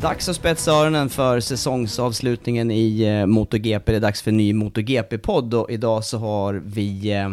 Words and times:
Dags 0.00 0.28
att 0.28 0.36
spetsa 0.36 0.70
öronen 0.72 1.08
för 1.08 1.40
säsongsavslutningen 1.40 2.70
i 2.70 3.02
eh, 3.02 3.26
MotoGP. 3.26 3.92
Det 3.92 3.96
är 3.96 4.00
dags 4.00 4.22
för 4.22 4.30
en 4.30 4.36
ny 4.36 4.52
MotoGP-podd 4.52 5.54
och 5.54 5.70
idag 5.70 6.04
så 6.04 6.18
har 6.18 6.54
vi 6.54 7.12
eh, 7.12 7.30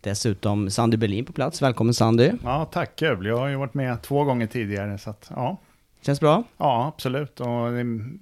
dessutom 0.00 0.70
Sandy 0.70 0.96
Berlin 0.96 1.24
på 1.24 1.32
plats. 1.32 1.62
Välkommen 1.62 1.94
Sandy. 1.94 2.32
Ja, 2.44 2.64
tack 2.72 2.96
kul. 2.96 3.26
Jag 3.26 3.36
har 3.36 3.48
ju 3.48 3.56
varit 3.56 3.74
med 3.74 4.02
två 4.02 4.24
gånger 4.24 4.46
tidigare, 4.46 4.98
så 4.98 5.10
att 5.10 5.30
ja. 5.34 5.56
Känns 6.02 6.20
bra? 6.20 6.42
Ja, 6.58 6.92
absolut. 6.94 7.40
Och 7.40 7.46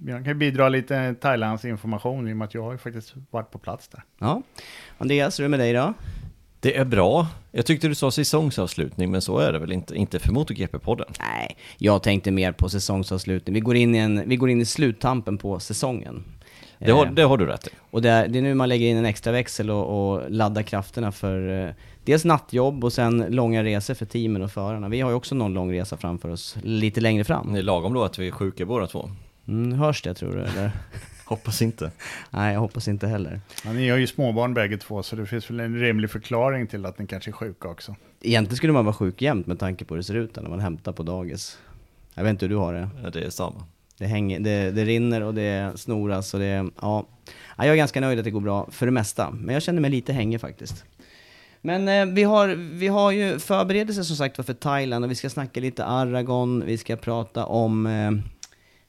jag 0.06 0.24
kan 0.24 0.38
bidra 0.38 0.68
lite 0.68 1.14
Thailands 1.20 1.64
information 1.64 2.28
i 2.28 2.32
och 2.32 2.36
med 2.36 2.44
att 2.44 2.54
jag 2.54 2.62
har 2.62 2.72
ju 2.72 2.78
faktiskt 2.78 3.14
varit 3.30 3.50
på 3.50 3.58
plats 3.58 3.88
där. 3.88 4.02
Ja. 4.18 4.42
Andreas, 4.98 5.38
hur 5.38 5.44
är 5.44 5.48
det 5.48 5.50
med 5.50 5.60
dig 5.60 5.72
då? 5.72 5.94
Det 6.64 6.76
är 6.76 6.84
bra. 6.84 7.26
Jag 7.52 7.66
tyckte 7.66 7.88
du 7.88 7.94
sa 7.94 8.10
säsongsavslutning, 8.10 9.10
men 9.10 9.22
så 9.22 9.38
är 9.38 9.52
det 9.52 9.58
väl 9.58 9.72
inte, 9.72 9.94
inte 9.94 10.18
för 10.18 10.32
MotoGP-podden. 10.32 11.14
Nej, 11.20 11.56
jag 11.78 12.02
tänkte 12.02 12.30
mer 12.30 12.52
på 12.52 12.68
säsongsavslutning. 12.68 13.54
Vi 13.54 13.60
går 13.60 13.76
in 13.76 13.94
i, 13.94 13.98
en, 13.98 14.28
vi 14.28 14.36
går 14.36 14.50
in 14.50 14.60
i 14.60 14.64
sluttampen 14.64 15.38
på 15.38 15.60
säsongen. 15.60 16.24
Det 16.78 16.90
har, 16.90 17.06
Eh, 17.06 17.12
det 17.12 17.22
har 17.22 17.38
du 17.38 17.46
rätt 17.46 17.66
i. 17.66 17.70
Och 17.90 18.02
det 18.02 18.10
är, 18.10 18.28
det 18.28 18.38
är 18.38 18.42
nu 18.42 18.54
man 18.54 18.68
lägger 18.68 18.86
in 18.86 18.96
en 18.96 19.04
extra 19.04 19.32
växel 19.32 19.70
och, 19.70 20.14
och 20.14 20.30
laddar 20.30 20.62
krafterna 20.62 21.12
för 21.12 21.66
eh, 21.66 21.74
dels 22.04 22.24
nattjobb 22.24 22.84
och 22.84 22.92
sen 22.92 23.26
långa 23.28 23.64
resor 23.64 23.94
för 23.94 24.06
teamen 24.06 24.42
och 24.42 24.50
förarna. 24.50 24.88
Vi 24.88 25.00
har 25.00 25.10
ju 25.10 25.16
också 25.16 25.34
någon 25.34 25.54
lång 25.54 25.72
resa 25.72 25.96
framför 25.96 26.28
oss, 26.28 26.56
lite 26.62 27.00
längre 27.00 27.24
fram. 27.24 27.52
Det 27.52 27.58
är 27.58 27.62
lagom 27.62 27.94
då 27.94 28.04
att 28.04 28.18
vi 28.18 28.26
är 28.26 28.32
sjuka 28.32 28.66
båda 28.66 28.86
två. 28.86 29.10
Mm, 29.48 29.78
hörs 29.78 30.02
det 30.02 30.14
tror 30.14 30.32
du 30.32 30.42
eller? 30.42 30.70
Hoppas 31.24 31.62
inte. 31.62 31.90
Nej, 32.30 32.52
jag 32.52 32.60
hoppas 32.60 32.88
inte 32.88 33.06
heller. 33.06 33.40
Ja, 33.64 33.72
ni 33.72 33.88
har 33.88 33.98
ju 33.98 34.06
småbarn 34.06 34.54
bägge 34.54 34.76
två, 34.76 35.02
så 35.02 35.16
det 35.16 35.26
finns 35.26 35.50
väl 35.50 35.60
en 35.60 35.80
rimlig 35.80 36.10
förklaring 36.10 36.66
till 36.66 36.86
att 36.86 36.98
ni 36.98 37.06
kanske 37.06 37.30
är 37.30 37.32
sjuka 37.32 37.68
också. 37.68 37.96
Egentligen 38.20 38.56
skulle 38.56 38.72
man 38.72 38.84
vara 38.84 38.94
sjuk 38.94 39.22
jämt 39.22 39.46
med 39.46 39.58
tanke 39.58 39.84
på 39.84 39.94
hur 39.94 39.98
det 39.98 40.04
ser 40.04 40.14
ut 40.14 40.36
när 40.36 40.48
man 40.48 40.60
hämtar 40.60 40.92
på 40.92 41.02
dagis. 41.02 41.58
Jag 42.14 42.24
vet 42.24 42.30
inte 42.30 42.44
hur 42.44 42.50
du 42.50 42.56
har 42.56 42.74
det. 42.74 42.88
Ja, 43.02 43.10
Det 43.10 43.24
är 43.24 43.30
samma. 43.30 43.64
Det, 43.98 44.06
hänger, 44.06 44.40
det, 44.40 44.70
det 44.70 44.84
rinner 44.84 45.20
och 45.20 45.34
det 45.34 45.72
snoras 45.80 46.34
och 46.34 46.40
det, 46.40 46.46
ja. 46.46 46.72
ja. 46.80 47.06
Jag 47.56 47.66
är 47.66 47.76
ganska 47.76 48.00
nöjd 48.00 48.18
att 48.18 48.24
det 48.24 48.30
går 48.30 48.40
bra 48.40 48.68
för 48.70 48.86
det 48.86 48.92
mesta. 48.92 49.30
Men 49.30 49.54
jag 49.54 49.62
känner 49.62 49.80
mig 49.80 49.90
lite 49.90 50.12
hängig 50.12 50.40
faktiskt. 50.40 50.84
Men 51.60 51.88
eh, 51.88 52.14
vi, 52.14 52.22
har, 52.22 52.48
vi 52.48 52.86
har 52.88 53.10
ju 53.10 53.38
förberedelser 53.38 54.02
som 54.02 54.16
sagt 54.16 54.46
för 54.46 54.54
Thailand 54.54 55.04
och 55.04 55.10
vi 55.10 55.14
ska 55.14 55.30
snacka 55.30 55.60
lite 55.60 55.84
Aragon, 55.84 56.62
vi 56.66 56.78
ska 56.78 56.96
prata 56.96 57.46
om 57.46 57.86
eh, 57.86 58.10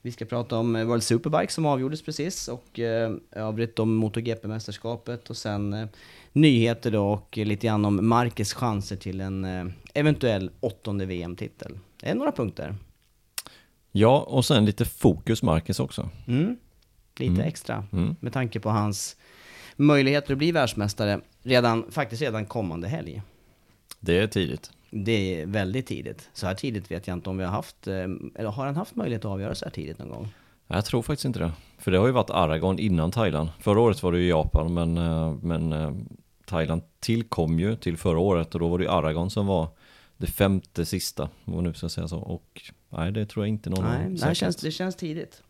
vi 0.06 0.12
ska 0.12 0.26
prata 0.26 0.58
om 0.58 0.76
eh, 0.76 0.86
World 0.86 1.04
Superbike 1.04 1.54
som 1.54 1.66
avgjordes 1.66 2.02
precis 2.02 2.48
och 2.48 2.80
eh, 2.80 3.16
övrigt 3.32 3.80
om 3.80 4.04
MotoGP-mästerskapet 4.04 5.30
och 5.30 5.38
sen 5.38 5.74
eh, 5.74 5.88
nyheter 6.34 6.92
då 6.92 7.06
och 7.08 7.38
lite 7.38 7.68
grann 7.68 7.86
om 7.86 8.08
Marquez 8.08 8.54
chanser 8.54 8.96
till 8.96 9.22
en 9.22 9.46
eh, 9.46 9.66
eventuell 9.94 10.52
åttonde 10.60 11.06
VM-titel. 11.06 11.80
Det 12.00 12.10
är 12.10 12.16
några 12.16 12.32
punkter. 12.32 12.76
Ja, 13.92 14.20
och 14.20 14.46
sen 14.46 14.66
lite 14.66 14.86
fokus 14.86 15.44
Marcus 15.44 15.80
också. 15.80 16.10
Mm. 16.28 16.58
Lite 17.20 17.34
Mm. 17.34 17.48
extra. 17.48 17.86
Mm. 17.94 18.16
Med 18.20 18.34
tanke 18.34 18.60
på 18.60 18.70
hans 18.70 19.18
möjligheter 19.76 20.32
att 20.32 20.38
bli 20.38 20.52
världsmästare 20.52 21.22
redan, 21.44 21.92
faktiskt 21.92 22.22
redan 22.22 22.46
kommande 22.46 22.88
helg. 22.88 23.22
Det 24.00 24.18
är 24.18 24.28
tidigt. 24.28 24.72
Det 24.90 25.42
är 25.42 25.46
väldigt 25.46 25.88
tidigt. 25.88 26.30
Så 26.34 26.48
här 26.48 26.56
tidigt 26.56 26.92
vet 26.92 27.08
jag 27.08 27.18
inte 27.18 27.30
om 27.30 27.38
vi 27.38 27.44
har 27.44 27.52
haft, 27.52 27.88
eh, 27.88 27.94
eller 28.36 28.50
har 28.50 28.66
han 28.66 28.76
haft 28.76 28.96
möjlighet 28.96 29.26
att 29.26 29.32
avgöra 29.32 29.56
så 29.56 29.66
här 29.66 29.72
tidigt 29.72 30.00
någon 30.00 30.10
gång? 30.10 30.34
Jag 30.68 30.86
tror 30.86 31.02
faktiskt 31.02 31.26
inte 31.26 31.40
det. 31.40 31.52
För 31.78 31.92
det 31.92 31.98
har 31.98 32.06
ju 32.06 32.12
varit 32.12 32.30
Aragon 32.30 32.80
innan 32.80 33.12
Thailand. 33.12 33.50
Förra 33.60 33.80
året 33.80 34.04
var 34.04 34.12
det 34.12 34.20
ju 34.20 34.28
Japan, 34.30 34.74
men, 34.74 34.98
eh, 34.98 35.34
men 35.42 35.74
eh, 35.74 35.94
Thailand 36.46 36.82
tillkom 37.00 37.60
ju 37.60 37.76
till 37.76 37.98
förra 37.98 38.20
året 38.20 38.54
och 38.54 38.60
då 38.60 38.68
var 38.68 38.78
det 38.78 38.84
ju 38.84 38.90
Aragon 38.90 39.30
som 39.30 39.48
var 39.48 39.68
det 40.18 40.28
femte 40.28 40.86
sista, 40.86 41.30
om 41.46 41.54
man 41.54 41.64
nu 41.64 41.74
ska 41.74 41.90
säga 41.90 42.08
så. 42.08 42.18
Och 42.18 42.62
nej, 42.90 43.12
det 43.12 43.26
tror 43.26 43.46
jag 43.46 43.50
inte 43.50 43.70
någon 43.70 43.86
Nej, 43.86 44.30
det, 44.30 44.36
känns, 44.36 44.56
det 44.56 44.72
känns 44.72 44.96
tidigt. 44.96 45.44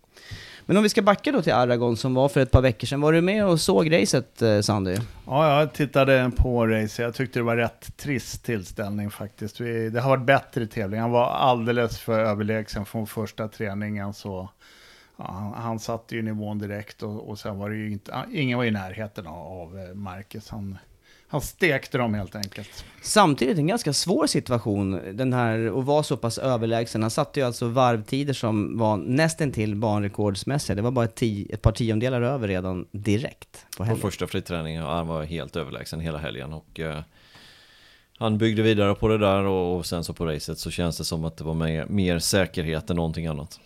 Men 0.66 0.78
om 0.78 0.84
vi 0.84 0.90
ska 0.90 1.02
backa 1.02 1.31
då 1.31 1.41
till 1.41 1.53
Aragon 1.53 1.97
som 1.97 2.13
var 2.13 2.30
för 2.30 2.41
ett 2.41 2.52
par 2.52 2.62
veckor 2.62 2.88
sedan. 2.88 3.02
Var 3.02 3.13
du 3.13 3.22
med 3.22 3.46
och 3.46 3.62
såg 3.62 3.94
racet 3.94 4.41
eh, 4.41 4.62
Sandy? 4.62 4.97
Ja, 5.25 5.59
jag 5.59 5.74
tittade 5.74 6.31
på 6.38 6.68
racet. 6.68 7.00
Jag 7.00 7.16
tyckte 7.16 7.40
det 7.40 7.44
var 7.44 7.58
rätt 7.58 7.97
trist 7.97 8.46
tillställning 8.46 9.09
faktiskt. 9.12 9.62
Vi, 9.62 9.90
det 9.90 10.02
har 10.02 10.09
varit 10.09 10.25
bättre 10.25 10.68
tävling. 10.68 11.00
Han 11.00 11.12
var 11.12 11.30
alldeles 11.30 12.00
för 12.00 12.19
överlägsen 12.19 12.86
från 12.86 13.08
första 13.08 13.47
träningen. 13.47 14.13
Så, 14.13 14.50
ja, 15.18 15.25
han, 15.31 15.53
han 15.53 15.80
satte 15.80 16.16
ju 16.16 16.22
nivån 16.22 16.59
direkt 16.59 17.03
och, 17.03 17.30
och 17.30 17.40
sen 17.40 17.59
var 17.59 17.69
det 17.69 17.75
ju 17.75 17.92
inte, 17.92 18.25
ingen 18.31 18.57
var 18.57 18.66
i 18.66 18.72
närheten 18.72 19.28
av, 19.28 19.47
av 19.47 19.80
eh, 19.80 19.94
Marcus. 19.94 20.50
Han, 20.50 20.78
han 21.28 21.41
stekte 21.41 21.97
dem 21.97 22.13
helt 22.13 22.36
enkelt. 22.36 22.86
Samtidigt 23.02 23.58
en 23.58 23.68
ganska 23.68 23.94
svår 23.94 24.28
situation, 24.28 25.02
den 25.13 25.34
här 25.34 25.80
att 25.80 25.86
vara 25.86 26.03
så 26.03 26.18
pass 26.18 26.38
överlägsen. 26.38 27.02
Han 27.02 27.12
satte 27.12 27.40
ju 27.40 27.46
alltså 27.46 27.68
varvtider 27.68 28.34
som 28.34 28.78
var 28.78 28.97
nästintill 28.97 29.75
banrekordsmässiga. 29.75 30.75
Det 30.75 30.81
var 30.81 30.91
bara 30.91 31.06
ett, 31.06 31.22
ett 31.50 31.62
par 31.62 31.72
tiondelar 31.72 32.22
över 32.22 32.47
redan 32.47 32.88
direkt 32.91 33.66
på 33.78 33.86
På 33.86 33.96
första 33.96 34.28
friträningen, 34.28 34.84
han 34.84 35.07
var 35.07 35.24
helt 35.24 35.56
överlägsen 35.56 36.00
hela 36.00 36.18
helgen 36.18 36.54
och 36.54 36.80
eh, 36.80 37.00
han 38.18 38.38
byggde 38.38 38.62
vidare 38.62 38.95
på 38.95 39.07
det 39.07 39.18
där 39.18 39.44
och, 39.44 39.78
och 39.78 39.86
sen 39.86 40.04
så 40.04 40.13
på 40.13 40.25
racet 40.25 40.60
så 40.60 40.71
känns 40.71 40.98
det 40.98 41.04
som 41.04 41.25
att 41.25 41.38
det 41.38 41.44
var 41.44 41.54
mer, 41.54 41.86
mer 41.86 42.19
säkerhet 42.19 42.89
än 42.89 42.95
någonting 42.95 43.28
annat. 43.28 43.60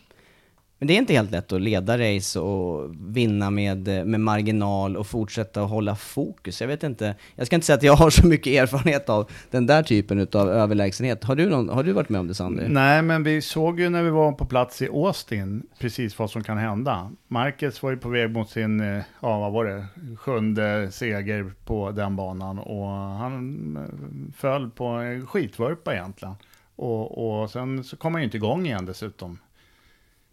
Men 0.79 0.87
det 0.87 0.93
är 0.93 0.97
inte 0.97 1.13
helt 1.13 1.31
lätt 1.31 1.51
att 1.51 1.61
leda 1.61 1.97
race 1.97 2.39
och 2.39 2.95
vinna 2.99 3.49
med, 3.49 4.07
med 4.07 4.19
marginal 4.19 4.97
och 4.97 5.07
fortsätta 5.07 5.63
att 5.63 5.69
hålla 5.69 5.95
fokus. 5.95 6.61
Jag 6.61 6.67
vet 6.67 6.83
inte, 6.83 7.15
jag 7.35 7.47
ska 7.47 7.55
inte 7.55 7.65
säga 7.65 7.77
att 7.77 7.83
jag 7.83 7.93
har 7.93 8.09
så 8.09 8.27
mycket 8.27 8.61
erfarenhet 8.61 9.09
av 9.09 9.31
den 9.51 9.65
där 9.65 9.83
typen 9.83 10.27
av 10.33 10.49
överlägsenhet. 10.49 11.23
Har 11.23 11.35
du, 11.35 11.49
någon, 11.49 11.69
har 11.69 11.83
du 11.83 11.91
varit 11.91 12.09
med 12.09 12.21
om 12.21 12.27
det 12.27 12.33
Sandy? 12.33 12.67
Nej, 12.67 13.01
men 13.01 13.23
vi 13.23 13.41
såg 13.41 13.79
ju 13.79 13.89
när 13.89 14.03
vi 14.03 14.09
var 14.09 14.31
på 14.31 14.45
plats 14.45 14.81
i 14.81 14.87
Austin 14.87 15.63
precis 15.79 16.19
vad 16.19 16.31
som 16.31 16.43
kan 16.43 16.57
hända. 16.57 17.11
Marcus 17.27 17.83
var 17.83 17.91
ju 17.91 17.97
på 17.97 18.09
väg 18.09 18.31
mot 18.31 18.49
sin, 18.49 18.79
eh, 18.79 19.03
ja 19.21 19.39
vad 19.39 19.51
var 19.51 19.65
det, 19.65 19.85
sjunde 20.17 20.91
seger 20.91 21.53
på 21.65 21.91
den 21.91 22.15
banan 22.15 22.59
och 22.59 22.87
han 22.87 23.77
eh, 23.77 24.33
föll 24.37 24.69
på 24.69 24.85
en 24.85 25.27
skitvurpa 25.27 25.93
egentligen. 25.93 26.35
Och, 26.75 27.41
och 27.41 27.49
sen 27.49 27.83
så 27.83 27.97
kom 27.97 28.13
han 28.13 28.21
ju 28.21 28.25
inte 28.25 28.37
igång 28.37 28.65
igen 28.65 28.85
dessutom 28.85 29.37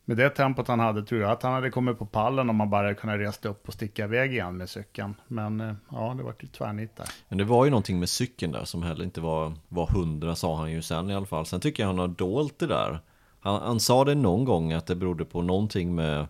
med 0.08 0.17
det 0.17 0.31
tempot 0.31 0.69
han 0.69 0.81
hade 0.81 1.03
tror 1.03 1.20
jag 1.20 1.31
att 1.31 1.43
han 1.43 1.53
hade 1.53 1.70
kommit 1.70 1.99
på 1.99 2.06
pallen 2.06 2.50
om 2.50 2.61
han 2.61 2.70
bara 2.70 2.94
kunnat 2.94 3.19
resa 3.19 3.49
upp 3.49 3.69
och 3.69 3.75
sticka 3.75 4.05
iväg 4.05 4.32
igen 4.32 4.56
med 4.56 4.69
cykeln. 4.69 5.14
Men 5.29 5.61
eh, 5.61 5.75
ja, 5.91 6.14
det 6.17 6.23
var 6.23 6.35
lite 6.41 6.58
tvärnit 6.58 6.97
där. 6.97 7.06
Men 7.29 7.38
det 7.38 7.44
var 7.44 7.64
ju 7.64 7.70
någonting 7.70 7.99
med 7.99 8.08
cykeln 8.08 8.53
där 8.53 8.64
som 8.64 8.82
heller 8.82 9.05
inte 9.05 9.20
var, 9.20 9.53
var 9.69 9.87
hundra 9.87 10.37
sa 10.37 10.56
han 10.56 10.73
ju 10.73 10.82
sen 10.82 11.11
i 11.11 11.14
alla 11.14 11.26
fall. 11.26 11.47
Sen 11.47 11.61
tycker 11.61 11.82
jag 11.82 11.88
han 11.88 11.99
har 11.99 12.08
dolt 12.08 12.58
det 12.58 12.67
där. 12.67 13.00
Han, 13.41 13.62
han 13.62 13.81
sa 13.81 14.05
det 14.05 14.14
någon 14.14 14.44
gång 14.44 14.73
att 14.73 14.87
det 14.87 14.97
berodde 14.97 15.25
på 15.25 15.43
någonting 15.43 15.94
med 15.94 16.26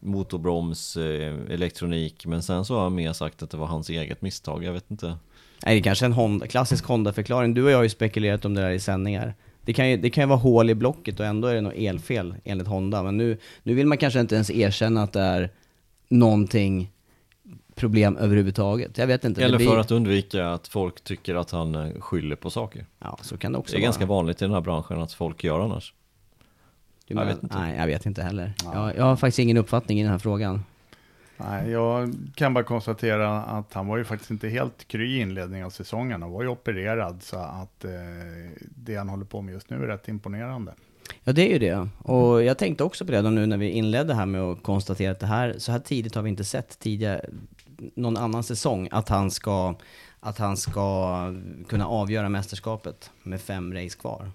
motorbroms, 0.00 0.96
eh, 0.96 1.34
elektronik. 1.50 2.26
Men 2.26 2.42
sen 2.42 2.64
så 2.64 2.74
har 2.74 2.82
han 2.82 2.94
mer 2.94 3.12
sagt 3.12 3.42
att 3.42 3.50
det 3.50 3.56
var 3.56 3.66
hans 3.66 3.90
eget 3.90 4.22
misstag. 4.22 4.64
Jag 4.64 4.72
vet 4.72 4.90
inte. 4.90 5.06
Nej, 5.64 5.74
det 5.74 5.80
är 5.80 5.82
kanske 5.82 6.06
en 6.06 6.12
Honda, 6.12 6.46
klassisk 6.46 6.86
Honda-förklaring. 6.86 7.54
Du 7.54 7.64
och 7.64 7.70
jag 7.70 7.76
har 7.76 7.82
ju 7.82 7.88
spekulerat 7.88 8.44
om 8.44 8.54
det 8.54 8.60
där 8.60 8.70
i 8.70 8.80
sändningar. 8.80 9.34
Det 9.64 9.72
kan, 9.72 9.90
ju, 9.90 9.96
det 9.96 10.10
kan 10.10 10.22
ju 10.22 10.28
vara 10.28 10.38
hål 10.38 10.70
i 10.70 10.74
blocket 10.74 11.20
och 11.20 11.26
ändå 11.26 11.48
är 11.48 11.54
det 11.54 11.60
något 11.60 11.74
elfel 11.76 12.34
enligt 12.44 12.66
Honda. 12.66 13.02
Men 13.02 13.16
nu, 13.16 13.38
nu 13.62 13.74
vill 13.74 13.86
man 13.86 13.98
kanske 13.98 14.20
inte 14.20 14.34
ens 14.34 14.50
erkänna 14.50 15.02
att 15.02 15.12
det 15.12 15.20
är 15.20 15.50
någonting 16.08 16.90
problem 17.74 18.16
överhuvudtaget. 18.16 18.98
Jag 18.98 19.06
vet 19.06 19.24
inte. 19.24 19.44
Eller 19.44 19.58
blir... 19.58 19.68
för 19.68 19.78
att 19.78 19.90
undvika 19.90 20.48
att 20.48 20.68
folk 20.68 21.04
tycker 21.04 21.34
att 21.34 21.50
han 21.50 21.74
eh, 21.74 22.00
skyller 22.00 22.36
på 22.36 22.50
saker. 22.50 22.86
Ja, 22.98 23.18
så 23.22 23.36
kan 23.36 23.52
det 23.52 23.58
också 23.58 23.72
Det 23.72 23.76
är 23.76 23.80
vara. 23.80 23.86
ganska 23.86 24.06
vanligt 24.06 24.42
i 24.42 24.44
den 24.44 24.54
här 24.54 24.60
branschen 24.60 25.00
att 25.00 25.12
folk 25.12 25.44
gör 25.44 25.60
annars. 25.60 25.94
Du 27.06 27.14
Jag 27.14 27.24
vet 27.26 27.42
inte. 27.42 27.58
Nej, 27.58 27.76
jag 27.78 27.86
vet 27.86 28.06
inte 28.06 28.22
heller. 28.22 28.52
Jag, 28.64 28.96
jag 28.96 29.04
har 29.04 29.16
faktiskt 29.16 29.38
ingen 29.38 29.56
uppfattning 29.56 30.00
i 30.00 30.02
den 30.02 30.12
här 30.12 30.18
frågan. 30.18 30.64
Nej, 31.44 31.70
jag 31.70 32.14
kan 32.34 32.54
bara 32.54 32.64
konstatera 32.64 33.42
att 33.42 33.72
han 33.72 33.86
var 33.86 33.96
ju 33.96 34.04
faktiskt 34.04 34.30
inte 34.30 34.48
helt 34.48 34.88
kry 34.88 35.16
i 35.16 35.20
inledningen 35.20 35.66
av 35.66 35.70
säsongen. 35.70 36.22
Han 36.22 36.30
var 36.30 36.42
ju 36.42 36.48
opererad 36.48 37.22
så 37.22 37.36
att 37.36 37.84
eh, 37.84 37.90
det 38.60 38.96
han 38.96 39.08
håller 39.08 39.24
på 39.24 39.42
med 39.42 39.52
just 39.52 39.70
nu 39.70 39.76
är 39.76 39.86
rätt 39.86 40.08
imponerande. 40.08 40.74
Ja, 41.24 41.32
det 41.32 41.48
är 41.48 41.52
ju 41.52 41.58
det. 41.58 41.88
Och 41.98 42.42
jag 42.42 42.58
tänkte 42.58 42.84
också 42.84 43.04
på 43.04 43.12
det 43.12 43.22
då 43.22 43.30
nu 43.30 43.46
när 43.46 43.56
vi 43.56 43.68
inledde 43.68 44.14
här 44.14 44.26
med 44.26 44.40
att 44.40 44.62
konstatera 44.62 45.12
att 45.12 45.20
det 45.20 45.26
här, 45.26 45.54
så 45.58 45.72
här 45.72 45.78
tidigt 45.78 46.14
har 46.14 46.22
vi 46.22 46.30
inte 46.30 46.44
sett 46.44 46.78
tidigare, 46.78 47.26
någon 47.94 48.16
annan 48.16 48.42
säsong, 48.42 48.88
att 48.90 49.08
han 49.08 49.30
ska, 49.30 49.74
att 50.20 50.38
han 50.38 50.56
ska 50.56 51.34
kunna 51.68 51.86
avgöra 51.86 52.28
mästerskapet 52.28 53.10
med 53.22 53.40
fem 53.40 53.74
race 53.74 53.98
kvar. 53.98 54.30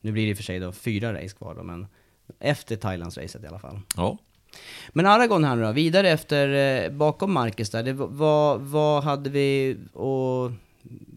Nu 0.00 0.12
blir 0.12 0.24
det 0.24 0.30
i 0.30 0.32
och 0.32 0.36
för 0.36 0.44
sig 0.44 0.58
då 0.58 0.72
fyra 0.72 1.14
race 1.14 1.36
kvar 1.36 1.54
då, 1.54 1.62
men 1.62 1.86
efter 2.38 2.76
Thailands-racet 2.76 3.44
i 3.44 3.46
alla 3.46 3.58
fall. 3.58 3.80
Ja, 3.96 4.18
men 4.92 5.06
Aragorn 5.06 5.44
här 5.44 5.56
nu 5.56 5.62
då, 5.62 5.72
vidare 5.72 6.10
efter, 6.10 6.48
eh, 6.84 6.90
bakom 6.90 7.32
Marcus 7.32 7.70
där, 7.70 7.82
det, 7.82 7.92
vad, 7.92 8.60
vad 8.60 9.04
hade 9.04 9.30
vi 9.30 9.76
och 9.92 10.50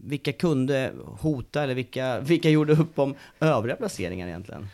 vilka 0.04 0.32
kunde 0.32 0.92
hota 1.20 1.62
eller 1.62 1.74
vilka, 1.74 2.20
vilka 2.20 2.50
gjorde 2.50 2.72
upp 2.72 2.98
om 2.98 3.14
övriga 3.40 3.76
placeringar 3.76 4.28
egentligen? 4.28 4.68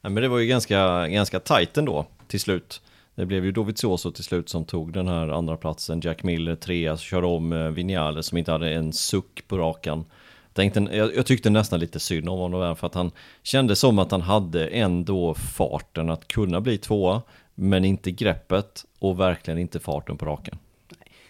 Ja, 0.00 0.08
men 0.08 0.22
det 0.22 0.28
var 0.28 0.38
ju 0.38 0.46
ganska, 0.46 1.08
ganska 1.08 1.40
tajt 1.40 1.76
ändå 1.76 2.06
till 2.28 2.40
slut. 2.40 2.82
Det 3.14 3.26
blev 3.26 3.44
ju 3.44 3.52
Dovizioso 3.52 4.10
till 4.10 4.24
slut 4.24 4.48
som 4.48 4.64
tog 4.64 4.92
den 4.92 5.08
här 5.08 5.28
andra 5.28 5.56
platsen. 5.56 6.00
Jack 6.00 6.22
Miller 6.22 6.56
trea, 6.56 6.96
körde 6.96 7.26
om 7.26 7.52
eh, 7.52 7.68
Vinales 7.68 8.26
som 8.26 8.38
inte 8.38 8.52
hade 8.52 8.70
en 8.70 8.92
suck 8.92 9.48
på 9.48 9.58
rakan. 9.58 10.04
Tänkte, 10.52 10.88
jag, 10.92 11.16
jag 11.16 11.26
tyckte 11.26 11.50
nästan 11.50 11.80
lite 11.80 12.00
synd 12.00 12.28
om 12.28 12.38
honom 12.38 12.60
där 12.60 12.74
för 12.74 12.86
att 12.86 12.94
han 12.94 13.10
kände 13.42 13.76
som 13.76 13.98
att 13.98 14.10
han 14.10 14.20
hade 14.20 14.66
ändå 14.66 15.34
farten 15.34 16.10
att 16.10 16.28
kunna 16.28 16.60
bli 16.60 16.78
tvåa. 16.78 17.22
Men 17.58 17.84
inte 17.84 18.10
greppet 18.10 18.84
och 18.98 19.20
verkligen 19.20 19.58
inte 19.58 19.80
farten 19.80 20.18
på 20.18 20.26
rakan. 20.26 20.58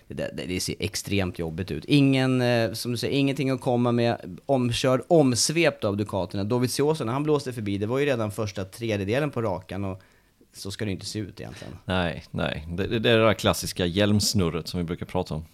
Det, 0.09 0.15
det, 0.15 0.47
det 0.47 0.61
ser 0.61 0.75
extremt 0.79 1.39
jobbigt 1.39 1.71
ut. 1.71 1.85
Ingen, 1.85 2.41
eh, 2.41 2.73
som 2.73 2.93
du 2.93 2.99
säger, 2.99 3.19
ingenting 3.19 3.51
att 3.51 3.61
komma 3.61 3.93
med. 3.93 4.39
Omkörd, 4.47 5.03
omsvept 5.09 5.85
av 5.85 5.97
Ducaterna. 5.97 6.45
Dovizioso, 6.45 7.05
när 7.05 7.13
han 7.13 7.23
blåste 7.23 7.53
förbi, 7.53 7.79
det 7.79 7.87
var 7.87 7.99
ju 7.99 8.07
redan 8.07 8.31
första 8.31 8.65
tredjedelen 8.65 9.31
på 9.31 9.43
rakan 9.43 9.85
och 9.85 10.03
så 10.53 10.71
ska 10.71 10.85
det 10.85 10.91
inte 10.91 11.07
se 11.07 11.19
ut 11.19 11.41
egentligen. 11.41 11.77
Nej, 11.85 12.25
nej. 12.31 12.67
Det, 12.69 12.87
det, 12.87 12.99
det 12.99 13.11
är 13.11 13.19
det 13.19 13.25
där 13.25 13.35
klassiska 13.35 13.87
hjälmsnurret 13.87 14.69
som 14.69 14.79
vi 14.79 14.85
brukar 14.85 15.07
prata 15.07 15.35
om. 15.35 15.45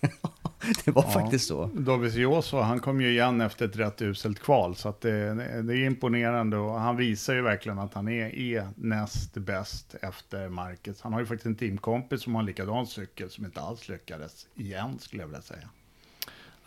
det 0.84 0.90
var 0.90 1.02
faktiskt 1.02 1.48
så. 1.48 1.70
Dovizioso, 1.74 2.56
han 2.56 2.80
kom 2.80 3.00
ju 3.00 3.10
igen 3.10 3.40
efter 3.40 3.64
ett 3.64 3.76
rätt 3.76 4.02
uselt 4.02 4.40
kval, 4.40 4.76
så 4.76 4.88
att 4.88 5.00
det, 5.00 5.34
det 5.62 5.74
är 5.76 5.86
imponerande 5.86 6.56
och 6.56 6.80
han 6.80 6.96
visar 6.96 7.34
ju 7.34 7.42
verkligen 7.42 7.78
att 7.78 7.94
han 7.94 8.08
är, 8.08 8.34
är 8.34 8.68
näst 8.76 9.34
bäst 9.34 9.94
efter 10.02 10.48
Marcus. 10.48 11.00
Han 11.00 11.12
har 11.12 11.20
ju 11.20 11.26
faktiskt 11.26 11.46
en 11.46 11.54
teamkompis 11.54 12.22
som 12.22 12.34
har 12.34 12.42
en 12.42 12.46
likadan 12.46 12.86
cykel 12.86 13.30
som 13.30 13.44
inte 13.44 13.60
alls 13.60 13.88
lyckades 13.88 14.46
igen, 14.54 14.98
skulle 14.98 15.22
jag 15.22 15.26
vilja 15.28 15.42
säga. 15.42 15.68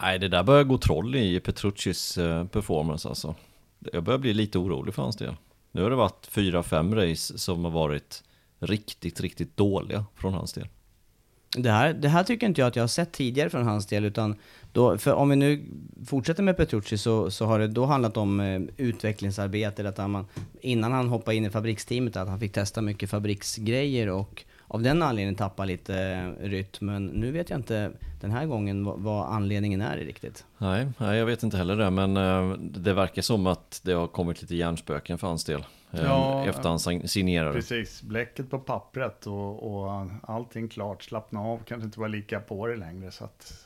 Nej, 0.02 0.20
det 0.20 0.28
där 0.28 0.44
börjar 0.44 0.64
gå 0.64 0.78
troll 0.78 1.16
i 1.16 1.40
Petruccis 1.40 2.18
eh, 2.18 2.46
performance 2.46 3.10
alltså. 3.10 3.36
Jag 3.80 4.04
börjar 4.04 4.20
bli 4.20 4.34
lite 4.34 4.58
orolig 4.58 4.94
för 4.94 5.02
hans 5.02 5.16
del. 5.16 5.36
Nu 5.72 5.84
har 5.84 5.90
det 5.90 5.96
varit 5.96 6.26
fyra, 6.26 6.64
fem 6.64 6.96
race 6.96 7.38
som 7.38 7.64
har 7.64 7.72
varit 7.72 8.24
riktigt, 8.60 9.22
riktigt 9.22 9.58
dåliga 9.58 10.06
från 10.16 10.34
hans 10.34 10.54
del. 10.54 10.68
Det 11.58 11.72
här, 11.72 11.94
det 11.94 12.10
här 12.10 12.24
tycker 12.24 12.48
inte 12.48 12.62
jag 12.62 12.68
att 12.68 12.76
jag 12.76 12.84
har 12.84 12.88
sett 12.88 13.12
tidigare 13.12 13.50
från 13.50 13.64
hans 13.64 13.86
del, 13.86 14.06
utan 14.06 14.36
då, 14.72 14.98
för 14.98 15.14
om 15.14 15.30
vi 15.30 15.36
nu 15.36 15.66
fortsätter 16.06 16.44
med 16.44 16.58
Petrucci 16.58 16.98
så, 16.98 17.32
så 17.32 17.46
har 17.46 17.60
det 17.60 17.68
då 17.68 17.86
handlat 17.86 18.18
om 18.18 18.40
eh, 18.40 18.62
utvecklingsarbete, 18.78 19.90
att 19.90 19.98
han, 19.98 20.26
innan 20.62 20.92
han 20.92 21.08
hoppade 21.08 21.38
in 21.38 21.46
i 21.46 21.50
fabriksteamet, 21.50 22.18
att 22.18 22.28
han 22.28 22.40
fick 22.40 22.54
testa 22.54 22.82
mycket 22.82 23.10
fabriksgrejer 23.10 24.10
och 24.10 24.44
av 24.68 24.82
den 24.82 25.04
anledningen 25.04 25.36
tappa 25.36 25.66
lite 25.66 26.00
eh, 26.00 26.48
rytm. 26.48 26.86
Men 26.86 27.06
nu 27.06 27.32
vet 27.32 27.50
jag 27.50 27.60
inte 27.60 27.92
den 28.22 28.32
här 28.32 28.46
gången 28.46 28.86
vad, 28.86 29.00
vad 29.00 29.34
anledningen 29.34 29.82
är 29.82 29.98
riktigt. 29.98 30.46
Nej, 30.58 30.88
nej, 30.98 31.18
jag 31.18 31.26
vet 31.26 31.44
inte 31.44 31.58
heller 31.58 31.76
det, 31.76 31.90
men 31.90 32.18
eh, 32.18 32.58
det 32.60 32.94
verkar 32.94 33.22
som 33.22 33.48
att 33.48 33.82
det 33.84 33.94
har 33.94 34.08
kommit 34.08 34.42
lite 34.42 34.56
hjärnspöken 34.56 35.18
för 35.18 35.28
hans 35.28 35.46
del 35.46 35.64
eh, 35.92 36.04
Ja, 36.04 36.46
efter 36.46 36.70
han 36.70 36.78
sign- 36.78 37.08
signerade. 37.08 37.54
Precis, 37.54 38.02
bläcket 38.02 38.50
på 38.50 38.60
pappret 38.60 39.28
och, 39.28 39.74
och 39.74 40.08
allting 40.24 40.68
klart, 40.70 41.04
slappna 41.04 41.40
av, 41.42 41.58
kanske 41.66 41.86
inte 41.86 42.00
vara 42.00 42.08
lika 42.10 42.40
på 42.40 42.68
det 42.68 42.76
längre. 42.76 43.12
Så 43.12 43.24
att 43.24 43.66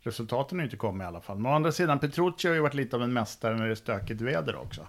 resultaten 0.00 0.58
har 0.58 0.64
inte 0.64 0.76
kommit 0.76 1.04
i 1.04 1.06
alla 1.08 1.20
fall. 1.20 1.38
Men 1.38 1.52
å 1.52 1.54
andra 1.54 1.72
sidan, 1.72 1.98
Petrucci 1.98 2.48
har 2.48 2.54
ju 2.54 2.60
varit 2.60 2.74
lite 2.74 2.96
av 2.96 3.02
en 3.02 3.12
mästare 3.12 3.56
när 3.56 3.64
det 3.66 3.70
är 3.70 3.74
stökigt 3.74 4.20
väder 4.20 4.56
också. 4.56 4.86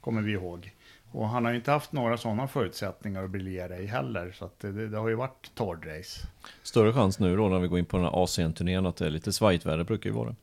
Kommer 0.00 0.22
vi 0.22 0.32
ihåg. 0.32 0.72
Och 1.12 1.28
han 1.28 1.44
har 1.44 1.52
ju 1.52 1.56
inte 1.58 1.70
haft 1.70 1.92
några 1.92 2.16
sådana 2.16 2.48
förutsättningar 2.48 3.24
att 3.24 3.30
briljera 3.30 3.78
i 3.78 3.86
heller. 3.86 4.32
Så 4.38 4.44
att 4.44 4.60
det, 4.60 4.88
det 4.88 4.98
har 4.98 5.08
ju 5.08 5.14
varit 5.14 5.50
torrrace. 5.54 6.26
Större 6.62 6.92
chans 6.92 7.18
nu 7.18 7.36
då 7.36 7.48
när 7.48 7.58
vi 7.58 7.68
går 7.68 7.78
in 7.78 7.84
på 7.84 7.96
den 7.96 8.06
här 8.06 8.22
ASEAN-turnén 8.24 8.86
att 8.86 8.96
det 8.96 9.06
är 9.06 9.10
lite 9.10 9.32
svajigt 9.32 9.66
väder, 9.66 9.84
brukar 9.84 10.10
ju 10.10 10.16
vara. 10.16 10.34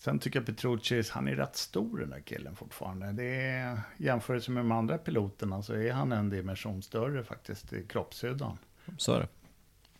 Sen 0.00 0.18
tycker 0.18 0.38
jag 0.38 0.46
Petrucci, 0.46 1.02
han 1.10 1.28
är 1.28 1.36
rätt 1.36 1.56
stor 1.56 1.98
den 1.98 2.10
där 2.10 2.20
killen 2.20 2.56
fortfarande. 2.56 3.12
Det 3.12 3.40
är, 3.40 3.80
jämförelse 3.98 4.50
med 4.50 4.60
de 4.60 4.72
andra 4.72 4.98
piloterna 4.98 5.62
så 5.62 5.74
är 5.74 5.92
han 5.92 6.12
en 6.12 6.30
dimension 6.30 6.82
större 6.82 7.24
faktiskt 7.24 7.72
i 7.72 7.86
kroppshyddan. 7.88 8.58
Så 8.96 9.12
är 9.12 9.20
det. 9.20 9.28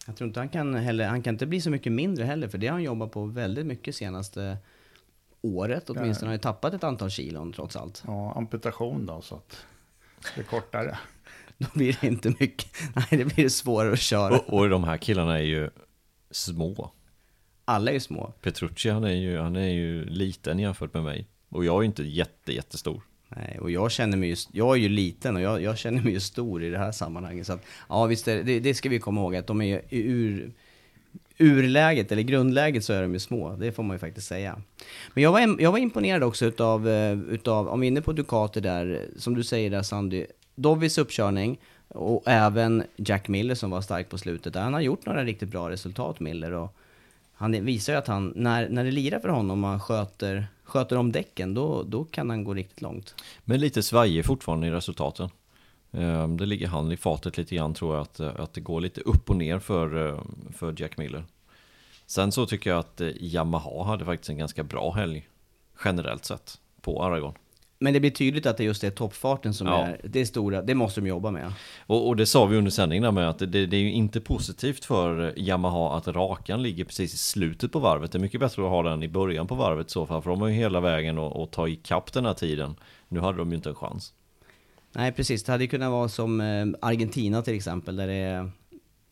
Jag 0.06 0.16
tror 0.16 0.28
inte 0.28 0.40
han 0.40 0.48
kan 0.48 0.74
heller, 0.74 1.08
han 1.08 1.22
kan 1.22 1.34
inte 1.34 1.46
bli 1.46 1.60
så 1.60 1.70
mycket 1.70 1.92
mindre 1.92 2.24
heller, 2.24 2.48
för 2.48 2.58
det 2.58 2.66
har 2.66 2.72
han 2.72 2.82
jobbat 2.82 3.12
på 3.12 3.24
väldigt 3.24 3.66
mycket 3.66 3.94
senaste 3.96 4.58
året 5.42 5.90
åtminstone. 5.90 6.26
Han 6.26 6.28
har 6.28 6.34
ju 6.34 6.38
tappat 6.38 6.74
ett 6.74 6.84
antal 6.84 7.10
kilon 7.10 7.52
trots 7.52 7.76
allt. 7.76 8.02
Ja, 8.06 8.32
amputation 8.36 9.06
då, 9.06 9.22
så 9.22 9.34
att 9.34 9.66
det 10.34 10.40
är 10.40 10.44
kortare. 10.44 10.98
Då 11.58 11.66
blir 11.74 11.98
det 12.00 12.06
inte 12.06 12.28
mycket, 12.28 12.68
nej 12.94 13.06
det 13.10 13.24
blir 13.34 13.48
svårare 13.48 13.92
att 13.92 14.00
köra. 14.00 14.38
Och, 14.38 14.52
och 14.52 14.68
de 14.68 14.84
här 14.84 14.96
killarna 14.96 15.38
är 15.38 15.44
ju 15.44 15.70
små. 16.30 16.92
Alla 17.70 17.90
är 17.90 17.94
ju 17.94 18.00
små. 18.00 18.32
Petrucci 18.40 18.90
han 18.90 19.04
är 19.04 19.14
ju, 19.14 19.38
han 19.38 19.56
är 19.56 19.68
ju 19.68 20.04
liten 20.04 20.58
jämfört 20.58 20.94
med 20.94 21.02
mig. 21.02 21.26
Och 21.48 21.64
jag 21.64 21.76
är 21.76 21.80
ju 21.80 21.86
inte 21.86 22.02
jätte, 22.02 22.52
jättestor. 22.52 23.02
Nej, 23.28 23.58
och 23.60 23.70
jag 23.70 23.90
känner 23.90 24.16
mig 24.16 24.28
ju, 24.28 24.36
jag 24.52 24.76
är 24.76 24.80
ju 24.80 24.88
liten 24.88 25.36
och 25.36 25.42
jag, 25.42 25.62
jag 25.62 25.78
känner 25.78 26.02
mig 26.02 26.12
ju 26.12 26.20
stor 26.20 26.62
i 26.62 26.70
det 26.70 26.78
här 26.78 26.92
sammanhanget. 26.92 27.46
Så 27.46 27.52
att, 27.52 27.64
ja 27.88 28.06
visst, 28.06 28.28
är, 28.28 28.42
det, 28.42 28.60
det 28.60 28.74
ska 28.74 28.88
vi 28.88 28.98
komma 28.98 29.20
ihåg 29.20 29.36
att 29.36 29.46
de 29.46 29.62
är 29.62 29.82
ur, 29.90 30.52
urläget, 31.38 32.12
eller 32.12 32.22
grundläget 32.22 32.84
så 32.84 32.92
är 32.92 33.02
de 33.02 33.12
ju 33.12 33.18
små. 33.18 33.56
Det 33.56 33.72
får 33.72 33.82
man 33.82 33.94
ju 33.94 33.98
faktiskt 33.98 34.26
säga. 34.26 34.62
Men 35.14 35.22
jag 35.22 35.32
var, 35.32 35.60
jag 35.60 35.72
var 35.72 35.78
imponerad 35.78 36.22
också 36.22 36.46
utav, 36.46 36.88
eh, 36.88 37.18
utav, 37.18 37.68
om 37.68 37.80
vi 37.80 37.86
är 37.86 37.88
inne 37.88 38.02
på 38.02 38.12
Ducati 38.12 38.60
där, 38.60 39.06
som 39.16 39.34
du 39.34 39.44
säger 39.44 39.70
där 39.70 39.82
Sandy, 39.82 40.26
Dovis 40.54 40.98
uppkörning 40.98 41.58
och 41.88 42.22
även 42.26 42.84
Jack 42.96 43.28
Miller 43.28 43.54
som 43.54 43.70
var 43.70 43.80
stark 43.80 44.08
på 44.08 44.18
slutet. 44.18 44.52
Där 44.52 44.60
han 44.60 44.74
har 44.74 44.80
gjort 44.80 45.06
några 45.06 45.24
riktigt 45.24 45.48
bra 45.48 45.70
resultat, 45.70 46.20
Miller. 46.20 46.52
Och 46.52 46.76
han 47.40 47.64
visar 47.64 47.92
ju 47.92 47.98
att 47.98 48.06
han, 48.06 48.32
när, 48.36 48.68
när 48.68 48.84
det 48.84 48.90
lirar 48.90 49.20
för 49.20 49.28
honom 49.28 49.64
och 49.64 49.70
han 49.70 49.80
sköter, 49.80 50.46
sköter 50.64 50.96
om 50.96 51.12
däcken, 51.12 51.54
då, 51.54 51.82
då 51.82 52.04
kan 52.04 52.30
han 52.30 52.44
gå 52.44 52.54
riktigt 52.54 52.80
långt. 52.80 53.14
Men 53.44 53.60
lite 53.60 53.82
svajig 53.82 54.24
fortfarande 54.24 54.66
i 54.66 54.70
resultaten. 54.70 55.30
Ehm, 55.92 56.36
det 56.36 56.46
ligger 56.46 56.68
han 56.68 56.92
i 56.92 56.96
fatet 56.96 57.36
lite 57.36 57.54
grann 57.54 57.74
tror 57.74 57.94
jag 57.94 58.02
att, 58.02 58.20
att 58.20 58.54
det 58.54 58.60
går 58.60 58.80
lite 58.80 59.00
upp 59.00 59.30
och 59.30 59.36
ner 59.36 59.58
för, 59.58 60.08
eh, 60.08 60.20
för 60.56 60.74
Jack 60.76 60.98
Miller. 60.98 61.24
Sen 62.06 62.32
så 62.32 62.46
tycker 62.46 62.70
jag 62.70 62.78
att 62.78 63.00
eh, 63.00 63.08
Yamaha 63.08 63.84
hade 63.84 64.04
faktiskt 64.04 64.30
en 64.30 64.38
ganska 64.38 64.62
bra 64.62 64.92
helg 64.92 65.28
generellt 65.84 66.24
sett 66.24 66.60
på 66.80 67.04
Aragon. 67.04 67.34
Men 67.82 67.92
det 67.94 68.00
blir 68.00 68.10
tydligt 68.10 68.46
att 68.46 68.56
det 68.56 68.64
just 68.64 68.84
är 68.84 68.90
toppfarten 68.90 69.54
som 69.54 69.66
Ja. 69.66 69.86
är 69.86 70.00
det 70.04 70.26
stora, 70.26 70.62
det 70.62 70.74
måste 70.74 71.00
de 71.00 71.06
jobba 71.06 71.30
med. 71.30 71.52
Och, 71.86 72.08
och 72.08 72.16
det 72.16 72.26
sa 72.26 72.46
vi 72.46 72.56
under 72.56 72.70
sändningen 72.70 73.02
där 73.02 73.12
med 73.12 73.28
att 73.28 73.38
det, 73.38 73.46
det 73.66 73.76
är 73.76 73.80
ju 73.80 73.92
inte 73.92 74.20
positivt 74.20 74.84
för 74.84 75.38
Yamaha 75.38 75.96
att 75.96 76.08
rakan 76.08 76.62
ligger 76.62 76.84
precis 76.84 77.14
i 77.14 77.16
slutet 77.16 77.72
på 77.72 77.78
varvet. 77.78 78.12
Det 78.12 78.18
är 78.18 78.20
mycket 78.20 78.40
bättre 78.40 78.62
att 78.62 78.68
ha 78.68 78.82
den 78.82 79.02
i 79.02 79.08
början 79.08 79.46
på 79.46 79.54
varvet 79.54 79.86
i 79.86 79.90
så 79.90 80.06
fall, 80.06 80.22
för 80.22 80.30
de 80.30 80.40
har 80.40 80.48
ju 80.48 80.54
hela 80.54 80.80
vägen 80.80 81.18
att, 81.18 81.36
att 81.36 81.52
ta 81.52 81.68
ikapp 81.68 82.12
den 82.12 82.26
här 82.26 82.34
tiden. 82.34 82.74
Nu 83.08 83.20
hade 83.20 83.38
de 83.38 83.50
ju 83.50 83.56
inte 83.56 83.68
en 83.68 83.74
chans. 83.74 84.12
Nej 84.92 85.12
precis, 85.12 85.44
det 85.44 85.52
hade 85.52 85.64
ju 85.64 85.68
kunnat 85.70 85.90
vara 85.90 86.08
som 86.08 86.40
eh, 86.40 86.66
Argentina 86.80 87.42
till 87.42 87.54
exempel, 87.54 87.96
där 87.96 88.06
det 88.06 88.14
är 88.14 88.50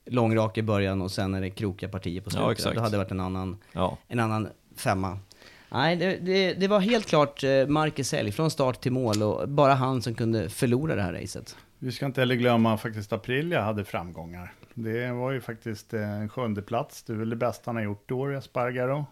långrak 0.06 0.58
i 0.58 0.62
början 0.62 1.02
och 1.02 1.10
sen 1.10 1.34
är 1.34 1.40
det 1.40 1.50
krokiga 1.50 1.88
partier 1.88 2.20
på 2.20 2.30
slutet. 2.30 2.46
Ja, 2.46 2.52
exakt. 2.52 2.74
Det 2.76 2.80
hade 2.82 2.96
varit 2.98 3.10
en 3.10 3.20
annan, 3.20 3.56
Ja, 3.72 3.98
en 4.08 4.20
annan 4.20 4.48
femma. 4.76 5.18
Nej, 5.68 5.96
det, 5.96 6.16
det, 6.16 6.54
det 6.54 6.68
var 6.68 6.80
helt 6.80 7.06
klart 7.06 7.44
eh, 7.44 7.66
Marcus 7.66 8.14
Elg 8.14 8.32
från 8.32 8.50
start 8.50 8.80
till 8.80 8.92
mål 8.92 9.22
och 9.22 9.48
bara 9.48 9.74
han 9.74 10.02
som 10.02 10.14
kunde 10.14 10.48
förlora 10.48 10.94
det 10.96 11.02
här 11.02 11.12
racet. 11.12 11.56
Vi 11.78 11.92
ska 11.92 12.06
inte 12.06 12.20
heller 12.20 12.34
glömma 12.34 12.76
faktiskt 12.76 13.12
Aprilia 13.12 13.62
hade 13.62 13.84
framgångar. 13.84 14.52
Det 14.74 15.12
var 15.12 15.30
ju 15.32 15.40
faktiskt 15.40 15.94
eh, 15.94 16.10
en 16.10 16.28
sjunde 16.28 16.62
plats. 16.62 17.02
Det 17.02 17.12
är 17.12 17.16
väl 17.16 17.30
det 17.30 17.36
bästa 17.36 17.62
han 17.68 17.76
har 17.76 17.82
gjort 17.82 18.10
i 18.10 18.14
år, 18.14 18.34
Espargaro. 18.34 19.06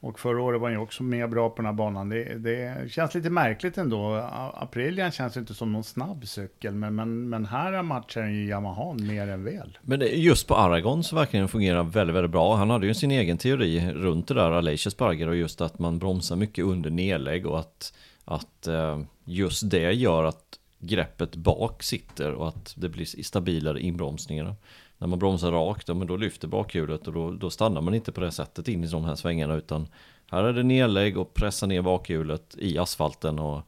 Och 0.00 0.20
förra 0.20 0.42
året 0.42 0.60
var 0.60 0.68
han 0.68 0.78
ju 0.78 0.82
också 0.82 1.02
med 1.02 1.30
bra 1.30 1.50
på 1.50 1.56
den 1.56 1.66
här 1.66 1.72
banan. 1.72 2.08
Det, 2.08 2.24
det 2.24 2.90
känns 2.90 3.14
lite 3.14 3.30
märkligt 3.30 3.78
ändå. 3.78 4.30
Aprilian 4.54 5.10
känns 5.10 5.36
inte 5.36 5.54
som 5.54 5.72
någon 5.72 5.84
snabb 5.84 6.28
cykel, 6.28 6.74
men, 6.74 6.94
men, 6.94 7.28
men 7.28 7.46
här 7.46 7.82
matchar 7.82 8.26
ju 8.26 8.48
Yamaha 8.48 8.94
mer 8.94 9.28
än 9.28 9.44
väl. 9.44 9.78
Men 9.82 9.98
det, 9.98 10.08
just 10.08 10.46
på 10.46 10.56
Aragon 10.56 11.04
så 11.04 11.16
verkar 11.16 11.38
den 11.38 11.48
fungera 11.48 11.82
väldigt, 11.82 12.16
väldigt 12.16 12.32
bra. 12.32 12.56
Han 12.56 12.70
hade 12.70 12.86
ju 12.86 12.94
sin 12.94 13.10
egen 13.10 13.38
teori 13.38 13.92
runt 13.92 14.28
det 14.28 14.34
där, 14.34 14.50
Aleix 14.50 14.90
Sparger, 14.90 15.28
och 15.28 15.36
just 15.36 15.60
att 15.60 15.78
man 15.78 15.98
bromsar 15.98 16.36
mycket 16.36 16.64
under 16.64 16.90
nedlägg 16.90 17.46
och 17.46 17.58
att, 17.58 17.92
att 18.24 18.66
eh, 18.66 19.00
just 19.24 19.70
det 19.70 19.92
gör 19.92 20.24
att 20.24 20.44
greppet 20.78 21.36
bak 21.36 21.82
sitter 21.82 22.32
och 22.32 22.48
att 22.48 22.74
det 22.76 22.88
blir 22.88 23.22
stabilare 23.22 23.80
inbromsningar. 23.80 24.54
När 24.98 25.08
man 25.08 25.18
bromsar 25.18 25.52
rakt, 25.52 25.88
ja, 25.88 25.94
men 25.94 26.06
då 26.06 26.16
lyfter 26.16 26.48
bakhjulet 26.48 27.06
och 27.06 27.12
då, 27.12 27.30
då 27.30 27.50
stannar 27.50 27.80
man 27.80 27.94
inte 27.94 28.12
på 28.12 28.20
det 28.20 28.32
sättet 28.32 28.68
in 28.68 28.84
i 28.84 28.86
de 28.86 29.04
här 29.04 29.14
svängarna 29.14 29.54
utan 29.54 29.88
här 30.30 30.44
är 30.44 30.52
det 30.52 30.62
nedlägg 30.62 31.18
och 31.18 31.34
pressa 31.34 31.66
ner 31.66 31.82
bakhjulet 31.82 32.54
i 32.58 32.78
asfalten 32.78 33.38
och 33.38 33.62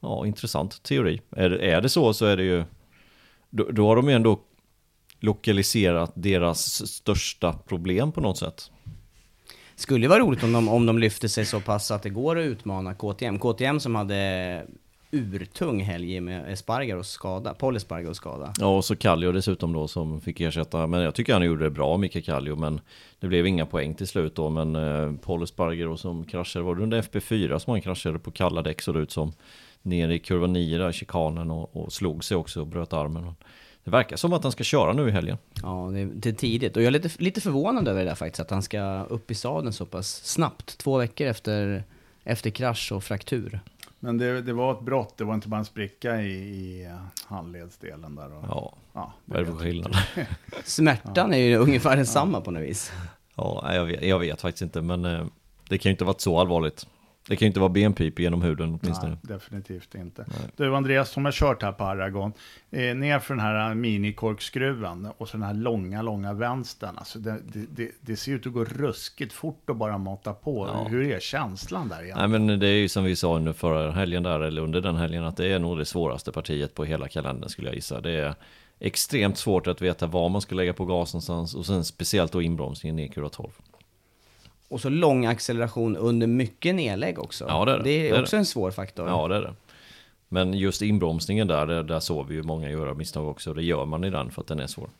ja, 0.00 0.26
intressant 0.26 0.82
teori. 0.82 1.20
Är, 1.30 1.50
det- 1.50 1.58
är 1.70 1.80
det 1.80 1.88
så 1.88 2.14
så 2.14 2.26
är 2.26 2.36
det 2.36 2.44
ju 2.44 2.64
då, 3.50 3.64
då 3.70 3.86
har 3.86 3.96
de 3.96 4.08
ju 4.08 4.14
ändå 4.14 4.40
lokaliserat 5.20 6.12
deras 6.14 6.86
största 6.92 7.52
problem 7.52 8.12
på 8.12 8.20
något 8.20 8.38
sätt. 8.38 8.70
Skulle 9.74 10.08
vara 10.08 10.18
roligt 10.18 10.42
om 10.42 10.52
de, 10.52 10.68
om 10.68 10.86
de 10.86 10.98
lyfter 10.98 11.28
sig 11.28 11.44
så 11.44 11.60
pass 11.60 11.90
att 11.90 12.02
det 12.02 12.10
går 12.10 12.38
att 12.38 12.44
utmana 12.44 12.94
KTM. 12.94 13.38
KTM 13.38 13.80
som 13.80 13.94
hade 13.94 14.66
urtung 15.16 15.80
helg 15.80 16.20
med 16.20 16.52
Espargaros 16.52 17.10
skada, 17.10 17.54
Paul 17.54 17.76
Espargaros 17.76 18.16
skada. 18.16 18.52
Ja, 18.58 18.76
och 18.76 18.84
så 18.84 18.96
Kallio 18.96 19.32
dessutom 19.32 19.72
då 19.72 19.88
som 19.88 20.20
fick 20.20 20.40
ersätta, 20.40 20.86
men 20.86 21.00
jag 21.00 21.14
tycker 21.14 21.32
han 21.32 21.42
gjorde 21.42 21.64
det 21.64 21.70
bra, 21.70 21.96
Mika 21.96 22.22
Kallio, 22.22 22.56
men 22.56 22.80
det 23.20 23.26
blev 23.28 23.46
inga 23.46 23.66
poäng 23.66 23.94
till 23.94 24.06
slut 24.06 24.34
då, 24.34 24.50
men 24.50 24.76
eh, 24.76 25.12
Paul 25.12 25.42
Espargaro 25.42 25.96
som 25.96 26.24
kraschade, 26.24 26.64
var 26.64 26.74
det 26.74 26.82
under 26.82 27.02
FP4 27.02 27.58
som 27.58 27.70
han 27.70 27.80
kraschade 27.80 28.18
på 28.18 28.30
kalla 28.30 28.62
däck 28.62 28.82
såg 28.82 28.94
det 28.94 29.00
ut 29.00 29.10
som, 29.10 29.32
ner 29.82 30.08
i 30.08 30.18
kurva 30.18 30.46
9 30.46 30.78
där, 30.78 30.92
chikanen 30.92 31.50
och, 31.50 31.76
och 31.76 31.92
slog 31.92 32.24
sig 32.24 32.36
också 32.36 32.60
och 32.60 32.66
bröt 32.66 32.92
armen. 32.92 33.34
Det 33.86 33.90
verkar 33.90 34.16
som 34.16 34.32
att 34.32 34.42
han 34.42 34.52
ska 34.52 34.64
köra 34.64 34.92
nu 34.92 35.08
i 35.08 35.10
helgen. 35.10 35.38
Ja, 35.62 35.90
det 35.92 36.00
är, 36.00 36.06
det 36.06 36.28
är 36.28 36.32
tidigt. 36.32 36.76
Och 36.76 36.82
jag 36.82 36.86
är 36.86 36.90
lite, 36.90 37.10
lite 37.22 37.40
förvånad 37.40 37.88
över 37.88 38.00
det 38.00 38.10
där 38.10 38.14
faktiskt, 38.14 38.40
att 38.40 38.50
han 38.50 38.62
ska 38.62 39.04
upp 39.04 39.30
i 39.30 39.34
sadeln 39.34 39.72
så 39.72 39.86
pass 39.86 40.24
snabbt. 40.24 40.78
Två 40.78 40.98
veckor 40.98 41.26
efter, 41.26 41.84
efter 42.24 42.50
krasch 42.50 42.92
och 42.92 43.04
fraktur. 43.04 43.60
Men 44.00 44.18
det, 44.18 44.42
det 44.42 44.52
var 44.52 44.72
ett 44.72 44.80
brott, 44.80 45.14
det 45.18 45.24
var 45.24 45.34
inte 45.34 45.48
bara 45.48 45.58
en 45.58 45.64
spricka 45.64 46.22
i, 46.22 46.32
i 46.32 46.88
handledsdelen 47.26 48.14
där. 48.14 48.32
Och, 48.36 48.44
Ja, 48.48 48.74
ja, 48.92 49.12
vad 49.24 49.38
är 49.38 49.44
det 49.44 49.50
för 49.52 49.58
skillnad? 49.58 49.96
Smärtan 50.64 51.34
är 51.34 51.38
ju 51.38 51.56
ungefär 51.56 51.96
densamma 51.96 52.40
på 52.40 52.50
något 52.50 52.62
vis. 52.62 52.92
Ja, 53.34 53.74
jag 53.74 53.84
vet, 53.84 54.02
jag 54.02 54.18
vet 54.18 54.40
faktiskt 54.40 54.62
inte, 54.62 54.82
men 54.82 55.04
eh, 55.04 55.26
det 55.68 55.78
kan 55.78 55.90
ju 55.90 55.92
inte 55.92 56.04
ha 56.04 56.06
varit 56.06 56.20
så 56.20 56.40
allvarligt. 56.40 56.86
Det 57.28 57.36
kan 57.36 57.46
ju 57.46 57.48
inte 57.48 57.60
vara 57.60 57.70
benpip 57.70 58.18
genom 58.18 58.42
huden 58.42 58.78
åtminstone. 58.82 59.08
Nej, 59.08 59.18
definitivt 59.22 59.94
inte. 59.94 60.26
Du 60.56 60.76
Andreas, 60.76 61.10
som 61.10 61.24
har 61.24 61.32
kört 61.32 61.62
här 61.62 61.72
på 61.72 61.84
Aragon, 61.84 62.32
eh, 62.70 62.94
ner 62.94 63.18
för 63.18 63.34
den 63.34 63.44
här 63.44 63.74
minikorkskruven 63.74 65.08
och 65.18 65.28
så 65.28 65.36
den 65.36 65.46
här 65.46 65.54
långa, 65.54 66.02
långa 66.02 66.32
vänstern. 66.32 66.98
Alltså 66.98 67.18
det, 67.18 67.38
det, 67.70 67.90
det, 68.00 68.16
ser 68.16 68.32
ut 68.32 68.46
att 68.46 68.52
gå 68.52 68.64
ruskigt 68.64 69.32
fort 69.32 69.70
att 69.70 69.76
bara 69.76 69.98
mata 69.98 70.32
på. 70.32 70.70
Ja. 70.72 70.88
Hur 70.88 71.10
är 71.10 71.20
känslan 71.20 71.88
där 71.88 72.02
egentligen? 72.02 72.30
Nej 72.30 72.40
men 72.40 72.58
det 72.58 72.68
är 72.68 72.76
ju 72.76 72.88
som 72.88 73.04
vi 73.04 73.16
sa 73.16 73.36
under 73.36 73.52
förra 73.52 73.92
helgen 73.92 74.22
där, 74.22 74.40
eller 74.40 74.62
under 74.62 74.80
den 74.80 74.96
helgen, 74.96 75.24
att 75.24 75.36
det 75.36 75.46
är 75.46 75.58
nog 75.58 75.78
det 75.78 75.84
svåraste 75.84 76.32
partiet 76.32 76.74
på 76.74 76.84
hela 76.84 77.08
kalendern 77.08 77.48
skulle 77.48 77.68
jag 77.68 77.74
gissa. 77.74 78.00
Det 78.00 78.12
är 78.12 78.34
extremt 78.80 79.38
svårt 79.38 79.66
att 79.66 79.82
veta 79.82 80.06
var 80.06 80.28
man 80.28 80.40
ska 80.40 80.54
lägga 80.54 80.72
på 80.72 80.84
gas 80.84 81.14
någonstans 81.14 81.54
och 81.54 81.66
sen 81.66 81.84
speciellt 81.84 82.32
då 82.32 82.42
inbromsningen 82.42 82.98
i 82.98 83.08
kurva 83.08 83.28
12. 83.28 83.50
Och 84.68 84.80
så 84.80 84.88
lång 84.88 85.26
acceleration 85.26 85.96
under 85.96 86.26
mycket 86.26 86.74
nedlägg 86.74 87.18
också. 87.18 87.44
Ja, 87.48 87.64
det 87.64 87.72
är 87.72 87.76
det. 87.76 87.82
Det 87.84 87.90
är 87.90 88.12
Det 88.12 88.18
är 88.18 88.22
också 88.22 88.36
en 88.36 88.46
svår 88.46 88.70
faktor. 88.70 89.08
Ja 89.08 89.28
det 89.28 89.36
är 89.36 89.40
det. 89.40 89.54
Men 90.28 90.54
just 90.54 90.82
inbromsningen 90.82 91.46
där, 91.46 91.66
där, 91.66 91.82
där 91.82 92.00
såg 92.00 92.28
vi 92.28 92.34
ju 92.34 92.42
många 92.42 92.70
göra 92.70 92.94
misstag 92.94 93.28
också. 93.28 93.54
Det 93.54 93.62
gör 93.62 93.84
man 93.84 94.04
i 94.04 94.10
den 94.10 94.30
för 94.30 94.40
att 94.42 94.48
den 94.48 94.60
är 94.60 94.66
svår. 94.66 94.90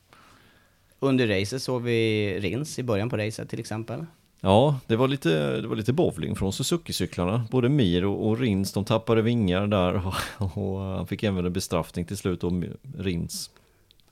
Under 0.98 1.26
racet 1.26 1.62
såg 1.62 1.82
vi 1.82 2.40
Rins 2.40 2.78
i 2.78 2.82
början 2.82 3.10
på 3.10 3.16
racet 3.16 3.48
till 3.48 3.60
exempel. 3.60 4.06
Ja, 4.40 4.80
det 4.86 4.96
var 4.96 5.08
lite, 5.08 5.60
det 5.60 5.68
var 5.68 5.76
lite 5.76 5.92
bowling 5.92 6.36
från 6.36 6.52
Suzuki-cyklarna. 6.52 7.42
Både 7.50 7.68
Mir 7.68 8.04
och, 8.04 8.28
och 8.28 8.38
Rins, 8.38 8.72
de 8.72 8.84
tappade 8.84 9.22
vingar 9.22 9.66
där 9.66 10.06
och, 10.38 10.58
och 10.58 10.80
han 10.80 11.06
fick 11.06 11.22
även 11.22 11.46
en 11.46 11.52
bestraffning 11.52 12.04
till 12.04 12.16
slut 12.16 12.44
och 12.44 12.52
Rins. 12.98 13.50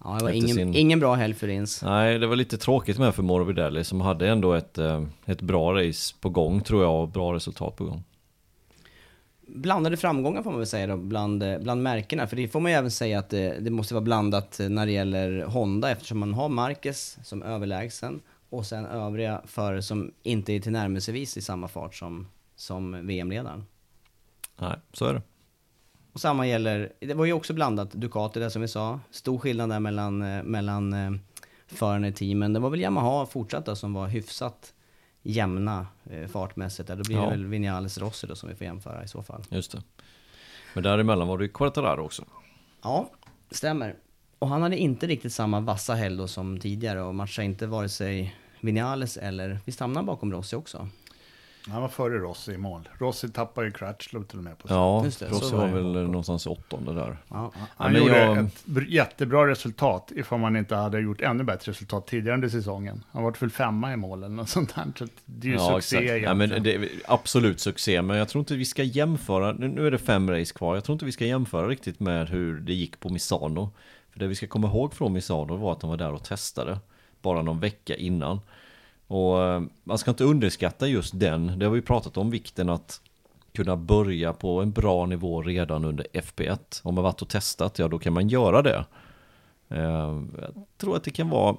Ja, 0.04 0.16
det 0.18 0.24
var 0.24 0.30
ingen, 0.30 0.48
sin- 0.56 0.74
ingen 0.74 1.00
bra 1.00 1.14
helg 1.14 1.34
för 1.34 1.46
Rins. 1.46 1.82
Nej, 1.82 2.18
det 2.18 2.26
var 2.26 2.36
lite 2.36 2.58
tråkigt 2.58 2.98
med 2.98 3.14
för 3.14 3.22
Morbidelli 3.22 3.84
som 3.84 4.00
hade 4.00 4.28
ändå 4.28 4.52
ett, 4.52 4.78
eh, 4.78 5.04
ett 5.26 5.40
bra 5.42 5.74
race 5.74 6.14
på 6.20 6.28
gång 6.28 6.60
tror 6.60 6.82
jag 6.82 7.02
och 7.02 7.08
bra 7.08 7.34
resultat 7.34 7.76
på 7.76 7.84
gång. 7.84 8.04
Blandade 9.46 9.96
framgångar 9.96 10.42
får 10.42 10.50
man 10.50 10.58
väl 10.60 10.66
säga 10.66 10.86
då, 10.86 10.96
bland, 10.96 11.42
eh, 11.42 11.58
bland 11.58 11.82
märkena. 11.82 12.26
För 12.26 12.36
det 12.36 12.48
får 12.48 12.60
man 12.60 12.72
ju 12.72 12.78
även 12.78 12.90
säga 12.90 13.18
att 13.18 13.30
det, 13.30 13.58
det 13.60 13.70
måste 13.70 13.94
vara 13.94 14.02
blandat 14.04 14.60
eh, 14.60 14.68
när 14.68 14.86
det 14.86 14.92
gäller 14.92 15.42
Honda 15.44 15.90
eftersom 15.90 16.18
man 16.18 16.34
har 16.34 16.48
Marquez 16.48 17.18
som 17.24 17.42
överlägsen 17.42 18.20
och 18.50 18.66
sen 18.66 18.86
övriga 18.86 19.42
förare 19.46 19.82
som 19.82 20.12
inte 20.22 20.52
är 20.52 20.60
tillnärmelsevis 20.60 21.36
i 21.36 21.42
samma 21.42 21.68
fart 21.68 21.94
som, 21.94 22.26
som 22.56 23.06
VM-ledaren. 23.06 23.64
Nej, 24.60 24.76
så 24.92 25.04
är 25.06 25.14
det. 25.14 25.22
Och 26.14 26.20
samma 26.20 26.46
gäller, 26.46 26.92
det 27.00 27.14
var 27.14 27.24
ju 27.24 27.32
också 27.32 27.52
blandat 27.54 27.90
Ducati 27.92 28.40
där 28.40 28.48
som 28.48 28.62
vi 28.62 28.68
sa. 28.68 29.00
Stor 29.10 29.38
skillnad 29.38 29.68
där 29.70 29.80
mellan, 29.80 30.22
eh, 30.22 30.42
mellan 30.42 30.92
eh, 30.92 31.10
förarna 31.66 32.08
i 32.08 32.12
teamen. 32.12 32.52
Det 32.52 32.60
var 32.60 32.70
väl 32.70 32.80
Yamaha 32.80 33.26
fortsatt 33.26 33.66
då, 33.66 33.76
som 33.76 33.94
var 33.94 34.06
hyfsat 34.08 34.72
jämna 35.22 35.86
eh, 36.10 36.26
fartmässigt. 36.28 36.88
Där. 36.88 36.96
Då 36.96 37.02
blir 37.02 37.16
Ja. 37.16 37.22
det 37.24 37.30
väl 37.30 37.46
Vinales 37.46 37.98
Rossi 37.98 38.26
då 38.26 38.34
som 38.36 38.48
vi 38.48 38.54
får 38.54 38.64
jämföra 38.64 39.04
i 39.04 39.08
så 39.08 39.22
fall. 39.22 39.42
Just 39.48 39.72
det. 39.72 39.82
Men 40.74 40.82
däremellan 40.84 41.28
var 41.28 41.38
det 41.38 41.44
ju 41.44 41.50
Quartararo 41.50 42.04
också. 42.04 42.24
Ja, 42.82 43.10
stämmer. 43.50 43.94
Och 44.38 44.48
han 44.48 44.62
hade 44.62 44.76
inte 44.78 45.06
riktigt 45.06 45.32
samma 45.32 45.60
vassa 45.60 45.94
helg 45.94 46.16
då 46.16 46.28
som 46.28 46.58
tidigare 46.60 47.02
och 47.02 47.14
matchade 47.14 47.46
inte 47.46 47.66
vare 47.66 47.88
sig 47.88 48.36
Vinales 48.60 49.16
eller, 49.16 49.58
visst 49.64 49.80
hamnade 49.80 49.98
han 49.98 50.06
bakom 50.06 50.32
Rossi 50.32 50.56
också? 50.56 50.88
Han 51.68 51.82
var 51.82 51.88
före 51.88 52.18
Rossi 52.18 52.52
i 52.52 52.58
mål. 52.58 52.88
Rossi 52.98 53.28
tappade 53.28 53.66
ju 53.66 53.72
Crutchlow 53.72 54.22
till 54.24 54.38
och 54.38 54.44
med 54.44 54.58
på 54.58 54.66
Ja, 54.70 55.04
Just 55.04 55.20
det, 55.20 55.28
så 55.28 55.34
Rossi 55.34 55.54
var 55.56 55.66
var 55.68 55.74
väl 55.74 56.06
någonstans 56.06 56.46
åttonde 56.46 56.94
där. 56.94 57.16
Ja. 57.28 57.52
Han 57.76 57.92
men 57.92 58.02
gjorde 58.02 58.18
jag- 58.18 58.38
ett 58.38 58.64
br- 58.66 58.86
jättebra 58.88 59.46
resultat 59.48 60.12
ifall 60.14 60.38
man 60.40 60.56
inte 60.56 60.74
hade 60.76 61.00
gjort 61.00 61.20
ännu 61.20 61.44
bättre 61.44 61.72
resultat 61.72 62.06
tidigare 62.06 62.34
under 62.34 62.48
säsongen. 62.48 63.04
Han 63.10 63.22
var 63.22 63.34
väl 63.40 63.50
femma 63.50 63.92
i 63.92 63.96
mål 63.96 64.18
eller 64.22 64.34
något 64.34 64.48
sånt 64.58 64.74
där. 64.74 64.92
Så 64.98 65.06
det 65.24 65.48
är 65.48 65.52
ju 65.52 65.58
succé 65.58 65.96
exakt. 65.96 66.22
Ja, 66.24 66.34
men 66.34 66.62
det 66.62 66.74
är 66.74 66.88
absolut 67.06 67.60
succé, 67.60 68.02
men 68.02 68.16
jag 68.16 68.28
tror 68.28 68.40
inte 68.40 68.54
vi 68.56 68.64
ska 68.64 68.82
jämföra, 68.82 69.52
nu 69.52 69.68
nu 69.68 69.86
är 69.86 69.90
det 69.90 69.98
fem 69.98 70.30
race 70.30 70.54
kvar, 70.54 70.74
jag 70.74 70.84
tror 70.84 70.94
inte 70.94 71.04
vi 71.04 71.12
ska 71.12 71.24
jämföra 71.26 71.68
riktigt 71.68 72.00
med 72.00 72.28
hur 72.28 72.60
det 72.60 72.72
gick 72.74 73.00
på 73.00 73.08
Misano. 73.08 73.70
För 74.10 74.18
det 74.20 74.26
vi 74.26 74.34
ska 74.34 74.46
komma 74.46 74.66
ihåg 74.68 74.94
från 74.94 75.12
Misano 75.12 75.56
var 75.56 75.72
att 75.72 75.80
de 75.80 75.90
var 75.90 75.96
där 75.96 76.12
och 76.12 76.24
testade, 76.24 76.78
bara 77.22 77.42
någon 77.42 77.60
vecka 77.60 77.94
innan. 77.96 78.40
Och 79.06 79.42
eh, 79.42 79.62
man 79.84 79.98
ska 79.98 80.10
inte 80.10 80.24
underskatta 80.24 80.88
just 80.88 81.20
den, 81.20 81.58
det 81.58 81.66
har 81.66 81.72
vi 81.72 81.82
pratat 81.82 82.16
om 82.16 82.30
vikten 82.30 82.68
att 82.68 83.00
kunna 83.52 83.76
börja 83.76 84.32
på 84.32 84.62
en 84.62 84.72
bra 84.72 85.06
nivå 85.06 85.42
redan 85.42 85.84
under 85.84 86.06
FP1. 86.12 86.80
Om 86.82 86.94
man 86.94 87.04
varit 87.04 87.22
och 87.22 87.28
testat, 87.28 87.78
ja 87.78 87.88
då 87.88 87.98
kan 87.98 88.12
man 88.12 88.28
göra 88.28 88.62
det. 88.62 88.84
Eh, 89.68 90.22
jag 90.40 90.66
tror 90.76 90.96
att 90.96 91.04
det 91.04 91.10
kan 91.10 91.30
vara 91.30 91.56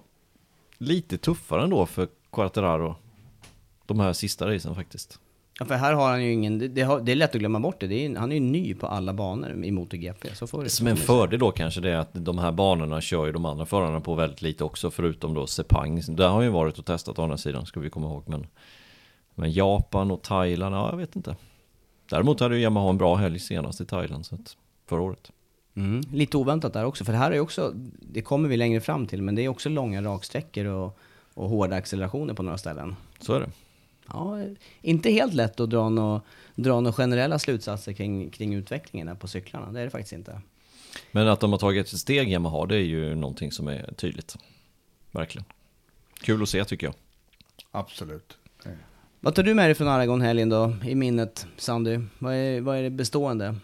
lite 0.78 1.18
tuffare 1.18 1.64
ändå 1.64 1.86
för 1.86 2.08
Quartararo 2.32 2.96
de 3.86 4.00
här 4.00 4.14
sista 4.14 4.48
racen 4.54 4.76
faktiskt. 4.76 5.20
Ja, 5.60 5.66
för 5.66 5.76
här 5.76 5.94
har 5.94 6.10
han 6.10 6.24
ju 6.24 6.32
ingen, 6.32 6.60
det, 6.60 6.68
det, 6.68 7.12
är 7.12 7.16
lätt 7.16 7.36
att 7.36 7.40
glömma 7.40 7.60
bort 7.60 7.80
det. 7.80 7.88
det 7.88 8.06
är, 8.06 8.16
han 8.16 8.32
är 8.32 8.36
ju 8.36 8.42
ny 8.42 8.74
på 8.74 8.88
alla 8.88 9.14
banor 9.14 9.64
i 9.64 9.72
MotoGP. 9.72 10.36
Så 10.36 10.48
får 10.48 10.64
det 10.64 10.70
Som 10.70 10.88
en 10.88 10.98
fördel 10.98 11.40
då 11.40 11.52
kanske 11.52 11.82
det 11.82 11.92
är 11.92 11.98
att 11.98 12.10
de 12.14 12.38
här 12.38 12.52
banorna 12.52 13.02
kör 13.02 13.26
ju 13.26 13.32
de 13.32 13.46
andra 13.46 13.66
förarna 13.66 14.02
på 14.02 14.16
väldigt 14.16 14.42
lite 14.42 14.64
också 14.64 14.92
förutom 14.92 15.34
då 15.34 15.48
Sepang. 15.48 16.02
Där 16.08 16.30
har 16.30 16.42
ju 16.42 16.50
varit 16.50 16.80
och 16.80 16.86
testat 16.86 17.20
å 17.20 17.24
andra 17.24 17.38
sidan 17.38 17.66
ska 17.66 17.80
vi 17.80 17.90
komma 17.90 18.08
ihåg. 18.08 18.24
Men, 18.28 18.48
men 19.36 19.52
Japan 19.52 20.12
och 20.12 20.22
Thailand, 20.22 20.76
ja 20.76 20.90
jag 20.90 20.98
vet 20.98 21.16
inte. 21.16 21.36
Däremot 22.10 22.40
hade 22.40 22.56
ju 22.56 22.62
Yamaha 22.62 22.90
en 22.90 22.98
bra 22.98 23.16
helg 23.16 23.40
senast 23.40 23.82
i 23.82 23.86
Thailand 23.86 24.26
så 24.26 24.36
att, 24.36 24.58
förra 24.86 25.02
året. 25.02 25.32
Mm. 25.76 26.02
Lite 26.12 26.38
oväntat 26.38 26.74
där 26.74 26.86
också, 26.86 27.06
för 27.06 27.12
det 27.12 27.18
här 27.18 27.32
är 27.32 27.36
ju 27.36 27.42
också, 27.42 27.72
det 28.02 28.22
kommer 28.22 28.50
vi 28.50 28.58
längre 28.58 28.82
fram 28.82 29.08
till, 29.08 29.22
men 29.22 29.36
det 29.36 29.42
är 29.42 29.50
också 29.50 29.70
långa 29.70 30.02
raksträckor 30.02 30.66
och, 30.66 30.98
och 31.34 31.50
hårda 31.50 31.76
accelerationer 31.76 32.34
på 32.34 32.44
några 32.44 32.58
ställen. 32.58 32.96
Så 33.20 33.34
är 33.34 33.40
det. 33.40 33.50
Ja, 34.08 34.40
inte 34.82 35.10
helt 35.10 35.34
lätt 35.34 35.60
att 35.60 35.70
dra 35.70 35.90
några, 35.90 36.22
dra 36.56 36.80
några 36.80 36.94
generella 36.94 37.40
slutsatser 37.40 37.94
kring, 37.94 38.30
kring 38.30 38.54
utvecklingen 38.54 39.08
här 39.08 39.16
på 39.16 39.28
cyklarna, 39.28 39.72
det 39.72 39.80
är 39.80 39.84
det 39.84 39.90
faktiskt 39.90 40.14
inte. 40.14 40.42
Men 41.12 41.28
att 41.28 41.40
de 41.40 41.52
har 41.52 41.60
tagit 41.60 41.94
ett 41.94 42.00
steg 42.00 42.32
Yamaha, 42.32 42.66
det 42.66 42.76
är 42.76 42.80
ju 42.80 43.16
någonting 43.16 43.52
som 43.52 43.68
är 43.68 43.94
tydligt. 43.98 44.36
Verkligen. 45.12 45.46
Kul 46.22 46.44
att 46.44 46.50
se 46.50 46.66
tycker 46.66 46.88
jag. 46.88 46.96
Absolut. 47.72 48.38
Vad 49.20 49.36
tar 49.36 49.44
du 49.44 49.54
med 49.54 49.68
dig 49.68 49.76
från 49.76 49.88
Aragon-helgen 49.88 50.50
då, 50.50 50.76
i 50.86 50.96
minnet, 50.96 51.48
Sandy? 51.58 52.00
Vad 52.20 52.34
är, 52.34 52.62
vad 52.62 52.78
är 52.78 52.84
det 52.84 52.90
bestående? 52.90 53.56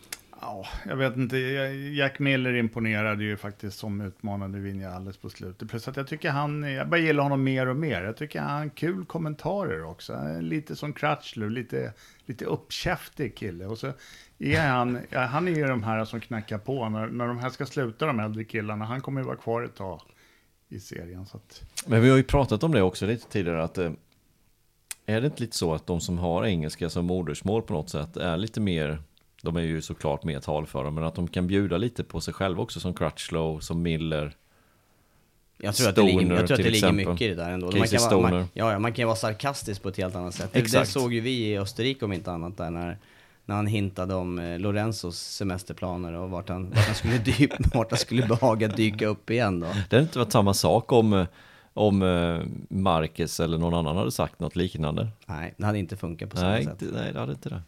Ja, 0.42 0.66
jag 0.86 0.96
vet 0.96 1.18
inte. 1.18 1.38
Jack 1.38 2.20
Miller 2.20 2.54
imponerade 2.54 3.24
ju 3.24 3.38
faktiskt 3.38 3.80
som 3.80 4.02
utmanande 4.02 4.60
Vinja 4.60 4.94
alldeles 4.94 5.18
på 5.18 5.30
slutet. 5.30 5.70
Plus 5.70 5.88
att 5.88 5.98
jag 5.98 6.08
tycker 6.08 6.30
han, 6.30 6.64
jag 6.64 6.90
bara 6.90 7.00
gillar 7.00 7.24
honom 7.24 7.44
mer 7.44 7.68
och 7.68 7.76
mer. 7.76 8.04
Jag 8.04 8.18
tycker 8.18 8.40
han 8.42 8.62
har 8.62 8.70
kul 8.70 9.06
kommentarer 9.06 9.84
också. 9.84 10.20
Lite 10.42 10.76
som 10.76 10.94
Crutchlow, 10.94 11.50
lite, 11.52 11.94
lite 12.26 12.46
uppkäftig 12.46 13.36
kille. 13.36 13.66
Och 13.66 13.78
så 13.78 13.94
är 14.40 14.68
han, 14.68 15.00
han 15.12 15.48
är 15.48 15.52
ju 15.52 15.68
de 15.68 15.84
här 15.84 16.06
som 16.06 16.22
knackar 16.22 16.58
på. 16.58 16.90
När, 16.90 17.08
när 17.08 17.28
de 17.28 17.40
här 17.40 17.50
ska 17.50 17.66
sluta, 17.66 18.06
de 18.06 18.20
äldre 18.20 18.44
killarna, 18.44 18.86
han 18.86 19.02
kommer 19.02 19.22
ju 19.22 19.28
vara 19.28 19.38
kvar 19.38 19.64
ett 19.64 19.76
tag 19.76 20.02
i 20.70 20.80
serien. 20.80 21.26
Så 21.26 21.38
att... 21.38 21.64
Men 21.86 22.02
vi 22.02 22.10
har 22.10 22.18
ju 22.18 22.24
pratat 22.24 22.64
om 22.64 22.72
det 22.72 22.82
också 22.82 23.06
lite 23.06 23.30
tidigare, 23.30 23.64
att 23.64 23.78
eh, 23.78 23.92
är 25.06 25.22
det 25.22 25.28
inte 25.28 25.42
lite 25.42 25.58
så 25.58 25.74
att 25.74 25.88
de 25.88 26.02
som 26.02 26.18
har 26.18 26.46
engelska 26.46 26.90
som 26.90 27.06
modersmål 27.06 27.62
på 27.62 27.74
något 27.74 27.90
sätt 27.90 28.18
är 28.18 28.38
lite 28.38 28.60
mer 28.60 29.04
de 29.42 29.56
är 29.56 29.62
ju 29.62 29.82
såklart 29.82 30.24
mer 30.24 30.40
talföra, 30.40 30.92
men 30.92 31.04
att 31.04 31.16
de 31.16 31.28
kan 31.28 31.48
bjuda 31.48 31.78
lite 31.78 32.04
på 32.04 32.22
sig 32.22 32.34
själva 32.34 32.64
också 32.64 32.80
som 32.80 32.94
Crutchlow, 32.94 33.60
som 33.60 33.82
Miller. 33.82 34.36
Jag 35.58 35.76
tror 35.76 35.92
Stoner, 35.92 36.10
att 36.10 36.16
det 36.16 36.22
ligger, 36.22 36.36
jag 36.36 36.48
tror 36.48 36.60
att 36.60 36.64
det 36.64 36.70
ligger 36.70 36.92
mycket 36.92 37.22
i 37.22 37.28
det 37.28 37.36
där 37.36 37.52
ändå. 37.52 37.72
Man 37.78 37.88
kan, 37.88 38.22
vara, 38.22 38.32
man, 38.32 38.48
ja, 38.54 38.80
man 38.80 38.94
kan 38.94 39.06
vara 39.06 39.16
sarkastisk 39.16 39.84
på 39.84 39.90
ett 39.90 39.98
helt 39.98 40.16
annat 40.16 40.36
sätt. 40.36 40.50
Exakt. 40.54 40.86
Det, 40.86 40.92
såg 40.92 41.14
ju 41.14 41.20
vi 41.20 41.48
i 41.48 41.58
Österrike 41.58 42.06
om 42.06 42.14
inte 42.14 42.32
annat 42.32 42.58
där 42.58 42.70
när, 42.70 42.98
när 43.46 43.56
han 43.56 43.68
hintade 43.68 44.16
om 44.16 44.40
eh, 44.40 44.60
Lorenzos 44.60 45.20
semesterplaner 45.20 46.14
och 46.14 46.30
vart 46.30 46.50
han, 46.50 46.70
vart 46.70 46.86
han, 46.86 46.96
skulle, 46.96 47.18
dyp, 47.38 47.76
vart 47.76 47.92
han 47.92 48.00
skulle 48.00 48.26
behaga 48.26 48.68
dyka 48.68 49.08
upp 49.08 49.30
igen 49.30 49.60
då. 49.60 49.68
Det 49.68 49.96
hade 49.96 50.04
inte 50.04 50.20
varit 50.20 50.32
samma 50.32 50.54
sak 50.54 50.92
om, 50.92 51.14
eh, 51.14 51.26
om 51.74 52.02
eh, 52.02 52.40
Marcus 52.70 53.40
eller 53.40 53.58
någon 53.58 53.74
annan 53.74 53.98
hade 53.98 54.12
sagt 54.12 54.40
något 54.40 54.56
liknande. 54.56 55.08
Nej, 55.26 55.54
det 55.58 55.66
hade 55.66 55.80
inte 55.80 55.98
funkat 55.98 56.30
på 56.30 56.38
samma 56.38 56.52
nej, 56.52 56.66
sätt. 56.66 56.78
Nej, 56.94 57.14
det 57.14 57.20
hade 57.20 57.32
inte 57.32 57.50
det. 57.50 57.62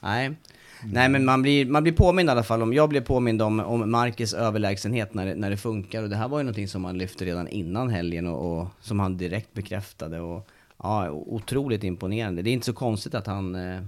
Nej, 0.00 0.34
Mm. 0.82 0.94
Nej 0.94 1.08
men 1.08 1.24
man 1.24 1.42
blir, 1.42 1.66
man 1.66 1.82
blir 1.82 1.92
påmind 1.92 2.28
i 2.28 2.32
alla 2.32 2.42
fall 2.42 2.62
om, 2.62 2.72
jag 2.72 2.88
blev 2.88 3.00
påmind 3.00 3.42
om, 3.42 3.60
om 3.60 3.90
Marcus 3.90 4.34
överlägsenhet 4.34 5.14
när 5.14 5.26
det, 5.26 5.34
när 5.34 5.50
det 5.50 5.56
funkar. 5.56 6.02
Och 6.02 6.08
det 6.08 6.16
här 6.16 6.28
var 6.28 6.38
ju 6.38 6.44
någonting 6.44 6.68
som 6.68 6.84
han 6.84 6.98
lyfte 6.98 7.24
redan 7.24 7.48
innan 7.48 7.90
helgen 7.90 8.26
och, 8.26 8.60
och 8.60 8.68
som 8.80 9.00
han 9.00 9.16
direkt 9.16 9.54
bekräftade. 9.54 10.20
Och, 10.20 10.48
ja, 10.82 11.10
otroligt 11.10 11.84
imponerande. 11.84 12.42
Det 12.42 12.50
är 12.50 12.52
inte 12.52 12.66
så 12.66 12.72
konstigt 12.72 13.14
att 13.14 13.26
han 13.26 13.54
eh, 13.54 13.80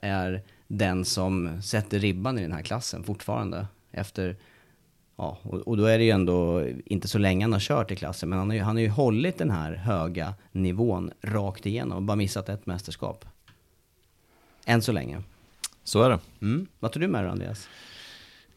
är 0.00 0.42
den 0.68 1.04
som 1.04 1.62
sätter 1.62 1.98
ribban 1.98 2.38
i 2.38 2.42
den 2.42 2.52
här 2.52 2.62
klassen 2.62 3.04
fortfarande. 3.04 3.66
Efter, 3.90 4.36
ja, 5.16 5.38
och, 5.42 5.58
och, 5.58 5.76
då 5.76 5.84
är 5.84 5.98
det 5.98 6.04
ju 6.04 6.10
ändå 6.10 6.66
inte 6.84 7.08
så 7.08 7.18
länge 7.18 7.44
han 7.44 7.52
har 7.52 7.60
kört 7.60 7.90
i 7.90 7.96
klassen. 7.96 8.28
Men 8.28 8.38
han 8.38 8.48
har 8.48 8.56
ju, 8.56 8.62
han 8.62 8.76
har 8.76 8.82
ju 8.82 8.88
hållit 8.88 9.38
den 9.38 9.50
här 9.50 9.72
höga 9.72 10.34
nivån 10.52 11.10
rakt 11.22 11.66
igenom 11.66 11.96
och 11.96 12.02
bara 12.02 12.16
missat 12.16 12.48
ett 12.48 12.66
mästerskap. 12.66 13.24
Än 14.64 14.82
så 14.82 14.92
länge. 14.92 15.22
Så 15.86 16.02
är 16.02 16.10
det. 16.10 16.18
Mm. 16.42 16.66
Vad 16.80 16.92
tror 16.92 17.00
du 17.00 17.08
med 17.08 17.24
dig 17.24 17.30
Andreas? 17.30 17.68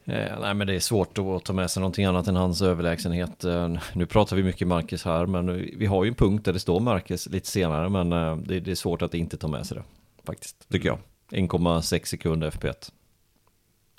Eh, 0.06 0.40
nej 0.42 0.54
men 0.54 0.68
det 0.68 0.76
är 0.76 0.80
svårt 0.80 1.18
att 1.18 1.46
ta 1.46 1.54
med 1.54 1.72
sig 1.72 1.82
någonting 1.82 2.06
annat 2.06 2.28
än 2.28 2.36
hans 2.36 2.62
överlägsenhet. 2.62 3.44
Eh, 3.44 3.78
nu 3.94 4.06
pratar 4.06 4.36
vi 4.36 4.44
mycket 4.44 4.68
Marcus 4.68 5.04
här 5.04 5.26
men 5.26 5.70
vi 5.78 5.86
har 5.86 6.04
ju 6.04 6.10
en 6.10 6.16
punkt 6.16 6.46
där 6.46 6.54
det 6.54 6.60
står 6.60 6.80
Marcus 6.80 7.28
lite 7.28 7.48
senare 7.48 7.90
men 7.90 8.14
eh, 8.14 8.38
det, 8.38 8.60
det, 8.60 8.72
är 8.72 8.76
svårt 8.76 9.02
att 9.02 9.14
inte 9.14 9.38
ta 9.38 9.48
med 9.48 9.66
sig 9.66 9.78
det. 9.78 9.84
Faktiskt, 10.24 10.70
tycker 10.70 10.88
jag. 10.88 11.00
1,6 11.32 12.06
sekunder 12.06 12.52
FP1. 12.52 12.92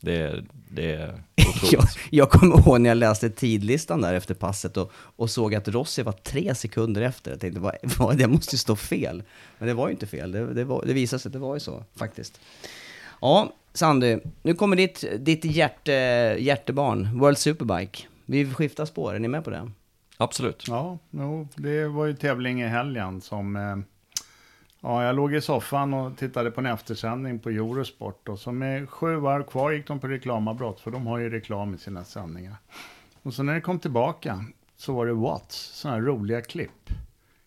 Det, 0.00 0.44
det 0.70 0.92
är 0.92 1.22
otroligt. 1.48 1.72
jag, 1.72 1.84
jag 2.10 2.30
kommer 2.30 2.58
ihåg 2.58 2.80
när 2.80 2.90
jag 2.90 2.98
läste 2.98 3.30
tidlistan 3.30 4.00
där 4.00 4.14
efter 4.14 4.34
passet 4.34 4.76
och, 4.76 4.92
och 4.94 5.30
såg 5.30 5.54
att 5.54 5.68
Rossi 5.68 6.02
var 6.02 6.12
tre 6.12 6.54
sekunder 6.54 7.02
efter. 7.02 7.30
Jag 7.30 7.40
tänkte, 7.40 7.60
vad, 7.60 7.74
vad, 7.98 8.18
det 8.18 8.26
måste 8.26 8.54
ju 8.54 8.58
stå 8.58 8.76
fel. 8.76 9.22
Men 9.58 9.68
det 9.68 9.74
var 9.74 9.88
ju 9.88 9.92
inte 9.92 10.06
fel, 10.06 10.32
det, 10.32 10.54
det, 10.54 10.64
var, 10.64 10.84
det 10.86 10.92
visade 10.92 11.20
sig 11.20 11.28
att 11.28 11.32
det 11.32 11.38
var 11.38 11.54
ju 11.54 11.60
så 11.60 11.84
faktiskt. 11.96 12.40
Ja, 13.20 13.52
Sandy, 13.72 14.18
nu 14.42 14.54
kommer 14.54 14.76
ditt, 14.76 15.04
ditt 15.18 15.44
hjärte, 15.44 15.92
hjärtebarn, 16.38 17.18
World 17.18 17.38
Superbike. 17.38 18.06
Vi 18.26 18.54
skiftar 18.54 18.84
spår, 18.84 19.14
är 19.14 19.18
ni 19.18 19.28
med 19.28 19.44
på 19.44 19.50
det? 19.50 19.70
Absolut. 20.16 20.64
Ja, 20.68 20.98
no, 21.10 21.48
det 21.56 21.88
var 21.88 22.06
ju 22.06 22.14
tävling 22.14 22.62
i 22.62 22.66
helgen 22.66 23.20
som... 23.20 23.56
Eh, 23.56 23.76
ja, 24.80 25.04
jag 25.04 25.16
låg 25.16 25.34
i 25.34 25.40
soffan 25.40 25.94
och 25.94 26.18
tittade 26.18 26.50
på 26.50 26.60
en 26.60 26.66
eftersändning 26.66 27.38
på 27.38 27.50
Eurosport. 27.50 28.28
Och 28.28 28.38
så 28.38 28.52
med 28.52 28.90
sju 28.90 29.16
varv 29.16 29.42
kvar 29.42 29.72
gick 29.72 29.86
de 29.86 30.00
på 30.00 30.08
reklamavbrott, 30.08 30.80
för 30.80 30.90
de 30.90 31.06
har 31.06 31.18
ju 31.18 31.30
reklam 31.30 31.74
i 31.74 31.78
sina 31.78 32.04
sändningar. 32.04 32.56
Och 33.22 33.34
så 33.34 33.42
när 33.42 33.54
det 33.54 33.60
kom 33.60 33.78
tillbaka 33.78 34.44
så 34.76 34.92
var 34.92 35.06
det 35.06 35.12
Watts, 35.12 35.56
sådana 35.56 35.98
här 35.98 36.06
roliga 36.06 36.40
klipp, 36.40 36.90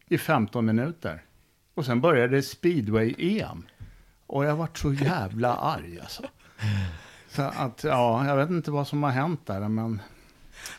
i 0.08 0.18
15 0.18 0.66
minuter. 0.66 1.24
Och 1.74 1.86
sen 1.86 2.02
började 2.02 2.42
speedway-EM. 2.42 3.64
Och 4.28 4.46
jag 4.46 4.56
varit 4.56 4.78
så 4.78 4.94
jävla 4.94 5.56
arg 5.56 6.00
alltså. 6.00 6.24
Så 7.30 7.42
att, 7.42 7.84
ja, 7.84 8.28
jag 8.28 8.36
vet 8.36 8.50
inte 8.50 8.72
vad 8.72 8.88
som 8.88 9.04
har 9.04 9.12
hänt 9.12 9.46
där, 9.46 9.70
men... 9.70 10.02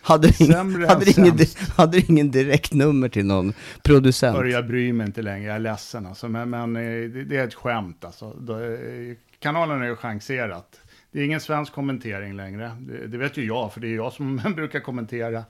Hade 0.03 0.29
du 0.29 0.45
ingen, 0.45 0.85
hade 0.89 1.11
ingen, 1.11 1.39
hade 1.77 2.01
ingen 2.01 2.31
direktnummer 2.31 3.09
till 3.09 3.27
någon 3.27 3.53
producent? 3.83 4.51
Jag 4.51 4.67
bryr 4.67 4.93
mig 4.93 5.07
inte 5.07 5.23
längre, 5.23 5.47
jag 5.47 5.57
är 5.57 5.61
ledsen 5.61 6.07
alltså. 6.07 6.29
Men, 6.29 6.51
men 6.51 6.77
eh, 6.77 7.11
det, 7.25 7.37
är 7.37 7.47
ett 7.47 7.55
skämt 7.55 8.05
alltså. 8.05 8.25
Eh, 8.27 9.17
kanalen 9.39 9.83
är 9.83 9.87
ju 9.87 9.97
chanserat. 9.97 10.81
Det 11.13 11.21
är 11.21 11.25
ingen 11.25 11.41
svensk 11.41 11.73
kommentering 11.73 12.37
längre. 12.37 12.77
Det, 12.81 13.07
det, 13.07 13.19
vet 13.19 13.37
ju 13.37 13.47
jag, 13.47 13.73
för 13.73 13.81
det 13.81 13.89
är 13.89 13.95
jag 13.95 14.13
som 14.13 14.37
brukar 14.57 14.81
kommentera. 14.81 15.45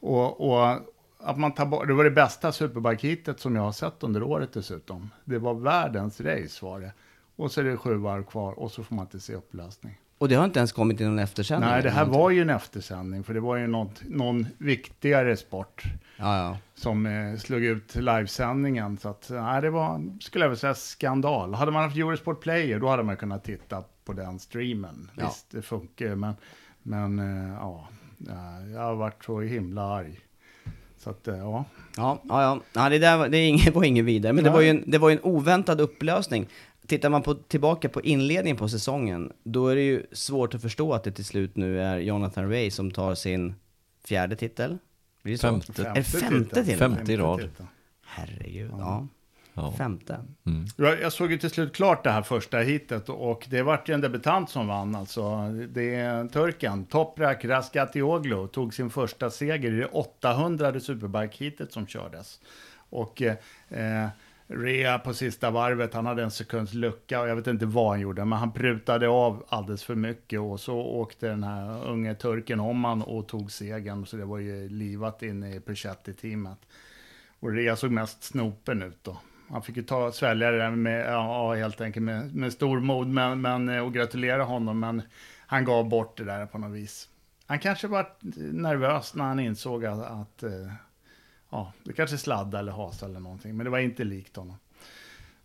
Och, 0.00 0.50
och 0.50 0.78
att 1.22 1.38
man 1.38 1.52
tar 1.52 1.66
bort, 1.66 1.86
det 1.86 1.94
var 1.94 2.04
det 2.04 2.10
bästa 2.10 2.52
superbike 2.52 3.34
som 3.36 3.56
jag 3.56 3.62
har 3.62 3.72
sett 3.72 4.02
under 4.02 4.22
året 4.22 4.52
dessutom. 4.52 5.10
Det 5.24 5.38
var 5.38 5.54
världens 5.54 6.20
race 6.20 6.64
var 6.64 6.80
det. 6.80 6.92
Och 7.40 7.52
så 7.52 7.60
är 7.60 7.64
det 7.64 7.76
sju 7.76 7.94
varv 7.94 8.22
kvar 8.22 8.58
och 8.58 8.70
så 8.70 8.84
får 8.84 8.94
man 8.94 9.04
inte 9.04 9.20
se 9.20 9.34
upplösning. 9.34 9.98
Och 10.18 10.28
det 10.28 10.34
har 10.34 10.44
inte 10.44 10.58
ens 10.58 10.72
kommit 10.72 11.00
i 11.00 11.04
någon 11.04 11.18
eftersändning? 11.18 11.70
Nej, 11.70 11.82
det 11.82 11.90
här 11.90 12.04
var 12.04 12.30
ju 12.30 12.42
en 12.42 12.50
eftersändning, 12.50 13.24
för 13.24 13.34
det 13.34 13.40
var 13.40 13.56
ju 13.56 13.66
något, 13.66 14.02
någon 14.08 14.46
viktigare 14.58 15.36
sport 15.36 15.84
ja, 16.16 16.38
ja. 16.38 16.58
som 16.74 17.06
eh, 17.06 17.36
slog 17.36 17.64
ut 17.64 17.94
livesändningen. 17.94 18.98
Så 18.98 19.08
att, 19.08 19.30
nej, 19.30 19.62
det 19.62 19.70
var, 19.70 20.18
skulle 20.20 20.44
jag 20.44 20.50
vilja 20.50 20.60
säga, 20.60 20.74
skandal. 20.74 21.54
Hade 21.54 21.72
man 21.72 21.82
haft 21.82 21.96
Eurosport 21.96 22.40
Player, 22.40 22.78
då 22.78 22.88
hade 22.88 23.02
man 23.02 23.16
kunnat 23.16 23.44
titta 23.44 23.84
på 24.04 24.12
den 24.12 24.38
streamen. 24.38 25.10
Ja. 25.16 25.26
Visst, 25.26 25.50
det 25.50 25.62
funkar 25.62 26.14
men, 26.14 26.34
men 26.82 27.18
eh, 27.18 27.54
ja, 27.54 27.88
jag 28.74 28.80
har 28.80 28.94
varit 28.94 29.24
så 29.24 29.40
himla 29.40 29.82
arg. 29.82 30.20
Så 30.98 31.10
att, 31.10 31.28
eh, 31.28 31.38
ja. 31.38 31.64
Ja, 31.96 32.22
ja, 32.28 32.60
ja. 32.72 32.88
det, 32.88 32.98
där 32.98 33.16
var, 33.16 33.28
det 33.64 33.74
var 33.74 33.84
ingen 33.84 34.04
vidare, 34.04 34.32
men 34.32 34.44
det 34.44 34.50
var, 34.50 34.60
ju 34.60 34.70
en, 34.70 34.84
det 34.86 34.98
var 34.98 35.08
ju 35.08 35.16
en 35.16 35.22
oväntad 35.22 35.80
upplösning 35.80 36.48
tittar 36.90 37.10
man 37.10 37.22
på, 37.22 37.34
tillbaka 37.34 37.88
på 37.88 38.02
inledningen 38.02 38.56
på 38.56 38.68
säsongen, 38.68 39.32
då 39.42 39.68
är 39.68 39.76
det 39.76 39.82
ju 39.82 40.06
svårt 40.12 40.54
att 40.54 40.62
förstå 40.62 40.92
att 40.92 41.04
det 41.04 41.12
till 41.12 41.24
slut 41.24 41.56
nu 41.56 41.82
är 41.82 41.98
Jonathan 41.98 42.50
Ray 42.50 42.70
som 42.70 42.90
tar 42.90 43.14
sin 43.14 43.54
fjärde 44.04 44.36
titel. 44.36 44.78
Blir 45.22 45.32
det 45.32 45.38
femte. 45.38 45.72
Femte, 45.72 46.00
är 46.00 46.02
femte 46.02 46.64
till 46.64 46.76
Femte 46.76 47.12
i 47.12 47.16
rad. 47.16 47.50
Herregud, 48.04 48.70
ja. 48.78 49.06
ja. 49.54 49.72
Femte. 49.78 50.20
Mm. 50.46 50.66
Jag 50.76 51.12
såg 51.12 51.32
ju 51.32 51.38
till 51.38 51.50
slut 51.50 51.74
klart 51.74 52.04
det 52.04 52.10
här 52.10 52.22
första 52.22 52.58
hitet 52.58 53.08
och 53.08 53.46
det 53.50 53.62
vart 53.62 53.88
ju 53.88 53.94
en 53.94 54.00
debutant 54.00 54.50
som 54.50 54.66
vann 54.66 54.94
alltså. 54.94 55.50
Det 55.68 55.94
är 55.94 56.28
turken, 56.28 56.84
Toprak 56.84 57.44
Raskatioglu, 57.44 58.48
tog 58.48 58.74
sin 58.74 58.90
första 58.90 59.30
seger 59.30 59.72
i 59.72 59.76
det 59.76 59.86
800 59.86 60.72
Superbike-hitet 60.80 61.72
som 61.72 61.86
kördes. 61.86 62.40
Och 62.90 63.22
eh, 63.22 64.08
Rea 64.52 64.98
på 64.98 65.14
sista 65.14 65.50
varvet, 65.50 65.94
han 65.94 66.06
hade 66.06 66.22
en 66.22 66.30
sekunds 66.30 66.74
lucka 66.74 67.20
och 67.20 67.28
jag 67.28 67.36
vet 67.36 67.46
inte 67.46 67.66
vad 67.66 67.88
han 67.88 68.00
gjorde, 68.00 68.24
men 68.24 68.38
han 68.38 68.52
prutade 68.52 69.08
av 69.08 69.44
alldeles 69.48 69.84
för 69.84 69.94
mycket 69.94 70.40
och 70.40 70.60
så 70.60 70.78
åkte 70.78 71.28
den 71.28 71.44
här 71.44 71.88
unge 71.88 72.14
turken 72.14 72.60
om 72.60 72.84
han 72.84 73.02
och 73.02 73.28
tog 73.28 73.52
segern, 73.52 74.06
så 74.06 74.16
det 74.16 74.24
var 74.24 74.38
ju 74.38 74.68
livat 74.68 75.22
in 75.22 75.44
i 75.44 75.60
Perchetti-teamet. 75.60 76.58
Och 77.40 77.52
Rea 77.52 77.76
såg 77.76 77.90
mest 77.90 78.22
snopen 78.22 78.82
ut 78.82 78.98
då. 79.04 79.16
Han 79.50 79.62
fick 79.62 79.76
ju 79.76 79.82
ta, 79.82 80.12
svälja 80.12 80.50
det 80.50 80.58
där 80.58 80.70
med, 80.70 81.12
ja, 81.12 81.54
helt 81.54 81.80
enkelt 81.80 82.04
med, 82.04 82.34
med 82.34 82.52
stor 82.52 82.80
mod, 82.80 83.06
men, 83.06 83.40
men, 83.40 83.68
eh, 83.68 83.84
och 83.84 83.94
gratulera 83.94 84.44
honom, 84.44 84.80
men 84.80 85.02
han 85.46 85.64
gav 85.64 85.88
bort 85.88 86.16
det 86.16 86.24
där 86.24 86.46
på 86.46 86.58
något 86.58 86.76
vis. 86.76 87.08
Han 87.46 87.58
kanske 87.58 87.88
var 87.88 88.08
nervös 88.52 89.14
när 89.14 89.24
han 89.24 89.40
insåg 89.40 89.84
att, 89.84 90.06
att 90.06 90.42
eh, 90.42 90.72
ja, 91.50 91.72
det 91.84 91.92
kanske 91.92 92.18
sladda 92.18 92.58
eller 92.58 92.72
hasa 92.72 93.06
eller 93.06 93.20
någonting, 93.20 93.56
men 93.56 93.64
det 93.64 93.70
var 93.70 93.78
inte 93.78 94.04
likt 94.04 94.36
honom. 94.36 94.56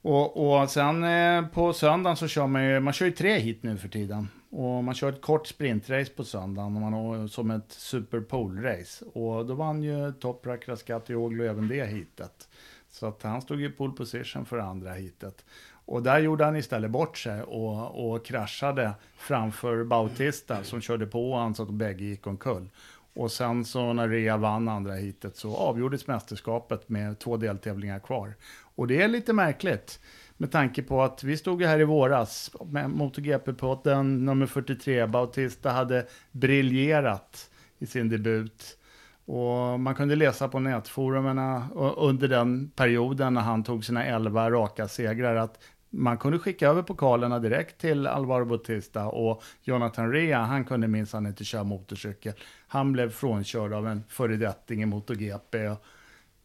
Och, 0.01 0.61
och 0.61 0.69
sen 0.69 1.03
eh, 1.03 1.47
på 1.47 1.73
söndagen 1.73 2.17
så 2.17 2.27
kör 2.27 2.47
man 2.47 2.65
ju, 2.65 2.79
man 2.79 2.93
kör 2.93 3.05
ju 3.05 3.11
tre 3.11 3.37
hit 3.37 3.63
nu 3.63 3.77
för 3.77 3.87
tiden. 3.87 4.27
Och 4.49 4.83
man 4.83 4.95
kör 4.95 5.09
ett 5.09 5.21
kort 5.21 5.47
sprintrace 5.47 6.11
på 6.15 6.23
söndagen, 6.23 6.75
och 6.75 6.91
man, 6.91 7.29
som 7.29 7.51
ett 7.51 7.69
superpole-race. 7.69 9.05
Och 9.05 9.45
då 9.45 9.53
vann 9.53 9.83
ju 9.83 10.11
Toprak 10.11 10.67
Raskatioglu 10.67 11.47
även 11.47 11.67
det 11.67 11.85
hitet. 11.85 12.49
Så 12.89 13.05
att 13.05 13.23
han 13.23 13.41
stod 13.41 13.61
i 13.61 13.69
pole 13.69 13.93
position 13.93 14.45
för 14.45 14.57
andra 14.57 14.93
hitet. 14.93 15.45
Och 15.85 16.03
där 16.03 16.19
gjorde 16.19 16.45
han 16.45 16.55
istället 16.55 16.91
bort 16.91 17.17
sig 17.17 17.41
och, 17.41 18.13
och 18.13 18.25
kraschade 18.25 18.93
framför 19.17 19.83
Bautista 19.83 20.63
som 20.63 20.81
körde 20.81 21.05
på 21.05 21.31
honom 21.33 21.55
så 21.55 21.63
att 21.63 21.69
bägge 21.69 22.03
gick 22.03 22.27
omkull. 22.27 22.69
Och 23.15 23.31
sen 23.31 23.65
så 23.65 23.93
när 23.93 24.09
Rea 24.09 24.37
vann 24.37 24.67
andra 24.67 24.93
hitet 24.93 25.37
så 25.37 25.55
avgjordes 25.55 26.07
mästerskapet 26.07 26.89
med 26.89 27.19
två 27.19 27.37
deltävlingar 27.37 27.99
kvar. 27.99 28.35
Och 28.75 28.87
det 28.87 29.01
är 29.01 29.07
lite 29.07 29.33
märkligt 29.33 29.99
med 30.37 30.51
tanke 30.51 30.83
på 30.83 31.01
att 31.03 31.23
vi 31.23 31.37
stod 31.37 31.63
här 31.63 31.79
i 31.79 31.83
våras 31.83 32.51
med 32.65 32.85
MotoGP-podden 32.85 34.03
nummer 34.03 34.45
43. 34.45 35.07
Bautista 35.07 35.69
hade 35.69 36.05
briljerat 36.31 37.49
i 37.79 37.85
sin 37.85 38.09
debut. 38.09 38.77
Och 39.25 39.79
man 39.79 39.95
kunde 39.95 40.15
läsa 40.15 40.47
på 40.47 40.59
nätforumen 40.59 41.37
eh, 41.37 41.93
under 41.97 42.27
den 42.27 42.69
perioden 42.69 43.33
när 43.33 43.41
han 43.41 43.63
tog 43.63 43.85
sina 43.85 44.05
11 44.05 44.51
raka 44.51 44.87
segrar 44.87 45.35
att 45.35 45.59
man 45.89 46.17
kunde 46.17 46.39
skicka 46.39 46.69
över 46.69 46.81
pokalerna 46.81 47.39
direkt 47.39 47.81
till 47.81 48.07
Alvaro 48.07 48.45
Bautista 48.45 49.07
och 49.07 49.43
Jonathan 49.63 50.11
Rea, 50.11 50.39
han 50.39 50.65
kunde 50.65 50.87
minsann 50.87 51.27
inte 51.27 51.43
köra 51.43 51.63
motorcykel. 51.63 52.33
Han 52.67 52.91
blev 52.91 53.11
frånkörd 53.11 53.73
av 53.73 53.87
en 53.87 54.03
föredetting 54.09 54.81
i 54.81 54.85
MotoGP 54.85 55.75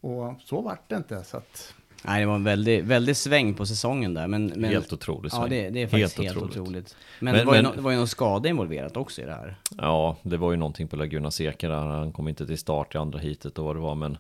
och 0.00 0.34
så 0.40 0.60
vart 0.60 0.88
det 0.88 0.96
inte. 0.96 1.24
Så 1.24 1.36
att 1.36 1.74
Nej, 2.04 2.20
det 2.20 2.26
var 2.26 2.34
en 2.34 2.44
väldig, 2.44 2.84
väldig 2.84 3.16
sväng 3.16 3.54
på 3.54 3.66
säsongen 3.66 4.14
där. 4.14 4.26
Men, 4.26 4.46
men, 4.46 4.70
helt 4.70 4.92
otroligt 4.92 5.32
sväng. 5.32 5.42
Ja, 5.42 5.48
det, 5.48 5.70
det 5.70 5.82
är 5.82 5.86
faktiskt 5.86 6.18
helt, 6.18 6.28
helt 6.28 6.36
otroligt. 6.36 6.58
otroligt. 6.58 6.96
Men, 7.18 7.32
men, 7.32 7.40
det, 7.40 7.46
var 7.46 7.52
men, 7.52 7.64
no, 7.64 7.72
det 7.74 7.80
var 7.80 7.90
ju 7.90 7.96
någon 7.96 8.08
skada 8.08 8.48
involverat 8.48 8.96
också 8.96 9.22
i 9.22 9.24
det 9.24 9.32
här. 9.32 9.56
Ja, 9.78 10.16
det 10.22 10.36
var 10.36 10.50
ju 10.50 10.56
någonting 10.56 10.88
på 10.88 10.96
Laguna 10.96 11.30
Seca 11.30 11.68
där. 11.68 11.76
Han 11.76 12.12
kom 12.12 12.28
inte 12.28 12.46
till 12.46 12.58
start 12.58 12.94
i 12.94 12.98
andra 12.98 13.18
hitet 13.18 13.58
och 13.58 13.64
vad 13.64 13.76
det 13.76 13.80
var, 13.80 13.94
men... 13.94 14.18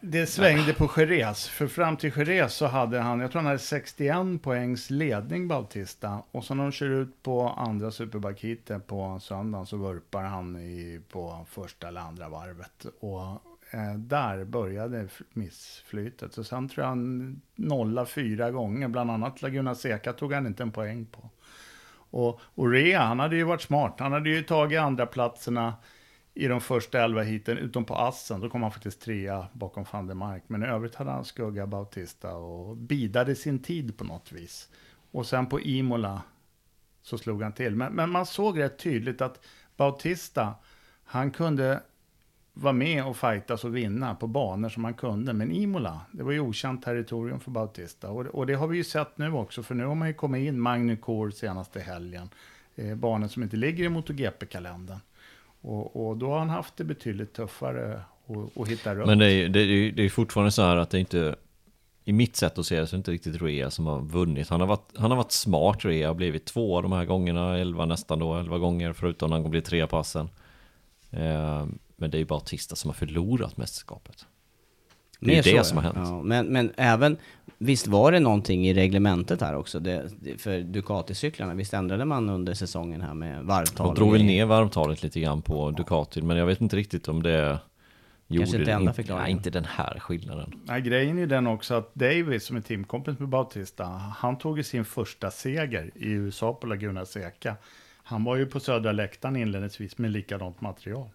Det 0.00 0.26
svängde 0.26 0.74
på 0.74 0.90
Jerez. 0.96 1.48
För 1.48 1.66
fram 1.66 1.96
till 1.96 2.12
Jerez 2.16 2.54
så 2.54 2.66
hade 2.66 3.00
han, 3.00 3.20
jag 3.20 3.32
tror 3.32 3.42
han 3.42 3.46
hade 3.46 3.58
61 3.58 4.42
poängs 4.42 4.90
ledning 4.90 5.48
Bautista. 5.48 6.22
Och 6.32 6.44
så 6.44 6.54
när 6.54 6.62
de 6.62 6.72
kör 6.72 6.90
ut 6.90 7.22
på 7.22 7.48
andra 7.48 7.90
superbike 7.90 8.78
på 8.86 9.20
söndagen 9.22 9.66
så 9.66 9.76
vurpar 9.76 10.22
han 10.22 10.56
i, 10.56 11.00
på 11.12 11.46
första 11.50 11.88
eller 11.88 12.00
andra 12.00 12.28
varvet. 12.28 12.86
Och 13.00 13.51
Eh, 13.74 13.94
där 13.94 14.44
började 14.44 15.08
missflytet. 15.32 16.32
Så 16.32 16.44
sen 16.44 16.68
tror 16.68 16.82
jag 16.82 16.88
han 16.88 17.40
nollade 17.54 18.06
fyra 18.06 18.50
gånger, 18.50 18.88
bland 18.88 19.10
annat 19.10 19.42
Laguna 19.42 19.74
Seca 19.74 20.12
tog 20.12 20.32
han 20.32 20.46
inte 20.46 20.62
en 20.62 20.72
poäng 20.72 21.06
på. 21.06 21.30
Och, 21.94 22.40
och 22.42 22.70
Rea, 22.70 23.00
han 23.00 23.20
hade 23.20 23.36
ju 23.36 23.44
varit 23.44 23.62
smart. 23.62 23.94
Han 23.98 24.12
hade 24.12 24.30
ju 24.30 24.42
tagit 24.42 24.80
andra 24.80 25.06
platserna 25.06 25.74
i 26.34 26.46
de 26.46 26.60
första 26.60 27.04
elva 27.04 27.22
hiten, 27.22 27.58
utom 27.58 27.84
på 27.84 27.94
Assen. 27.94 28.40
Då 28.40 28.50
kom 28.50 28.62
han 28.62 28.72
faktiskt 28.72 29.00
trea 29.00 29.46
bakom 29.52 29.84
van 29.92 30.06
der 30.06 30.14
Mark. 30.14 30.42
Men 30.46 30.62
i 30.62 30.66
övrigt 30.66 30.94
hade 30.94 31.10
han 31.10 31.24
skugga 31.24 31.66
Bautista 31.66 32.34
och 32.34 32.76
bidade 32.76 33.34
sin 33.34 33.58
tid 33.58 33.98
på 33.98 34.04
något 34.04 34.32
vis. 34.32 34.68
Och 35.10 35.26
sen 35.26 35.46
på 35.46 35.60
Imola 35.60 36.22
så 37.02 37.18
slog 37.18 37.42
han 37.42 37.52
till. 37.52 37.76
Men, 37.76 37.92
men 37.92 38.10
man 38.10 38.26
såg 38.26 38.58
rätt 38.58 38.78
tydligt 38.78 39.20
att 39.20 39.44
Bautista, 39.76 40.54
han 41.04 41.30
kunde 41.30 41.82
vara 42.52 42.72
med 42.72 43.06
och 43.06 43.16
fightas 43.16 43.64
och 43.64 43.76
vinna 43.76 44.14
på 44.14 44.26
banor 44.26 44.68
som 44.68 44.84
han 44.84 44.94
kunde. 44.94 45.32
Men 45.32 45.52
Imola, 45.52 46.00
det 46.12 46.22
var 46.22 46.32
ju 46.32 46.40
okänt 46.40 46.82
territorium 46.82 47.40
för 47.40 47.50
Bautista. 47.50 48.10
Och, 48.10 48.26
och 48.26 48.46
det 48.46 48.54
har 48.54 48.66
vi 48.66 48.76
ju 48.76 48.84
sett 48.84 49.18
nu 49.18 49.32
också, 49.32 49.62
för 49.62 49.74
nu 49.74 49.84
har 49.84 49.94
man 49.94 50.08
ju 50.08 50.14
kommit 50.14 50.48
in 50.48 50.60
Magny 50.60 50.96
senaste 51.34 51.80
helgen. 51.80 52.28
Eh, 52.76 52.94
banor 52.94 53.28
som 53.28 53.42
inte 53.42 53.56
ligger 53.56 53.84
i 53.84 53.88
MotoGP-kalendern. 53.88 54.98
Och, 55.60 56.08
och, 56.08 56.16
då 56.16 56.30
har 56.30 56.38
han 56.38 56.50
haft 56.50 56.76
det 56.76 56.84
betydligt 56.84 57.32
tuffare 57.32 58.00
att 58.56 58.68
hitta 58.68 58.94
runt. 58.94 59.06
Men 59.06 59.18
det 59.18 59.32
är, 59.32 59.48
det, 59.48 59.60
är, 59.60 59.92
det 59.92 60.02
är 60.02 60.08
fortfarande 60.08 60.50
så 60.50 60.62
här 60.62 60.76
att 60.76 60.90
det 60.90 61.00
inte... 61.00 61.36
I 62.04 62.12
mitt 62.12 62.36
sätt 62.36 62.58
att 62.58 62.66
se 62.66 62.80
det 62.80 62.86
så 62.86 62.94
är 62.94 62.96
det 62.96 63.00
inte 63.00 63.10
riktigt 63.10 63.42
Rea 63.42 63.70
som 63.70 63.86
har 63.86 64.00
vunnit. 64.00 64.48
Han 64.48 64.60
har 64.60 64.66
varit, 64.66 64.92
han 64.96 65.10
har 65.10 65.16
varit 65.16 65.32
smart 65.32 65.84
Rea, 65.84 66.08
har 66.08 66.14
blivit 66.14 66.44
två 66.44 66.76
av 66.76 66.82
de 66.82 66.92
här 66.92 67.04
gångerna, 67.04 67.58
elva 67.58 67.86
nästan 67.86 68.18
då, 68.18 68.34
elva 68.34 68.58
gånger, 68.58 68.92
förutom 68.92 69.30
när 69.30 69.40
han 69.40 69.50
blir 69.50 69.60
tre 69.60 69.86
passen. 69.86 70.28
Eh, 71.10 71.66
men 72.02 72.10
det 72.10 72.16
är 72.16 72.18
ju 72.18 72.24
bara 72.24 72.38
Bautista 72.38 72.76
som 72.76 72.88
har 72.88 72.94
förlorat 72.94 73.56
mästerskapet. 73.56 74.26
Det 75.20 75.38
är 75.38 75.44
ju 75.44 75.52
det 75.52 75.58
så, 75.58 75.64
som 75.64 75.78
har 75.78 75.84
hänt. 75.84 75.96
Ja, 75.96 76.22
men, 76.22 76.46
men 76.46 76.72
även, 76.76 77.16
visst 77.58 77.86
var 77.86 78.12
det 78.12 78.20
någonting 78.20 78.68
i 78.68 78.74
reglementet 78.74 79.40
här 79.40 79.56
också? 79.56 79.80
Det, 79.80 80.08
för 80.38 80.60
Ducati-cyklarna, 80.60 81.54
visst 81.54 81.74
ändrade 81.74 82.04
man 82.04 82.28
under 82.28 82.54
säsongen 82.54 83.00
här 83.00 83.14
med 83.14 83.44
varvtal? 83.44 83.86
De 83.86 83.94
drog 83.94 84.12
väl 84.12 84.24
ner 84.24 84.46
varvtalet 84.46 85.02
lite 85.02 85.20
grann 85.20 85.42
på 85.42 85.70
Ducati, 85.70 86.22
men 86.22 86.36
jag 86.36 86.46
vet 86.46 86.60
inte 86.60 86.76
riktigt 86.76 87.08
om 87.08 87.22
det 87.22 87.58
Kanske 88.28 88.58
inte 88.58 88.72
enda 88.72 88.92
förklaringen. 88.92 89.24
Nej, 89.24 89.32
inte 89.32 89.50
den 89.50 89.64
här 89.64 89.98
skillnaden. 89.98 90.60
Nej, 90.64 90.80
grejen 90.80 91.18
är 91.18 91.26
den 91.26 91.46
också 91.46 91.74
att 91.74 91.94
Davis, 91.94 92.44
som 92.44 92.56
är 92.56 92.60
teamkompis 92.60 93.18
med 93.18 93.28
Bautista, 93.28 93.84
han 94.16 94.38
tog 94.38 94.58
ju 94.58 94.64
sin 94.64 94.84
första 94.84 95.30
seger 95.30 95.90
i 95.94 96.10
USA 96.10 96.52
på 96.54 96.66
Laguna 96.66 97.04
Seca. 97.04 97.56
Han 98.02 98.24
var 98.24 98.36
ju 98.36 98.46
på 98.46 98.60
södra 98.60 98.92
läktaren 98.92 99.36
inledningsvis 99.36 99.98
med 99.98 100.10
likadant 100.10 100.60
material. 100.60 101.08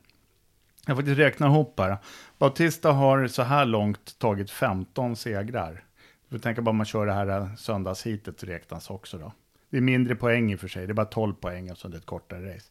Jag 0.88 0.96
har 0.96 1.02
faktiskt 1.02 1.20
räknat 1.20 1.50
ihop 1.50 1.80
här. 1.80 1.98
Bautista 2.38 2.92
har 2.92 3.28
så 3.28 3.42
här 3.42 3.66
långt 3.66 4.20
tagit 4.20 4.52
15 4.52 5.16
segrar. 5.16 5.84
Du 6.30 6.38
får 6.38 6.44
tänka 6.44 6.62
bara 6.62 6.70
om 6.70 6.78
man 6.78 6.86
kör 6.86 7.06
det 7.06 7.14
här 7.14 7.28
eh, 7.28 7.56
söndagshitet 7.56 8.44
räknas 8.44 8.90
också 8.90 9.18
då. 9.18 9.32
Det 9.70 9.78
är 9.78 9.82
mindre 9.82 10.16
poäng 10.16 10.52
i 10.52 10.56
och 10.56 10.60
för 10.60 10.68
sig, 10.68 10.88
det 10.88 10.92
är 10.92 10.94
bara 10.94 11.06
12 11.06 11.34
poäng 11.34 11.68
eftersom 11.68 11.92
det 11.92 11.98
är 11.98 12.00
ett 12.00 12.06
kortare 12.06 12.56
race. 12.56 12.66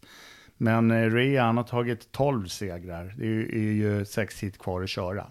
Men 0.57 0.91
eh, 0.91 1.11
Rea 1.11 1.45
han 1.45 1.57
har 1.57 1.65
tagit 1.65 2.13
12 2.13 2.47
segrar, 2.47 3.15
det 3.19 3.25
är 3.25 3.29
ju, 3.29 3.49
är 3.49 3.73
ju 3.73 4.05
sex 4.05 4.43
hit 4.43 4.59
kvar 4.59 4.83
att 4.83 4.91
köra. 4.91 5.27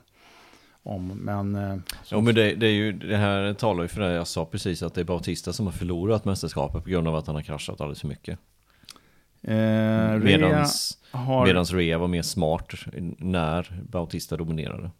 Om, 0.83 1.07
men, 1.07 1.55
eh, 1.55 1.77
jo, 2.11 2.21
men 2.21 2.35
det, 2.35 2.55
det, 2.55 2.67
är 2.67 2.73
ju, 2.73 2.91
det 2.91 3.17
här 3.17 3.53
talar 3.53 3.83
ju 3.83 3.87
för 3.87 4.01
det 4.01 4.13
jag 4.13 4.27
sa 4.27 4.45
precis 4.45 4.83
att 4.83 4.93
det 4.93 5.01
är 5.01 5.05
Bautista 5.05 5.53
som 5.53 5.65
har 5.65 5.73
förlorat 5.73 6.25
mästerskapet 6.25 6.83
på 6.83 6.89
grund 6.89 7.07
av 7.07 7.15
att 7.15 7.27
han 7.27 7.35
har 7.35 7.43
kraschat 7.43 7.81
alldeles 7.81 8.01
för 8.01 8.07
mycket. 8.07 8.39
Eh, 9.47 10.19
medans, 10.19 10.97
har... 11.12 11.45
medans 11.45 11.73
Rea 11.73 11.97
var 11.97 12.08
mer 12.08 12.21
smart 12.21 12.73
när 13.17 13.81
Bautista 13.89 14.38
dominerade. 14.38 14.91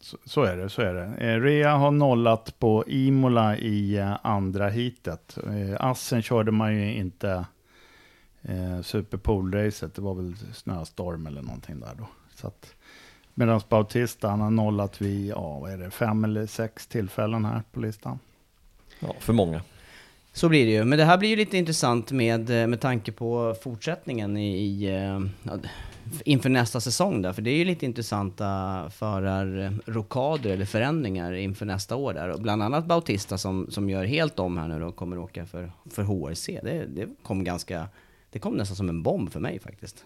Så, 0.00 0.16
så, 0.24 0.42
är 0.42 0.56
det, 0.56 0.68
så 0.68 0.82
är 0.82 0.94
det. 0.94 1.04
Eh, 1.04 1.40
Rea 1.40 1.76
har 1.76 1.90
nollat 1.90 2.58
på 2.58 2.84
Imola 2.86 3.56
i 3.56 3.96
eh, 3.96 4.16
andra 4.22 4.68
hitet. 4.68 5.38
Eh, 5.46 5.86
Assen 5.86 6.22
körde 6.22 6.50
man 6.50 6.74
ju 6.74 6.94
inte 6.94 7.46
eh, 8.42 8.80
Superpool-racet. 8.82 9.94
Det 9.94 10.02
var 10.02 10.14
väl 10.14 10.36
snöstorm 10.52 11.26
eller 11.26 11.42
någonting 11.42 11.80
där 11.80 11.94
då. 11.98 12.08
Så 12.34 12.46
att, 12.46 12.74
Medan 13.34 13.60
Bautista 13.68 14.28
han 14.28 14.40
har 14.40 14.50
nollat 14.50 15.00
vid, 15.00 15.28
ja 15.28 15.58
vad 15.58 15.72
är 15.72 15.78
det, 15.78 15.90
fem 15.90 16.24
eller 16.24 16.46
sex 16.46 16.86
tillfällen 16.86 17.44
här 17.44 17.62
på 17.72 17.80
listan. 17.80 18.18
Ja, 19.00 19.14
för 19.18 19.32
många. 19.32 19.60
Så 20.36 20.48
blir 20.48 20.66
det 20.66 20.72
ju. 20.72 20.84
Men 20.84 20.98
det 20.98 21.04
här 21.04 21.18
blir 21.18 21.28
ju 21.28 21.36
lite 21.36 21.58
intressant 21.58 22.12
med, 22.12 22.50
eh, 22.50 22.66
med 22.66 22.80
tanke 22.80 23.12
på 23.12 23.54
fortsättningen 23.62 24.36
i, 24.36 24.56
i 24.56 24.94
eh, 24.94 25.20
inför 26.24 26.48
nästa 26.48 26.80
säsong 26.80 27.22
där. 27.22 27.32
För 27.32 27.42
det 27.42 27.50
är 27.50 27.56
ju 27.56 27.64
lite 27.64 27.86
intressanta 27.86 28.44
förarrokader 28.90 30.50
eller 30.50 30.64
förändringar 30.64 31.32
inför 31.32 31.66
nästa 31.66 31.96
år 31.96 32.14
där. 32.14 32.28
Och 32.28 32.40
bland 32.40 32.62
annat 32.62 32.86
Bautista 32.86 33.38
som, 33.38 33.70
som 33.70 33.90
gör 33.90 34.04
helt 34.04 34.38
om 34.38 34.58
här 34.58 34.68
nu 34.68 34.84
och 34.84 34.96
kommer 34.96 35.18
åka 35.18 35.46
för, 35.46 35.72
för 35.90 36.02
HRC. 36.02 36.60
Det, 36.62 36.86
det 36.86 37.08
kom 37.22 37.44
ganska, 37.44 37.88
det 38.30 38.38
kom 38.38 38.54
nästan 38.54 38.76
som 38.76 38.88
en 38.88 39.02
bomb 39.02 39.32
för 39.32 39.40
mig 39.40 39.58
faktiskt. 39.58 40.04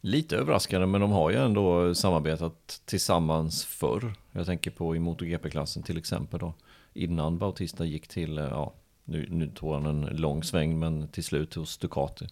Lite 0.00 0.36
överraskande, 0.36 0.86
men 0.86 1.00
de 1.00 1.10
har 1.10 1.30
ju 1.30 1.36
ändå 1.36 1.94
samarbetat 1.94 2.82
tillsammans 2.84 3.64
förr. 3.64 4.12
Jag 4.32 4.46
tänker 4.46 4.70
på 4.70 4.96
i 4.96 4.98
MotoGP-klassen 4.98 5.82
till 5.82 5.98
exempel 5.98 6.40
då. 6.40 6.54
Innan 6.94 7.38
Bautista 7.38 7.84
gick 7.84 8.08
till, 8.08 8.38
eh, 8.38 8.44
ja, 8.44 8.74
nu, 9.08 9.26
nu 9.30 9.48
tog 9.54 9.74
han 9.74 9.86
en 9.86 10.16
lång 10.16 10.42
sväng 10.42 10.78
men 10.78 11.08
till 11.08 11.24
slut 11.24 11.54
hos 11.54 11.78
Ducati. 11.78 12.26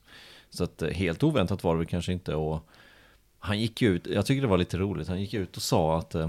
Så 0.50 0.64
att 0.64 0.82
eh, 0.82 0.90
helt 0.90 1.22
oväntat 1.22 1.64
var 1.64 1.74
det 1.74 1.78
väl 1.78 1.86
kanske 1.86 2.12
inte 2.12 2.34
och 2.34 2.68
han 3.38 3.60
gick 3.60 3.82
ut, 3.82 4.06
jag 4.06 4.26
tycker 4.26 4.42
det 4.42 4.48
var 4.48 4.58
lite 4.58 4.78
roligt, 4.78 5.08
han 5.08 5.20
gick 5.20 5.34
ut 5.34 5.56
och 5.56 5.62
sa 5.62 5.98
att 5.98 6.14
eh, 6.14 6.28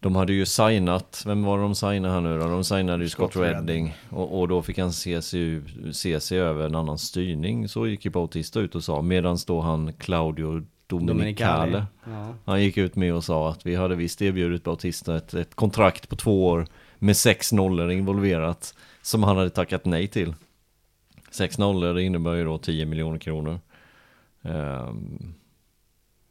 de 0.00 0.16
hade 0.16 0.32
ju 0.32 0.46
signat, 0.46 1.22
vem 1.26 1.42
var 1.42 1.56
det 1.58 1.62
de 1.62 1.74
signade 1.74 2.14
här 2.14 2.20
nu 2.20 2.38
då? 2.38 2.48
De 2.48 2.64
signade 2.64 3.02
ju 3.02 3.08
Scott, 3.08 3.32
Scott 3.32 3.42
Redding 3.42 3.94
och, 4.10 4.40
och, 4.40 4.48
då 4.48 4.62
fick 4.62 4.78
han 4.78 4.92
se 4.92 5.22
sig, 5.22 5.62
se 5.92 6.20
sig 6.20 6.40
över 6.40 6.66
en 6.66 6.74
annan 6.74 6.98
styrning. 6.98 7.68
Så 7.68 7.86
gick 7.86 8.04
ju 8.04 8.10
Bautista 8.10 8.60
ut 8.60 8.74
och 8.74 8.84
sa, 8.84 9.02
medan 9.02 9.38
då 9.46 9.60
han 9.60 9.92
Claudio 9.92 10.62
Dominicale, 10.86 11.86
ja. 12.04 12.34
han 12.44 12.62
gick 12.62 12.76
ut 12.76 12.96
med 12.96 13.14
och 13.14 13.24
sa 13.24 13.50
att 13.50 13.66
vi 13.66 13.74
hade 13.74 13.94
visst 13.94 14.22
erbjudit 14.22 14.64
Bautista 14.64 15.16
ett, 15.16 15.34
ett 15.34 15.54
kontrakt 15.54 16.08
på 16.08 16.16
två 16.16 16.46
år 16.46 16.66
med 17.00 17.16
sex 17.16 17.52
nollor 17.52 17.90
involverat 17.90 18.74
som 19.02 19.22
han 19.22 19.36
hade 19.36 19.50
tackat 19.50 19.84
nej 19.84 20.08
till. 20.08 20.34
Sex 21.30 21.58
nollor 21.58 21.98
innebär 21.98 22.34
ju 22.34 22.44
då 22.44 22.58
10 22.58 22.86
miljoner 22.86 23.18
kronor. 23.18 23.60
Um, 24.42 25.34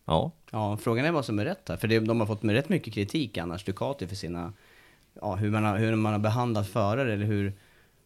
ja. 0.05 0.31
Ja, 0.51 0.77
frågan 0.77 1.05
är 1.05 1.11
vad 1.11 1.25
som 1.25 1.39
är 1.39 1.45
rätt 1.45 1.69
här. 1.69 1.77
För 1.77 1.87
det, 1.87 1.99
de 1.99 2.19
har 2.19 2.27
fått 2.27 2.43
med 2.43 2.55
rätt 2.55 2.69
mycket 2.69 2.93
kritik 2.93 3.37
annars, 3.37 3.63
Ducati, 3.63 4.07
för 4.07 4.15
sina... 4.15 4.53
Ja, 5.21 5.35
hur 5.35 5.51
man 5.51 5.63
har, 5.63 5.77
hur 5.77 5.95
man 5.95 6.13
har 6.13 6.19
behandlat 6.19 6.67
förare 6.67 7.13
eller 7.13 7.25
hur 7.25 7.53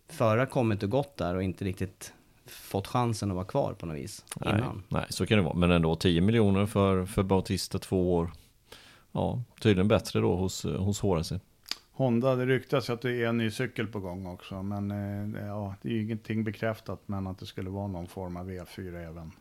förare 0.07 0.45
kommit 0.45 0.83
och 0.83 0.89
gått 0.89 1.17
där 1.17 1.35
och 1.35 1.43
inte 1.43 1.65
riktigt 1.65 2.13
fått 2.45 2.87
chansen 2.87 3.31
att 3.31 3.35
vara 3.35 3.45
kvar 3.45 3.73
på 3.73 3.85
något 3.85 3.97
vis 3.97 4.25
nej, 4.35 4.53
innan. 4.53 4.83
Nej, 4.89 5.05
så 5.09 5.25
kan 5.25 5.37
det 5.37 5.43
vara. 5.43 5.53
Men 5.53 5.71
ändå 5.71 5.95
10 5.95 6.21
miljoner 6.21 6.65
för, 6.65 7.05
för 7.05 7.23
Bautista 7.23 7.79
två 7.79 8.15
år. 8.15 8.31
Ja, 9.11 9.43
tydligen 9.59 9.87
bättre 9.87 10.19
då 10.19 10.35
hos, 10.35 10.63
hos 10.63 11.01
HRC. 11.01 11.39
Honda, 11.95 12.35
det 12.35 12.45
ryktas 12.45 12.89
ju 12.89 12.93
att 12.93 13.01
det 13.01 13.23
är 13.23 13.27
en 13.27 13.37
ny 13.37 13.51
cykel 13.51 13.87
på 13.87 13.99
gång 13.99 14.25
också, 14.25 14.63
men 14.63 14.91
eh, 15.35 15.45
ja, 15.45 15.75
det 15.81 15.89
är 15.89 15.93
ju 15.93 16.01
ingenting 16.01 16.43
bekräftat, 16.43 17.01
men 17.05 17.27
att 17.27 17.39
det 17.39 17.45
skulle 17.45 17.69
vara 17.69 17.87
någon 17.87 18.07
form 18.07 18.37
av 18.37 18.49
V4 18.49 19.09
även. 19.09 19.31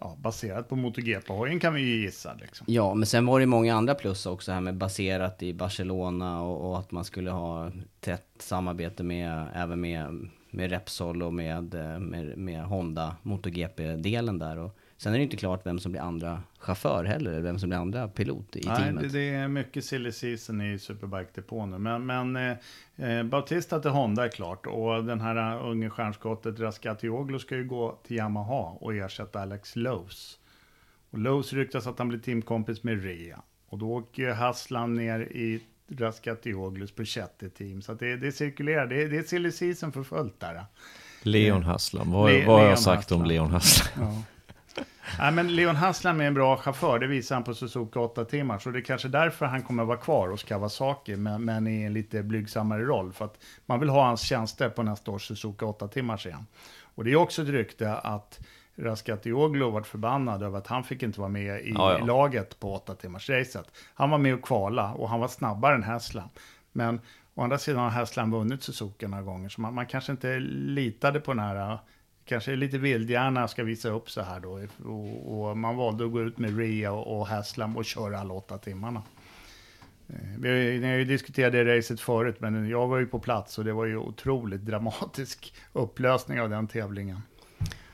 Ja, 0.00 0.16
baserat 0.18 0.68
på 0.68 0.76
MotoGP-hojen 0.76 1.60
kan 1.60 1.74
vi 1.74 1.80
ju 1.80 2.02
gissa. 2.02 2.34
Liksom. 2.34 2.66
Ja, 2.70 2.94
men 2.94 3.06
sen 3.06 3.26
var 3.26 3.40
det 3.40 3.46
många 3.46 3.74
andra 3.74 3.94
plus 3.94 4.26
också 4.26 4.52
här 4.52 4.60
med 4.60 4.76
baserat 4.76 5.42
i 5.42 5.54
Barcelona 5.54 6.42
och, 6.42 6.70
och 6.70 6.78
att 6.78 6.90
man 6.90 7.04
skulle 7.04 7.30
ha 7.30 7.70
tätt 8.00 8.28
samarbete 8.38 9.02
med, 9.02 9.46
även 9.54 9.80
med, 9.80 10.28
med 10.50 10.70
Repsol 10.70 11.22
och 11.22 11.34
med, 11.34 11.74
eh, 11.74 11.98
med, 11.98 12.38
med 12.38 12.64
Honda, 12.64 13.16
MotoGP-delen 13.22 14.38
där. 14.38 14.58
Och, 14.58 14.78
Sen 14.96 15.14
är 15.14 15.18
det 15.18 15.24
inte 15.24 15.36
klart 15.36 15.66
vem 15.66 15.78
som 15.78 15.92
blir 15.92 16.02
andra 16.02 16.42
chaufför 16.58 17.04
heller, 17.04 17.30
eller 17.30 17.40
vem 17.40 17.58
som 17.58 17.68
blir 17.68 17.78
andra 17.78 18.08
pilot 18.08 18.56
i 18.56 18.62
Nej, 18.66 18.76
teamet. 18.76 19.02
Det, 19.02 19.08
det 19.08 19.28
är 19.28 19.48
mycket 19.48 19.84
silly 19.84 20.12
season 20.12 20.60
i 20.60 20.78
Superbike-depån 20.78 21.70
nu. 21.70 21.78
Men, 21.78 22.06
men 22.06 22.36
eh, 22.36 23.10
eh, 23.10 23.22
Bautista 23.22 23.80
till 23.80 23.90
Honda 23.90 24.24
är 24.24 24.28
klart. 24.28 24.66
Och 24.66 25.04
den 25.04 25.20
här 25.20 25.56
uh, 25.56 25.70
unge 25.70 25.90
stjärnskottet 25.90 26.60
Raskatioglu 26.60 27.38
ska 27.38 27.56
ju 27.56 27.64
gå 27.64 27.98
till 28.06 28.16
Yamaha 28.16 28.76
och 28.80 28.94
ersätta 28.94 29.40
Alex 29.40 29.76
Lowe's. 29.76 30.36
Och 31.10 31.18
Lowe's 31.18 31.54
ryktas 31.54 31.86
att 31.86 31.98
han 31.98 32.08
blir 32.08 32.18
teamkompis 32.18 32.82
med 32.82 33.04
Rea. 33.04 33.42
Och 33.68 33.78
då 33.78 33.92
åker 33.92 34.32
Hasslan 34.32 34.94
ner 34.94 35.20
i 35.20 35.60
Raskatioglus 35.88 36.92
Puchetti-team. 36.92 37.82
Så 37.82 37.94
det, 37.94 38.16
det 38.16 38.32
cirkulerar. 38.32 38.86
Det, 38.86 39.08
det 39.08 39.16
är 39.18 39.22
silly 39.22 39.52
season 39.52 39.92
för 39.92 40.02
fullt 40.02 40.40
där. 40.40 40.64
Leon 41.22 41.62
Hasslam, 41.62 42.10
vad, 42.12 42.30
Le- 42.30 42.46
vad 42.46 42.60
har 42.60 42.68
jag 42.68 42.78
sagt 42.78 42.96
Haslam. 43.02 43.20
om 43.20 43.26
Leon 43.28 43.50
Hasslam? 43.50 44.06
Ja. 44.06 44.22
Nej, 45.18 45.32
men 45.32 45.56
Leon 45.56 45.76
Haslam 45.76 46.20
är 46.20 46.24
en 46.24 46.34
bra 46.34 46.56
chaufför, 46.56 46.98
det 46.98 47.06
visar 47.06 47.34
han 47.36 47.44
på 47.44 47.54
Suzuka 47.54 48.00
8 48.00 48.24
timmar. 48.24 48.58
Så 48.58 48.70
det 48.70 48.78
är 48.78 48.82
kanske 48.82 49.08
därför 49.08 49.46
han 49.46 49.62
kommer 49.62 49.84
vara 49.84 49.96
kvar 49.96 50.28
hos 50.28 50.42
Kawasaki, 50.44 51.16
men, 51.16 51.44
men 51.44 51.66
i 51.66 51.82
en 51.82 51.92
lite 51.92 52.22
blygsammare 52.22 52.84
roll. 52.84 53.12
För 53.12 53.24
att 53.24 53.38
man 53.66 53.80
vill 53.80 53.88
ha 53.88 54.04
hans 54.06 54.20
tjänster 54.20 54.68
på 54.68 54.82
nästa 54.82 55.10
års 55.10 55.26
Suzuka 55.28 55.66
8 55.66 55.88
timmars 55.88 56.26
igen. 56.26 56.46
Och 56.94 57.04
det 57.04 57.12
är 57.12 57.16
också 57.16 57.42
ett 57.42 57.48
rykte 57.48 57.94
att 57.94 58.40
Raskatioglu 58.76 59.70
varit 59.70 59.86
förbannad 59.86 60.42
över 60.42 60.58
att 60.58 60.66
han 60.66 60.84
fick 60.84 61.02
inte 61.02 61.20
vara 61.20 61.28
med 61.30 61.60
i 61.60 61.72
Ja, 61.74 61.98
ja. 61.98 62.04
laget 62.04 62.60
på 62.60 62.74
8 62.74 62.94
timmars 62.94 63.30
racet. 63.30 63.66
Han 63.94 64.10
var 64.10 64.18
med 64.18 64.34
och 64.34 64.42
kvala 64.42 64.92
och 64.92 65.08
han 65.08 65.20
var 65.20 65.28
snabbare 65.28 65.74
än 65.74 65.82
Haslam. 65.82 66.28
Men 66.72 67.00
å 67.34 67.42
andra 67.42 67.58
sidan 67.58 67.82
har 67.82 67.90
Haslam 67.90 68.30
vunnit 68.30 68.62
Suzuka 68.62 69.08
några 69.08 69.22
gånger, 69.22 69.48
så 69.48 69.60
man, 69.60 69.74
man 69.74 69.86
kanske 69.86 70.12
inte 70.12 70.38
litade 70.40 71.20
på 71.20 71.32
den 71.32 71.44
här 71.44 71.78
kanske 72.24 72.56
lite 72.56 72.78
vildhjärna 72.78 73.48
ska 73.48 73.64
visa 73.64 73.88
upp 73.88 74.10
så 74.10 74.22
här 74.22 74.40
då. 74.40 74.60
Och, 74.90 75.48
och 75.48 75.56
man 75.58 75.76
valde 75.76 76.04
att 76.04 76.12
gå 76.12 76.22
ut 76.22 76.38
med 76.38 76.58
Ria 76.58 76.92
och, 76.92 77.18
och 77.20 77.26
Haslam 77.26 77.76
och 77.76 77.84
köra 77.84 78.18
alla 78.18 78.34
åtta 78.34 78.58
timmarna. 78.58 79.02
Eh, 80.08 80.14
Vi 80.38 80.48
har, 80.48 80.56
ju- 80.56 80.80
ni 80.80 80.86
har 80.86 80.94
ju 80.94 81.04
diskuterat 81.04 81.52
det 81.52 81.76
racet 81.78 82.00
förut, 82.00 82.36
men 82.38 82.68
jag 82.68 82.86
var 82.88 82.98
ju 82.98 83.06
på 83.06 83.18
plats 83.18 83.58
och 83.58 83.64
det 83.64 83.72
var 83.72 83.84
ju 83.84 83.96
otroligt 83.96 84.60
dramatisk 84.60 85.54
upplösning 85.72 86.40
av 86.40 86.50
den 86.50 86.66
tävlingen. 86.66 87.22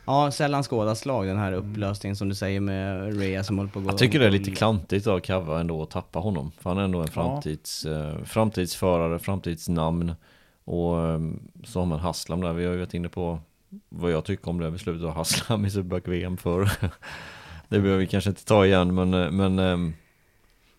Ja, 0.04 0.30
sällan 0.30 0.62
skådat 0.62 0.98
slag 0.98 1.26
den 1.26 1.38
här 1.38 1.52
upplösningen 1.52 2.16
som 2.16 2.28
du 2.28 2.34
säger 2.34 2.60
med 2.60 3.16
Rea 3.20 3.44
som 3.44 3.58
håller 3.58 3.70
på 3.70 3.78
att 3.78 3.84
gå... 3.84 3.90
Jag 3.90 3.98
tycker 3.98 4.18
det 4.18 4.26
är 4.26 4.30
lite 4.30 4.50
klantigt 4.50 5.06
av 5.06 5.20
Kava 5.20 5.60
ändå 5.60 5.82
att 5.82 5.90
tappa 5.90 6.18
honom. 6.18 6.52
För 6.58 6.70
han 6.70 6.78
är 6.78 6.82
ändå 6.82 7.00
en 7.00 7.08
framtids, 7.08 7.84
eh, 7.84 8.22
framtidsförare, 8.24 9.18
framtidsnamn. 9.18 10.14
Och 10.64 10.96
så 11.64 11.78
har 11.78 11.86
man 11.86 11.98
Haslam 11.98 12.40
där. 12.40 12.52
Vi 12.52 12.64
har 12.64 12.72
ju 12.72 12.78
varit 12.78 12.94
inne 12.94 13.08
på 13.08 13.38
vad 13.88 14.12
jag 14.12 14.24
tycker 14.24 14.48
om 14.48 14.58
det 14.58 14.70
beslutet 14.70 15.04
av 15.04 15.14
Haslam 15.14 15.64
i 15.66 15.70
Superbike-VM 15.70 16.36
för. 16.36 16.70
det 17.68 17.80
behöver 17.80 17.96
vi 17.96 18.06
kanske 18.06 18.30
inte 18.30 18.44
ta 18.44 18.66
igen, 18.66 18.94
men, 18.94 19.14
eh, 19.14 19.30
men 19.30 19.58
eh, 19.58 19.92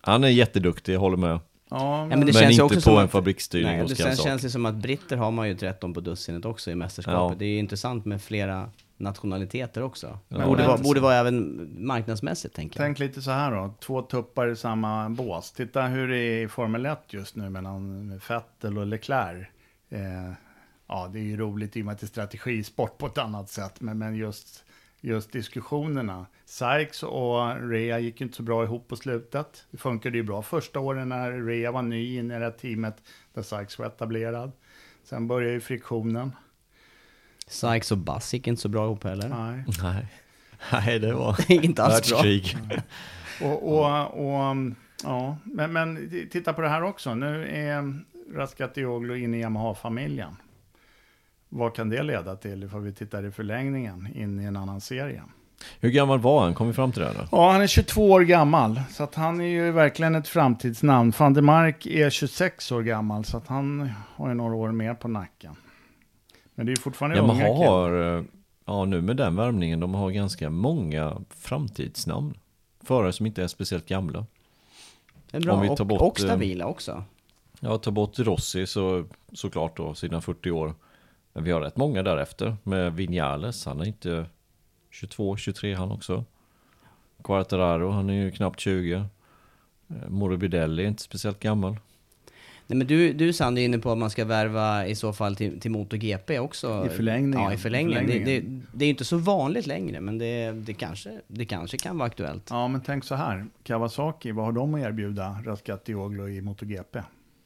han 0.00 0.24
är 0.24 0.28
jätteduktig, 0.28 0.94
jag 0.94 1.00
håller 1.00 1.16
med. 1.16 1.40
Ja, 1.70 1.96
men, 2.00 2.08
men 2.08 2.20
det 2.20 2.24
men 2.24 2.32
känns 2.32 2.52
inte 2.52 2.62
också 2.62 2.74
på 2.76 2.80
som 2.80 2.98
en 2.98 3.04
att- 3.04 3.10
fabriksstyrning 3.10 3.76
Nej, 3.78 3.86
det 3.88 3.96
sen 3.96 4.16
känns 4.16 4.42
det 4.42 4.50
som 4.50 4.66
att 4.66 4.74
britter 4.74 5.16
har 5.16 5.30
man 5.30 5.48
ju 5.48 5.54
13 5.54 5.94
på 5.94 6.00
dussinet 6.00 6.44
också 6.44 6.70
i 6.70 6.74
mästerskapet. 6.74 7.34
Ja. 7.34 7.34
Det 7.38 7.44
är 7.44 7.48
ju 7.48 7.58
intressant 7.58 8.04
med 8.04 8.22
flera 8.22 8.70
nationaliteter 8.96 9.82
också. 9.82 10.18
Ja, 10.28 10.46
borde, 10.46 10.66
vara, 10.66 10.78
borde 10.78 11.00
vara 11.00 11.14
även 11.14 11.68
marknadsmässigt 11.86 12.54
tänker 12.54 12.80
jag. 12.80 12.86
tänk 12.86 12.98
lite 12.98 13.22
så 13.22 13.30
här 13.30 13.50
då, 13.52 13.74
två 13.80 14.02
tuppar 14.02 14.48
i 14.48 14.56
samma 14.56 15.08
bås. 15.10 15.52
Titta 15.52 15.82
hur 15.82 16.08
det 16.08 16.18
är 16.18 16.44
i 16.44 16.48
Formel 16.48 16.86
1 16.86 16.98
just 17.08 17.36
nu 17.36 17.50
mellan 17.50 18.08
Vettel 18.28 18.78
och 18.78 18.86
Leclerc. 18.86 19.46
Eh, 19.90 19.98
ja, 20.92 21.10
det 21.12 21.18
är 21.18 21.22
ju 21.22 21.36
roligt 21.36 21.76
i 21.76 21.80
och 21.80 21.86
med 21.86 21.92
att 21.92 22.00
det 22.00 22.04
är 22.04 22.08
strategisport 22.08 22.98
på 22.98 23.06
ett 23.06 23.18
annat 23.18 23.48
sätt, 23.50 23.80
men, 23.80 23.98
men 23.98 24.16
just, 24.16 24.64
just 25.00 25.32
diskussionerna. 25.32 26.26
Sykes 26.44 27.02
och 27.02 27.70
Rea 27.70 27.98
gick 27.98 28.20
ju 28.20 28.26
inte 28.26 28.36
så 28.36 28.42
bra 28.42 28.64
ihop 28.64 28.88
på 28.88 28.96
slutet. 28.96 29.64
Det 29.70 29.76
funkade 29.76 30.16
ju 30.16 30.22
bra 30.22 30.42
första 30.42 30.80
åren 30.80 31.08
när 31.08 31.32
Rea 31.32 31.72
var 31.72 31.82
ny 31.82 32.18
in 32.18 32.30
i 32.30 32.38
det 32.38 32.44
här 32.44 32.50
teamet 32.50 33.02
där 33.34 33.42
Sykes 33.42 33.78
var 33.78 33.86
etablerad. 33.86 34.52
Sen 35.04 35.28
började 35.28 35.52
ju 35.52 35.60
friktionen. 35.60 36.32
Sykes 37.46 37.92
och 37.92 37.98
Bass 37.98 38.34
gick 38.34 38.46
inte 38.46 38.62
så 38.62 38.68
bra 38.68 38.84
ihop 38.84 39.04
heller. 39.04 39.28
Nej. 39.28 39.64
Nej. 39.82 40.06
Nej, 40.72 40.98
det 40.98 41.12
var 41.12 41.50
inte 41.64 41.82
alls 41.82 42.10
bra. 42.10 42.22
Och, 43.42 43.72
och, 43.72 44.04
och 44.04 44.56
ja, 45.02 45.36
men, 45.44 45.72
men 45.72 46.10
titta 46.30 46.52
på 46.52 46.62
det 46.62 46.68
här 46.68 46.82
också. 46.82 47.14
Nu 47.14 47.48
är 47.48 48.00
Raskatioglu 48.34 49.18
inne 49.18 49.36
i 49.36 49.40
Yamaha-familjen. 49.40 50.36
Vad 51.54 51.74
kan 51.74 51.88
det 51.88 52.02
leda 52.02 52.36
till 52.36 52.64
ifall 52.64 52.80
vi 52.80 52.92
tittar 52.92 53.26
i 53.26 53.30
förlängningen 53.30 54.08
in 54.14 54.40
i 54.40 54.44
en 54.44 54.56
annan 54.56 54.80
serie? 54.80 55.22
Hur 55.80 55.90
gammal 55.90 56.18
var 56.18 56.42
han? 56.42 56.54
Kom 56.54 56.66
vi 56.66 56.72
fram 56.72 56.92
till 56.92 57.02
det 57.02 57.12
då? 57.18 57.28
Ja, 57.32 57.52
han 57.52 57.62
är 57.62 57.66
22 57.66 58.10
år 58.10 58.20
gammal, 58.20 58.80
så 58.90 59.02
att 59.02 59.14
han 59.14 59.40
är 59.40 59.44
ju 59.44 59.70
verkligen 59.70 60.14
ett 60.14 60.28
framtidsnamn. 60.28 61.12
Van 61.18 61.34
der 61.34 61.42
Mark 61.42 61.86
är 61.86 62.10
26 62.10 62.72
år 62.72 62.82
gammal, 62.82 63.24
så 63.24 63.36
att 63.36 63.46
han 63.46 63.90
har 64.16 64.28
ju 64.28 64.34
några 64.34 64.54
år 64.54 64.72
mer 64.72 64.94
på 64.94 65.08
nacken. 65.08 65.56
Men 66.54 66.66
det 66.66 66.72
är 66.72 66.76
ju 66.76 66.82
fortfarande 66.82 67.16
Yamaha 67.16 67.48
unga 67.48 67.68
har, 67.68 68.18
eh, 68.18 68.24
ja 68.66 68.84
nu 68.84 69.00
med 69.00 69.16
den 69.16 69.36
värmningen, 69.36 69.80
de 69.80 69.94
har 69.94 70.10
ganska 70.10 70.50
många 70.50 71.16
framtidsnamn. 71.30 72.34
Förare 72.84 73.12
som 73.12 73.26
inte 73.26 73.42
är 73.42 73.48
speciellt 73.48 73.86
gamla. 73.86 74.26
Det 75.30 75.36
är 75.36 75.40
bra. 75.40 75.52
Om 75.52 75.60
vi 75.60 75.68
tar 75.68 75.80
och, 75.80 75.86
bort, 75.86 76.00
och 76.00 76.20
eh, 76.20 76.26
stabila 76.26 76.66
också. 76.66 77.04
Ja, 77.60 77.78
ta 77.78 77.90
bort 77.90 78.18
Rossi 78.18 78.66
så, 78.66 79.04
såklart 79.32 79.76
då, 79.76 79.94
sina 79.94 80.20
40 80.20 80.50
år. 80.50 80.74
Men 81.32 81.44
vi 81.44 81.50
har 81.50 81.60
rätt 81.60 81.76
många 81.76 82.02
därefter. 82.02 82.56
Med 82.62 82.94
Vinales, 82.94 83.66
han 83.66 83.80
är 83.80 83.84
inte 83.84 84.26
22, 84.90 85.36
23 85.36 85.74
han 85.74 85.90
också. 85.90 86.24
Quartararo, 87.24 87.90
han 87.90 88.10
är 88.10 88.14
ju 88.14 88.30
knappt 88.30 88.60
20. 88.60 88.94
Eh, 88.94 89.04
Morbidelli 90.08 90.84
är 90.84 90.88
inte 90.88 91.02
speciellt 91.02 91.40
gammal. 91.40 91.76
Nej, 92.66 92.76
men 92.76 92.86
du, 92.86 93.12
du 93.12 93.32
Sand 93.32 93.58
är 93.58 93.62
inne 93.62 93.78
på 93.78 93.92
att 93.92 93.98
man 93.98 94.10
ska 94.10 94.24
värva 94.24 94.86
i 94.86 94.94
så 94.94 95.12
fall 95.12 95.36
till, 95.36 95.60
till 95.60 95.70
MotoGP 95.70 96.38
också. 96.38 96.86
I 96.86 96.88
förlängningen. 96.88 97.40
Ja, 97.40 97.52
i 97.52 97.56
förlängningen. 97.56 98.06
Förlängningen. 98.06 98.44
Det, 98.44 98.58
det, 98.58 98.62
det 98.72 98.84
är 98.84 98.90
inte 98.90 99.04
så 99.04 99.16
vanligt 99.16 99.66
längre, 99.66 100.00
men 100.00 100.18
det, 100.18 100.52
det, 100.52 100.74
kanske, 100.74 101.20
det 101.26 101.44
kanske 101.44 101.76
kan 101.76 101.98
vara 101.98 102.06
aktuellt. 102.06 102.46
Ja, 102.50 102.68
men 102.68 102.80
tänk 102.80 103.04
så 103.04 103.14
här. 103.14 103.46
Kawasaki, 103.62 104.32
vad 104.32 104.44
har 104.44 104.52
de 104.52 104.74
att 104.74 104.80
erbjuda 104.80 105.38
Raskatioglu 105.44 106.28
i 106.28 106.40
MotoGP? 106.40 106.98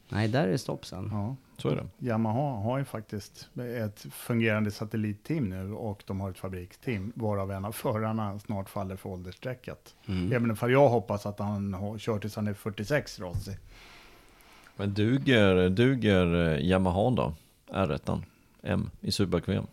Nej, 0.09 0.27
där 0.27 0.47
är 0.47 0.51
det 0.51 0.57
stopp 0.57 0.85
sen. 0.85 1.09
Ja, 1.11 1.35
Så 1.57 1.69
är 1.69 1.75
det. 1.75 2.05
Yamaha 2.07 2.61
har 2.61 2.77
ju 2.77 2.83
faktiskt 2.85 3.49
ett 3.79 4.05
fungerande 4.11 4.71
satellitteam 4.71 5.49
nu 5.49 5.73
och 5.73 6.03
de 6.07 6.19
har 6.21 6.29
ett 6.29 6.37
fabriksteam 6.37 7.11
varav 7.15 7.51
en 7.51 7.65
av 7.65 7.71
förarna 7.71 8.39
snart 8.39 8.69
faller 8.69 8.95
för 8.95 9.09
åldersstrecket. 9.09 9.95
Mm. 10.07 10.31
Även 10.31 10.51
om 10.61 10.71
jag 10.71 10.89
hoppas 10.89 11.25
att 11.25 11.39
han 11.39 11.73
har- 11.73 11.97
kör 11.97 12.19
tills 12.19 12.35
han 12.35 12.47
är 12.47 12.53
46, 12.53 13.19
Rossi. 13.19 13.57
Men 14.75 14.93
duger, 14.93 15.69
duger 15.69 16.57
Yamaha 16.59 17.09
då? 17.11 17.33
R1 17.71 18.21
M 18.63 18.89
i 19.01 19.11
Superbike-VM? 19.11 19.67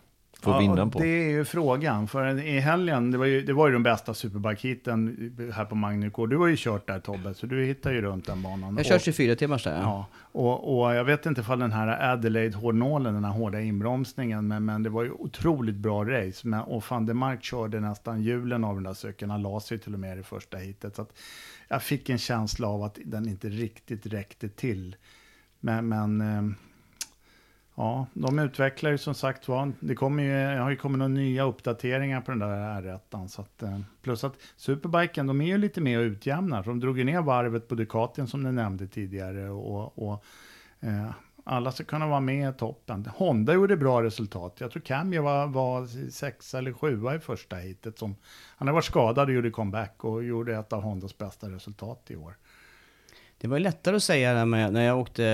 Får 0.45 0.53
Ja, 0.55 0.59
vinna 0.59 0.83
och 0.83 0.93
på. 0.93 0.99
Det 0.99 1.07
är 1.09 1.31
ju 1.31 1.45
frågan, 1.45 2.09
för 2.09 2.41
i 2.47 2.61
helgen, 2.61 3.11
det 3.11 3.19
var 3.19 3.27
ju, 3.27 3.43
det 3.43 3.53
var 3.53 3.67
ju 3.69 3.73
de 3.73 3.83
bästa 3.83 4.13
Superbike-heaten 4.13 5.53
här 5.55 5.65
på 5.65 5.75
Magnyko. 5.75 6.27
Du 6.27 6.37
har 6.37 6.47
ju 6.47 6.57
kört 6.59 6.87
där 6.87 7.01
Tobbe, 7.01 7.35
så 7.35 7.47
du 7.47 7.65
hittar 7.65 7.93
ju 7.93 8.01
runt 8.03 8.27
den 8.27 8.43
banan. 8.43 8.77
Jag 8.77 8.87
kör 8.87 8.95
Och- 8.95 9.01
24 9.01 9.35
timmars 9.37 9.65
där. 9.65 9.81
Ja, 9.81 10.07
och, 10.33 10.79
och 10.79 10.95
jag 10.95 11.05
vet 11.05 11.27
inte 11.27 11.41
ifall 11.41 11.59
den 11.59 11.73
här 11.73 12.13
Adelaide-hårdnålen, 12.13 13.15
den 13.15 13.25
här 13.25 13.33
hårda 13.33 13.61
inbromsningen, 13.61 14.49
men, 14.49 14.65
men 14.65 14.83
det 14.83 14.91
var 14.91 15.03
ju 15.03 15.11
otroligt 15.11 15.75
bra 15.77 16.05
race. 16.05 16.49
Men, 16.49 16.61
och 16.61 16.85
van 16.91 17.07
der 17.07 17.15
Mark 17.15 17.45
körde 17.45 17.81
nästan 17.81 18.23
hjulen 18.23 18.65
av 18.65 18.75
den 18.75 18.85
där 18.85 18.95
cykeln, 18.95 19.31
han 19.31 19.43
la 19.43 19.61
sig 19.61 19.79
till 19.79 19.95
och 19.95 20.01
med 20.01 20.13
i 20.13 20.17
det 20.17 20.23
första 20.23 20.57
hitet. 20.57 20.97
Så 20.97 21.03
att 21.03 21.13
jag 21.69 21.83
fick 21.83 22.09
en 22.11 22.19
känsla 22.19 22.69
av 22.69 22.83
att 22.83 22.99
den 23.05 23.29
inte 23.29 23.49
riktigt 23.49 24.07
räckte 24.07 24.49
till. 24.49 24.97
Men, 25.61 25.89
men 25.89 26.21
eh, 26.21 26.43
ja, 27.75 28.07
de 28.15 28.39
utvecklar 28.39 28.91
ju 28.91 28.99
som 28.99 29.15
sagt 29.15 29.49
var. 29.49 29.73
Det 29.81 29.95
kommer 29.95 30.23
ju, 30.23 30.59
har 30.59 30.71
ju 30.71 30.77
kommit 30.77 30.99
några 30.99 31.09
nya 31.09 31.45
uppdateringar 31.45 32.21
på 32.21 32.31
den 32.31 32.41
där 32.41 32.83
R1. 32.83 33.27
Så 33.27 33.43
att, 33.43 33.63
eh, 33.63 33.81
plus 34.03 34.25
att 34.25 34.35
Superbiken, 34.57 35.27
de 35.27 35.41
är 35.41 35.47
ju 35.47 35.59
lite 35.59 35.81
mer 35.81 35.99
och 35.99 36.05
utjämnar. 36.05 36.63
De 36.63 36.81
drog 36.81 36.99
ju 36.99 37.05
ner 37.05 37.21
varvet 37.21 37.69
på 37.69 37.75
Ducatin 37.75 38.27
som 38.27 38.43
ni 38.43 38.53
nämnde 38.53 38.87
tidigare. 38.87 39.51
Och, 39.51 40.09
och 40.09 40.25
eh, 40.81 41.11
alla 41.45 41.73
ska 41.73 41.85
kunna 41.85 42.07
vara 42.07 42.21
med 42.21 42.55
i 42.55 42.59
toppen. 42.59 43.07
Honda 43.17 43.55
gjorde 43.55 43.77
bra 43.77 44.03
resultat. 44.03 44.57
Jag 44.59 44.71
tror 44.71 44.83
Camio 44.83 45.23
var, 45.23 45.47
var 45.47 46.11
sexa 46.11 46.59
eller 46.59 46.73
sjua 46.73 47.15
i 47.15 47.19
första 47.19 47.57
hitet. 47.57 47.99
Som, 47.99 48.17
han 48.57 48.69
har 48.69 48.75
varit 48.75 48.85
skadad 48.85 49.29
och 49.29 49.35
gjorde 49.35 49.51
comeback 49.51 50.05
och 50.05 50.25
gjorde 50.25 50.57
ett 50.57 50.73
av 50.73 50.83
Hondas 50.83 51.19
bästa 51.19 51.51
resultat 51.51 52.11
i 52.11 52.17
år. 52.17 52.37
Det 53.39 53.49
var 53.49 53.57
ju 53.57 53.63
lättare 53.63 53.97
att 53.97 54.03
säga 54.03 54.47
det 54.47 54.59
jag, 54.59 54.73
när 54.73 54.87
jag 54.87 54.99
åkte, 54.99 55.25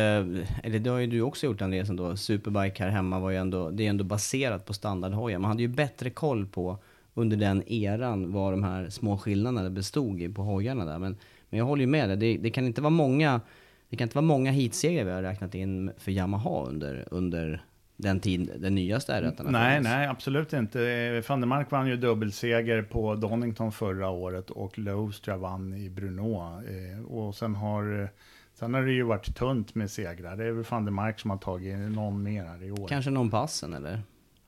eller 0.63 0.79
det 0.79 0.91
har 0.91 0.99
ju 0.99 1.07
du 1.07 1.21
också 1.21 1.47
gjort 1.47 1.59
den 1.59 1.73
resan 1.73 1.97
då, 1.97 2.17
Superbike 2.17 2.83
här 2.83 2.91
hemma 2.91 3.19
var 3.19 3.31
ju 3.31 3.37
ändå, 3.37 3.71
det 3.71 3.87
är 3.87 3.91
ändå 3.91 4.05
baserat 4.05 4.67
på 4.67 4.73
standardhojar. 4.73 5.39
Man 5.39 5.51
hade 5.51 5.63
ju 5.63 5.69
bättre 5.69 6.11
koll 6.11 6.47
på 6.47 6.79
under 7.15 7.37
den 7.37 7.73
eran 7.73 8.33
vad 8.33 8.53
de 8.53 8.65
här 8.65 8.89
små 8.89 9.19
skillnaderna 9.19 9.71
bestod 9.71 10.23
i 10.23 10.29
på 10.29 10.43
hojarna 10.43 10.85
där. 10.85 10.99
Men, 10.99 11.17
men 11.51 11.59
jag 11.59 11.65
håller 11.65 11.81
ju 11.81 11.87
med 11.87 12.09
dig, 12.09 12.17
det, 12.17 12.37
det 12.43 12.51
kan 12.51 12.67
inte 12.67 12.81
vara 12.81 12.91
många, 12.91 13.41
det 13.89 13.97
kan 13.97 14.05
inte 14.05 14.17
vara 14.17 14.27
många 14.27 14.51
heatsegrar 14.51 15.05
vi 15.05 15.11
har 15.11 15.23
räknat 15.23 15.55
in 15.55 15.91
för 15.99 16.13
Yamaha 16.13 16.67
under, 16.67 17.09
under 17.11 17.65
den 18.01 18.21
tid 18.21 18.53
den 18.57 18.75
nyaste 18.75 19.15
r 19.15 19.33
Nej, 19.45 19.81
nej, 19.81 20.07
absolut 20.07 20.53
inte. 20.53 21.23
Van 21.29 21.41
der 21.41 21.47
Mark 21.47 21.71
vann 21.71 21.87
ju 21.87 21.97
dubbelseger 21.97 22.83
på 22.83 23.15
Donington 23.15 23.73
förra 23.73 24.09
året 24.09 24.51
och 24.51 24.79
Lowstra 24.79 25.37
vann 25.37 25.75
i 25.75 25.91
Brno. 25.91 26.63
Eh, 26.69 27.05
och 27.05 27.35
sen 27.35 27.55
har, 27.55 28.09
sen 28.55 28.75
har 28.75 28.83
det 28.83 28.93
ju 28.93 29.03
varit 29.03 29.37
tunt 29.37 29.75
med 29.75 29.91
segrar. 29.91 30.37
Det 30.37 30.45
är 30.45 30.53
väl 30.53 30.65
van 30.71 30.85
der 30.85 30.93
Mark 30.93 31.21
som 31.21 31.31
har 31.31 31.39
tagit 31.39 31.79
någon 31.79 32.23
mer 32.23 32.45
här 32.45 32.63
i 32.63 32.71
år. 32.71 32.89
Kanske 32.89 33.11
någon 33.11 33.31
passen 33.31 33.75
eller? 33.75 34.03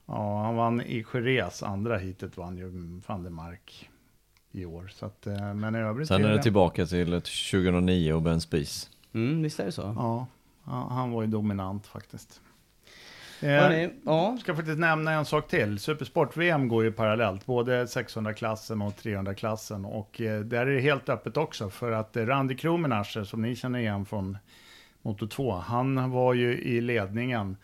Ja, 0.05 0.43
han 0.43 0.55
vann 0.55 0.81
i 0.81 1.05
Jerez, 1.13 1.63
andra 1.63 1.97
hitet 1.97 2.37
vann 2.37 2.57
ju 2.57 2.69
van 3.07 3.23
der 3.23 3.29
Mark 3.29 3.89
i 4.51 4.65
år. 4.65 4.91
Så 4.93 5.05
att, 5.05 5.27
eh, 5.27 5.53
men 5.53 5.75
i 5.75 5.79
övrigt 5.79 6.07
Sen 6.07 6.25
är 6.25 6.31
det 6.31 6.43
tillbaka 6.43 6.85
till 6.85 7.21
2009 7.21 8.13
och 8.13 8.21
Ben 8.21 8.41
Spies. 8.41 8.89
Mm, 9.13 9.41
visst 9.41 9.59
är 9.59 9.65
det 9.65 9.71
så? 9.71 9.81
Ja, 9.81 10.27
han 10.89 11.11
var 11.11 11.21
ju 11.21 11.27
dominant 11.27 11.87
faktiskt. 11.87 12.41
Eh, 13.43 13.89
ja. 14.05 14.37
ska 14.39 14.55
faktiskt 14.55 14.79
nämna 14.79 15.11
en 15.11 15.25
sak 15.25 15.47
till. 15.47 15.79
Supersport-VM 15.79 16.67
går 16.67 16.83
ju 16.83 16.91
parallellt, 16.91 17.45
både 17.45 17.85
600-klassen 17.85 18.81
och 18.81 18.93
300-klassen. 18.93 19.85
Och 19.85 20.21
eh, 20.21 20.39
där 20.39 20.67
är 20.67 20.75
det 20.75 20.81
helt 20.81 21.09
öppet 21.09 21.37
också, 21.37 21.69
för 21.69 21.91
att 21.91 22.17
eh, 22.17 22.25
Randy 22.25 22.55
Krumenascher, 22.55 23.23
som 23.23 23.41
ni 23.41 23.55
känner 23.55 23.79
igen 23.79 24.05
från 24.05 24.37
Moto 25.01 25.27
2, 25.27 25.51
han 25.51 26.11
var 26.11 26.33
ju 26.33 26.57
i 26.57 26.81
ledningen 26.81 27.57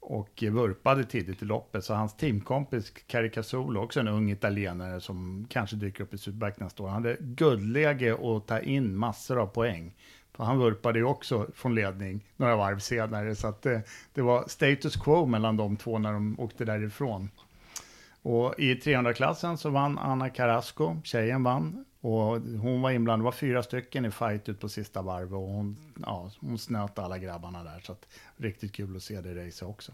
och 0.00 0.42
vurpade 0.50 1.04
tidigt 1.04 1.42
i 1.42 1.44
loppet. 1.44 1.84
Så 1.84 1.94
hans 1.94 2.16
teamkompis 2.16 2.90
Cari 3.06 3.30
Casolo, 3.30 3.80
också 3.80 4.00
en 4.00 4.08
ung 4.08 4.30
italienare 4.30 5.00
som 5.00 5.46
kanske 5.50 5.76
dyker 5.76 6.04
upp 6.04 6.14
i 6.14 6.18
Superbike 6.18 6.64
nästa 6.64 6.82
år, 6.82 6.88
han 6.88 7.04
hade 7.04 7.16
guldläge 7.20 8.14
att 8.14 8.46
ta 8.46 8.60
in 8.60 8.96
massor 8.96 9.38
av 9.38 9.46
poäng. 9.46 9.94
Han 10.36 10.58
vurpade 10.58 10.98
ju 10.98 11.04
också 11.04 11.46
från 11.54 11.74
ledning 11.74 12.24
några 12.36 12.56
varv 12.56 12.78
senare, 12.78 13.34
så 13.34 13.46
att 13.46 13.62
det, 13.62 13.82
det 14.14 14.22
var 14.22 14.44
status 14.48 14.96
quo 14.96 15.26
mellan 15.26 15.56
de 15.56 15.76
två 15.76 15.98
när 15.98 16.12
de 16.12 16.40
åkte 16.40 16.64
därifrån. 16.64 17.30
Och 18.22 18.54
i 18.58 18.74
300-klassen 18.74 19.58
så 19.58 19.70
vann 19.70 19.98
Anna 19.98 20.30
Carrasco, 20.30 20.96
tjejen 21.04 21.42
vann. 21.42 21.84
Och 22.00 22.40
hon 22.40 22.82
var 22.82 22.90
inblandad, 22.90 23.20
det 23.20 23.24
var 23.24 23.32
fyra 23.32 23.62
stycken 23.62 24.04
i 24.04 24.10
fight 24.10 24.48
ut 24.48 24.60
på 24.60 24.68
sista 24.68 25.02
varvet 25.02 25.32
och 25.32 25.38
hon, 25.38 25.76
ja, 26.02 26.30
hon 26.40 26.58
snöt 26.58 26.98
alla 26.98 27.18
grabbarna 27.18 27.64
där. 27.64 27.80
Så 27.80 27.92
att, 27.92 28.08
riktigt 28.36 28.72
kul 28.72 28.96
att 28.96 29.02
se 29.02 29.20
det 29.20 29.46
racet 29.46 29.68
också. 29.68 29.92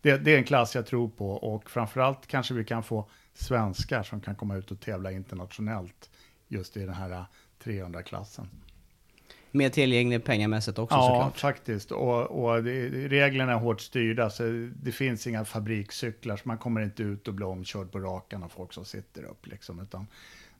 Det, 0.00 0.16
det, 0.16 0.34
är 0.34 0.38
en 0.38 0.44
klass 0.44 0.74
jag 0.74 0.86
tror 0.86 1.08
på 1.08 1.30
och 1.30 1.70
framförallt 1.70 2.26
kanske 2.26 2.54
vi 2.54 2.64
kan 2.64 2.82
få 2.82 3.08
svenskar 3.34 4.02
som 4.02 4.20
kan 4.20 4.34
komma 4.34 4.56
ut 4.56 4.70
och 4.70 4.80
tävla 4.80 5.12
internationellt 5.12 6.10
just 6.48 6.76
i 6.76 6.80
den 6.80 6.94
här 6.94 7.24
300-klassen 7.64 8.48
mer 9.54 9.68
tillgänglig 9.68 10.24
pengamässigt 10.24 10.78
också 10.78 10.96
ja, 10.96 11.06
såklart. 11.06 11.32
Ja, 11.34 11.38
faktiskt. 11.38 11.90
Och, 11.92 12.44
och 12.44 12.62
det, 12.62 12.88
reglerna 13.08 13.52
är 13.52 13.56
hårt 13.56 13.80
styrda, 13.80 14.30
så 14.30 14.42
det 14.82 14.92
finns 14.92 15.26
inga 15.26 15.44
fabrikscyklar, 15.44 16.36
så 16.36 16.42
man 16.48 16.58
kommer 16.58 16.80
inte 16.80 17.02
ut 17.02 17.28
och 17.28 17.34
blir 17.34 17.46
omkörd 17.46 17.92
på 17.92 17.98
rakan 17.98 18.42
av 18.42 18.48
folk 18.48 18.72
som 18.72 18.84
sitter 18.84 19.22
upp. 19.24 19.46
Liksom, 19.46 19.80
utan 19.80 20.06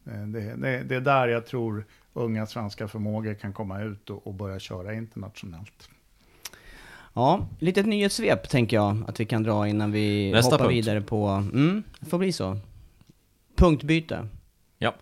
eh, 0.07 0.26
det, 0.26 0.54
det, 0.57 0.83
det 0.83 0.94
är 0.94 1.00
där 1.00 1.28
jag 1.28 1.46
tror 1.46 1.85
unga 2.12 2.46
svenska 2.46 2.88
förmågor 2.88 3.35
kan 3.35 3.52
komma 3.52 3.83
ut 3.83 4.11
och, 4.11 4.26
och 4.26 4.35
börja 4.35 4.59
köra 4.59 4.94
internationellt. 4.94 5.88
Ja, 7.14 7.48
litet 7.59 7.87
nyhetssvep 7.87 8.48
tänker 8.48 8.76
jag 8.76 9.04
att 9.09 9.20
vi 9.20 9.24
kan 9.24 9.42
dra 9.42 9.68
innan 9.68 9.92
vi 9.92 10.33
Nästa 10.33 10.50
hoppar 10.50 10.64
punkt. 10.64 10.76
vidare 10.76 11.00
på... 11.00 11.26
Mm, 11.26 11.83
det 12.00 12.07
får 12.07 12.18
bli 12.18 12.33
så. 12.33 12.59
Punktbyte. 13.57 14.28
Ja. 14.78 14.94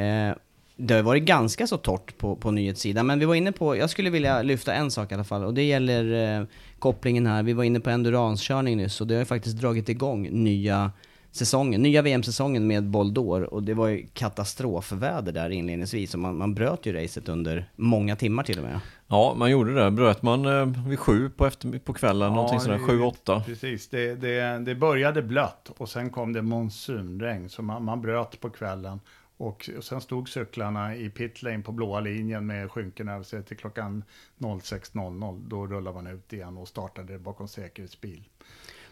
Eh, 0.00 0.34
det 0.76 0.94
har 0.94 1.02
varit 1.02 1.24
ganska 1.24 1.66
så 1.66 1.76
torrt 1.76 2.18
på, 2.18 2.36
på 2.36 2.50
nyhetssidan, 2.50 3.06
men 3.06 3.18
vi 3.18 3.24
var 3.24 3.34
inne 3.34 3.52
på, 3.52 3.76
jag 3.76 3.90
skulle 3.90 4.10
vilja 4.10 4.42
lyfta 4.42 4.74
en 4.74 4.90
sak 4.90 5.10
i 5.10 5.14
alla 5.14 5.24
fall, 5.24 5.44
och 5.44 5.54
det 5.54 5.62
gäller 5.62 6.38
eh, 6.40 6.46
kopplingen 6.78 7.26
här. 7.26 7.42
Vi 7.42 7.52
var 7.52 7.64
inne 7.64 7.80
på 7.80 7.90
enduranskörning 7.90 8.76
nyss, 8.76 9.00
och 9.00 9.06
det 9.06 9.14
har 9.14 9.18
ju 9.18 9.24
faktiskt 9.24 9.56
dragit 9.56 9.88
igång 9.88 10.28
nya 10.30 10.92
säsongen, 11.30 11.82
nya 11.82 12.02
VM-säsongen 12.02 12.66
med 12.66 12.84
Boldor, 12.84 13.42
och 13.42 13.62
det 13.62 13.74
var 13.74 13.88
ju 13.88 14.06
katastrofväder 14.12 15.32
där 15.32 15.50
inledningsvis, 15.50 16.14
och 16.14 16.20
man, 16.20 16.36
man 16.36 16.54
bröt 16.54 16.86
ju 16.86 16.92
racet 16.92 17.28
under 17.28 17.70
många 17.76 18.16
timmar 18.16 18.42
till 18.42 18.58
och 18.58 18.64
med. 18.64 18.80
Ja, 19.06 19.34
man 19.36 19.50
gjorde 19.50 19.74
det. 19.74 19.90
Bröt 19.90 20.22
man 20.22 20.46
eh, 20.46 20.88
vid 20.88 20.98
sju 20.98 21.30
på, 21.30 21.46
efter, 21.46 21.78
på 21.78 21.92
kvällen, 21.92 22.28
ja, 22.28 22.34
någonting 22.34 22.60
sådär, 22.60 22.78
sju, 22.78 23.00
åtta? 23.00 23.42
Precis, 23.46 23.88
det, 23.88 24.14
det, 24.14 24.58
det 24.58 24.74
började 24.74 25.22
blött 25.22 25.70
och 25.76 25.88
sen 25.88 26.10
kom 26.10 26.32
det 26.32 26.42
monsunregn, 26.42 27.48
så 27.48 27.62
man, 27.62 27.84
man 27.84 28.02
bröt 28.02 28.40
på 28.40 28.50
kvällen. 28.50 29.00
Och, 29.36 29.70
sen 29.80 30.00
stod 30.00 30.28
cyklarna 30.28 30.96
i 30.96 31.10
pitlane 31.10 31.62
på 31.62 31.72
blåa 31.72 32.00
linjen 32.00 32.46
med 32.46 32.70
skynken 32.70 33.08
över 33.08 33.24
sig 33.24 33.42
till 33.42 33.56
klockan 33.56 34.04
06.00. 34.38 35.48
Då 35.48 35.66
rullade 35.66 35.94
man 35.94 36.06
ut 36.06 36.32
igen 36.32 36.56
och 36.56 36.68
startade 36.68 37.18
bakom 37.18 37.48
säkerhetsbil. 37.48 38.28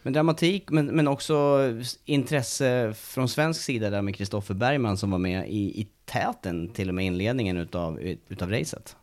Men 0.01 0.13
dramatik, 0.13 0.69
men, 0.71 0.85
men 0.85 1.07
också 1.07 1.59
intresse 2.05 2.93
från 2.93 3.29
svensk 3.29 3.61
sida 3.61 3.89
där 3.89 4.01
med 4.01 4.15
Kristoffer 4.15 4.53
Bergman 4.53 4.97
som 4.97 5.11
var 5.11 5.19
med 5.19 5.49
i, 5.49 5.81
i 5.81 5.87
täten 6.05 6.69
till 6.69 6.89
och 6.89 6.95
med 6.95 7.05
inledningen 7.05 7.57
utav, 7.57 7.99
utav 8.27 8.49
racet. 8.49 8.95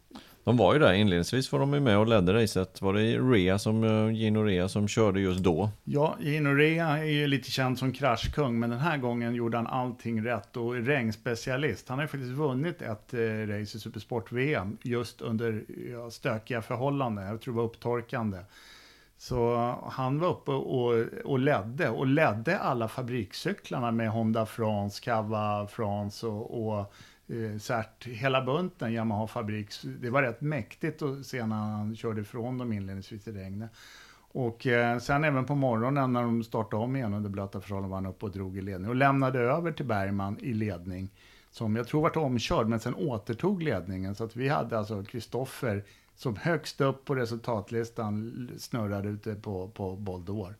De 0.44 0.56
var 0.56 0.72
ju 0.72 0.78
där 0.78 0.92
inledningsvis 0.92 1.52
var 1.52 1.60
de 1.60 1.74
ju 1.74 1.80
med 1.80 1.98
och 1.98 2.06
ledde 2.06 2.34
racet. 2.34 2.82
Var 2.82 2.94
det 2.94 3.18
Rea 3.18 3.58
som, 3.58 3.84
eh, 3.84 4.10
Gino 4.10 4.42
Rea 4.42 4.68
som 4.68 4.88
körde 4.88 5.20
just 5.20 5.40
då? 5.40 5.70
Ja, 5.84 6.16
Gino 6.20 6.48
Rea 6.48 6.98
är 6.98 7.04
ju 7.04 7.26
lite 7.26 7.50
känd 7.50 7.78
som 7.78 7.92
kraschkung, 7.92 8.58
men 8.60 8.70
den 8.70 8.78
här 8.78 8.98
gången 8.98 9.34
gjorde 9.34 9.56
han 9.56 9.66
allting 9.66 10.24
rätt 10.24 10.56
och 10.56 10.76
är 10.76 10.80
regnspecialist. 10.80 11.88
Han 11.88 11.98
har 11.98 12.04
ju 12.04 12.08
faktiskt 12.08 12.32
vunnit 12.32 12.82
ett 12.82 13.14
eh, 13.14 13.18
race 13.20 13.76
i 13.76 13.80
Supersport-VM 13.80 14.76
just 14.82 15.20
under 15.20 15.64
ja, 15.92 16.10
stökiga 16.10 16.62
förhållanden. 16.62 17.26
Jag 17.26 17.40
tror 17.40 17.54
det 17.54 17.58
var 17.58 17.64
upptorkande. 17.64 18.38
Så 19.18 19.74
han 19.90 20.18
var 20.18 20.28
uppe 20.28 20.50
och, 20.50 21.06
och 21.24 21.38
ledde, 21.38 21.88
och 21.88 22.06
ledde 22.06 22.58
alla 22.58 22.88
fabrikscyklarna 22.88 23.90
med 23.90 24.10
Honda 24.10 24.46
France, 24.46 25.04
Cava 25.04 25.66
France 25.66 26.26
och, 26.26 26.68
och 26.68 26.92
eh, 27.30 27.58
Cert, 27.58 28.06
hela 28.06 28.44
bunten 28.44 28.92
Yamaha 28.92 29.26
Fabriks. 29.26 29.82
Det 29.82 30.10
var 30.10 30.22
rätt 30.22 30.40
mäktigt 30.40 31.02
att 31.02 31.26
se 31.26 31.46
när 31.46 31.56
han 31.56 31.96
körde 31.96 32.20
ifrån 32.20 32.58
dem 32.58 32.72
inledningsvis 32.72 33.28
i 33.28 33.32
regnet. 33.32 33.70
Och 34.32 34.66
eh, 34.66 34.98
sen 34.98 35.24
även 35.24 35.44
på 35.44 35.54
morgonen 35.54 36.12
när 36.12 36.22
de 36.22 36.44
startade 36.44 36.82
om 36.82 36.96
igen 36.96 37.14
under 37.14 37.30
blöta 37.30 37.60
förhållanden 37.60 37.90
var 37.90 37.96
han 37.96 38.06
uppe 38.06 38.26
och 38.26 38.32
drog 38.32 38.58
i 38.58 38.60
ledning 38.60 38.88
och 38.88 38.96
lämnade 38.96 39.38
över 39.38 39.72
till 39.72 39.86
Bergman 39.86 40.38
i 40.40 40.52
ledning. 40.52 41.10
Som 41.50 41.76
jag 41.76 41.88
tror 41.88 42.02
vart 42.02 42.16
omkörd, 42.16 42.66
men 42.66 42.80
sen 42.80 42.94
återtog 42.94 43.62
ledningen. 43.62 44.14
Så 44.14 44.24
att 44.24 44.36
vi 44.36 44.48
hade 44.48 44.78
alltså 44.78 45.04
Kristoffer 45.04 45.84
som 46.14 46.36
högst 46.36 46.80
upp 46.80 47.04
på 47.04 47.14
resultatlistan 47.14 48.50
snurrade 48.58 49.08
ute 49.08 49.34
på, 49.34 49.68
på 49.68 49.96
Boldor. 49.96 50.54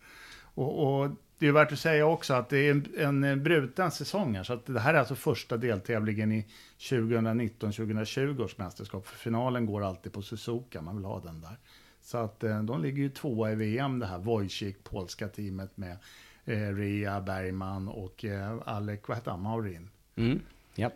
Och, 0.55 1.03
och 1.03 1.11
det 1.41 1.47
är 1.47 1.53
värt 1.53 1.73
att 1.73 1.79
säga 1.79 2.07
också 2.07 2.35
att 2.35 2.49
det 2.49 2.59
är 2.59 2.83
en, 2.99 3.25
en 3.25 3.43
bruten 3.43 3.91
säsong 3.91 4.37
här, 4.37 4.45
så 4.45 4.53
att 4.53 4.67
det 4.67 4.81
här 4.81 4.95
är 4.95 4.99
alltså 4.99 5.15
första 5.15 5.57
deltävlingen 5.57 6.33
i 6.33 6.47
2019-2020 6.79 8.45
års 8.45 8.59
mästerskap. 8.59 9.07
För 9.07 9.17
finalen 9.17 9.67
går 9.67 9.85
alltid 9.85 10.13
på 10.13 10.23
Suzuka, 10.23 10.83
man 10.83 10.97
vill 10.97 11.05
ha 11.05 11.21
den 11.21 11.41
där. 11.41 11.57
Så 12.03 12.19
att 12.19 12.45
eh, 12.45 12.63
de 12.63 12.83
ligger 12.83 13.03
ju 13.03 13.09
tvåa 13.09 13.53
i 13.53 13.55
VM, 13.55 13.99
det 13.99 14.07
här 14.07 14.19
Wojcik, 14.19 14.85
polska 14.85 15.29
teamet 15.29 15.77
med 15.77 15.97
eh, 16.45 16.75
Rea 16.75 17.21
Bergman 17.21 17.89
och 17.89 18.25
eh, 18.25 18.59
Alek, 18.65 19.09
vad 19.09 19.17
heter 19.17 19.31
han, 19.31 19.43
Maurin. 19.43 19.91
Mm, 20.17 20.41
yep. 20.77 20.93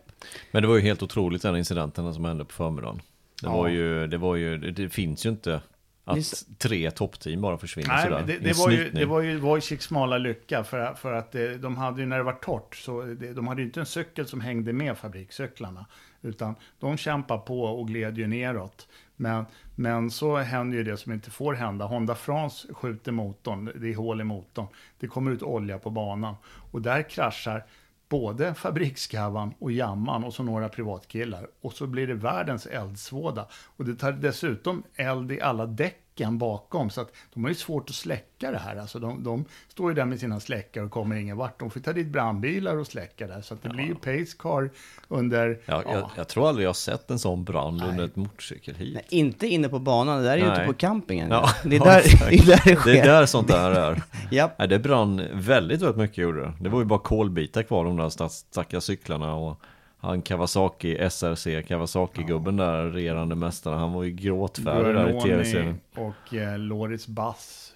Men 0.51 0.61
det 0.61 0.67
var 0.67 0.75
ju 0.75 0.81
helt 0.81 1.03
otroligt 1.03 1.41
den 1.41 1.57
incidenten 1.57 2.13
som 2.13 2.25
hände 2.25 2.45
på 2.45 2.53
förmiddagen. 2.53 3.01
Det, 3.41 3.47
ja. 3.47 3.57
var 3.57 3.67
ju, 3.67 4.07
det 4.07 4.17
var 4.17 4.35
ju, 4.35 4.57
det 4.57 4.89
finns 4.89 5.25
ju 5.25 5.29
inte 5.29 5.61
att 6.05 6.43
tre 6.57 6.91
toppteam 6.91 7.41
bara 7.41 7.57
försvinner 7.57 7.87
Nej, 7.87 8.03
sådär. 8.03 8.23
Det, 8.27 8.37
det, 8.37 8.57
var 8.57 8.71
ju, 8.71 8.89
det 8.89 9.05
var 9.05 9.21
ju 9.21 9.37
Wojciks 9.37 9.85
smala 9.85 10.17
lycka 10.17 10.63
för, 10.63 10.93
för 10.93 11.13
att 11.13 11.35
eh, 11.35 11.43
de 11.43 11.77
hade 11.77 12.01
ju 12.01 12.07
när 12.07 12.17
det 12.17 12.23
var 12.23 12.33
torrt 12.33 12.75
så 12.75 13.01
de 13.35 13.47
hade 13.47 13.61
ju 13.61 13.67
inte 13.67 13.79
en 13.79 13.85
cykel 13.85 14.27
som 14.27 14.41
hängde 14.41 14.73
med 14.73 14.97
fabrikscyklarna. 14.97 15.85
Utan 16.21 16.55
de 16.79 16.97
kämpade 16.97 17.39
på 17.39 17.61
och 17.63 17.87
gled 17.87 18.17
ju 18.17 18.27
neråt. 18.27 18.87
Men, 19.15 19.45
men 19.75 20.11
så 20.11 20.37
händer 20.37 20.77
ju 20.77 20.83
det 20.83 20.97
som 20.97 21.11
inte 21.11 21.31
får 21.31 21.53
hända. 21.53 21.85
Honda 21.85 22.15
France 22.15 22.73
skjuter 22.73 23.11
motorn, 23.11 23.71
det 23.75 23.91
är 23.91 23.95
hål 23.95 24.21
i 24.21 24.23
motorn. 24.23 24.67
Det 24.99 25.07
kommer 25.07 25.31
ut 25.31 25.43
olja 25.43 25.79
på 25.79 25.89
banan. 25.89 26.35
Och 26.71 26.81
där 26.81 27.09
kraschar 27.09 27.65
både 28.09 28.53
fabrikskavan 28.53 29.53
och 29.59 29.71
jamman 29.71 30.23
och 30.23 30.33
så 30.33 30.43
några 30.43 30.69
privatkillar. 30.69 31.47
Och 31.61 31.73
så 31.73 31.87
blir 31.87 32.07
det 32.07 32.13
världens 32.13 32.65
eldsvåda. 32.65 33.47
Och 33.77 33.85
det 33.85 33.95
tar 33.95 34.11
dessutom 34.11 34.83
eld 34.95 35.31
i 35.31 35.41
alla 35.41 35.65
däck 35.65 36.04
däcken 36.15 36.37
bakom. 36.37 36.89
Så 36.89 37.01
att 37.01 37.11
de 37.33 37.43
har 37.43 37.49
ju 37.49 37.55
svårt 37.55 37.89
att 37.89 37.95
släcka 37.95 38.51
det 38.51 38.57
här. 38.57 38.75
Alltså 38.75 38.99
de, 38.99 39.23
de 39.23 39.45
står 39.67 39.91
ju 39.91 39.95
där 39.95 40.05
med 40.05 40.19
sina 40.19 40.39
släckare 40.39 40.83
och 40.85 40.91
kommer 40.91 41.15
ingen 41.15 41.37
vart. 41.37 41.59
De 41.59 41.69
får 41.69 41.79
ta 41.79 41.93
dit 41.93 42.07
brandbilar 42.07 42.77
och 42.77 42.87
släcka 42.87 43.27
där. 43.27 43.41
Så 43.41 43.53
att 43.53 43.63
det 43.63 43.69
blir 43.69 43.83
ju 43.85 43.95
pace 43.95 44.37
car 44.39 44.69
under... 45.07 45.59
Ja, 45.65 45.83
Jag, 45.85 46.09
jag 46.17 46.27
tror 46.27 46.49
aldrig 46.49 46.65
jag 46.65 46.69
har 46.69 46.73
sett 46.73 47.11
en 47.11 47.19
sån 47.19 47.43
brand 47.43 47.83
under 47.83 48.05
ett 48.05 48.15
motorcykelhit. 48.15 48.93
Nej, 48.93 49.05
inte 49.09 49.47
inne 49.47 49.69
på 49.69 49.79
banan, 49.79 50.17
det 50.17 50.23
där 50.23 50.31
är 50.33 50.37
ju 50.37 50.43
ute 50.43 50.57
Nej. 50.57 50.67
på 50.67 50.73
campingen. 50.73 51.29
Ja, 51.31 51.49
det, 51.63 51.75
är 51.75 51.79
ja, 51.79 51.85
där, 51.85 52.03
det 52.29 52.35
är 52.35 52.45
där 52.45 52.61
det 52.65 52.75
sker. 52.75 52.93
Det 52.93 52.99
är 52.99 53.05
där 53.05 53.25
sånt 53.25 53.47
där 53.47 53.71
är. 53.71 54.03
Japp. 54.31 54.59
Nej, 54.59 54.67
det 54.67 54.79
brann 54.79 55.21
väldigt, 55.33 55.81
väldigt 55.81 55.97
mycket 55.97 56.17
gjorde 56.17 56.41
det. 56.41 56.53
Det 56.61 56.69
var 56.69 56.79
ju 56.79 56.85
bara 56.85 56.99
kolbitar 56.99 57.63
kvar 57.63 57.85
de 57.85 57.97
där 57.97 58.09
stack- 58.09 58.29
stackars 58.51 58.83
cyklarna 58.83 59.35
och 59.35 59.61
han 60.05 60.21
Kawasaki, 60.21 61.09
SRC, 61.09 61.63
Kawasaki-gubben 61.67 62.57
där, 62.57 62.85
regerande 62.85 63.35
mästare, 63.35 63.75
han 63.75 63.93
var 63.93 64.03
ju 64.03 64.11
gråtfärdig 64.11 64.95
där 64.95 65.17
i 65.17 65.21
tv-serien. 65.21 65.79
och 65.95 66.33
eh, 66.33 66.57
Loris 66.57 67.07
Bass. 67.07 67.73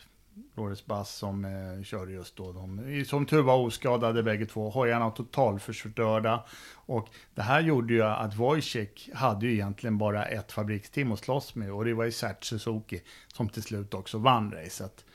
Loris 0.56 0.86
Bass 0.86 1.16
som 1.16 1.46
eh, 1.46 1.84
körde 1.84 2.12
just 2.12 2.36
då. 2.36 2.52
De, 2.52 3.06
som 3.08 3.26
tur 3.26 3.42
var 3.42 3.58
oskadade 3.58 4.24
bägge 4.24 4.46
två. 4.46 4.70
Hojarna 4.70 5.12
totalförstörda. 5.12 6.44
Och 6.74 7.08
det 7.36 7.42
här 7.42 7.62
gjorde 7.62 7.94
ju 7.94 8.04
att 8.04 8.36
Wojciech 8.36 9.10
hade 9.14 9.46
ju 9.46 9.54
egentligen 9.54 9.98
bara 9.98 10.26
ett 10.26 10.52
fabriksteam 10.52 11.12
att 11.12 11.20
slåss 11.20 11.56
med. 11.56 11.72
Och 11.72 11.86
det 11.86 11.94
var 11.94 12.06
ju 12.06 12.12
Sert 12.12 12.44
Suzuki 12.44 13.02
som 13.28 13.50
till 13.50 13.64
slut 13.64 13.94
också 13.94 14.18
vann 14.18 14.52
racet. 14.52 15.06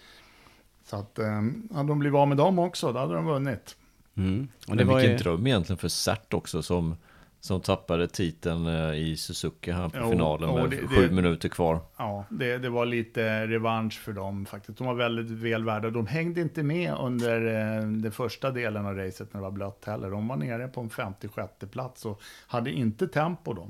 Så 0.84 0.96
att, 0.96 1.18
eh, 1.18 1.42
hade 1.74 1.88
de 1.88 1.98
blivit 1.98 2.16
av 2.16 2.28
med 2.28 2.36
dem 2.36 2.58
också, 2.58 2.92
då 2.92 2.98
hade 2.98 3.14
de 3.14 3.26
vunnit. 3.26 3.76
Mm. 4.16 4.48
Och 4.68 4.76
det 4.76 4.84
Men 4.84 4.86
var 4.86 5.00
vilken 5.00 5.12
ju, 5.16 5.22
dröm 5.22 5.46
egentligen 5.46 5.78
för 5.78 5.88
Cert 5.88 6.34
också 6.34 6.62
som, 6.62 6.96
som 7.40 7.60
tappade 7.60 8.08
titeln 8.08 8.66
eh, 8.66 8.94
i 8.94 9.16
Suzuki 9.16 9.70
här 9.72 9.88
på 9.88 9.98
Jo, 10.00 10.10
finalen 10.10 10.54
med 10.54 10.70
det- 10.70 10.76
sju 10.88 11.08
det- 11.08 11.14
minuter 11.14 11.48
kvar. 11.48 11.80
Ja, 11.96 12.24
det, 12.30 12.58
det 12.58 12.68
var 12.68 12.86
lite 12.86 13.46
revansch 13.46 14.00
för 14.00 14.12
dem 14.12 14.46
faktiskt. 14.46 14.78
De 14.78 14.86
var 14.86 14.94
väldigt 14.94 15.30
väl 15.30 15.64
värda. 15.64 15.90
De 15.90 16.06
hängde 16.06 16.40
inte 16.40 16.62
med 16.62 16.94
under 17.00 17.46
eh, 17.46 17.86
den 17.88 18.12
första 18.12 18.50
delen 18.50 18.86
av 18.86 18.94
racet 18.96 19.32
när 19.34 19.40
det 19.40 19.44
var 19.44 19.50
blött 19.50 19.84
heller. 19.86 20.10
De 20.10 20.28
var 20.28 20.36
nere 20.36 20.68
på 20.68 20.80
en 20.80 20.90
56 20.90 21.52
plats 21.70 22.04
och 22.06 22.20
hade 22.46 22.70
inte 22.70 23.08
tempo 23.08 23.52
då. 23.52 23.68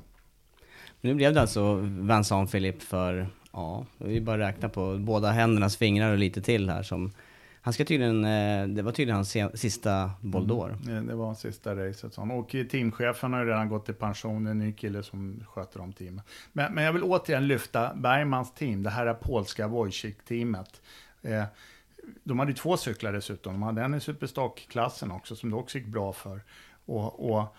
nu 1.01 1.13
blev 1.13 1.33
det 1.33 1.41
alltså 1.41 1.75
Vincent 1.75 2.51
Philippe 2.51 2.85
för, 2.85 3.27
ja, 3.53 3.85
vi 3.97 4.21
bara 4.21 4.37
räkna 4.37 4.69
på 4.69 4.97
båda 4.97 5.31
händernas 5.31 5.77
fingrar 5.77 6.11
och 6.11 6.17
lite 6.17 6.41
till 6.41 6.69
här 6.69 6.83
som 6.83 7.11
han 7.65 7.73
ska 7.73 7.85
tydligen, 7.85 8.25
eh, 8.25 8.67
det 8.67 8.81
var 8.81 8.91
tydligen 8.91 9.15
hans 9.15 9.37
sista 9.53 10.11
Boldor. 10.21 10.77
Mm, 10.87 11.07
Det 11.07 11.15
var 11.15 11.33
sista 11.33 11.75
racet. 11.75 12.13
sa 12.13 12.21
han. 12.21 12.31
Och 12.31 12.55
eh, 12.55 12.65
teamchefen 12.65 13.33
har 13.33 13.39
ju 13.39 13.49
redan 13.49 13.69
gått 13.69 13.89
i 13.89 13.93
pension, 13.93 14.47
en 14.47 14.59
ny 14.59 14.73
kille 14.73 15.03
som 15.03 15.43
sköter 15.47 15.81
om 15.81 15.93
teamet. 15.93 16.25
Men, 16.53 16.73
men 16.73 16.83
jag 16.83 16.93
vill 16.93 17.03
återigen 17.03 17.47
lyfta 17.47 17.93
Bergmans 17.95 18.53
team, 18.53 18.83
det 18.83 18.89
här 18.89 19.05
är 19.05 19.13
polska 19.13 19.67
Wojcik-teamet. 19.67 20.81
Eh, 21.21 21.43
de 22.23 22.39
hade 22.39 22.51
ju 22.51 22.57
två 22.57 22.77
cyklar 22.77 23.13
dessutom. 23.13 23.53
De 23.53 23.63
hade 23.63 23.81
en 23.81 23.93
i 23.93 23.99
Superstock-klassen 23.99 25.11
också, 25.11 25.35
som 25.35 25.49
det 25.49 25.55
också 25.55 25.77
gick 25.77 25.87
bra 25.87 26.13
för. 26.13 26.41
Och, 26.85 27.31
och 27.31 27.55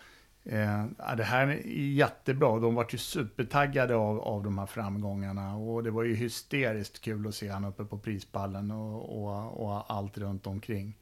eh, 0.46 1.14
det 1.16 1.24
här 1.24 1.46
är 1.46 1.60
jättebra. 1.92 2.58
De 2.58 2.74
var 2.74 2.86
ju 2.90 2.98
supertaggade 2.98 3.94
av, 3.94 4.20
av 4.20 4.42
de 4.42 4.58
här 4.58 4.66
framgångarna. 4.66 5.56
Och 5.56 5.82
det 5.82 5.90
var 5.90 6.02
ju 6.02 6.14
hysteriskt 6.14 7.00
kul 7.00 7.26
att 7.26 7.34
se 7.34 7.48
han 7.48 7.64
uppe 7.64 7.84
på 7.84 7.98
prispallen 7.98 8.70
och, 8.70 9.22
och, 9.22 9.66
och 9.66 9.90
allt 9.90 10.18
runt 10.18 10.46
omkring. 10.46 10.98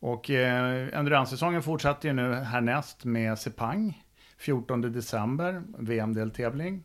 Och 0.00 0.30
eh, 0.30 0.98
endurance-säsongen 0.98 1.62
fortsatte 1.62 2.06
ju 2.06 2.12
nu 2.12 2.34
härnäst 2.34 3.04
med 3.04 3.38
Sepang. 3.38 4.04
14 4.38 4.80
december, 4.80 5.62
VM-deltävling. 5.78 6.84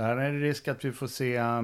Där 0.00 0.16
är 0.16 0.32
det 0.32 0.38
risk 0.38 0.68
att 0.68 0.84
vi 0.84 0.92
får 0.92 1.06
se 1.06 1.36
eh, 1.36 1.62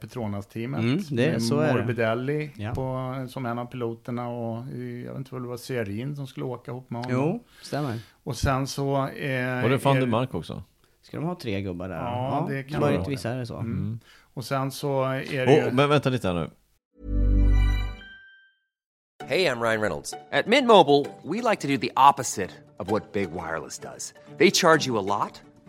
Petronas-teamet 0.00 0.80
Mm, 0.80 1.02
det- 1.10 1.30
med 1.32 1.42
så. 1.42 1.54
Morbidelli 1.56 2.50
Ja. 2.56 2.74
på, 2.74 3.14
som 3.28 3.46
en 3.46 3.58
av 3.58 3.64
piloterna 3.66 4.28
och 4.28 4.56
jag 5.04 5.08
vet 5.12 5.16
inte 5.16 5.34
vad 5.34 5.42
det 5.42 5.48
var, 5.48 5.56
Serin 5.56 6.16
som 6.16 6.26
skulle 6.26 6.46
åka 6.46 6.70
ihop 6.70 6.90
med 6.90 7.04
honom. 7.04 7.20
Jo, 7.20 7.44
stämmer. 7.62 7.98
Och 8.24 8.36
sen 8.36 8.66
så... 8.66 8.96
Eh, 8.96 9.02
Var 9.62 9.68
det 9.68 9.86
är- 9.86 10.00
der 10.00 10.06
Mark 10.06 10.34
också? 10.34 10.62
Ska 11.02 11.16
de 11.16 11.26
ha 11.26 11.34
tre 11.34 11.60
gubbar 11.62 11.88
där? 11.88 11.96
Ja, 11.96 12.46
det 12.50 12.62
kan 12.62 12.80
vara 12.80 13.04
vissa 13.04 13.30
är 13.30 13.38
det 13.38 13.46
så. 13.46 13.56
Mm. 13.56 14.00
Och 14.34 14.44
sen 14.44 14.70
så 14.70 15.02
är 15.04 15.46
det 15.46 15.60
Oh, 15.62 15.64
ju... 15.66 15.70
men 15.72 15.88
vänta 15.88 16.10
lite 16.10 16.28
här 16.28 16.34
nu. 16.34 16.50
Hey, 19.26 19.46
I'm 19.46 19.60
Ryan 19.60 19.80
Reynolds. 19.80 20.14
At 20.32 20.46
Mint 20.46 20.66
Mobile, 20.66 21.04
we 21.24 21.42
like 21.50 21.60
to 21.60 21.68
do 21.68 21.76
the 21.76 21.90
opposite 21.96 22.50
of 22.78 22.90
what 22.90 23.12
Big 23.12 23.28
Wireless 23.32 23.78
does. 23.78 24.14
They 24.38 24.50
charge 24.50 24.86
you 24.86 24.98
a 24.98 25.02
lot, 25.02 25.42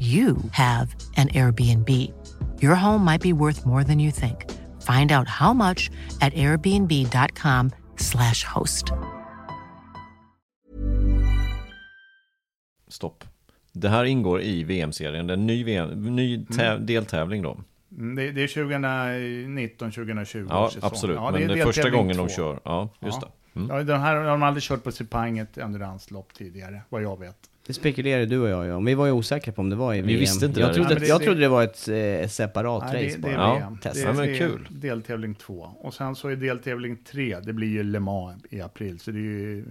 you 0.00 0.36
have 0.52 0.88
an 1.16 1.28
Airbnb. 1.28 1.88
Your 2.62 2.74
home 2.74 3.04
might 3.04 3.22
be 3.22 3.32
worth 3.32 3.66
more 3.66 3.84
than 3.84 4.00
you 4.00 4.10
think. 4.12 4.36
Find 4.80 5.12
out 5.12 5.28
how 5.28 5.52
much 5.54 5.90
at 6.20 6.32
airbnb.com/slash 6.34 8.44
host. 8.54 8.84
Stopp. 12.88 13.24
Det 13.72 13.88
här 13.88 14.04
ingår 14.04 14.40
i 14.42 14.64
VM-serien, 14.64 15.26
det 15.26 15.32
är 15.32 15.36
en 15.36 15.46
ny, 15.46 15.64
VM, 15.64 16.16
ny 16.16 16.38
täv- 16.44 16.80
deltävling 16.86 17.42
då. 17.42 17.58
Mm, 17.98 18.14
Det, 18.16 18.30
det 18.32 18.42
är 18.42 18.46
2019-2020 18.48 20.46
Ja, 20.50 20.64
års 20.66 20.72
säsong. 20.72 20.90
absolut. 20.92 21.16
Ja, 21.16 21.30
Men 21.30 21.48
det 21.48 21.60
är 21.60 21.64
första 21.64 21.90
gången 21.90 22.16
de 22.16 22.28
två. 22.28 22.34
kör. 22.34 22.60
Ja, 22.64 22.88
just 23.00 23.18
Ja. 23.22 23.28
det. 23.52 23.60
Mm. 23.60 23.76
Ja, 23.76 23.82
den 23.84 24.00
här 24.00 24.16
har 24.16 24.24
de 24.24 24.42
aldrig 24.42 24.62
kört 24.62 24.84
på 24.84 24.92
Sepang 24.92 25.38
ett 25.38 25.58
enduranslopp 25.58 26.34
tidigare, 26.34 26.82
vad 26.88 27.02
jag 27.02 27.20
vet. 27.20 27.36
Det 27.68 27.74
spekulerade 27.74 28.26
du 28.26 28.38
och 28.38 28.48
jag 28.48 28.76
om. 28.76 28.84
Vi 28.84 28.94
var 28.94 29.06
ju 29.06 29.12
osäkra 29.12 29.52
på 29.52 29.60
om 29.62 29.70
det 29.70 29.76
var 29.76 29.94
i 29.94 30.00
Vi 30.00 30.06
VM. 30.06 30.20
visste 30.20 30.46
inte 30.46 30.60
jag 30.60 30.70
det. 30.70 30.74
Trodde, 30.74 30.88
men 30.94 30.98
det- 31.02 31.08
jag 31.08 31.20
det- 31.20 31.24
trodde 31.24 31.40
det 31.40 31.48
var 31.48 31.62
ett 31.62 31.88
eh, 31.88 32.28
separat 32.28 32.92
Nej, 32.92 33.06
race 33.06 33.16
det, 33.16 33.22
bara. 33.22 33.30
det 33.32 33.36
är 33.36 33.40
Ja, 33.40 33.54
VM. 33.58 33.78
Det, 33.82 33.98
Ja, 34.00 34.12
men 34.12 34.16
det 34.16 34.32
är 34.34 34.38
kul. 34.38 34.68
deltävling 34.70 35.34
två. 35.34 35.54
Och 35.78 35.94
sen 35.94 36.14
så 36.16 36.28
är 36.28 36.36
deltävling 36.36 36.96
tre, 36.96 37.40
det 37.40 37.52
blir 37.52 37.68
ju 37.68 37.82
Le 37.82 38.00
Mans 38.00 38.42
i 38.50 38.60
april. 38.60 38.98
Så 39.00 39.10
det 39.10 39.18
är 39.18 39.20
ju, 39.22 39.64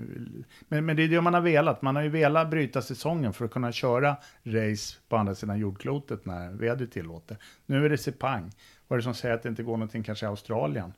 men, 0.68 0.86
men 0.86 0.96
det 0.96 1.04
är 1.04 1.08
det 1.08 1.22
man 1.22 1.34
har 1.34 1.42
velat. 1.42 1.82
Man 1.82 1.96
har 1.96 2.04
ju 2.04 2.10
velat 2.10 2.50
bryta 2.50 2.82
säsongen 2.82 3.34
för 3.34 3.46
att 3.46 3.52
kunna 3.52 3.72
köra 3.72 4.16
race 4.44 4.96
på 5.10 5.16
andra 5.18 5.36
sidan 5.36 5.60
jordklotet 5.60 6.26
när 6.26 6.52
vädret 6.52 6.92
tillåter. 6.92 7.38
Nu 7.66 7.86
är 7.86 7.90
det 7.90 7.98
Sepang. 7.98 8.52
Vad 8.88 8.98
är 8.98 9.02
det 9.02 9.04
som 9.04 9.14
säger 9.14 9.36
att 9.36 9.44
det 9.44 9.50
inte 9.50 9.64
går 9.64 9.74
någonting 9.78 10.04
kanske 10.04 10.26
i 10.26 10.30
Australien? 10.30 10.94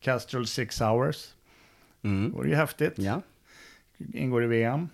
Castrol 0.00 0.46
Six 0.46 0.80
Hours. 0.80 1.28
Mm. 2.02 2.24
Det 2.30 2.36
vore 2.36 2.48
ju 2.48 2.54
häftigt. 2.54 2.92
Ja. 2.96 3.20
ingår 4.14 4.44
i 4.44 4.46
VM. 4.46 4.88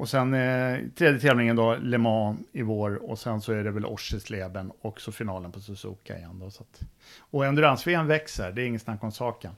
Och 0.00 0.08
sen 0.08 0.34
eh, 0.34 0.78
tredje 0.94 1.20
tävlingen 1.20 1.56
då, 1.56 1.76
Le 1.80 1.98
Mans 1.98 2.38
i 2.52 2.62
vår. 2.62 3.10
Och 3.10 3.18
sen 3.18 3.40
så 3.40 3.52
är 3.52 3.64
det 3.64 3.70
väl 3.70 3.84
Oschersleben 3.84 4.72
och 4.80 5.00
så 5.00 5.12
finalen 5.12 5.52
på 5.52 5.60
Suzuka 5.60 6.18
igen. 6.18 6.38
Då, 6.38 6.50
så 6.50 6.62
att, 6.62 6.80
och 7.20 7.46
endurance-VM 7.46 8.06
växer, 8.06 8.52
det 8.52 8.62
är 8.62 8.66
ingen 8.66 8.80
snack 8.80 9.04
om 9.04 9.12
saken. 9.12 9.52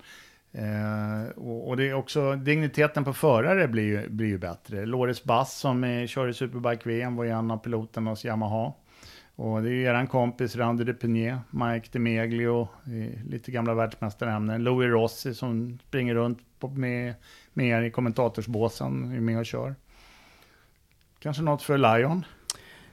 Eh, 0.52 1.30
och, 1.36 1.68
och 1.68 1.76
det 1.76 1.88
är 1.88 1.94
också, 1.94 2.36
digniteten 2.36 3.04
på 3.04 3.12
förare 3.12 3.68
blir 3.68 3.82
ju, 3.82 4.08
blir 4.08 4.26
ju 4.26 4.38
bättre. 4.38 4.86
Loris 4.86 5.24
Bass 5.24 5.58
som 5.58 5.84
eh, 5.84 6.06
kör 6.06 6.28
i 6.28 6.34
Superbike-VM 6.34 7.16
var 7.16 7.24
ju 7.24 7.30
en 7.30 7.50
av 7.50 7.56
piloterna 7.56 8.10
hos 8.10 8.24
Yamaha. 8.24 8.72
Och 9.36 9.62
det 9.62 9.68
är 9.68 9.72
ju 9.72 9.82
eran 9.82 10.06
kompis 10.06 10.56
Randy 10.56 10.84
Depenier, 10.84 11.38
Mike 11.50 11.88
DeMeglio, 11.92 12.68
lite 13.28 13.50
gamla 13.50 13.74
världsmästarämnen. 13.74 14.64
Louis 14.64 14.90
Rossi 14.90 15.34
som 15.34 15.78
springer 15.88 16.14
runt 16.14 16.38
på, 16.58 16.68
med, 16.68 17.14
med 17.52 17.66
er 17.66 17.82
i 17.82 17.90
kommentatorsbåsen, 17.90 19.12
är 19.12 19.20
med 19.20 19.38
och 19.38 19.46
kör. 19.46 19.74
Kanske 21.22 21.42
något 21.42 21.62
för 21.62 21.78
Lion? 21.78 22.24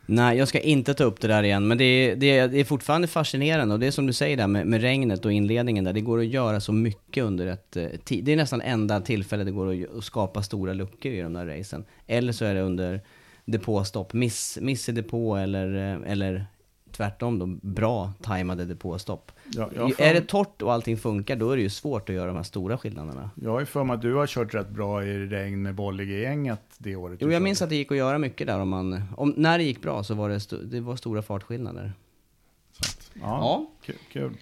Nej, 0.05 0.38
jag 0.38 0.47
ska 0.47 0.59
inte 0.59 0.93
ta 0.93 1.03
upp 1.03 1.21
det 1.21 1.27
där 1.27 1.43
igen, 1.43 1.67
men 1.67 1.77
det 1.77 1.84
är, 1.84 2.15
det 2.15 2.38
är, 2.38 2.47
det 2.47 2.59
är 2.59 2.63
fortfarande 2.63 3.07
fascinerande 3.07 3.73
och 3.73 3.80
det 3.80 3.88
är 3.88 3.91
som 3.91 4.07
du 4.07 4.13
säger 4.13 4.38
där 4.38 4.47
med, 4.47 4.67
med 4.67 4.82
regnet 4.82 5.25
och 5.25 5.32
inledningen 5.32 5.84
där, 5.84 5.93
det 5.93 6.01
går 6.01 6.19
att 6.19 6.25
göra 6.25 6.59
så 6.59 6.73
mycket 6.73 7.23
under 7.23 7.47
ett 7.47 7.77
eh, 7.77 7.88
tid. 7.88 8.25
Det 8.25 8.32
är 8.32 8.36
nästan 8.36 8.61
enda 8.61 9.01
tillfället 9.01 9.45
det 9.45 9.51
går 9.51 9.73
att, 9.73 9.97
att 9.97 10.03
skapa 10.03 10.43
stora 10.43 10.73
luckor 10.73 11.11
i 11.11 11.21
de 11.21 11.34
där 11.34 11.45
racen. 11.45 11.86
Eller 12.07 12.34
så 12.34 12.45
är 12.45 12.55
det 12.55 12.61
under 12.61 13.01
depåstopp, 13.45 14.13
miss, 14.13 14.57
miss 14.61 14.89
i 14.89 14.91
depå 14.91 15.36
eller, 15.36 15.93
eh, 15.93 16.11
eller 16.11 16.45
tvärtom 16.91 17.39
då, 17.39 17.45
bra 17.61 18.13
tajmade 18.21 18.65
depåstopp. 18.65 19.32
Ja, 19.52 19.70
för... 19.70 20.04
Är 20.04 20.14
det 20.14 20.22
torrt 20.22 20.62
och 20.62 20.74
allting 20.74 20.97
funkar, 20.97 21.36
då 21.36 21.52
är 21.52 21.56
det 21.56 21.62
ju 21.62 21.70
svårt 21.70 22.10
att 22.10 22.16
göra 22.16 22.28
de 22.28 22.36
här 22.36 22.43
stora 22.43 22.78
skillnaderna. 22.78 23.30
Jag 23.36 23.52
har 23.52 23.60
ju 23.60 23.66
för 23.66 23.84
mig 23.84 23.93
att 23.93 24.02
du 24.02 24.14
har 24.14 24.28
kört 24.28 24.54
rätt 24.54 24.70
bra 24.70 25.04
i 25.04 25.26
regn 25.26 25.62
med 25.62 25.76
Bollige-gänget 25.76 26.62
det 26.78 26.95
året. 26.95 27.20
Jo, 27.22 27.32
jag 27.32 27.41
minns 27.41 27.62
att 27.62 27.70
det 27.70 27.76
gick 27.76 27.91
att 27.91 27.97
göra 27.97 28.18
mycket 28.18 28.47
där 28.47 28.60
om 28.60 28.70
man, 28.70 29.04
om, 29.18 29.34
när 29.38 29.58
det 29.58 29.64
gick 29.64 29.82
bra 29.82 30.04
så 30.04 30.14
var 30.14 30.30
det, 30.30 30.72
det 30.72 30.80
var 30.80 30.95
stora 30.95 31.22
fartskillnader. 31.22 31.93
Att, 32.80 33.12
ja, 33.14 33.68
ja. 33.86 33.93
Kul, 34.12 34.38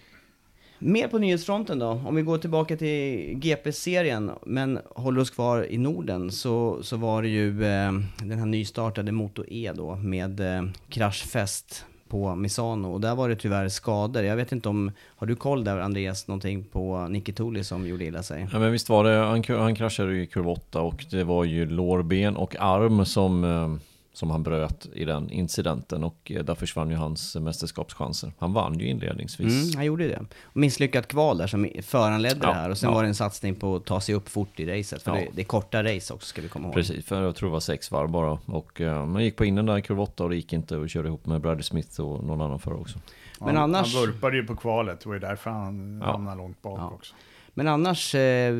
Mer 0.80 1.08
på 1.08 1.18
nyhetsfronten 1.18 1.78
då, 1.78 2.02
om 2.06 2.14
vi 2.14 2.22
går 2.22 2.38
tillbaka 2.38 2.76
till 2.76 3.34
GP-serien, 3.34 4.30
men 4.46 4.80
håller 4.90 5.20
oss 5.20 5.30
kvar 5.30 5.66
i 5.70 5.78
Norden, 5.78 6.30
så, 6.32 6.82
så 6.82 6.96
var 6.96 7.22
det 7.22 7.28
ju 7.28 7.64
eh, 7.64 7.92
den 8.22 8.38
här 8.38 8.46
nystartade 8.46 9.12
Moto 9.12 9.44
E 9.48 9.72
då, 9.76 9.96
med 9.96 10.40
eh, 10.40 10.62
kraschfest 10.88 11.84
på 12.08 12.34
Misano 12.34 12.92
och 12.92 13.00
där 13.00 13.14
var 13.14 13.28
det 13.28 13.36
tyvärr 13.36 13.68
skador. 13.68 14.22
Jag 14.22 14.36
vet 14.36 14.52
inte 14.52 14.68
om, 14.68 14.92
har 15.16 15.26
du 15.26 15.36
koll 15.36 15.64
där 15.64 15.78
Andreas, 15.78 16.28
någonting 16.28 16.64
på 16.64 17.08
Nicky 17.08 17.32
Tuli 17.32 17.64
som 17.64 17.86
gjorde 17.86 18.04
illa 18.04 18.22
sig? 18.22 18.48
Ja 18.52 18.58
men 18.58 18.72
visst 18.72 18.88
var 18.88 19.04
det, 19.04 19.16
han, 19.16 19.60
han 19.60 19.74
kraschade 19.74 20.16
i 20.16 20.26
kurva 20.26 20.50
8 20.50 20.80
och 20.80 21.04
det 21.10 21.24
var 21.24 21.44
ju 21.44 21.66
lårben 21.66 22.36
och 22.36 22.56
arm 22.58 23.04
som 23.04 23.44
eh, 23.44 23.87
som 24.18 24.30
han 24.30 24.42
bröt 24.42 24.86
i 24.94 25.04
den 25.04 25.30
incidenten 25.30 26.04
och 26.04 26.32
eh, 26.34 26.44
där 26.44 26.54
försvann 26.54 26.90
ju 26.90 26.96
hans 26.96 27.36
mästerskapschanser. 27.36 28.32
Han 28.38 28.52
vann 28.52 28.78
ju 28.78 28.86
inledningsvis. 28.86 29.64
Mm, 29.64 29.76
han 29.76 29.84
gjorde 29.84 30.08
det. 30.08 30.24
Misslyckat 30.52 31.08
kval 31.08 31.38
där 31.38 31.46
som 31.46 31.68
föranledde 31.82 32.40
ja, 32.42 32.48
det 32.48 32.54
här 32.54 32.70
och 32.70 32.78
sen 32.78 32.88
ja. 32.88 32.94
var 32.94 33.02
det 33.02 33.08
en 33.08 33.14
satsning 33.14 33.54
på 33.54 33.76
att 33.76 33.84
ta 33.84 34.00
sig 34.00 34.14
upp 34.14 34.28
fort 34.28 34.60
i 34.60 34.66
racet. 34.66 35.02
För 35.02 35.16
ja. 35.16 35.20
det, 35.20 35.28
det, 35.34 35.42
är 35.42 35.44
korta 35.44 35.84
race 35.84 36.14
också 36.14 36.26
ska 36.26 36.42
vi 36.42 36.48
komma 36.48 36.64
ihåg. 36.64 36.74
Precis, 36.74 37.04
för 37.04 37.22
jag 37.22 37.36
tror 37.36 37.48
det 37.48 37.52
var 37.52 37.60
sex 37.60 37.90
varv 37.90 38.10
bara. 38.10 38.38
Och 38.46 38.80
uh, 38.80 39.06
man 39.06 39.24
gick 39.24 39.36
på 39.36 39.44
in 39.44 39.54
den 39.54 39.66
där 39.66 39.80
kurva 39.80 40.02
8 40.02 40.24
och 40.24 40.30
det 40.30 40.36
gick 40.36 40.52
inte 40.52 40.76
och 40.76 40.90
körde 40.90 41.08
ihop 41.08 41.26
med 41.26 41.40
Bradley 41.40 41.62
Smith 41.62 42.00
och 42.00 42.24
någon 42.24 42.40
annan 42.40 42.58
förare 42.58 42.78
också. 42.78 42.98
Men 43.40 43.56
han, 43.56 43.56
annars... 43.56 43.94
Han 43.94 44.06
vurpade 44.06 44.36
ju 44.36 44.46
på 44.46 44.56
kvalet, 44.56 45.00
det 45.00 45.08
var 45.08 45.14
ju 45.14 45.20
därför 45.20 45.50
han 45.50 46.02
hamnade 46.02 46.36
långt 46.36 46.62
bak 46.62 46.92
också. 46.92 47.14
Men 47.54 47.68
annars 47.68 48.14
eh, 48.14 48.54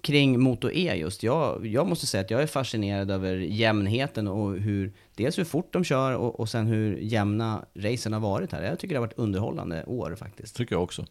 kring 0.00 0.40
Moto 0.40 0.70
E 0.70 0.94
just, 0.94 1.22
jag, 1.22 1.66
jag 1.66 1.86
måste 1.86 2.06
säga 2.06 2.20
att 2.20 2.30
jag 2.30 2.42
är 2.42 2.46
fascinerad 2.46 3.10
över 3.10 3.36
jämnheten 3.36 4.28
och 4.28 4.52
hur, 4.52 4.92
dels 5.14 5.38
hur 5.38 5.44
fort 5.44 5.72
de 5.72 5.84
kör 5.84 6.16
och, 6.16 6.40
och 6.40 6.48
sen 6.48 6.66
hur 6.66 6.96
jämna 6.96 7.64
racen 7.74 8.12
har 8.12 8.20
varit 8.20 8.52
här. 8.52 8.62
Jag 8.62 8.78
tycker 8.78 8.94
det 8.94 8.98
har 8.98 9.06
varit 9.06 9.18
underhållande 9.18 9.84
år 9.84 10.16
faktiskt. 10.16 10.56
Tycker 10.56 10.74
jag 10.74 10.82
också. 10.82 11.06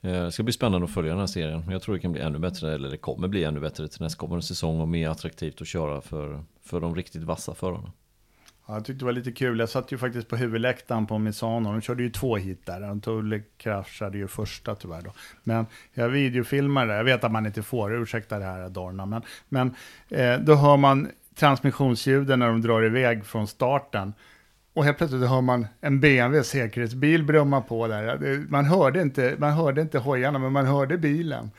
Eh, 0.00 0.24
det 0.24 0.32
ska 0.32 0.42
bli 0.42 0.52
spännande 0.52 0.84
att 0.84 0.94
följa 0.94 1.10
den 1.10 1.20
här 1.20 1.26
serien. 1.26 1.70
Jag 1.70 1.82
tror 1.82 1.94
det 1.94 2.00
kan 2.00 2.12
bli 2.12 2.20
ännu 2.20 2.38
bättre, 2.38 2.74
eller 2.74 2.90
det 2.90 2.96
kommer 2.96 3.28
bli 3.28 3.44
ännu 3.44 3.60
bättre 3.60 3.88
till 3.88 4.02
nästkommande 4.02 4.42
säsong 4.42 4.80
och 4.80 4.88
mer 4.88 5.08
attraktivt 5.08 5.60
att 5.60 5.66
köra 5.68 6.00
för, 6.00 6.44
för 6.62 6.80
de 6.80 6.94
riktigt 6.96 7.22
vassa 7.22 7.54
förarna. 7.54 7.92
Ja, 8.66 8.74
jag 8.74 8.84
tyckte 8.84 8.98
det 8.98 9.04
var 9.04 9.12
lite 9.12 9.32
kul. 9.32 9.58
Jag 9.58 9.68
satt 9.68 9.92
ju 9.92 9.98
faktiskt 9.98 10.28
på 10.28 10.36
huvudläktaren 10.36 11.06
på 11.06 11.18
Misano. 11.18 11.72
De 11.72 11.80
körde 11.80 12.02
ju 12.02 12.10
två 12.10 12.36
hit 12.36 12.66
där. 12.66 13.00
Tulle 13.00 13.42
kraschade 13.56 14.18
ju 14.18 14.28
första 14.28 14.74
tyvärr 14.74 15.02
då. 15.02 15.12
Men 15.42 15.66
jag 15.94 16.08
videofilmade, 16.08 16.94
jag 16.94 17.04
vet 17.04 17.24
att 17.24 17.32
man 17.32 17.46
inte 17.46 17.62
får, 17.62 17.94
ursäkta 17.94 18.38
det 18.38 18.44
här 18.44 18.60
Adorna, 18.60 19.06
men, 19.06 19.22
men 19.48 19.74
eh, 20.08 20.38
då 20.38 20.54
hör 20.54 20.76
man 20.76 21.08
transmissionsljuden 21.34 22.38
när 22.38 22.46
de 22.46 22.62
drar 22.62 22.84
iväg 22.84 23.26
från 23.26 23.46
starten. 23.46 24.14
Och 24.72 24.84
helt 24.84 24.98
plötsligt 24.98 25.28
hör 25.28 25.40
man 25.40 25.66
en 25.80 26.00
BMW 26.00 26.44
säkerhetsbil 26.44 27.24
brumma 27.24 27.60
på 27.60 27.86
där. 27.86 28.46
Man 28.48 28.64
hörde 28.64 29.02
inte, 29.02 29.34
man 29.38 29.52
hörde 29.52 29.80
inte 29.80 29.98
hojarna, 29.98 30.38
men 30.38 30.52
man 30.52 30.66
hörde 30.66 30.98
bilen. 30.98 31.50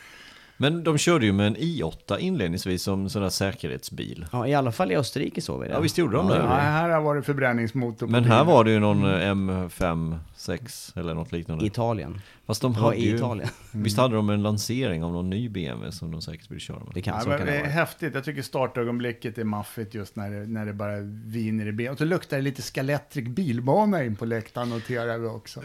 Men 0.58 0.84
de 0.84 0.97
körde 0.97 1.26
ju 1.26 1.34
med 1.34 1.47
en 1.47 1.56
i8 1.56 2.18
inledningsvis 2.18 2.84
som 2.84 3.10
sån 3.10 3.22
där 3.22 3.30
säkerhetsbil. 3.30 4.26
Ja, 4.32 4.47
i 4.47 4.53
alla 4.53 4.72
fall 4.72 4.91
i 4.91 4.95
Österrike 4.95 5.41
såg 5.41 5.62
vi 5.62 5.68
det. 5.68 5.74
Ja, 5.74 5.80
visst 5.80 5.97
gjorde 5.97 6.18
de 6.18 6.28
det? 6.28 6.38
Ja, 6.38 6.47
här 6.47 6.99
var 6.99 7.16
det 7.16 7.22
förbränningsmotor 7.22 8.08
Men 8.08 8.24
här 8.24 8.43
var 8.43 8.64
det 8.64 8.72
ju 8.72 8.80
någon 8.80 9.06
M5, 9.06 10.18
6 10.36 10.93
eller 10.95 11.14
något 11.14 11.32
liknande. 11.32 11.66
Italien. 11.66 12.22
Fast 12.46 12.62
de 12.62 12.76
hade 12.76 12.96
ju, 12.96 13.16
Italien. 13.16 13.50
Visst 13.72 13.98
hade 13.98 14.16
de 14.16 14.30
en 14.30 14.43
lansering 14.43 15.04
av 15.04 15.12
någon 15.12 15.30
ny 15.30 15.50
BMW 15.50 15.91
som 15.91 16.12
de 16.12 16.22
säkert 16.22 16.52
ville 16.52 16.60
köra 16.60 16.80
med? 16.80 16.88
Det 16.93 17.02
kan, 17.02 17.14
ja, 17.14 17.20
så 17.20 17.30
kan 17.30 17.46
det 17.46 17.60
vara. 17.60 17.70
Häftigt, 17.70 18.16
jag 18.16 18.24
tycker 18.24 18.41
startögonblicket 18.41 19.38
är 19.38 19.43
maffigt 19.43 19.93
just 19.93 20.16
när 20.16 20.32
det, 20.32 20.48
när 20.48 20.66
det 20.66 20.74
bara 20.74 21.00
viner 21.26 21.68
i 21.68 21.72
ben. 21.72 21.91
Och 21.91 21.98
så 21.98 22.06
luktar 22.06 22.38
det 22.38 22.43
lite 22.43 22.62
skalettrik 22.62 23.28
bilbana 23.28 24.04
in 24.04 24.16
på 24.16 24.26
läktaren 24.26 24.70
noterar 24.70 25.18
vi 25.18 25.28
också. 25.28 25.62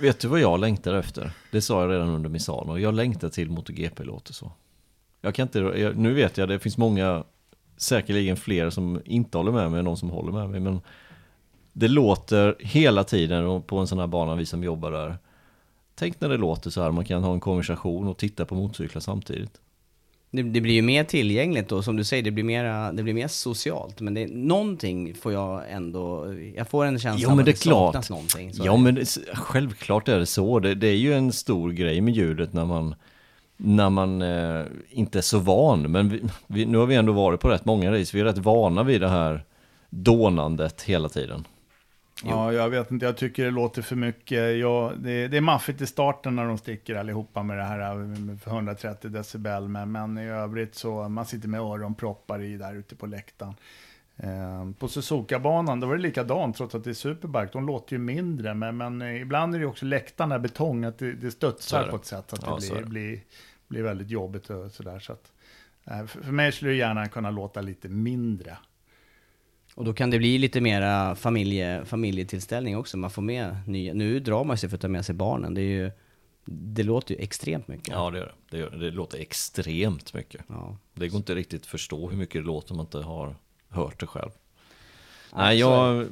Vet 0.00 0.20
du 0.20 0.28
vad 0.28 0.40
jag 0.40 0.60
längtar 0.60 0.94
efter? 0.94 1.30
Det 1.50 1.60
sa 1.60 1.80
jag 1.80 1.90
redan 1.90 2.08
under 2.08 2.30
Misano. 2.30 2.78
Jag 2.78 2.94
längtar 2.94 3.28
till 3.28 3.50
MotoGP 3.50 4.04
låter 4.04 4.32
så. 4.32 4.52
Jag 5.20 5.34
kan 5.34 5.42
inte, 5.42 5.58
jag, 5.58 5.96
nu 5.96 6.14
vet 6.14 6.38
jag 6.38 6.48
det 6.48 6.58
finns 6.58 6.78
många, 6.78 7.24
säkerligen 7.76 8.36
fler 8.36 8.70
som 8.70 9.02
inte 9.04 9.38
håller 9.38 9.52
med 9.52 9.70
mig 9.70 9.78
än 9.78 9.84
de 9.84 9.96
som 9.96 10.10
håller 10.10 10.32
med 10.32 10.50
mig. 10.50 10.60
Men 10.60 10.80
det 11.72 11.88
låter 11.88 12.56
hela 12.58 13.04
tiden 13.04 13.62
på 13.62 13.78
en 13.78 13.86
sån 13.86 13.98
här 13.98 14.06
bana, 14.06 14.34
vi 14.34 14.46
som 14.46 14.64
jobbar 14.64 14.90
där 14.90 15.18
Tänk 15.94 16.20
när 16.20 16.28
det 16.28 16.36
låter 16.36 16.70
så 16.70 16.82
här, 16.82 16.90
man 16.90 17.04
kan 17.04 17.24
ha 17.24 17.32
en 17.32 17.40
konversation 17.40 18.08
och 18.08 18.16
titta 18.16 18.44
på 18.44 18.54
motorcyklar 18.54 19.00
samtidigt. 19.00 19.60
Det, 20.30 20.42
det, 20.42 20.60
blir 20.60 20.74
ju 20.74 20.82
mer 20.82 21.04
tillgängligt 21.04 21.68
då, 21.68 21.82
som 21.82 21.96
du 21.96 22.04
säger, 22.04 22.22
det 22.22 22.30
blir, 22.30 22.44
mera, 22.44 22.92
det 22.92 23.02
blir 23.02 23.14
mer 23.14 23.28
socialt. 23.28 24.00
Men 24.00 24.14
det, 24.14 24.26
någonting 24.26 25.14
får 25.14 25.32
jag 25.32 25.62
ändå, 25.70 26.34
jag 26.56 26.68
får 26.68 26.84
en 26.84 26.98
känsla 26.98 27.32
av 27.32 27.38
att 27.38 27.44
det, 27.44 27.50
det 27.50 27.58
saknas 27.58 28.10
någonting. 28.10 28.50
ja, 28.54 28.76
men 28.76 28.94
det, 28.94 29.18
självklart 29.34 30.08
är 30.08 30.18
det 30.18 30.26
så. 30.26 30.60
Det, 30.60 30.74
det, 30.74 30.86
är 30.86 30.96
ju 30.96 31.14
en 31.14 31.32
stor 31.32 31.70
grej 31.70 32.00
med 32.00 32.14
ljudet 32.14 32.52
när 32.52 32.64
man, 32.64 32.94
när 33.56 33.90
man 33.90 34.22
eh, 34.22 34.64
inte 34.90 35.18
är 35.18 35.22
så 35.22 35.38
van. 35.38 35.82
Men 35.82 36.08
vi, 36.08 36.22
vi, 36.46 36.66
nu 36.66 36.78
har 36.78 36.86
vi 36.86 36.94
ändå 36.94 37.12
varit 37.12 37.40
på 37.40 37.48
rätt 37.48 37.64
många 37.64 37.92
race, 37.92 38.16
vi 38.16 38.20
är 38.20 38.24
rätt 38.24 38.38
vana 38.38 38.82
vid 38.82 39.00
det 39.00 39.08
här 39.08 39.44
dånandet 39.90 40.82
hela 40.82 41.08
tiden. 41.08 41.44
Ja, 42.30 42.52
jag 42.52 42.70
vet 42.70 42.90
inte, 42.90 43.06
jag 43.06 43.16
tycker 43.16 43.44
det 43.44 43.50
låter 43.50 43.82
för 43.82 43.96
mycket. 43.96 44.58
Ja, 44.58 44.92
det, 44.96 45.28
det, 45.28 45.36
är 45.36 45.40
maffigt 45.40 45.80
i 45.80 45.86
starten 45.86 46.36
när 46.36 46.44
de 46.44 46.58
sticker 46.58 46.94
allihopa 46.94 47.42
med 47.42 47.58
det 47.58 47.64
här 47.64 47.94
med 47.94 48.38
130 48.46 49.10
decibel, 49.10 49.68
men, 49.68 49.92
men 49.92 50.18
i 50.18 50.26
övrigt 50.28 50.74
så 50.74 51.08
man 51.08 51.26
sitter 51.26 51.48
med 51.48 51.60
öronproppar 51.60 52.42
i 52.42 52.56
där 52.56 52.74
ute 52.74 52.96
på 52.96 53.06
läktaren. 53.06 53.54
Eh, 54.16 54.70
på 54.78 54.88
Suzuka-banan, 54.88 55.80
då 55.80 55.86
var 55.86 55.96
det 55.96 56.02
likadant, 56.02 56.56
trots 56.56 56.74
att 56.74 56.84
det 56.84 56.90
är 56.90 56.94
superbike. 56.94 57.48
De 57.52 57.66
låter 57.66 57.92
ju 57.92 57.98
mindre, 57.98 58.54
men, 58.54 58.76
men 58.76 59.02
ibland 59.02 59.54
är 59.54 59.58
det 59.58 59.66
också 59.66 59.86
läktarna 59.86 60.38
betong, 60.38 60.84
att 60.84 60.98
det, 60.98 61.12
det 61.12 61.30
studsar 61.30 61.84
det. 61.84 61.90
på 61.90 61.96
ett 61.96 62.04
sätt 62.04 62.32
att 62.32 62.42
ja, 62.42 62.58
det 62.60 62.76
blir, 62.76 62.84
blir, 62.84 63.20
blir 63.68 63.82
väldigt 63.82 64.10
jobbigt 64.10 64.50
och 64.50 64.70
sådär. 64.70 64.98
Så 64.98 65.12
att, 65.12 65.32
eh, 65.84 66.06
för, 66.06 66.22
för 66.22 66.32
mig 66.32 66.52
skulle 66.52 66.70
det 66.70 66.76
gärna 66.76 67.08
kunna 67.08 67.30
låta 67.30 67.60
lite 67.60 67.88
mindre. 67.88 68.56
Och 69.74 69.84
då 69.84 69.92
kan 69.92 70.10
det 70.10 70.18
bli 70.18 70.38
lite 70.38 70.60
mera 70.60 71.14
familje, 71.14 71.84
familjetillställning 71.84 72.76
också. 72.76 72.96
Man 72.96 73.10
får 73.10 73.22
med 73.22 73.56
nya. 73.66 73.94
Nu 73.94 74.20
drar 74.20 74.44
man 74.44 74.58
sig 74.58 74.68
för 74.68 74.76
att 74.76 74.80
ta 74.80 74.88
med 74.88 75.04
sig 75.04 75.14
barnen. 75.14 75.54
Det, 75.54 75.60
är 75.60 75.64
ju, 75.64 75.90
det 76.44 76.82
låter 76.82 77.14
ju 77.14 77.20
extremt 77.20 77.68
mycket. 77.68 77.88
Ja, 77.88 78.10
det 78.10 78.18
gör 78.18 78.26
det. 78.26 78.56
Det, 78.56 78.58
gör, 78.58 78.70
det 78.70 78.90
låter 78.90 79.18
extremt 79.18 80.14
mycket. 80.14 80.44
Ja. 80.48 80.76
Det 80.94 81.08
går 81.08 81.18
inte 81.18 81.34
riktigt 81.34 81.60
att 81.60 81.66
förstå 81.66 82.10
hur 82.10 82.16
mycket 82.16 82.42
det 82.42 82.46
låter 82.46 82.72
om 82.72 82.76
man 82.76 82.86
inte 82.86 82.98
har 82.98 83.36
hört 83.68 84.00
det 84.00 84.06
själv. 84.06 84.30
Ja, 85.30 85.38
Nej, 85.38 85.58
jag... 85.58 86.06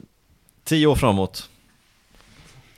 Tio 0.64 0.86
år 0.86 0.94
framåt. 0.94 1.50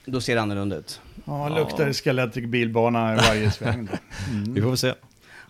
Då 0.04 0.20
ser 0.20 0.34
det 0.34 0.42
annorlunda 0.42 0.76
ut. 0.76 1.00
Ja, 1.24 1.48
luktar 1.48 1.86
ja. 1.86 1.92
Skeletic 1.92 2.44
bilbana 2.44 3.14
i 3.14 3.16
varje 3.16 3.50
sväng. 3.50 3.88
Mm. 4.30 4.54
Vi 4.54 4.60
får 4.60 4.68
väl 4.68 4.78
se. 4.78 4.94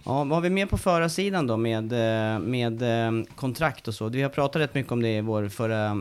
Ja, 0.06 0.24
vad 0.24 0.30
har 0.30 0.40
vi 0.40 0.50
mer 0.50 0.66
på 0.66 0.78
förarsidan 0.78 1.46
då 1.46 1.56
med, 1.56 1.92
eh, 1.92 2.38
med 2.38 2.82
eh, 2.82 3.24
kontrakt 3.36 3.88
och 3.88 3.94
så? 3.94 4.08
Vi 4.08 4.22
har 4.22 4.30
pratat 4.30 4.62
rätt 4.62 4.74
mycket 4.74 4.92
om 4.92 5.02
det 5.02 5.16
i 5.16 5.20
vår 5.20 5.48
förra 5.48 5.86
eh, 5.86 5.96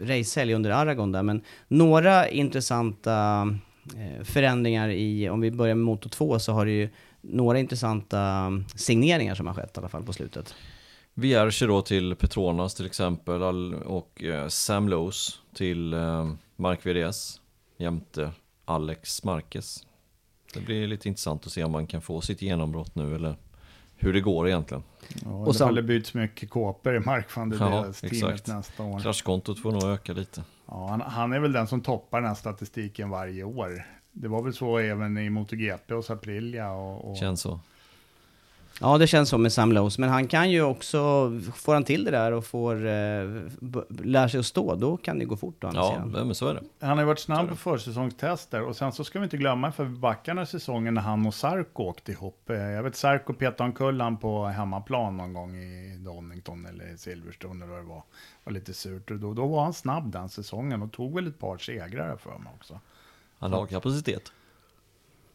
racehelg 0.00 0.54
under 0.54 0.70
Aragon 0.70 1.12
där, 1.12 1.22
men 1.22 1.42
några 1.68 2.28
intressanta 2.28 3.46
förändringar 4.24 4.88
i, 4.88 5.28
om 5.28 5.40
vi 5.40 5.50
börjar 5.50 5.74
med 5.74 5.84
motor 5.84 6.10
2 6.10 6.38
så 6.38 6.52
har 6.52 6.66
det 6.66 6.72
ju 6.72 6.88
några 7.20 7.58
intressanta 7.58 8.52
signeringar 8.74 9.34
som 9.34 9.46
har 9.46 9.54
skett 9.54 9.76
i 9.76 9.80
alla 9.80 9.88
fall 9.88 10.02
på 10.02 10.12
slutet. 10.12 10.54
Vierge 11.14 11.66
då 11.66 11.82
till 11.82 12.14
Petronas 12.14 12.74
till 12.74 12.86
exempel 12.86 13.42
och 13.74 14.22
Sam 14.48 14.88
Lowe's 14.88 15.34
till 15.54 15.94
Mark 16.56 16.86
VDS 16.86 17.40
jämte 17.76 18.30
Alex 18.64 19.24
Marquez 19.24 19.86
det 20.52 20.60
blir 20.60 20.86
lite 20.86 21.08
intressant 21.08 21.46
att 21.46 21.52
se 21.52 21.64
om 21.64 21.72
man 21.72 21.86
kan 21.86 22.02
få 22.02 22.20
sitt 22.20 22.42
genombrott 22.42 22.94
nu 22.94 23.14
eller 23.14 23.36
hur 23.96 24.12
det 24.12 24.20
går 24.20 24.48
egentligen. 24.48 24.82
Ja, 25.24 25.30
Och 25.30 25.74
det 25.74 25.82
byts 25.82 26.14
mycket 26.14 26.50
kåpor 26.50 26.94
i 26.94 27.00
Mark 27.00 27.36
van 27.36 27.48
der 27.50 27.56
Ja, 27.56 27.92
teamet 27.92 28.46
nästa 28.46 28.82
år. 28.82 29.00
Kraschkontot 29.00 29.62
får 29.62 29.72
nog 29.72 29.82
öka 29.84 30.12
lite. 30.12 30.44
Ja, 30.66 30.86
han, 30.88 31.00
han 31.00 31.32
är 31.32 31.40
väl 31.40 31.52
den 31.52 31.66
som 31.66 31.80
toppar 31.80 32.20
den 32.20 32.28
här 32.28 32.34
statistiken 32.34 33.10
varje 33.10 33.44
år. 33.44 33.86
Det 34.12 34.28
var 34.28 34.42
väl 34.42 34.54
så 34.54 34.78
även 34.78 35.18
i 35.18 35.30
MotoGP 35.30 35.94
och 35.94 36.10
Aprilia 36.10 36.70
och, 36.70 37.10
och 37.10 37.16
Känns 37.16 37.40
så. 37.40 37.60
Ja, 38.80 38.98
det 38.98 39.06
känns 39.06 39.28
så 39.28 39.38
med 39.38 39.52
Sam 39.52 39.72
Lowe's, 39.72 40.00
men 40.00 40.08
han 40.08 40.26
kan 40.28 40.50
ju 40.50 40.62
också, 40.62 40.98
får 41.56 41.74
han 41.74 41.84
till 41.84 42.04
det 42.04 42.10
där 42.10 42.32
och 42.32 42.44
får 42.46 42.74
eh, 42.76 43.24
lär 43.88 44.28
sig 44.28 44.40
att 44.40 44.46
stå, 44.46 44.74
då 44.74 44.96
kan 44.96 45.18
det 45.18 45.24
gå 45.24 45.36
fort 45.36 45.64
å 45.64 45.66
andra 45.66 45.80
Ja, 45.80 45.90
sidan. 45.92 46.14
ja, 46.16 46.24
men 46.24 46.34
så 46.34 46.48
är 46.48 46.54
det. 46.54 46.60
Han 46.80 46.90
har 46.90 46.98
ju 46.98 47.04
varit 47.06 47.18
snabb 47.18 47.48
på 47.48 47.56
försäsongstester 47.56 48.62
och 48.62 48.76
sen 48.76 48.92
så 48.92 49.04
ska 49.04 49.18
vi 49.18 49.24
inte 49.24 49.36
glömma 49.36 49.72
för 49.72 49.84
backarna 49.84 50.46
säsongen 50.46 50.94
när 50.94 51.02
han 51.02 51.26
och 51.26 51.34
Sarko 51.34 51.82
åkte 51.84 52.12
ihop. 52.12 52.50
Eh, 52.50 52.56
Jag 52.56 52.82
vet 52.82 52.96
Sarko 52.96 53.32
petade 53.32 53.64
omkull 53.68 54.00
han 54.00 54.16
på 54.16 54.44
hemmaplan 54.46 55.16
någon 55.16 55.32
gång 55.32 55.56
i 55.56 55.96
Donington 55.98 56.66
eller 56.66 56.96
Silverstone 56.96 57.64
eller 57.64 57.72
vad 57.74 57.82
det 57.82 57.88
var. 57.88 58.02
var 58.44 58.52
lite 58.52 58.74
surt 58.74 59.10
och 59.10 59.16
då, 59.18 59.34
då 59.34 59.46
var 59.46 59.62
han 59.64 59.72
snabb 59.74 60.12
den 60.12 60.28
säsongen 60.28 60.82
och 60.82 60.92
tog 60.92 61.14
väl 61.14 61.26
ett 61.26 61.38
par 61.38 61.58
segrar 61.58 62.16
för 62.16 62.30
mig 62.30 62.52
också. 62.58 62.80
Han 63.38 63.52
har 63.52 63.66
kapacitet. 63.66 64.32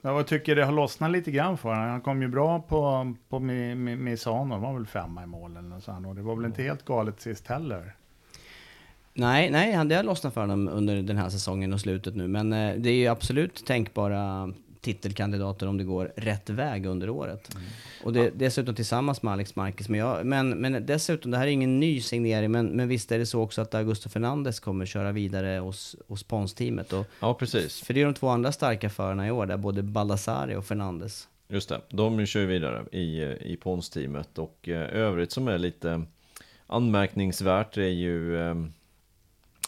Ja, 0.01 0.15
Jag 0.15 0.27
tycker 0.27 0.55
det 0.55 0.65
har 0.65 0.71
lossnat 0.71 1.11
lite 1.11 1.31
grann 1.31 1.57
för 1.57 1.69
honom. 1.69 1.89
Han 1.89 2.01
kom 2.01 2.21
ju 2.21 2.27
bra 2.27 2.59
på, 2.59 3.13
på 3.29 3.39
Misano, 3.39 4.53
han 4.53 4.61
var 4.61 4.73
väl 4.73 4.85
femma 4.85 5.23
i 5.23 5.25
målen 5.25 5.71
och, 5.71 5.83
så 5.83 5.91
och 6.07 6.15
det 6.15 6.21
var 6.21 6.35
väl 6.35 6.45
inte 6.45 6.63
helt 6.63 6.85
galet 6.85 7.21
sist 7.21 7.47
heller. 7.47 7.95
Nej, 9.13 9.51
nej, 9.51 9.85
det 9.85 9.95
har 9.95 10.03
lossnat 10.03 10.33
för 10.33 10.41
honom 10.41 10.67
under 10.67 11.01
den 11.01 11.17
här 11.17 11.29
säsongen 11.29 11.73
och 11.73 11.79
slutet 11.79 12.15
nu, 12.15 12.27
men 12.27 12.53
eh, 12.53 12.75
det 12.75 12.89
är 12.89 12.93
ju 12.93 13.07
absolut 13.07 13.65
tänkbara 13.65 14.53
titelkandidater 14.87 15.67
om 15.67 15.77
det 15.77 15.83
går 15.83 16.11
rätt 16.15 16.49
väg 16.49 16.85
under 16.85 17.09
året. 17.09 17.55
Och 18.03 18.13
det, 18.13 18.31
dessutom 18.35 18.75
tillsammans 18.75 19.21
med 19.21 19.33
Alex 19.33 19.55
Marquez. 19.55 19.89
Men, 19.89 19.99
jag, 19.99 20.25
men, 20.25 20.49
men 20.49 20.85
dessutom, 20.85 21.31
det 21.31 21.37
här 21.37 21.47
är 21.47 21.51
ingen 21.51 21.79
ny 21.79 22.01
signering, 22.01 22.51
men, 22.51 22.67
men 22.67 22.87
visst 22.87 23.11
är 23.11 23.19
det 23.19 23.25
så 23.25 23.41
också 23.41 23.61
att 23.61 23.73
Augusto 23.75 24.09
Fernandes 24.09 24.59
kommer 24.59 24.85
köra 24.85 25.11
vidare 25.11 25.59
hos, 25.59 25.95
hos 26.07 26.23
Pons-teamet. 26.23 26.93
Ja, 27.19 27.33
precis. 27.33 27.81
för 27.81 27.93
det 27.93 28.01
är 28.01 28.05
de 28.05 28.13
två 28.13 28.27
andra 28.27 28.51
starka 28.51 28.89
förarna 28.89 29.27
i 29.27 29.31
år, 29.31 29.45
där 29.45 29.57
både 29.57 29.83
Baldassari 29.83 30.55
och 30.55 30.65
Fernandes. 30.65 31.27
Just 31.47 31.69
det, 31.69 31.81
de 31.89 32.25
kör 32.25 32.45
vidare 32.45 32.85
i, 32.91 33.21
i 33.53 33.57
Pons-teamet 33.61 34.37
och 34.37 34.69
eh, 34.69 34.95
övrigt 34.95 35.31
som 35.31 35.47
är 35.47 35.57
lite 35.57 36.05
anmärkningsvärt 36.67 37.77
är 37.77 37.81
ju 37.81 38.41
eh, 38.41 38.55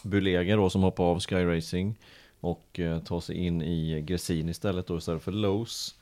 Bulega 0.02 0.56
då 0.56 0.70
som 0.70 0.82
hoppar 0.82 1.04
av 1.04 1.20
Sky 1.20 1.44
Racing 1.44 1.98
och 2.40 2.80
eh, 2.80 2.98
tar 3.02 3.20
sig 3.20 3.36
in 3.36 3.62
i 3.62 4.02
Gressin 4.02 4.48
istället 4.48 4.86
då 4.86 4.96
istället 4.98 5.22
för 5.22 5.32
Lowe's. 5.32 5.94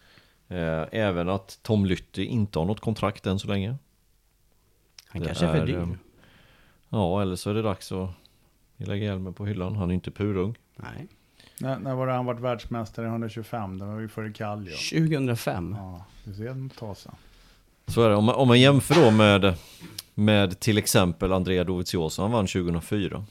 Eh, 0.49 0.89
även 1.01 1.29
att 1.29 1.59
Tom 1.63 1.87
Lytti 1.87 2.25
inte 2.25 2.59
har 2.59 2.67
något 2.67 2.81
kontrakt 2.81 3.27
än 3.27 3.39
så 3.39 3.49
länge. 3.49 3.77
Han 5.09 5.21
Det 5.21 5.27
kanske 5.27 5.47
är 5.47 5.59
för 5.59 5.67
dyr. 5.67 5.77
eh, 5.79 5.89
Ja, 6.89 7.23
eller 7.23 7.37
så 7.37 7.51
är 7.51 7.55
det 7.55 7.63
dags 7.63 7.93
att 7.93 8.11
lägga 8.77 9.05
hjälmen 9.05 9.35
på 9.35 9.47
hyllan. 9.47 9.77
Han 9.77 9.91
är 9.91 9.95
inte 9.95 10.11
purung. 10.11 10.55
Nej. 10.77 11.07
När, 11.61 11.79
när 11.79 11.95
var 11.95 12.07
det 12.07 12.13
han 12.13 12.27
varit 12.27 12.41
världsmästare 12.41 13.07
i 13.07 13.09
125? 13.09 13.79
Det 13.79 13.85
var 13.85 14.01
ju 14.01 14.09
före 14.09 14.33
Kallio. 14.33 14.73
2005. 14.91 15.75
Ja, 15.79 16.05
det 16.25 16.35
ser 16.35 16.49
en 16.49 16.71
tag 16.71 16.97
sedan. 16.97 17.15
Så 17.87 18.03
är 18.03 18.09
det. 18.09 18.17
Om 18.17 18.25
man, 18.25 18.35
om 18.35 18.49
man 18.49 18.61
jämför 18.61 18.95
då 19.05 19.11
med, 19.11 19.55
med 20.15 20.61
till 20.61 20.79
exempel 20.79 21.33
Andrea 21.33 21.65
Dovizioso, 21.65 22.23
han 22.23 22.33
vann 22.33 22.47
2004. 22.47 23.25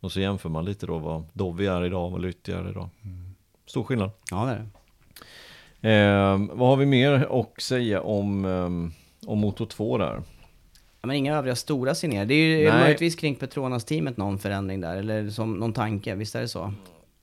Och 0.00 0.12
så 0.12 0.20
jämför 0.20 0.48
man 0.48 0.64
lite 0.64 0.86
då 0.86 0.98
vad 0.98 1.24
Dovi 1.32 1.66
är 1.66 1.84
idag 1.84 2.04
och 2.06 2.12
vad 2.12 2.20
Lytti 2.22 2.52
är 2.52 2.70
idag. 2.70 2.88
Stor 3.66 3.84
skillnad. 3.84 4.10
Ja, 4.30 4.44
det 4.44 4.52
är 4.52 4.56
det. 4.56 4.68
Eh, 5.90 6.38
vad 6.56 6.68
har 6.68 6.76
vi 6.76 6.86
mer 6.86 7.12
att 7.40 7.62
säga 7.62 8.02
om, 8.02 8.44
eh, 8.44 9.28
om 9.30 9.38
Moto 9.38 9.66
2 9.66 9.98
där? 9.98 10.22
Ja, 11.00 11.06
men 11.06 11.16
inga 11.16 11.36
övriga 11.36 11.56
stora 11.56 11.94
signeringar. 11.94 12.26
Det 12.26 12.34
är 12.34 12.58
ju 12.58 12.70
Nej. 12.70 12.80
möjligtvis 12.80 13.14
kring 13.16 13.34
Petronas-teamet 13.34 14.16
någon 14.16 14.38
förändring 14.38 14.80
där, 14.80 14.96
eller 14.96 15.30
som 15.30 15.52
någon 15.54 15.72
tanke, 15.72 16.14
visst 16.14 16.34
är 16.34 16.40
det 16.40 16.48
så? 16.48 16.72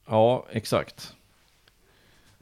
Ja, 0.07 0.45
exakt. 0.51 1.13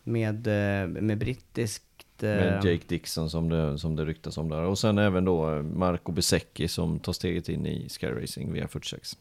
Med, 0.03 0.47
eh, 0.47 0.87
med 0.87 1.17
brittiskt... 1.17 2.23
eh, 2.23 2.29
Med 2.29 2.65
Jake 2.65 2.83
Dixon 2.87 3.29
som 3.29 3.49
det, 3.49 3.79
som 3.79 3.95
det 3.95 4.05
ryktas 4.05 4.37
om 4.37 4.49
där. 4.49 4.61
Och 4.61 4.79
sen 4.79 4.97
även 4.97 5.25
då 5.25 5.51
eh, 5.55 5.61
Marco 5.63 6.11
Besecchi 6.11 6.67
som 6.67 6.99
tar 6.99 7.13
steget 7.13 7.49
in 7.49 7.65
i 7.65 7.89
Sky 7.89 8.07
Racing 8.07 8.53
via 8.53 8.67
46. 8.67 9.17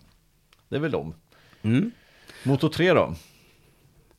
Det 0.74 0.78
är 0.78 0.80
väl 0.80 0.90
de. 0.90 1.14
Mm. 1.62 1.90
Moto 2.42 2.68
3 2.68 2.92
då? 2.92 3.14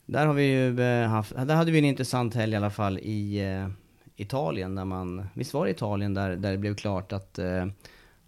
Där 0.06 0.26
har 0.26 0.34
vi 0.34 0.44
ju 0.44 0.82
eh, 0.82 1.08
haft, 1.08 1.36
där 1.36 1.56
hade 1.56 1.72
vi 1.72 1.78
en 1.78 1.86
intressant 1.86 2.36
helg 2.36 2.54
i 2.54 2.56
alla 2.56 2.70
fall 2.70 3.00
i 3.00 3.40
eh, 3.40 3.68
Italien, 4.16 4.76
där 4.76 4.86
man, 4.86 5.28
visst 5.34 5.54
var 5.54 5.66
det 5.66 5.72
Italien 5.72 6.14
där, 6.14 6.36
där 6.36 6.52
det 6.52 6.58
blev 6.58 6.76
klart 6.76 7.12
att, 7.12 7.40
eh, 7.40 7.66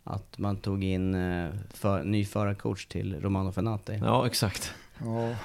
att 0.03 0.37
man 0.37 0.57
tog 0.57 0.83
in 0.83 1.15
eh, 1.15 1.49
för, 1.73 2.03
ny 2.03 2.25
förarcoach 2.25 2.85
till 2.85 3.21
Romano 3.21 3.51
Fenati. 3.51 3.99
Ja, 4.01 4.27
exakt. 4.27 4.73
Ja, 4.97 5.35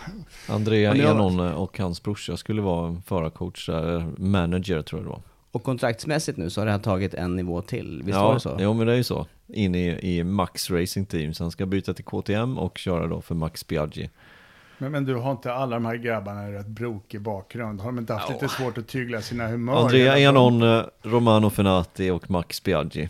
Andrea 0.49 0.95
Enon 0.95 1.41
och 1.41 1.79
hans 1.79 2.03
brorsa 2.03 2.37
skulle 2.37 2.63
vara 2.63 3.03
förarcoach 3.07 3.69
manager 4.17 4.83
tror 4.83 5.01
jag 5.01 5.07
det 5.07 5.11
var. 5.11 5.23
Och 5.53 5.63
kontraktsmässigt 5.63 6.39
nu 6.39 6.51
så 6.51 6.61
har 6.61 6.67
det 6.67 6.73
här 6.73 6.79
tagit 6.79 7.15
en 7.15 7.37
nivå 7.37 7.63
till, 7.63 8.03
visst 8.05 8.19
var 8.19 8.29
ja, 8.29 8.35
det 8.35 8.41
så? 8.41 8.57
Jo 8.61 8.75
men 8.75 8.87
det 8.87 8.93
är 8.93 8.97
ju 8.97 9.05
så. 9.05 9.27
In 9.47 9.75
i, 9.75 9.99
i 10.03 10.25
Max 10.25 10.71
Racing 10.71 11.07
Team, 11.09 11.35
så 11.35 11.45
han 11.45 11.51
ska 11.51 11.67
byta 11.67 11.95
till 11.95 12.05
KTM 12.05 12.59
och 12.59 12.79
köra 12.79 13.07
då 13.07 13.21
för 13.21 13.35
Max 13.35 13.67
Biaggi. 13.67 14.11
men, 14.79 14.93
men 14.93 15.05
du 15.05 15.15
har 15.15 15.33
inte 15.33 15.53
alla 15.53 15.77
de 15.77 15.85
här 15.85 15.97
grabbarna 15.97 16.49
i 16.49 16.53
rätt 16.53 16.67
brokig 16.67 17.21
bakgrund? 17.21 17.81
Har 17.81 17.87
de 17.87 17.99
inte 17.99 18.13
haft 18.13 18.33
lite 18.33 18.49
svårt 18.49 18.79
att 18.79 18.89
tygla 18.89 19.21
sina 19.21 19.49
humör? 19.49 19.77
Andrea? 19.77 20.19
Enon, 20.19 20.63
eh, 20.63 20.83
Romano 21.03 21.51
Fenati 21.51 22.11
och 22.11 22.31
Max 22.31 22.63
Biaggi. 22.63 23.09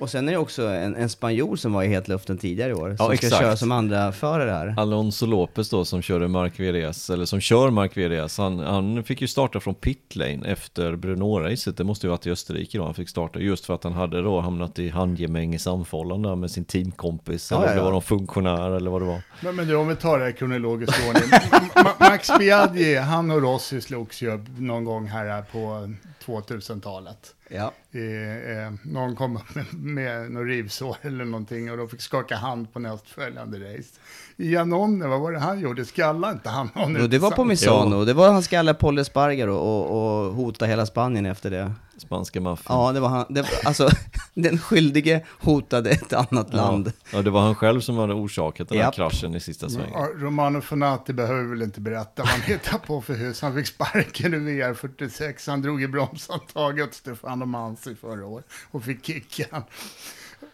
Och 0.00 0.10
sen 0.10 0.28
är 0.28 0.32
det 0.32 0.38
också 0.38 0.62
en, 0.66 0.96
en 0.96 1.08
spanjor 1.08 1.56
som 1.56 1.72
var 1.72 1.82
i 1.82 1.88
hetluften 1.88 2.38
tidigare 2.38 2.70
i 2.70 2.74
år, 2.74 2.88
som 2.96 3.06
ska 3.06 3.12
exakt. 3.12 3.42
köra 3.42 3.56
som 3.56 3.72
andra 3.72 4.12
förare 4.12 4.50
här. 4.50 4.74
Alonso 4.76 5.26
Lopez 5.26 5.70
då 5.70 5.84
som 5.84 6.02
körde 6.02 6.28
Mark 6.28 6.60
VDS, 6.60 7.10
eller 7.10 7.24
som 7.24 7.40
kör 7.40 7.70
Mark 7.70 7.96
VDS, 7.96 8.38
han, 8.38 8.58
han 8.58 9.04
fick 9.04 9.20
ju 9.20 9.26
starta 9.28 9.60
från 9.60 9.74
pitlane 9.74 10.40
efter 10.48 10.96
Brno-racet, 10.96 11.76
det 11.76 11.84
måste 11.84 12.06
ju 12.06 12.10
varit 12.10 12.26
i 12.26 12.30
Österrike 12.30 12.78
då 12.78 12.84
han 12.84 12.94
fick 12.94 13.08
starta, 13.08 13.38
just 13.38 13.64
för 13.66 13.74
att 13.74 13.84
han 13.84 13.92
hade 13.92 14.22
då 14.22 14.40
hamnat 14.40 14.78
i 14.78 14.88
handgemäng 14.88 15.54
i 15.54 15.58
samförhållande 15.58 16.36
med 16.36 16.50
sin 16.50 16.64
teamkompis, 16.64 17.50
Ja, 17.50 17.56
eller 17.56 17.66
ja, 17.66 17.72
det 17.72 17.78
ja. 17.78 17.84
var 17.84 17.92
någon 17.92 18.02
funktionär 18.02 18.70
eller 18.76 18.90
vad 18.90 19.02
det 19.02 19.06
var. 19.06 19.22
Men, 19.40 19.56
men 19.56 19.66
du, 19.68 19.74
om 19.76 19.88
vi 19.88 19.96
tar 19.96 20.18
det 20.18 20.24
här 20.24 20.30
i 20.30 20.34
kronologisk 20.34 20.98
ordning. 21.08 21.22
Ma- 21.30 21.84
Ma- 21.84 22.10
Max 22.10 22.30
Biaggi, 22.38 22.96
han 22.96 23.30
och 23.30 23.42
Rossi 23.42 23.80
slogs 23.80 24.22
ju 24.22 24.44
någon 24.58 24.84
gång 24.84 25.06
här 25.06 25.42
på 25.42 25.88
2000-talet. 26.26 27.34
Ja. 27.52 27.72
Eh, 27.92 28.64
eh, 28.64 28.72
någon 28.82 29.16
kom 29.16 29.36
upp 29.36 29.54
med, 29.54 29.74
med 29.74 30.30
något 30.30 30.46
rivsår 30.46 30.96
eller 31.02 31.24
någonting 31.24 31.70
och 31.70 31.76
de 31.76 31.88
fick 31.88 32.00
skaka 32.00 32.36
hand 32.36 32.72
på 32.72 32.78
nästföljande 32.78 33.58
race. 33.58 33.88
I 34.36 34.52
Janone, 34.52 35.06
vad 35.06 35.20
var 35.20 35.32
det 35.32 35.38
han 35.38 35.60
gjorde? 35.60 35.84
Skallade 35.84 36.32
inte 36.32 36.48
han 36.48 36.70
någon 36.74 36.96
Och 36.96 37.10
det 37.10 37.18
var 37.18 37.30
på? 37.30 37.44
Misano, 37.44 38.04
det 38.04 38.12
var 38.12 38.32
han 38.32 38.42
skallade 38.42 38.78
Paul 38.78 38.98
Espargaro 38.98 39.54
och, 39.54 40.26
och 40.26 40.34
hota 40.34 40.66
hela 40.66 40.86
Spanien 40.86 41.26
efter 41.26 41.50
det. 41.50 41.72
Spanska 42.00 42.40
maffian. 42.40 42.78
Ja, 42.80 42.92
det 42.92 43.00
var 43.00 43.08
han, 43.08 43.26
det, 43.28 43.42
var- 43.42 43.50
alltså 43.64 43.88
den 44.34 44.58
skyldige 44.58 45.24
hotade 45.40 45.90
ett 45.90 46.12
annat 46.12 46.54
land. 46.54 46.86
Ja. 46.86 46.92
ja, 47.16 47.22
det 47.22 47.30
var 47.30 47.40
han 47.40 47.54
själv 47.54 47.80
som 47.80 47.96
hade 47.98 48.14
orsakat 48.14 48.68
den 48.68 48.78
här 48.78 48.84
Japp. 48.84 48.94
kraschen 48.94 49.34
i 49.34 49.40
sista 49.40 49.68
svängen. 49.68 49.90
Ja, 49.92 50.08
Romano 50.16 50.60
Fonati 50.60 51.12
behöver 51.12 51.42
väl 51.44 51.62
inte 51.62 51.80
berätta 51.80 52.22
vad 52.22 52.28
han 52.28 52.40
hittar 52.40 52.78
på 52.78 53.00
för 53.02 53.14
hus. 53.14 53.42
Han 53.42 53.54
fick 53.54 53.66
sparken 53.66 54.34
i 54.34 54.36
VR46, 54.36 55.50
han 55.50 55.62
drog 55.62 55.82
i 55.82 55.88
bromshandtaget 55.88 56.88
åt 56.88 56.94
Stefano 56.94 57.44
Mansi 57.46 57.94
förra 57.94 58.26
året 58.26 58.46
och 58.70 58.84
fick 58.84 59.06
kicken. 59.06 59.62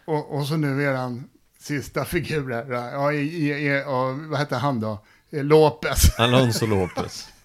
Och, 0.05 0.35
och 0.37 0.47
så 0.47 0.57
nu 0.57 0.83
är 0.87 0.93
han 0.93 1.23
sista 1.59 2.05
figur 2.05 2.51
här, 2.53 2.91
ja, 2.93 3.11
i, 3.13 3.17
i, 3.17 3.49
i, 3.67 3.83
och, 3.85 4.29
vad 4.29 4.39
heter 4.39 4.57
han 4.59 4.79
då? 4.79 4.99
Lopez. 5.29 6.19
Alonso 6.19 6.65
Lopez. 6.65 7.27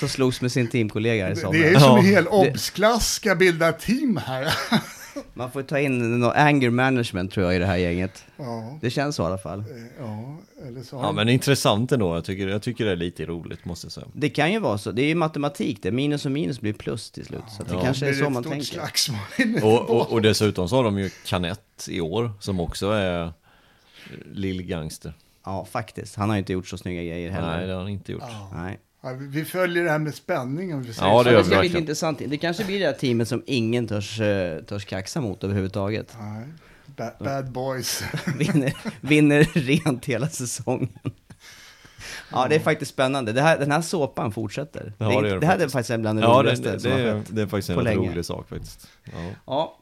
Som 0.00 0.08
slogs 0.08 0.40
med 0.40 0.52
sin 0.52 0.68
teamkollega 0.68 1.30
i 1.30 1.34
Det 1.34 1.40
är 1.40 1.40
som 1.40 1.56
Ja, 1.56 1.98
en 1.98 2.04
hel 2.04 2.26
obsklass 2.28 3.14
ska 3.14 3.34
bilda 3.34 3.72
team 3.72 4.16
här. 4.16 4.54
Man 5.34 5.50
får 5.50 5.62
ta 5.62 5.78
in 5.78 6.20
någon 6.20 6.32
anger 6.36 6.70
management 6.70 7.32
tror 7.32 7.46
jag 7.46 7.56
i 7.56 7.58
det 7.58 7.66
här 7.66 7.76
gänget. 7.76 8.24
Ja, 8.36 8.78
Det 8.80 8.90
känns 8.90 9.16
så 9.16 9.22
i 9.22 9.26
alla 9.26 9.38
fall. 9.38 9.64
ja 10.00 10.36
eller 10.68 10.82
så. 10.82 10.96
Ja 10.96 11.12
men 11.12 11.28
intressant 11.28 11.92
ändå, 11.92 12.14
jag 12.14 12.24
tycker, 12.24 12.48
jag 12.48 12.62
tycker 12.62 12.84
det 12.84 12.90
är 12.92 12.96
lite 12.96 13.26
roligt 13.26 13.64
måste 13.64 13.84
jag 13.86 13.92
säga. 13.92 14.06
Det 14.14 14.28
kan 14.28 14.52
ju 14.52 14.58
vara 14.58 14.78
så, 14.78 14.92
det 14.92 15.02
är 15.02 15.06
ju 15.06 15.14
matematik 15.14 15.78
det, 15.82 15.90
minus 15.90 16.24
och 16.26 16.32
minus 16.32 16.60
blir 16.60 16.72
plus 16.72 17.10
till 17.10 17.24
slut. 17.26 17.42
Så 17.56 17.62
att 17.62 17.68
det 17.68 17.74
Ja. 17.74 17.80
kanske 17.82 18.08
är 18.08 18.12
så 18.12 18.30
man 18.30 18.44
tänker. 18.44 18.80
Och, 19.64 19.90
och, 19.90 20.12
och 20.12 20.22
dessutom 20.22 20.68
så 20.68 20.76
har 20.76 20.84
de 20.84 20.98
ju 20.98 21.10
Canet 21.26 21.86
i 21.88 22.00
år, 22.00 22.32
som 22.40 22.60
också 22.60 22.90
är 22.90 23.22
eh, 23.24 23.30
lill 24.32 24.62
gangster. 24.62 25.12
Ja, 25.44 25.64
faktiskt. 25.70 26.16
Han 26.16 26.28
har 26.28 26.36
ju 26.36 26.38
inte 26.38 26.52
gjort 26.52 26.68
så 26.68 26.78
snygga 26.78 27.02
grejer 27.02 27.30
heller. 27.30 27.56
Nej, 27.56 27.66
det 27.66 27.72
har 27.72 27.80
han 27.80 27.88
inte 27.88 28.12
gjort. 28.12 28.22
Nej. 28.54 28.78
Ja, 29.02 29.12
vi- 29.18 29.44
följer 29.44 29.84
det 29.84 29.90
här 29.90 29.98
med 29.98 30.14
spänning. 30.14 30.74
Om 30.74 30.82
vi 30.82 30.92
säger 30.92 31.08
Ja, 31.08 31.22
det 31.22 31.30
gör 31.30 31.36
Det 31.36 31.42
vi 31.42 31.50
ska 31.50 31.60
bli 31.60 31.78
intressant. 31.78 32.18
Det 32.26 32.36
kanske 32.36 32.64
blir 32.64 32.80
det 32.80 32.86
här 32.86 32.92
teamet 32.92 33.28
som 33.28 33.42
ingen 33.46 33.86
törs, 33.88 34.20
eh, 34.20 34.62
törs 34.62 34.84
kaxa 34.84 35.20
mot 35.20 35.44
överhuvudtaget. 35.44 36.16
Nej. 36.20 36.44
Bad, 36.96 37.12
bad 37.20 37.50
boys. 37.52 38.02
Vinner, 38.38 38.72
vinner 39.00 39.42
rent 39.54 40.04
hela 40.04 40.28
säsongen. 40.28 40.88
Ja, 42.32 42.46
det 42.48 42.54
är 42.54 42.60
faktiskt 42.60 42.90
spännande. 42.92 43.32
Det 43.32 43.42
här, 43.42 43.58
den 43.58 43.70
här 43.70 43.80
såpan 43.82 44.32
fortsätter. 44.32 44.92
Ja, 44.98 45.06
det, 45.08 45.12
det 45.12 45.28
är- 45.28 45.34
det 45.34 45.40
det 45.40 45.46
här 45.46 45.54
är 45.54 45.58
faktiskt. 45.58 45.72
faktiskt 45.72 46.00
bland 46.00 46.18
det 46.18 46.22
Ja, 46.22 46.28
det, 46.42 46.42
roligaste 46.42 46.72
det, 46.72 46.80
som 46.80 46.90
har 46.90 46.98
det, 46.98 47.04
är, 47.10 47.14
skett. 47.18 47.26
det 47.30 47.42
är 47.42 47.46
faktiskt 47.46 47.70
en 47.70 47.86
rolig 47.96 48.24
sak 48.24 48.48
faktiskt. 48.48 48.88
Ja, 49.04 49.10
Ja. 49.46 49.76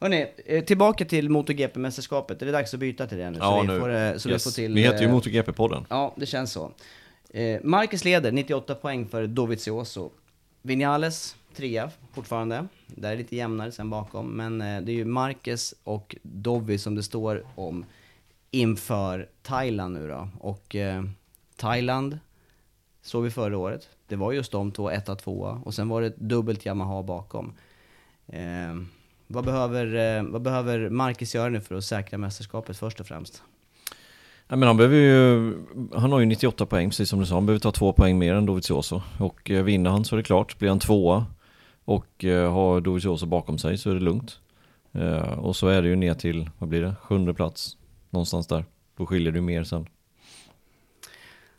Hörrni, 0.00 0.26
eh, 0.46 0.64
tillbaka 0.64 1.04
till 1.04 1.28
MotoGP-mästerskapet. 1.30 2.42
Är 2.42 2.46
det 2.46 2.52
dags 2.52 2.74
att 2.74 2.80
byta 2.80 3.06
till 3.06 3.18
det 3.18 3.30
nu? 3.30 3.38
ja 3.40 3.44
så 3.56 3.60
vi 3.60 3.66
nu. 3.74 3.80
får, 3.80 3.94
eh, 3.94 4.16
så 4.16 4.28
yes. 4.28 4.46
vi 4.46 4.50
får 4.50 4.54
till... 4.54 4.74
Vi 4.74 4.82
heter 4.82 5.00
ju 5.02 5.08
MotoGP-podden. 5.08 5.84
Ja, 5.88 6.14
det 6.16 6.26
känns 6.26 6.52
så. 6.52 6.72
Eh, 7.28 7.60
Marcus 7.64 8.04
leder, 8.04 8.32
98 8.32 8.74
poäng 8.74 9.06
för 9.06 9.26
Dovizioso. 9.26 10.10
Vinales, 10.62 11.36
trea 11.54 11.90
fortfarande. 12.12 12.66
Där 12.86 13.12
är 13.12 13.16
lite 13.16 13.36
jämnare 13.36 13.72
sen 13.72 13.90
bakom, 13.90 14.26
men 14.26 14.60
eh, 14.60 14.80
det 14.80 14.92
är 14.92 14.94
ju 14.94 15.04
Marcus 15.04 15.74
och 15.84 16.16
Dovi 16.22 16.78
som 16.78 16.94
det 16.94 17.02
står 17.02 17.44
om 17.54 17.84
inför 18.50 19.28
Thailand 19.42 19.94
nu 19.94 20.08
då. 20.08 20.28
Och 20.40 20.76
eh, 20.76 21.04
Thailand 21.56 22.18
såg 23.02 23.24
vi 23.24 23.30
förra 23.30 23.58
året. 23.58 23.88
Det 24.06 24.16
var 24.16 24.32
just 24.32 24.52
de 24.52 24.72
två, 24.72 24.90
etta, 24.90 25.16
tvåa. 25.16 25.62
Och 25.64 25.74
sen 25.74 25.88
var 25.88 26.00
det 26.00 26.06
ett 26.06 26.16
dubbelt 26.16 26.66
Yamaha 26.66 27.02
bakom. 27.02 27.52
Eh, 28.26 28.76
vad, 29.26 29.44
behöver, 29.44 29.94
eh, 29.94 30.22
vad 30.22 30.42
behöver 30.42 30.90
Marcus 30.90 31.34
göra 31.34 31.48
nu 31.48 31.60
för 31.60 31.74
att 31.74 31.84
säkra 31.84 32.18
mästerskapet 32.18 32.78
först 32.78 33.00
och 33.00 33.06
främst? 33.06 33.42
Ja, 34.48 34.56
men 34.56 34.66
han 34.66 34.76
behöver 34.76 34.96
ju, 34.96 35.54
han 35.94 36.12
har 36.12 36.20
ju 36.20 36.26
98 36.26 36.66
poäng 36.66 36.90
precis 36.90 37.08
som 37.08 37.20
du 37.20 37.26
sa, 37.26 37.34
han 37.34 37.46
behöver 37.46 37.60
ta 37.60 37.72
två 37.72 37.92
poäng 37.92 38.18
mer 38.18 38.34
än 38.34 38.46
Dovizioso. 38.46 39.02
Och 39.18 39.50
eh, 39.50 39.62
vinner 39.62 39.90
han 39.90 40.04
så 40.04 40.14
är 40.14 40.16
det 40.16 40.22
klart, 40.22 40.58
blir 40.58 40.68
han 40.68 40.78
tvåa 40.78 41.26
och 41.84 42.24
eh, 42.24 42.52
har 42.52 42.80
Dovizioso 42.80 43.26
bakom 43.26 43.58
sig 43.58 43.78
så 43.78 43.90
är 43.90 43.94
det 43.94 44.00
lugnt. 44.00 44.40
Eh, 44.92 45.38
och 45.38 45.56
så 45.56 45.68
är 45.68 45.82
det 45.82 45.88
ju 45.88 45.96
ner 45.96 46.14
till, 46.14 46.50
vad 46.58 46.68
blir 46.68 46.82
det, 46.82 46.94
sjunde 47.02 47.34
plats, 47.34 47.76
någonstans 48.10 48.46
där. 48.46 48.64
Då 48.96 49.06
skiljer 49.06 49.32
det 49.32 49.38
ju 49.38 49.42
mer 49.42 49.64
sen. 49.64 49.86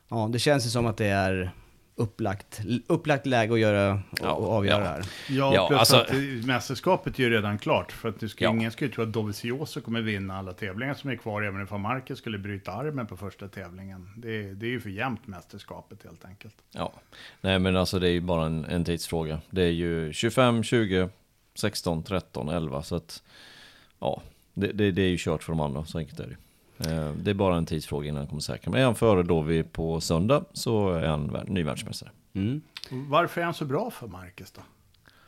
Ja, 0.09 0.29
det 0.31 0.39
känns 0.39 0.65
ju 0.65 0.69
som 0.69 0.85
att 0.85 0.97
det 0.97 1.07
är 1.07 1.51
upplagt, 2.00 2.62
upplagt 2.88 3.26
läge 3.26 3.54
att 3.54 3.60
göra 3.60 4.02
Ja, 4.22 4.32
och 4.32 4.52
avgöra 4.54 4.84
ja. 4.84 4.89
här. 4.89 5.06
Ja, 5.30 5.52
Ja, 5.56 5.68
plus 5.68 5.80
alltså- 5.80 5.95
att 5.97 6.45
mästerskapet 6.45 7.20
är 7.20 7.24
ju 7.24 7.30
redan 7.30 7.58
klart. 7.60 7.91
För 7.91 8.10
att 8.10 8.20
du 8.20 8.30
ska, 8.30 8.43
Ja. 8.45 8.50
ingen 8.52 8.72
ska 8.72 8.86
ju 8.86 8.91
tro 8.91 9.04
att 9.04 9.14
Dovizioso 9.14 9.82
kommer 9.82 10.02
vinna 10.02 10.38
alla 10.38 10.54
tävlingar 10.54 10.93
som 10.93 11.10
är 11.10 11.16
kvar, 11.16 11.41
även 11.41 11.64
ifall 11.64 11.80
Marquez 11.80 12.18
skulle 12.20 12.38
bryta 12.38 12.72
armen 12.72 13.08
på 13.08 13.18
första 13.18 13.47
tävlingen. 13.47 14.10
Det, 14.18 14.54
det 14.54 14.66
är 14.66 14.70
ju 14.70 14.80
för 14.80 14.89
jämnt 14.89 15.28
mästerskapet 15.28 16.04
helt 16.04 16.26
enkelt. 16.26 16.56
Ja, 16.72 16.93
nej 17.41 17.60
men 17.60 17.76
alltså 17.76 18.00
det 18.00 18.08
är 18.08 18.12
ju 18.12 18.22
bara 18.22 18.45
en, 18.45 18.66
en 18.66 18.86
tidsfråga. 18.86 19.41
Det 19.50 19.62
är 19.64 19.72
ju 19.72 20.14
25, 20.14 20.64
20, 20.64 21.10
16, 21.56 22.04
13, 22.04 22.50
11 22.50 22.84
så 22.84 22.95
att 22.95 23.24
ja, 24.00 24.22
det, 24.54 24.68
det, 24.72 24.91
det 24.91 25.02
är 25.02 25.10
ju 25.10 25.18
kört 25.20 25.43
för 25.43 25.52
de 25.54 25.60
andra, 25.60 25.86
så 25.86 25.97
enkelt 25.97 26.20
är 26.20 26.28
det. 26.28 26.38
Eh, 26.80 27.11
Det 27.11 27.30
är 27.32 27.34
bara 27.34 27.55
en 27.55 27.65
tidsfråga 27.65 28.07
innan 28.07 28.17
han 28.17 28.27
kommer 28.27 28.41
säkra. 28.41 28.71
Men 28.71 28.82
är 28.82 28.86
han 28.86 28.95
före 28.95 29.23
då 29.23 29.41
vi 29.41 29.63
på 29.63 30.01
söndag 30.01 30.43
så 30.53 30.89
är 30.93 31.07
han 31.07 31.38
ny 31.47 31.63
världsmästare. 31.63 32.09
Mm. 32.34 32.61
Varför 32.91 33.41
är 33.41 33.45
han 33.45 33.53
så 33.53 33.65
bra 33.65 33.91
för 33.91 34.07
Marquez 34.07 34.51
då? 34.51 34.61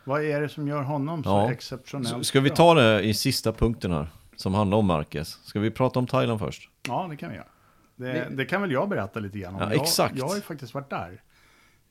Vad 0.04 0.24
är 0.24 0.42
det 0.42 0.50
som 0.50 0.68
gör 0.68 0.82
honom 0.82 1.24
så 1.24 1.30
Ja. 1.30 1.52
exceptionellt 1.52 2.26
Ska 2.26 2.40
vi 2.40 2.50
ta 2.50 2.74
det 2.74 3.02
i 3.02 3.14
sista 3.14 3.52
punkten 3.54 3.92
här, 3.92 4.08
som 4.36 4.54
handlar 4.54 4.78
om 4.78 4.86
Marquez? 4.86 5.30
Ska 5.44 5.60
vi 5.60 5.72
prata 5.72 6.00
om 6.00 6.08
Thailand 6.08 6.40
först? 6.40 6.70
Ja, 6.88 7.08
det 7.10 7.18
kan 7.18 7.30
vi 7.30 7.36
göra. 7.36 7.48
Det, 7.96 8.28
det 8.32 8.46
kan 8.46 8.62
väl 8.62 8.72
jag 8.72 8.90
berätta 8.90 9.20
lite 9.20 9.40
grann 9.40 9.56
om. 9.56 9.62
Ja, 9.62 9.74
jag, 9.74 9.82
exakt. 9.82 10.18
jag 10.18 10.26
har 10.28 10.36
ju 10.36 10.42
faktiskt 10.42 10.74
varit 10.74 10.90
där. 10.90 11.22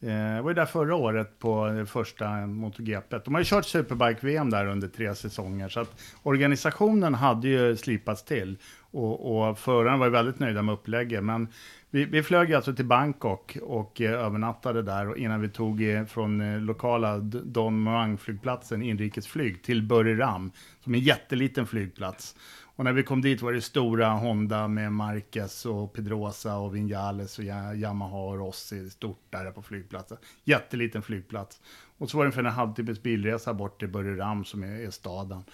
Eh, 0.02 0.10
Jag 0.12 0.42
var 0.42 0.50
ju 0.50 0.54
där 0.54 0.66
förra 0.66 0.94
året 0.96 1.38
på 1.38 1.66
det 1.68 1.86
första 1.86 2.28
MotoGP. 2.46 3.18
De 3.24 3.34
har 3.34 3.40
ju 3.40 3.44
kört 3.44 3.64
Superbike-VM 3.66 4.50
där 4.50 4.66
under 4.66 4.88
tre 4.88 5.14
säsonger. 5.14 5.68
Så 5.68 5.80
att 5.80 5.90
organisationen 6.22 7.14
hade 7.14 7.48
ju 7.48 7.76
slipats 7.76 8.24
till. 8.24 8.58
Och, 8.90 9.48
och 9.48 9.58
föraren 9.58 9.98
var 9.98 10.06
ju 10.06 10.12
väldigt 10.12 10.38
nöjda 10.38 10.62
med 10.62 10.72
upplägget. 10.72 11.24
Men 11.24 11.48
vi, 11.90 12.04
vi 12.04 12.22
flög 12.22 12.54
alltså 12.54 12.74
till 12.74 12.84
Bangkok 12.84 13.56
och 13.62 14.00
eh, 14.00 14.12
övernattade 14.12 14.82
där 14.82 15.08
och 15.08 15.16
innan 15.16 15.40
vi 15.40 15.48
tog 15.48 15.82
eh, 15.82 16.04
från 16.04 16.40
eh, 16.40 16.60
lokala 16.60 17.18
Don 17.18 17.88
Muang-flygplatsen 17.88 18.82
inrikesflyg 18.82 19.62
till 19.62 19.82
Buriram, 19.82 20.52
som 20.84 20.94
är 20.94 20.98
en 20.98 21.04
jätteliten 21.04 21.66
flygplats. 21.66 22.36
Och 22.76 22.84
när 22.84 22.92
vi 22.92 23.02
kom 23.02 23.22
dit 23.22 23.42
var 23.42 23.52
det 23.52 23.60
stora 23.60 24.08
Honda 24.08 24.68
med 24.68 24.92
Marquez 24.92 25.66
och 25.66 25.92
Pedrosa 25.92 26.56
och 26.56 26.76
Vinales 26.76 27.38
och 27.38 27.44
Yamaha 27.74 28.18
och 28.18 28.38
Rossi 28.38 28.90
stort 28.90 29.24
där 29.30 29.50
på 29.50 29.62
flygplatsen. 29.62 30.18
Jätteliten 30.44 31.02
flygplats. 31.02 31.60
Och 31.98 32.10
så 32.10 32.18
var 32.18 32.26
det 32.26 32.32
för 32.32 32.44
en 32.44 32.46
halvtimmes 32.46 33.02
bilresa 33.02 33.54
bort 33.54 33.78
till 33.78 33.88
Buriram 33.88 34.44
som 34.44 34.62
är, 34.62 34.86
är 34.86 34.90
staden. 34.90 35.44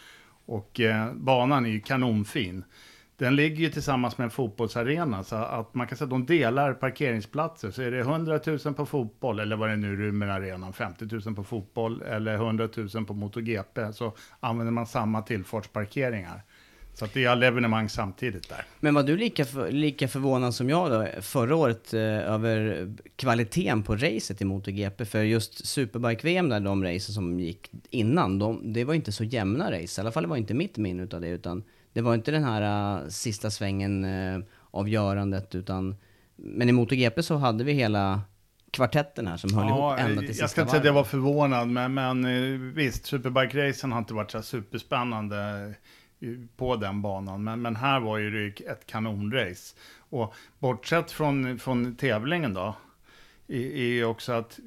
Och 0.47 0.81
eh, 0.81 1.15
banan 1.15 1.67
är 1.67 1.71
ju 1.71 1.81
kanonfin. 1.81 2.65
Den 3.19 3.37
ligger 3.37 3.57
ju 3.57 3.71
tillsammans 3.71 4.19
med 4.19 4.25
en 4.25 4.31
fotbollsarena 4.31 5.25
så 5.25 5.37
att 5.37 5.75
man 5.75 5.87
kan 5.87 5.99
säga 5.99 6.05
att 6.05 6.11
de 6.11 6.27
delar 6.27 6.75
parkeringsplatser. 6.75 7.71
Så 7.71 7.83
är 7.83 7.91
det 7.91 7.99
100 8.01 8.41
000 8.47 8.75
på 8.75 8.87
fotboll 8.87 9.41
eller 9.41 9.57
vad 9.57 9.69
det 9.69 9.77
nu 9.77 9.97
rymmer 9.97 10.27
arenan, 10.27 10.73
50 10.73 11.05
000 11.25 11.35
på 11.35 11.45
fotboll 11.45 12.03
eller 12.03 12.35
100 12.35 12.69
000 12.95 13.07
på 13.07 13.15
MotoGP 13.15 13.93
så 13.93 14.13
använder 14.41 14.73
man 14.73 14.87
samma 14.87 15.23
tillfartsparkeringar. 15.23 16.43
Så 16.95 17.05
att 17.05 17.15
det 17.15 17.25
är 17.25 17.29
alla 17.29 17.47
evenemang 17.47 17.89
samtidigt 17.89 18.49
där. 18.49 18.65
Men 18.81 18.95
var 18.95 19.03
du 19.03 19.17
lika, 19.17 19.45
för, 19.45 19.71
lika 19.71 20.09
förvånad 20.09 20.55
som 20.55 20.71
jag 20.71 20.91
då, 20.91 21.07
förra 21.21 21.57
året 21.57 21.95
eh, 21.95 22.01
över 22.01 22.87
kvaliteten 23.17 23.83
på 23.83 23.97
racet 23.97 24.41
i 24.41 24.45
MotoGP? 24.45 25.05
För 25.05 25.23
just 25.23 25.67
Superbike-VM 25.67 26.49
där, 26.49 26.61
de 26.61 26.85
racen 26.85 27.15
som 27.15 27.41
gick 27.41 27.71
innan, 27.91 28.39
de, 28.39 28.73
det 28.73 28.85
var 28.85 28.95
inte 28.95 29.13
så 29.13 29.25
jämna 29.25 29.73
race. 29.73 30.01
I 30.01 30.03
alla 30.03 30.13
fall 30.13 30.27
var 30.27 30.37
inte 30.37 30.55
mitt 30.55 30.77
minne 30.77 31.03
av 31.13 31.21
det, 31.21 31.29
utan 31.29 31.65
det 31.97 32.03
var 32.03 32.15
inte 32.15 32.31
den 32.31 32.45
här 32.45 33.03
uh, 33.03 33.09
sista 33.09 33.51
svängen 33.51 34.05
uh, 34.05 34.45
avgörandet, 34.71 35.55
utan... 35.55 35.97
Men 36.37 36.69
i 36.69 36.73
MotoGP 36.73 37.23
så 37.23 37.37
hade 37.37 37.65
vi 37.65 37.73
hela 37.73 38.21
kvartetten 38.71 39.27
här 39.27 39.37
som 39.37 39.55
höll 39.55 39.69
ihop 39.69 39.99
ända 39.99 40.21
till 40.21 40.29
sista 40.29 40.43
jag 40.43 40.51
ska 40.51 40.61
inte 40.61 40.71
säga 40.71 40.81
att 40.81 40.87
jag 40.87 40.93
var 40.93 41.05
förvånad, 41.05 41.69
men, 41.69 41.95
men 41.95 42.25
eh, 42.25 42.61
visst, 42.61 43.07
Superbike-racen 43.07 43.93
har 43.93 43.99
inte 43.99 44.15
varit 44.15 44.31
så 44.31 44.43
superspännande 44.43 45.39
eh, 46.21 46.29
på 46.57 46.77
den 46.77 47.03
banan. 47.03 47.45
Men, 47.45 47.63
men 47.63 47.77
här 47.77 48.01
var 48.01 48.19
ju 48.19 48.31
det 48.31 48.61
ett 48.61 48.87
kanonrace. 48.87 49.77
Och 49.99 50.35
bortsett 50.59 51.11
från, 51.11 51.59
från 51.59 51.97
tävlingen 51.97 52.55
då, 52.55 52.75
är 53.49 53.87
ju 53.87 54.05
också 54.05 54.33
att 54.33 54.59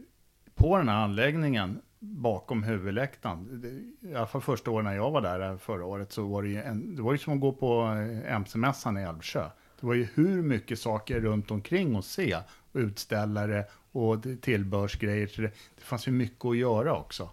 på 0.56 0.78
den 0.78 0.90
här 0.90 1.04
anläggningen 1.04 1.82
bakom 2.00 2.64
huvudläktaren, 2.64 3.64
i 4.02 4.16
alla 4.16 4.28
fall 4.28 4.42
första 4.42 4.72
året 4.72 4.86
när 4.86 4.96
jag 4.96 5.12
var 5.12 5.22
där 5.22 5.52
eh, 5.52 5.58
förra 5.58 5.86
året, 5.86 6.12
så 6.12 6.28
var 6.28 6.44
det 6.44 6.50
ju, 6.50 6.62
en, 6.62 6.96
det 6.96 7.02
var 7.02 7.12
ju 7.12 7.18
som 7.18 7.34
att 7.34 7.40
gå 7.40 7.52
på 7.52 7.82
eh, 7.84 8.34
MC-mässan 8.34 8.98
i 8.98 9.04
Älvsjö. 9.04 9.50
Det 9.80 9.88
var 9.88 9.94
ju 9.94 10.08
hur 10.14 10.42
mycket 10.42 10.80
saker 10.80 11.20
runt 11.20 11.52
omkring 11.52 11.96
att 11.96 12.06
se, 12.06 12.38
utställare 12.74 13.66
och 13.92 14.24
tillbehörsgrejer. 14.42 15.32
Det, 15.36 15.42
det 15.76 15.84
fanns 15.84 16.08
ju 16.08 16.12
mycket 16.12 16.46
att 16.46 16.58
göra 16.58 16.98
också. 16.98 17.30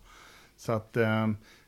Så 0.56 0.72
att 0.72 0.96
eh, 0.96 1.26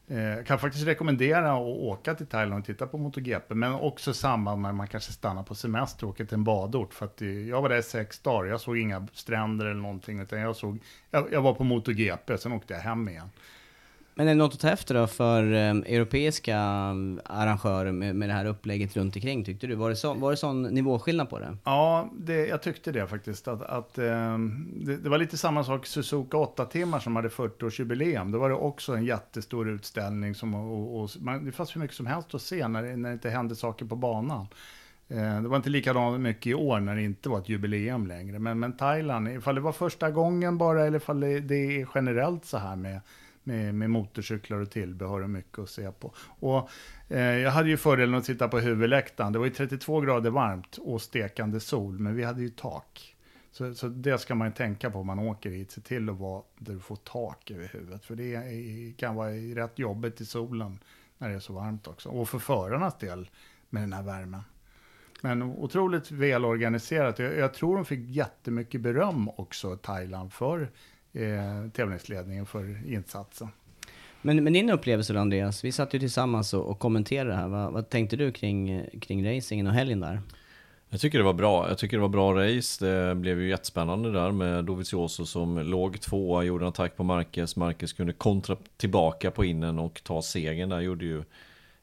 eh, 0.08 0.22
jag 0.22 0.46
kan 0.46 0.58
faktiskt 0.58 0.86
rekommendera 0.86 1.52
att 1.52 1.60
åka 1.60 2.14
till 2.14 2.26
Thailand 2.26 2.60
och 2.60 2.66
titta 2.66 2.86
på 2.86 2.98
MotoGP, 2.98 3.54
men 3.54 3.74
också 3.74 4.10
i 4.10 4.14
samband 4.14 4.62
med 4.62 4.68
att 4.68 4.74
man 4.74 4.88
kanske 4.88 5.12
stannar 5.12 5.42
på 5.42 5.54
semester 5.54 6.04
och 6.04 6.10
åker 6.10 6.24
till 6.24 6.34
en 6.34 6.44
badort. 6.44 6.94
För 6.94 7.06
att 7.06 7.22
eh, 7.22 7.28
jag 7.28 7.62
var 7.62 7.68
där 7.68 7.78
i 7.78 7.82
sex 7.82 8.20
dagar, 8.20 8.50
jag 8.50 8.60
såg 8.60 8.78
inga 8.78 9.06
stränder 9.12 9.66
eller 9.66 9.80
någonting, 9.80 10.20
utan 10.20 10.40
jag, 10.40 10.56
såg, 10.56 10.78
jag, 11.10 11.32
jag 11.32 11.42
var 11.42 11.54
på 11.54 11.64
MotoGP, 11.64 12.38
sen 12.38 12.52
åkte 12.52 12.74
jag 12.74 12.80
hem 12.80 13.08
igen. 13.08 13.30
Men 14.18 14.28
är 14.28 14.30
det 14.32 14.38
något 14.38 14.54
att 14.54 14.60
ta 14.60 14.68
efter 14.70 14.94
då 14.94 15.06
för 15.06 15.52
eh, 15.52 15.70
europeiska 15.70 16.56
mm, 16.56 17.20
arrangörer 17.24 17.92
med, 17.92 18.16
med 18.16 18.28
det 18.28 18.32
här 18.32 18.44
upplägget 18.44 18.96
runt 18.96 19.16
omkring 19.16 19.44
tyckte 19.44 19.66
du? 19.66 19.74
Var 19.74 19.90
det, 19.90 19.96
så, 19.96 20.14
var 20.14 20.30
det 20.30 20.36
sån 20.36 20.62
nivåskillnad 20.62 21.30
på 21.30 21.38
det? 21.38 21.56
Ja, 21.64 22.10
det, 22.18 22.46
jag 22.46 22.62
tyckte 22.62 22.92
det 22.92 23.06
faktiskt. 23.06 23.48
Att, 23.48 23.62
att, 23.62 23.98
eh, 23.98 24.38
det, 24.76 24.96
det 24.96 25.08
var 25.08 25.18
lite 25.18 25.36
samma 25.38 25.64
sak 25.64 25.86
Suzuka 25.86 26.36
8 26.36 26.64
timmar 26.64 26.98
som 26.98 27.16
hade 27.16 27.28
40-årsjubileum. 27.28 28.32
Då 28.32 28.38
var 28.38 28.48
det 28.48 28.54
också 28.54 28.92
en 28.96 29.04
jättestor 29.04 29.68
utställning. 29.68 30.34
Som, 30.34 30.54
och, 30.54 31.00
och, 31.02 31.10
man, 31.20 31.44
det 31.44 31.52
fanns 31.52 31.76
hur 31.76 31.80
mycket 31.80 31.96
som 31.96 32.06
helst 32.06 32.34
att 32.34 32.42
se 32.42 32.68
när, 32.68 32.82
det- 32.82 32.96
när 32.96 33.08
det 33.08 33.12
inte 33.12 33.30
hände 33.30 33.56
saker 33.56 33.84
på 33.86 33.96
banan. 33.96 34.46
Eh, 35.08 35.40
det 35.42 35.48
var 35.48 35.56
inte 35.56 35.70
likadant 35.70 36.20
mycket 36.20 36.46
i 36.46 36.54
år 36.54 36.80
när 36.80 36.96
det 36.96 37.02
inte 37.02 37.28
var 37.28 37.38
ett 37.38 37.48
jubileum 37.48 38.06
längre. 38.06 38.38
Men, 38.38 38.58
men 38.58 38.76
Thailand, 38.76 39.28
ifall 39.28 39.54
det 39.54 39.60
var 39.60 39.72
första 39.72 40.10
gången 40.10 40.58
bara 40.58 40.86
eller 40.86 40.96
ifall 40.96 41.20
det, 41.20 41.40
det 41.40 41.80
är 41.80 41.88
generellt 41.94 42.44
så 42.44 42.58
här 42.58 42.76
med, 42.76 43.00
med, 43.48 43.74
med 43.74 43.90
motorcyklar 43.90 44.58
och 44.58 44.70
tillbehör 44.70 45.20
och 45.20 45.30
mycket 45.30 45.58
att 45.58 45.70
se 45.70 45.92
på. 45.92 46.14
Och, 46.26 46.70
eh, 47.08 47.20
jag 47.20 47.50
hade 47.50 47.68
ju 47.68 47.76
fördelen 47.76 48.14
att 48.14 48.24
sitta 48.24 48.48
på 48.48 48.58
huvudläktaren. 48.58 49.32
Det 49.32 49.38
var 49.38 49.46
ju 49.46 49.52
32 49.52 50.00
grader 50.00 50.30
varmt 50.30 50.78
och 50.78 51.02
stekande 51.02 51.60
sol, 51.60 51.98
men 51.98 52.16
vi 52.16 52.24
hade 52.24 52.42
ju 52.42 52.48
tak. 52.48 53.16
Så, 53.50 53.74
så 53.74 53.88
det 53.88 54.18
ska 54.18 54.34
man 54.34 54.48
ju 54.48 54.54
tänka 54.54 54.90
på 54.90 54.98
om 54.98 55.06
man 55.06 55.18
åker 55.18 55.50
hit. 55.50 55.70
Se 55.70 55.80
till 55.80 56.08
att 56.08 56.16
vara 56.16 56.42
där 56.58 56.72
du 56.72 56.80
får 56.80 56.96
tak 56.96 57.50
över 57.50 57.68
huvudet. 57.68 58.04
För 58.04 58.16
det 58.16 58.34
är, 58.34 58.98
kan 58.98 59.14
vara 59.14 59.30
rätt 59.30 59.78
jobbigt 59.78 60.20
i 60.20 60.26
solen 60.26 60.78
när 61.18 61.28
det 61.28 61.34
är 61.34 61.40
så 61.40 61.52
varmt 61.52 61.88
också. 61.88 62.08
Och 62.08 62.28
för 62.28 62.38
förarnas 62.38 62.98
del 62.98 63.30
med 63.70 63.82
den 63.82 63.92
här 63.92 64.02
värmen. 64.02 64.42
Men 65.22 65.42
otroligt 65.42 66.10
välorganiserat. 66.10 67.18
Jag, 67.18 67.36
jag 67.36 67.54
tror 67.54 67.76
de 67.76 67.84
fick 67.84 68.08
jättemycket 68.08 68.80
beröm 68.80 69.28
också, 69.28 69.76
Thailand, 69.76 70.32
för 70.32 70.70
eh, 71.12 71.70
tävlingsledningen 71.72 72.46
för 72.46 72.92
insatsen. 72.92 73.48
Men, 74.22 74.44
men 74.44 74.52
din 74.52 74.70
upplevelse 74.70 75.12
då 75.12 75.20
Andreas, 75.20 75.64
vi 75.64 75.72
satt 75.72 75.94
ju 75.94 75.98
tillsammans 75.98 76.54
och, 76.54 76.70
och 76.70 76.78
kommenterade 76.78 77.30
det 77.30 77.36
här. 77.36 77.48
Vad, 77.48 77.72
vad 77.72 77.88
tänkte 77.88 78.16
du 78.16 78.32
kring, 78.32 78.84
kring 79.00 79.36
racingen 79.36 79.66
och 79.66 79.72
helgen 79.72 80.00
där? 80.00 80.20
Jag 80.90 81.00
tycker 81.00 81.18
det 81.18 81.24
var 81.24 81.32
bra. 81.32 81.68
Jag 81.68 81.78
tycker 81.78 81.96
det 81.96 82.00
var 82.00 82.08
bra 82.08 82.34
race. 82.34 82.86
Det 82.86 83.14
blev 83.14 83.40
ju 83.40 83.48
jättespännande 83.48 84.12
där 84.12 84.30
med 84.32 84.64
Dovizioso 84.64 85.26
som 85.26 85.58
låg 85.58 86.00
tvåa, 86.00 86.42
gjorde 86.42 86.64
en 86.64 86.68
attack 86.68 86.96
på 86.96 87.04
Marquez. 87.04 87.56
Marquez 87.56 87.92
kunde 87.92 88.12
kontra 88.12 88.56
tillbaka 88.76 89.30
på 89.30 89.44
innen 89.44 89.78
och 89.78 90.00
ta 90.04 90.22
segern 90.22 90.68
där. 90.68 90.80
Gjorde, 90.80 91.04
ju, 91.04 91.24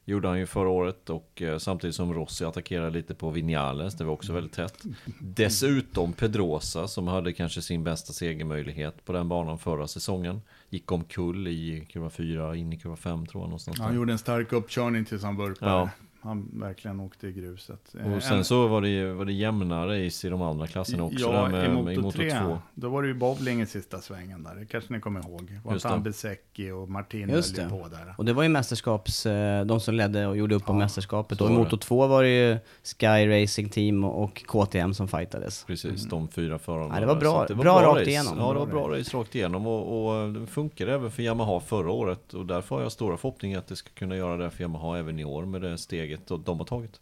gjorde 0.08 0.28
han 0.28 0.38
ju 0.38 0.46
förra 0.46 0.68
året 0.68 1.10
och 1.10 1.42
eh, 1.42 1.58
samtidigt 1.58 1.96
som 1.96 2.14
Rossi 2.14 2.44
attackerade 2.44 2.90
lite 2.90 3.14
på 3.14 3.30
Vinales. 3.30 3.94
Det 3.94 4.04
var 4.04 4.12
också 4.12 4.32
väldigt 4.32 4.52
tätt. 4.52 4.82
Dessutom 5.20 6.12
Pedrosa 6.12 6.88
som 6.88 7.08
hade 7.08 7.32
kanske 7.32 7.62
sin 7.62 7.84
bästa 7.84 8.12
segermöjlighet 8.12 9.04
på 9.04 9.12
den 9.12 9.28
banan 9.28 9.58
förra 9.58 9.86
säsongen. 9.86 10.40
Gick 10.70 10.92
omkull 10.92 11.48
i 11.48 11.86
kurva 11.92 12.10
4, 12.10 12.56
in 12.56 12.72
i 12.72 12.76
kurva 12.76 12.96
5 12.96 13.26
tror 13.26 13.42
jag 13.42 13.48
någonstans. 13.48 13.78
Han 13.78 13.88
där. 13.88 13.96
gjorde 13.96 14.12
en 14.12 14.18
stark 14.18 14.52
uppkörning 14.52 15.04
tills 15.04 15.22
han 15.22 15.36
vurpade. 15.36 15.70
Ja. 15.72 15.90
Han 16.26 16.48
verkligen 16.52 17.00
åkte 17.00 17.26
i 17.28 17.32
gruset. 17.32 17.94
Eh, 18.00 18.14
Och 18.14 18.22
sen 18.22 18.38
en- 18.38 18.44
så 18.44 18.66
var 18.68 18.80
det, 18.82 19.12
var 19.12 19.24
det 19.24 19.32
jämna 19.32 19.86
race 19.86 20.26
i 20.26 20.30
de 20.30 20.42
andra 20.42 20.66
klasserna 20.66 21.04
också. 21.04 21.18
Ja, 21.20 21.48
där 21.48 21.48
med, 21.48 21.94
i 21.94 21.98
Moto 21.98 22.10
3, 22.18 22.30
2. 22.40 22.58
då 22.74 22.88
var 22.88 23.02
det 23.02 23.08
ju 23.08 23.14
bowling 23.14 23.60
i 23.62 23.66
sista 23.66 24.00
svängen 24.00 24.42
där. 24.42 24.54
Det 24.54 24.66
kanske 24.66 24.92
ni 24.92 25.00
kommer 25.00 25.20
ihåg. 25.20 25.60
Var 25.64 25.72
Just 25.72 25.84
inte 25.84 25.94
han 25.94 26.02
det. 26.02 26.10
Besecki 26.10 26.70
och 26.70 26.88
Martin 26.88 27.28
Just 27.28 27.58
höll 27.58 27.70
det. 27.70 27.76
på 27.82 27.88
där. 27.88 28.14
Och 28.18 28.24
det 28.24 28.32
var 28.32 28.42
ju 28.42 28.48
mästerskaps, 28.48 29.26
eh, 29.26 29.64
de 29.64 29.80
som 29.80 29.94
ledde 29.94 30.26
och 30.26 30.36
gjorde 30.36 30.54
upp 30.54 30.70
om 30.70 30.78
mästerskapet. 30.78 31.40
Och 31.40 31.50
i 31.50 31.52
var 31.54 31.58
Moto 31.62 31.76
2 31.76 32.06
var 32.06 32.22
det 32.22 32.28
ju 32.50 32.58
Sky 32.98 33.06
Racing 33.42 33.68
Team 33.72 34.04
och 34.04 34.42
KTM 34.46 34.94
som 34.94 35.08
fightades. 35.08 35.64
Precis, 35.64 36.04
de 36.04 36.28
fyra 36.28 36.58
förarna. 36.58 36.84
Mm. 36.84 36.94
Ja, 36.94 37.00
det 37.00 37.06
var 37.06 37.16
bra- 37.20 37.46
det 37.46 37.54
var 37.54 37.64
bra 37.64 37.82
rakt 37.82 37.98
race. 38.00 38.10
igenom. 38.10 38.38
Ja, 38.38 38.46
det 38.48 38.54
Bra 38.54 38.64
var 38.64 38.88
bra 38.88 38.98
race 38.98 39.16
rakt 39.16 39.34
igenom 39.34 39.66
och, 39.66 40.06
och 40.22 40.32
det 40.32 40.46
funkade 40.46 40.92
även 40.94 41.10
för 41.10 41.22
Yamaha 41.22 41.60
förra 41.60 41.90
året. 41.90 42.34
Och 42.34 42.46
därför 42.46 42.76
har 42.76 42.82
jag 42.82 42.92
stora 42.92 43.16
förhoppningar 43.16 43.58
att 43.58 43.66
det 43.66 43.76
ska 43.76 43.90
kunna 43.94 44.16
göra 44.16 44.36
det 44.36 44.50
för 44.50 44.62
Yamaha 44.62 44.98
även 44.98 45.18
i 45.18 45.24
år 45.24 45.44
med 45.44 45.62
det 45.62 45.78
steget 45.78 46.15
och 46.30 46.40
de 46.40 46.58
har 46.58 46.66
tagit. 46.66 47.00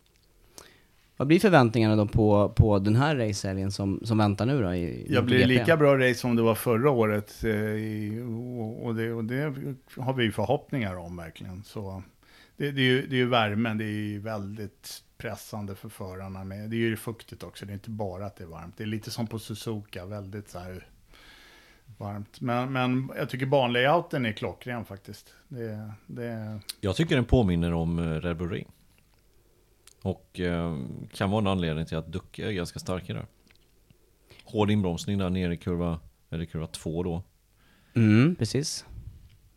Vad 1.16 1.28
blir 1.28 1.40
förväntningarna 1.40 1.96
då 1.96 2.06
på, 2.06 2.48
på 2.48 2.78
den 2.78 2.96
här 2.96 3.16
racehelgen 3.16 3.72
som, 3.72 4.00
som 4.04 4.18
väntar 4.18 4.46
nu 4.46 4.62
då? 4.62 4.74
I, 4.74 5.06
Jag 5.12 5.24
blir 5.24 5.38
MotoGP? 5.38 5.60
lika 5.60 5.76
bra 5.76 5.98
race 5.98 6.14
som 6.14 6.36
det 6.36 6.42
var 6.42 6.54
förra 6.54 6.90
året. 6.90 7.44
eh, 7.44 7.50
i- 7.50 8.20
och- 8.28 8.86
Och 8.86 8.94
det, 8.94 9.12
och 9.12 9.24
det 9.24 9.54
har 9.96 10.12
vi 10.14 10.32
förhoppningar 10.32 10.96
om 10.96 11.16
verkligen. 11.16 11.62
Så 11.64 12.02
det, 12.56 12.70
det, 12.70 12.80
är 12.80 12.84
ju, 12.84 13.06
det 13.06 13.14
är 13.14 13.18
ju 13.18 13.28
värmen, 13.28 13.78
det 13.78 13.84
är 13.84 13.88
ju 13.88 14.18
väldigt 14.20 15.02
pressande 15.18 15.74
för 15.74 15.88
förarna. 15.88 16.44
Med. 16.44 16.70
Det 16.70 16.76
är 16.76 16.78
ju 16.78 16.96
fuktigt 16.96 17.42
också, 17.42 17.66
det 17.66 17.72
är 17.72 17.74
inte 17.74 17.90
bara 17.90 18.26
att 18.26 18.36
det 18.36 18.44
är 18.44 18.48
varmt. 18.48 18.74
Det 18.76 18.84
är 18.84 18.86
lite 18.86 19.10
som 19.10 19.26
på 19.26 19.38
Suzuka, 19.38 20.06
väldigt 20.06 20.48
så 20.48 20.58
här 20.58 20.86
varmt. 21.98 22.40
Men, 22.40 22.72
men 22.72 23.10
jag 23.16 23.28
tycker 23.28 23.46
banlayouten 23.46 24.26
är 24.26 24.32
klockren 24.32 24.84
faktiskt. 24.84 25.34
Det, 25.48 25.90
det, 26.06 26.60
Jag 26.80 26.96
tycker 26.96 27.16
den 27.16 27.24
påminner 27.24 27.72
om 27.72 27.98
eh, 27.98 28.20
Red 28.20 28.36
Bull 28.36 28.50
Ring. 28.50 28.68
Och 30.04 30.40
eh, 30.40 30.78
kan 31.12 31.30
vara 31.30 31.40
en 31.40 31.46
anledning 31.46 31.86
till 31.86 31.96
att 31.96 32.12
Ducke 32.12 32.46
är 32.48 32.52
ganska 32.52 32.78
starka 32.78 33.14
där. 33.14 33.26
Hård 34.44 34.70
inbromsning 34.70 35.18
där 35.18 35.30
nere 35.30 35.54
i 35.54 35.56
kurva, 35.56 36.00
eller 36.30 36.44
kurva 36.44 36.66
2 36.66 37.02
då. 37.02 37.22
Mm, 37.94 38.36
precis. 38.36 38.84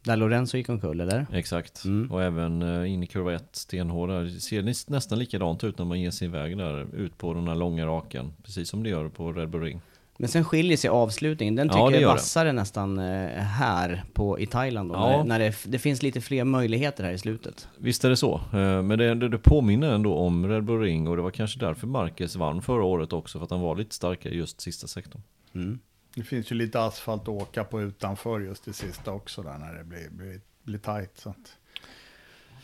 Där 0.04 0.18
Lorenzo 0.18 0.58
gick 0.58 0.70
omkull, 0.70 1.02
eller? 1.02 1.26
Exakt. 1.34 1.86
Mm. 1.86 2.12
Och 2.12 2.24
även 2.24 2.62
eh, 2.62 2.92
in 2.94 3.04
i 3.04 3.08
kurva 3.08 3.34
1, 3.34 3.50
stenhård 3.56 4.10
där. 4.10 4.24
Det 4.24 4.32
ser 4.40 4.62
näs- 4.62 4.92
nästan 4.92 5.20
likadant 5.20 5.64
ut 5.64 5.78
när 5.78 5.86
man 5.86 6.02
ger 6.02 6.12
sig 6.12 6.28
iväg 6.28 6.58
där 6.58 6.96
ut 6.96 7.18
på 7.18 7.34
den 7.34 7.48
här 7.48 7.56
långa 7.56 7.86
raken. 7.86 8.34
Precis 8.44 8.70
som 8.70 8.84
det 8.84 8.90
gör 8.90 9.10
på 9.10 9.34
Red 9.34 9.50
Bull 9.50 9.62
Ring. 9.62 9.82
Men 10.18 10.30
sen 10.30 10.46
skiljer 10.46 10.78
sig 10.78 10.90
avslutningen. 10.90 11.56
Den 11.56 11.68
Ja, 11.68 11.74
tycker 11.74 11.86
det 11.86 11.92
jag 11.92 11.96
är 11.96 12.02
det. 12.02 12.14
vassare 12.14 12.52
nästan 12.54 13.00
eh, 13.00 13.30
här 13.44 14.04
på, 14.14 14.40
i 14.40 14.46
Thailand. 14.46 14.90
Då, 14.90 14.96
Ja. 14.96 15.10
när, 15.18 15.24
när 15.24 15.40
det, 15.40 15.56
det 15.66 15.80
finns 15.80 16.02
lite 16.04 16.22
fler 16.22 16.44
möjligheter 16.44 17.04
här 17.04 17.12
i 17.12 17.18
slutet. 17.18 17.68
Visst 17.78 18.06
är 18.06 18.10
det 18.10 18.18
så. 18.18 18.36
Eh, 18.54 18.82
Men 18.82 18.90
det, 19.00 19.16
det, 19.16 19.30
det 19.30 19.38
påminner 19.38 19.92
ändå 19.94 20.16
om 20.16 20.48
Red 20.48 20.64
Bull 20.64 20.82
Ring 20.82 21.08
och 21.08 21.16
det 21.16 21.22
var 21.22 21.32
kanske 21.32 21.60
därför 21.60 21.88
Marquez 21.88 22.36
vann 22.36 22.62
förra 22.62 22.84
året 22.84 23.14
också. 23.14 23.38
För 23.40 23.44
att 23.46 23.52
han 23.52 23.62
var 23.62 23.76
lite 23.76 23.96
starkare 23.96 24.34
i 24.34 24.38
just 24.38 24.62
sista 24.62 24.88
sektorn. 24.88 25.22
Mm. 25.56 25.80
det 26.16 26.24
finns 26.24 26.52
ju 26.52 26.56
lite 26.56 26.82
asfalt 26.82 27.22
att 27.22 27.28
åka 27.30 27.64
på 27.64 27.82
utanför 27.82 28.40
just 28.40 28.66
det 28.66 28.74
sista 28.74 29.12
också 29.12 29.42
där 29.42 29.58
när 29.58 29.74
det 29.74 29.84
blir, 29.84 30.10
blir, 30.12 30.42
blir 30.64 30.80
tajt. 30.80 31.12
Så 31.18 31.30
att. 31.30 31.58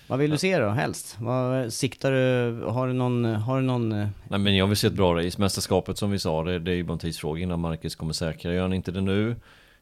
Vad 0.07 0.19
vill 0.19 0.31
du 0.31 0.37
se 0.37 0.59
då, 0.59 0.69
helst? 0.69 1.17
Vad 1.19 1.73
siktar 1.73 2.11
du? 2.11 2.61
Har 2.65 2.87
du 2.87 2.93
någon... 2.93 3.25
Har 3.25 3.57
du 3.57 3.63
någon 3.63 3.91
eh, 3.91 4.07
Nej 4.27 4.39
men 4.39 4.55
jag 4.55 4.67
vill 4.67 4.77
se 4.77 4.87
ett 4.87 4.93
bra 4.93 5.15
race. 5.15 5.41
Mästerskapet 5.41 5.97
som 5.97 6.11
vi 6.11 6.19
sa, 6.19 6.43
det, 6.43 6.59
det 6.59 6.71
är 6.71 6.75
ju 6.75 6.83
bara 6.83 6.93
en 6.93 6.99
tidsfråga 6.99 7.41
innan 7.41 7.59
Marquez 7.59 7.95
kommer 7.95 8.13
säkra. 8.13 8.53
Gör 8.53 8.61
han 8.61 8.73
inte 8.73 8.91
det 8.91 9.01
nu 9.01 9.35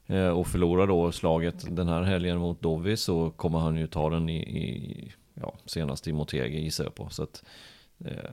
eh, 0.07 0.27
och 0.27 0.47
förlorar 0.47 0.87
då 0.87 1.11
slaget 1.11 1.75
den 1.75 1.87
här 1.87 2.01
helgen 2.01 2.37
mot 2.37 2.61
Dovi 2.61 2.97
så 2.97 3.29
kommer 3.29 3.59
han 3.59 3.77
ju 3.77 3.87
ta 3.87 4.09
den 4.09 4.29
i, 4.29 4.37
i 4.37 5.13
ja, 5.33 5.53
senast 5.65 6.07
i 6.07 6.13
Motegi 6.13 6.61
gissar 6.63 6.83
jag 6.83 6.95
på. 6.95 7.09
Så 7.09 7.23
att, 7.23 7.43
eh, 8.05 8.31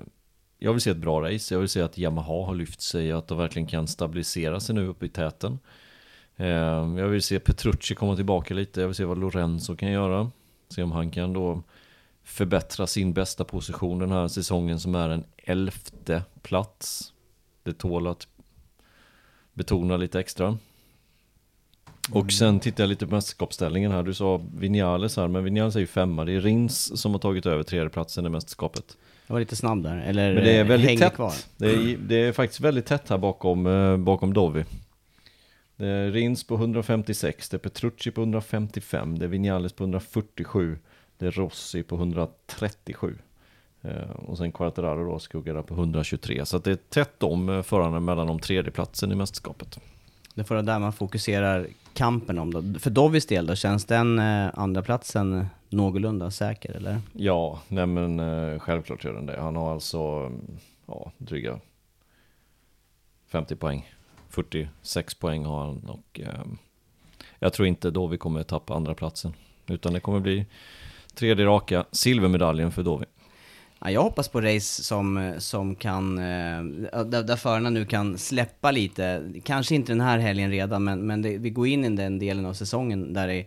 jag 0.59 0.73
vill 0.73 0.81
se 0.81 0.91
ett 0.91 0.97
bra 0.97 1.23
race. 1.23 1.55
Jag 1.55 1.61
vill 1.61 1.69
se 1.69 1.83
att 1.83 1.99
Yamaha 1.99 2.47
har 2.47 2.55
lyft 2.55 2.81
sig 2.81 3.13
och 3.13 3.19
att 3.19 3.29
de 3.29 3.39
verkligen 3.39 3.69
kan 3.69 3.87
stabilisera 3.87 4.61
sig 4.61 4.75
nu 4.75 4.87
uppe 4.87 5.07
i 5.07 5.09
täten. 5.09 5.59
Eh, 6.37 6.49
jag 6.97 7.09
vill 7.09 7.23
se 7.23 7.39
Petrucci 7.39 7.95
komma 7.95 8.17
tillbaka 8.17 8.55
lite. 8.55 8.81
Jag 8.81 8.89
vill 8.89 8.95
se 8.95 9.05
vad 9.05 9.19
Lorenzo 9.19 9.77
kan 9.77 9.91
göra. 9.91 10.31
Se 10.69 10.83
om 10.83 10.93
han 10.93 11.11
kan 11.11 11.33
då 11.33 11.63
förbättra 12.29 12.87
sin 12.87 13.13
bästa 13.13 13.45
position 13.45 13.99
den 13.99 14.13
här 14.13 14.29
säsongen 14.29 14.81
som 14.81 14.95
är 14.95 15.09
en 15.09 15.25
elfte 15.37 16.23
plats. 16.43 17.13
Det 17.63 17.73
tål 17.73 18.07
att 18.07 18.27
betona 19.53 19.97
lite 19.97 20.21
extra. 20.21 20.59
Och 22.11 22.33
sen 22.33 22.61
tittar 22.61 22.85
jag 22.85 22.89
lite 22.89 23.07
på 23.07 23.15
mästerskapsställningen 23.15 23.93
här. 23.93 24.03
Du 24.03 24.15
sa 24.15 24.41
Vinales 24.59 25.17
här, 25.17 25.29
men 25.29 25.45
Vinales 25.45 25.77
är 25.77 25.81
ju 25.81 25.87
femma. 25.87 26.25
Det 26.25 26.33
är 26.33 26.41
Rins 26.41 27.01
som 27.01 27.13
har 27.13 27.19
tagit 27.19 27.47
över 27.47 27.63
tredjeplatsen 27.63 28.27
i 28.27 28.29
mästerskapet. 28.29 28.97
jag 29.27 29.33
var 29.33 29.41
lite 29.41 29.57
snabb 29.57 29.83
där, 29.83 29.97
eller 29.97 30.35
Men 30.35 30.45
det 30.45 30.51
är 30.51 30.61
eh, 30.61 30.67
väldigt 30.67 31.01
tätt. 31.01 31.15
kvar? 31.15 31.33
Det 31.57 31.67
är, 31.67 31.97
det 31.97 32.17
är 32.17 32.33
faktiskt 32.33 32.61
väldigt 32.61 32.87
tätt 32.87 33.09
här 33.09 33.19
bakom, 33.19 33.67
eh, 33.67 33.97
bakom 33.97 34.35
Dovi. 34.35 34.65
Det 35.77 35.87
är 35.87 36.11
Rins 36.11 36.45
på 36.47 36.55
156, 36.55 37.49
det 37.49 37.57
är 37.57 37.59
Petrucci 37.59 38.11
på 38.11 38.21
155, 38.21 39.19
det 39.19 39.25
är 39.25 39.29
Vinales 39.29 39.73
på 39.73 39.83
147, 39.85 40.79
det 41.19 41.27
är 41.27 41.31
Rossi 41.31 41.83
på 41.83 41.95
137. 41.95 43.19
Eh, 43.83 44.11
och 44.11 44.39
sen 44.39 44.53
Quartararo 44.53 45.11
då 45.11 45.19
skuggar 45.19 45.55
där 45.55 45.63
på 45.63 45.75
123. 45.75 46.47
Så 46.47 46.59
det 46.59 46.71
är 46.71 46.77
tätt 46.77 47.23
om 47.23 47.49
eh, 47.49 47.63
förarna 47.63 48.01
mellan 48.01 48.29
om 48.29 48.39
tredjeplatsen 48.39 49.13
i 49.13 49.15
mästerskapet. 49.15 49.79
Det 50.35 50.45
får 50.45 50.55
vara 50.55 50.63
där 50.63 50.79
man 50.79 50.93
fokuserar 50.93 51.67
kampen 51.95 52.39
om 52.39 52.53
då. 52.53 52.79
För 52.79 52.91
Dovis 52.91 53.27
del 53.27 53.47
då, 53.47 53.55
känns 53.55 53.85
den 53.85 54.19
eh, 54.19 54.51
andra 54.55 54.83
platsen 54.83 55.47
någorlunda 55.69 56.31
säker 56.31 56.77
eller? 56.77 57.01
Ja, 57.13 57.61
nej 57.69 57.87
men 57.87 58.61
självklart 58.61 59.05
gör 59.05 59.13
den 59.13 59.27
det. 59.27 59.41
Han 59.41 59.57
har 59.57 59.73
alltså 59.73 60.33
ja, 60.87 61.13
dryga 61.19 61.61
50 63.29 63.57
poäng. 63.57 63.91
46 64.29 65.15
poäng 65.15 65.45
har 65.45 65.65
han 65.65 65.79
och 65.89 66.21
eh, 66.21 66.45
jag 67.39 67.53
tror 67.53 67.69
inte 67.69 67.91
Dovi 67.91 68.19
kommer 68.19 68.43
tappa 68.43 68.75
andra 68.75 68.95
platsen 68.95 69.33
Utan 69.67 69.93
det 69.93 70.01
kommer 70.01 70.21
bli 70.21 70.47
tredje 71.19 71.47
raka 71.47 71.85
silvermedaljen 71.93 72.73
för 72.73 72.83
Dovi. 72.83 73.05
Ja, 73.81 73.91
jag 73.91 74.03
hoppas 74.03 74.29
på 74.29 74.41
race 74.41 74.83
som, 74.83 75.35
som 75.39 75.75
kan, 75.75 76.19
eh, 76.19 76.63
där, 77.05 77.23
där 77.23 77.37
förarna 77.37 77.71
nu 77.71 77.85
kan 77.85 78.19
släppa 78.19 78.71
lite, 78.71 79.33
kanske 79.45 79.75
inte 79.75 79.93
den 79.93 80.01
här 80.01 80.19
helgen 80.19 80.51
redan, 80.51 80.85
men, 80.85 81.07
men 81.07 81.23
det, 81.23 81.39
vi 81.39 81.51
går 81.51 81.67
in 81.67 81.85
i 81.85 81.97
den 81.97 82.19
delen 82.19 82.47
av 82.47 82.55
säsongen 82.55 83.13
där 83.13 83.29
det, 83.29 83.47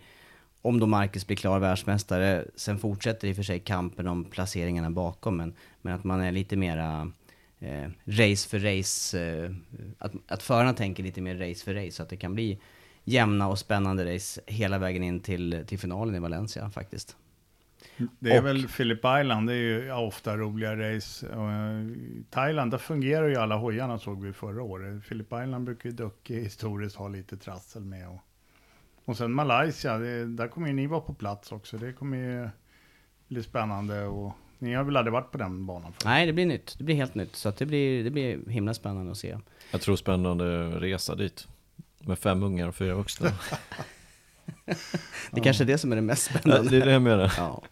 om 0.62 0.80
då 0.80 0.86
Marcus 0.86 1.28
blir 1.28 1.38
klar 1.38 1.60
världsmästare, 1.60 2.46
sen 2.56 2.80
fortsätter 2.80 3.28
i 3.28 3.32
och 3.32 3.36
för 3.36 3.44
sig 3.44 3.60
kampen 3.60 4.08
om 4.08 4.26
placeringarna 4.26 4.92
bakom, 4.92 5.38
men, 5.38 5.54
men 5.82 5.94
att 5.94 6.04
man 6.04 6.22
är 6.22 6.32
lite 6.32 6.56
mera 6.56 7.12
eh, 7.60 7.90
race 8.06 8.50
för 8.50 8.60
race, 8.60 9.20
eh, 9.20 9.52
att, 9.98 10.12
att 10.28 10.44
förarna 10.44 10.74
tänker 10.74 11.04
lite 11.04 11.22
mer 11.22 11.36
race 11.36 11.66
för 11.66 11.74
race, 11.74 11.92
så 11.92 12.04
att 12.04 12.10
det 12.10 12.18
kan 12.18 12.34
bli 12.34 12.60
jämna 13.04 13.48
och 13.48 13.60
spännande 13.60 14.16
race 14.16 14.42
hela 14.46 14.78
vägen 14.78 15.04
in 15.04 15.20
till, 15.20 15.64
till 15.68 15.80
finalen 15.80 16.16
i 16.16 16.20
Valencia 16.20 16.70
faktiskt. 16.70 17.16
Det 18.20 18.32
är 18.32 18.40
Och- 18.40 18.46
väl 18.46 18.68
Phillip 18.68 18.98
Island, 18.98 19.48
det 19.50 19.54
är 19.54 19.58
ju 19.58 19.92
ofta 19.92 20.38
roliga 20.38 20.76
race. 20.76 21.28
I 21.28 22.24
Thailand, 22.30 22.72
där 22.72 22.78
fungerar 22.78 23.28
ju 23.28 23.36
alla 23.36 23.56
hojarna 23.56 24.00
såg 24.00 24.24
vi 24.26 24.34
förra 24.34 24.64
året. 24.64 25.04
Phillip 25.08 25.28
Island 25.28 25.66
brukar 25.66 25.90
ju 25.90 25.96
Ducke 25.96 26.34
historiskt 26.34 26.96
ha 26.96 27.08
lite 27.08 27.38
trassel 27.38 27.84
med. 27.86 28.10
Och, 28.10 28.20
och 29.06 29.18
sen 29.18 29.32
Malaysia, 29.34 29.98
det, 29.98 30.26
där 30.26 30.48
kommer 30.48 30.68
ju 30.68 30.74
ni 30.74 30.88
vara 30.88 31.02
på 31.02 31.14
plats 31.14 31.52
också. 31.52 31.78
Det 31.78 31.94
kommer 31.94 32.18
ju 32.18 32.50
bli 33.28 33.44
spännande 33.44 34.06
och 34.06 34.34
ni 34.60 34.74
har 34.74 34.84
väl 34.84 34.98
aldrig 34.98 35.14
varit 35.14 35.32
på 35.32 35.38
den 35.38 35.66
banan 35.66 35.92
förut? 35.94 36.06
Nej, 36.06 36.26
det 36.26 36.34
blir 36.34 36.46
nytt. 36.46 36.76
Det 36.78 36.84
blir 36.84 36.96
helt 36.96 37.16
nytt. 37.16 37.36
Så 37.36 37.50
att 37.50 37.58
det, 37.58 37.66
blir, 37.66 38.04
det 38.04 38.10
blir 38.10 38.50
himla 38.50 38.74
spännande 38.74 39.12
att 39.12 39.18
se. 39.18 39.38
Jag 39.72 39.82
tror 39.82 39.96
spännande 39.96 40.70
resa 40.80 41.16
dit. 41.16 41.48
Med 42.00 42.20
fem 42.20 42.44
ungar 42.44 42.68
och 42.68 42.76
fyra 42.76 42.96
vuxna. 42.96 43.30
Det 45.32 45.42
kanske 45.42 45.64
är 45.64 45.66
det 45.66 45.78
som 45.78 45.92
är 45.92 45.96
det 45.96 46.02
mest 46.02 46.24
spännande. 46.24 46.70
det 46.70 46.78
är 46.78 46.86
det 46.86 46.92
jag 46.92 47.02
menar. 47.02 47.34
Ja, 47.38 47.64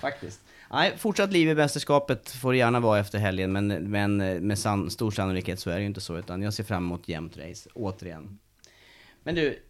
faktiskt. 0.00 0.40
Nej, 0.70 0.94
fortsatt 0.98 1.32
liv 1.32 1.48
i 1.48 1.54
mästerskapet 1.54 2.30
får 2.30 2.52
det 2.52 2.58
gärna 2.58 2.80
vara 2.80 2.98
efter 2.98 3.18
helgen, 3.18 3.52
men, 3.52 3.68
men 3.68 4.16
med 4.46 4.58
san, 4.58 4.90
stor 4.90 5.10
sannolikhet 5.10 5.60
så 5.60 5.70
är 5.70 5.74
det 5.74 5.80
ju 5.80 5.86
inte 5.86 6.00
så, 6.00 6.18
utan 6.18 6.42
jag 6.42 6.54
ser 6.54 6.64
fram 6.64 6.84
emot 6.84 7.08
jämnt 7.08 7.36
race, 7.36 7.68
återigen. 7.74 8.38
Men 9.22 9.34
du, 9.34 9.62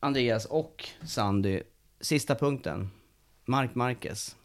Andreas 0.00 0.44
och 0.44 0.88
Sandy, 1.04 1.62
sista 2.00 2.34
punkten. 2.34 2.90
Mark 3.44 3.74
Marquez. 3.74 4.36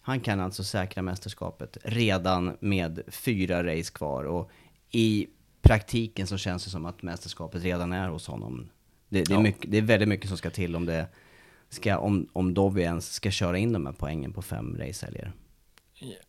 Han 0.00 0.20
kan 0.20 0.40
alltså 0.40 0.64
säkra 0.64 1.02
mästerskapet 1.02 1.78
redan 1.82 2.56
med 2.60 3.02
fyra 3.08 3.64
race 3.64 3.92
kvar 3.92 4.24
och 4.24 4.50
i 4.90 5.26
praktiken 5.62 6.26
så 6.26 6.36
känns 6.36 6.64
det 6.64 6.70
som 6.70 6.86
att 6.86 7.02
mästerskapet 7.02 7.62
redan 7.62 7.92
är 7.92 8.08
hos 8.08 8.26
honom. 8.26 8.68
Det, 9.08 9.22
det, 9.22 9.32
är, 9.32 9.36
Ja. 9.36 9.42
mycket, 9.42 9.70
det 9.70 9.78
är 9.78 9.82
väldigt 9.82 10.08
mycket 10.08 10.28
som 10.28 10.38
ska 10.38 10.50
till 10.50 10.76
om 10.76 10.86
det 10.86 11.06
ska, 11.68 11.98
om, 11.98 12.28
om 12.32 12.54
Dovi 12.54 12.82
ens 12.82 13.12
ska 13.12 13.30
köra 13.30 13.58
in 13.58 13.72
de 13.72 13.86
här 13.86 13.94
poängen 13.98 14.32
på 14.32 14.42
fem 14.42 14.76
racehelger. 14.78 15.32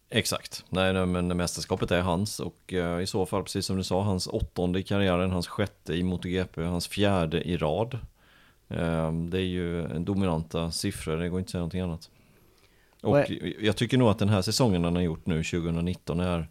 Exakt, 0.10 0.66
nej, 0.70 0.94
nej 0.94 1.06
men 1.06 1.28
mästerskapet 1.28 1.92
är 1.92 2.02
hans 2.02 2.40
och 2.40 2.74
eh, 2.74 3.02
i 3.02 3.08
så 3.08 3.26
fall 3.26 3.44
precis 3.44 3.66
som 3.66 3.78
du 3.78 3.84
sa, 3.84 4.02
hans 4.02 4.28
åttonde 4.28 4.80
i 4.80 4.84
karriären, 4.84 5.32
hans 5.32 5.48
sjätte 5.48 5.94
i 5.94 6.04
MotoGP, 6.04 6.64
hans 6.64 6.88
fjärde 6.88 7.42
i 7.42 7.58
rad. 7.58 8.00
Eh, 8.68 9.12
det 9.12 9.38
är 9.38 9.46
ju 9.46 9.88
dominanta 10.00 10.72
siffror, 10.72 11.18
det 11.18 11.30
går 11.30 11.40
inte 11.40 11.48
att 11.48 11.52
säga 11.52 11.60
någonting 11.60 11.82
annat. 11.82 12.10
Och 13.02 13.18
Och 13.18 13.26
jag 13.62 13.76
tycker 13.76 13.98
nog 13.98 14.10
att 14.10 14.20
den 14.20 14.30
här 14.30 14.42
säsongen 14.42 14.84
han 14.84 14.96
har 14.96 15.04
gjort 15.04 15.26
nu, 15.26 15.44
2019, 15.44 16.20
är 16.20 16.48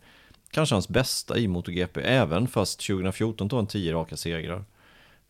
kanske 0.50 0.74
hans 0.74 0.88
bästa 0.88 1.38
i 1.38 1.48
MotoGP, 1.48 2.00
även 2.00 2.48
fast 2.48 2.86
2014 2.86 3.48
tog 3.48 3.58
han 3.58 3.66
10 3.66 3.92
raka 3.92 4.16
segrar. 4.16 4.64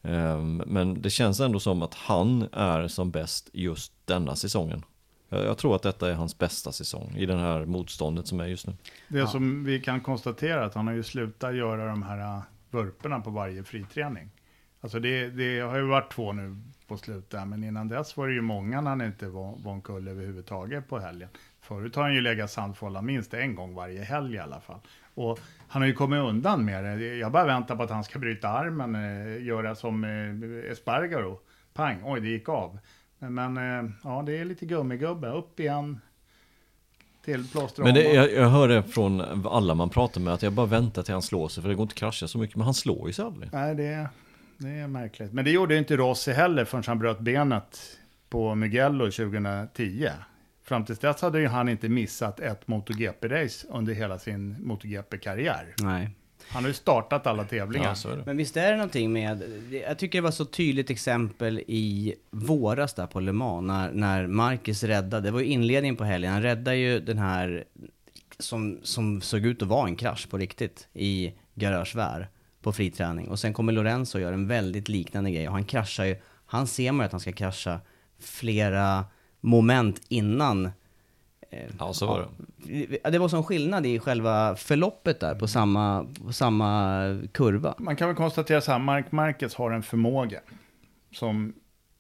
Eh, 0.07 0.41
Men 0.67 1.03
det 1.03 1.11
känns 1.11 1.41
ändå 1.41 1.61
som 1.61 1.83
att 1.83 1.95
han 1.95 2.49
är 2.53 2.89
som 2.89 3.11
bäst 3.11 3.51
just 3.53 3.93
denna 4.05 4.37
säsongen. 4.37 4.85
Jag 5.29 5.59
tror 5.59 5.77
att 5.77 5.83
detta 5.83 6.11
är 6.11 6.15
hans 6.15 6.39
bästa 6.39 6.73
säsong 6.73 7.15
i 7.17 7.27
det 7.27 7.37
här 7.37 7.65
motståndet 7.65 8.27
som 8.27 8.41
är 8.41 8.47
just 8.47 8.67
nu. 8.67 8.73
Det 9.09 9.27
som 9.27 9.65
vi 9.65 9.81
kan 9.81 10.01
konstatera 10.01 10.63
är 10.63 10.67
att 10.67 10.75
han 10.75 10.87
har 10.87 10.95
ju 10.95 11.03
slutat 11.03 11.55
göra 11.55 11.87
de 11.87 12.03
här 12.03 12.37
uh, 12.37 12.43
vurporna 12.71 13.21
på 13.21 13.31
varje 13.31 13.65
friträning. 13.65 14.31
Alltså 14.81 15.01
det, 15.01 15.29
det 15.29 15.61
har 15.61 15.77
ju 15.77 15.87
varit 15.87 16.13
två 16.13 16.33
nu 16.33 16.57
på 16.87 16.97
slutet, 16.97 17.49
men 17.49 17.65
innan 17.65 17.89
dess 17.89 18.17
var 18.17 18.29
det 18.29 18.35
ju 18.35 18.41
många 18.41 18.81
när 18.81 18.91
han 18.91 19.01
inte 19.01 19.29
var, 19.29 19.55
var 19.59 19.73
omkull 19.73 20.09
överhuvudtaget 20.09 20.89
på 20.89 20.99
helgen. 20.99 21.29
Förut 21.61 21.97
har 21.97 22.03
han 22.03 22.15
ju 22.15 22.21
legat 22.21 22.51
sandfålla 22.51 23.03
minst 23.03 23.35
en 23.35 23.55
gång 23.55 23.75
varje 23.75 24.03
helg 24.03 24.35
i 24.35 24.39
alla 24.39 24.61
fall. 24.61 24.81
Och 25.17 25.39
han 25.69 25.83
har 25.83 25.87
ju 25.87 25.95
kommit 25.95 26.21
undan 26.21 26.65
med 26.65 26.85
det. 26.85 27.17
Jag 27.17 27.33
bara 27.33 27.47
väntar 27.47 27.77
på 27.77 27.83
att 27.83 27.91
han 27.91 28.05
ska 28.05 28.19
bryta 28.19 28.49
armen, 28.49 28.95
eh, 28.95 29.45
göra 29.45 29.75
som 29.75 30.05
eh, 30.05 30.71
Espargaro. 30.73 31.41
Pang, 31.75 32.01
oj 32.05 32.21
det 32.21 32.29
gick 32.29 32.49
av. 32.49 32.79
Men 33.19 33.57
eh, 33.57 33.91
ja, 34.05 34.23
det 34.27 34.39
är 34.39 34.45
lite 34.45 34.67
gummigubbe, 34.67 35.29
upp 35.29 35.61
igen. 35.61 36.01
Men 37.77 37.95
det, 37.95 38.13
jag, 38.13 38.33
jag 38.33 38.49
hör 38.49 38.69
det 38.69 38.83
från 38.83 39.47
alla 39.47 39.75
man 39.75 39.91
pratar 39.91 40.21
med 40.21 40.35
att 40.35 40.43
jag 40.43 40.53
bara 40.53 40.67
väntar 40.67 41.03
till 41.03 41.13
han 41.13 41.23
slår 41.23 41.49
sig 41.49 41.63
för 41.63 41.69
det 41.69 41.75
går 41.75 41.83
inte 41.83 41.93
att 41.93 41.99
krascha 41.99 42.29
så 42.29 42.39
mycket. 42.39 42.57
Men 42.57 42.65
han 42.65 42.75
slår 42.75 43.07
ju 43.07 43.13
sig 43.13 43.25
aldrig. 43.25 43.51
Nej, 43.53 43.75
det, 43.75 44.09
det 44.59 44.69
är 44.69 44.87
märkligt. 44.87 45.33
Men 45.33 45.45
det 45.45 45.51
gjorde 45.51 45.77
inte 45.79 45.97
Rossi 45.97 46.33
heller 46.33 46.65
förrän 46.65 46.85
han 46.87 46.99
bröt 46.99 47.21
benet 47.21 47.99
på 48.29 48.55
Mugello 48.55 49.05
2010. 49.05 50.09
Fram 50.67 50.85
tills 50.85 50.99
dess 50.99 51.23
hade 51.23 51.41
ju 51.41 51.47
han 51.47 51.69
inte 51.69 51.89
missat 51.89 52.41
ett 52.41 52.67
MotoGP-race 52.67 53.67
under 53.71 53.95
hela 53.95 54.19
sin 54.19 54.57
MotoGP-karriär. 54.61 55.75
Nej. 55.83 56.11
Han 56.49 56.65
har 56.65 56.69
ju 56.69 56.75
startat 56.75 57.27
alla 57.27 57.45
tävlingar. 57.45 57.97
Ja. 58.05 58.11
Men 58.27 58.37
visst 58.37 58.57
är 58.57 58.71
det 58.71 58.77
någonting 58.77 59.13
med, 59.13 59.43
jag 59.89 59.99
tycker 59.99 60.19
det 60.19 60.23
var 60.23 60.31
så 60.31 60.45
tydligt 60.45 60.91
exempel 60.91 61.59
i 61.67 62.15
våras 62.31 62.95
där 62.95 63.07
på 63.07 63.21
Le 63.21 63.33
Mans, 63.33 63.67
när, 63.67 63.93
när 63.93 64.27
Marcus 64.27 64.83
räddade, 64.83 65.29
det 65.29 65.31
var 65.31 65.41
ju 65.41 65.47
inledningen 65.47 65.97
på 65.97 66.05
helgen, 66.05 66.33
han 66.33 66.43
räddade 66.43 66.77
ju 66.77 67.01
den 67.01 67.19
här 67.19 67.65
som, 68.39 68.81
som 68.83 69.21
såg 69.21 69.47
ut 69.47 69.63
att 69.63 69.69
vara 69.69 69.89
en 69.89 69.97
krasch 69.97 70.31
på 70.31 70.39
riktigt 70.39 70.89
i 70.93 71.33
Garörsvär 71.55 72.29
på 72.63 72.73
friträning. 72.73 73.29
Och 73.29 73.39
sen 73.39 73.53
kommer 73.53 73.73
Lorenzo 73.73 74.19
och 74.19 74.23
gör 74.23 74.33
en 74.33 74.49
väldigt 74.49 74.89
liknande 74.89 75.31
grej 75.31 75.49
och 75.49 75.55
han 75.55 75.65
kraschar 75.65 76.05
ju, 76.05 76.17
han 76.47 76.67
ser 76.67 76.93
man 76.93 77.05
ju 77.05 77.07
att 77.07 77.13
han 77.13 77.21
ska 77.21 77.33
krascha 77.33 77.81
flera 78.19 79.05
moment 79.41 80.03
innan 80.09 80.67
eh, 81.51 81.71
Ja, 81.79 81.93
så 81.93 82.07
var 82.07 82.29
det. 82.67 83.11
Det 83.11 83.19
var 83.19 83.29
sån 83.29 83.45
skillnad 83.45 83.87
i 83.87 83.99
själva 83.99 84.57
förloppet 84.57 85.21
där 85.21 85.35
på 85.35 85.49
samma, 85.49 86.07
på 86.27 86.33
samma 86.33 87.03
kurva. 87.33 87.75
Man 87.79 87.97
kan 87.97 88.09
väl 88.09 88.17
konstatera 88.17 88.61
så 88.61 88.73
här, 88.73 88.79
Mark 88.79 89.13
Marquez 89.13 89.55
har 89.55 89.71
en 89.71 89.83
förmåga 89.83 90.41
som 91.13 91.55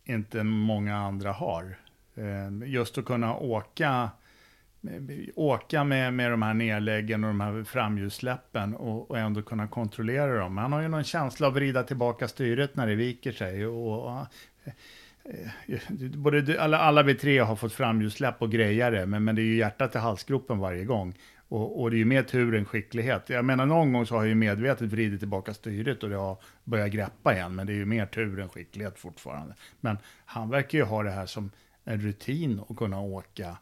inte 0.04 0.42
många 0.42 0.96
andra 0.96 1.32
har. 1.32 1.78
Eh, 2.14 2.68
Just 2.68 2.98
att 2.98 3.04
kunna 3.04 3.36
åka, 3.36 4.10
åka 5.34 5.84
med, 5.84 6.14
med 6.14 6.30
de 6.30 6.42
här 6.42 6.54
nedläggen 6.54 7.24
och 7.24 7.28
de 7.28 7.40
här 7.40 7.64
framljussläppen 7.64 8.74
och, 8.74 9.10
och 9.10 9.18
ändå 9.18 9.42
kunna 9.42 9.68
kontrollera 9.68 10.38
dem. 10.38 10.58
Han 10.58 10.72
har 10.72 10.82
ju 10.82 10.88
någon 10.88 11.04
känsla 11.04 11.46
av 11.46 11.52
att 11.52 11.56
vrida 11.56 11.82
tillbaka 11.82 12.28
styret 12.28 12.76
när 12.76 12.86
det 12.86 12.94
viker 12.94 13.32
sig. 13.32 13.66
Och, 13.66 14.04
och, 14.04 14.26
Eh, 15.28 15.78
både 16.16 16.42
du, 16.42 16.58
alla, 16.58 16.78
alla 16.78 17.02
vi 17.02 17.14
tre 17.14 17.38
har 17.38 17.56
fått 17.56 17.72
framljussläpp 17.72 18.42
och 18.42 18.52
grejare, 18.52 19.00
det, 19.00 19.06
men, 19.06 19.24
men 19.24 19.34
det 19.34 19.42
är 19.42 19.46
ju 19.46 19.56
hjärtat 19.56 19.94
i 19.94 19.98
halsgropen 19.98 20.58
varje 20.58 20.84
gång. 20.84 21.14
Och, 21.48 21.80
och 21.80 21.90
det 21.90 21.96
är 21.96 21.98
ju 21.98 22.04
mer 22.04 22.22
tur 22.22 22.54
än 22.54 22.64
skicklighet. 22.64 23.30
Jag 23.30 23.44
menar 23.44 23.66
någon 23.66 23.92
gång 23.92 24.06
så 24.06 24.14
har 24.14 24.22
jag 24.22 24.28
ju 24.28 24.34
medvetet 24.34 24.92
vridit 24.92 25.20
tillbaka 25.20 25.54
styret 25.54 26.02
och 26.02 26.10
det 26.10 26.16
har 26.16 26.38
börjat 26.64 26.90
greppa 26.90 27.34
igen, 27.34 27.54
men 27.54 27.66
det 27.66 27.72
är 27.72 27.76
ju 27.76 27.84
mer 27.84 28.06
tur 28.06 28.40
än 28.40 28.48
skicklighet 28.48 28.98
fortfarande. 28.98 29.54
Men 29.80 29.98
han 30.24 30.50
verkar 30.50 30.78
ju 30.78 30.84
ha 30.84 31.02
det 31.02 31.10
här 31.10 31.26
som 31.26 31.50
en 31.84 32.00
rutin 32.00 32.60
att 32.68 32.76
kunna 32.76 33.00
åka 33.00 33.56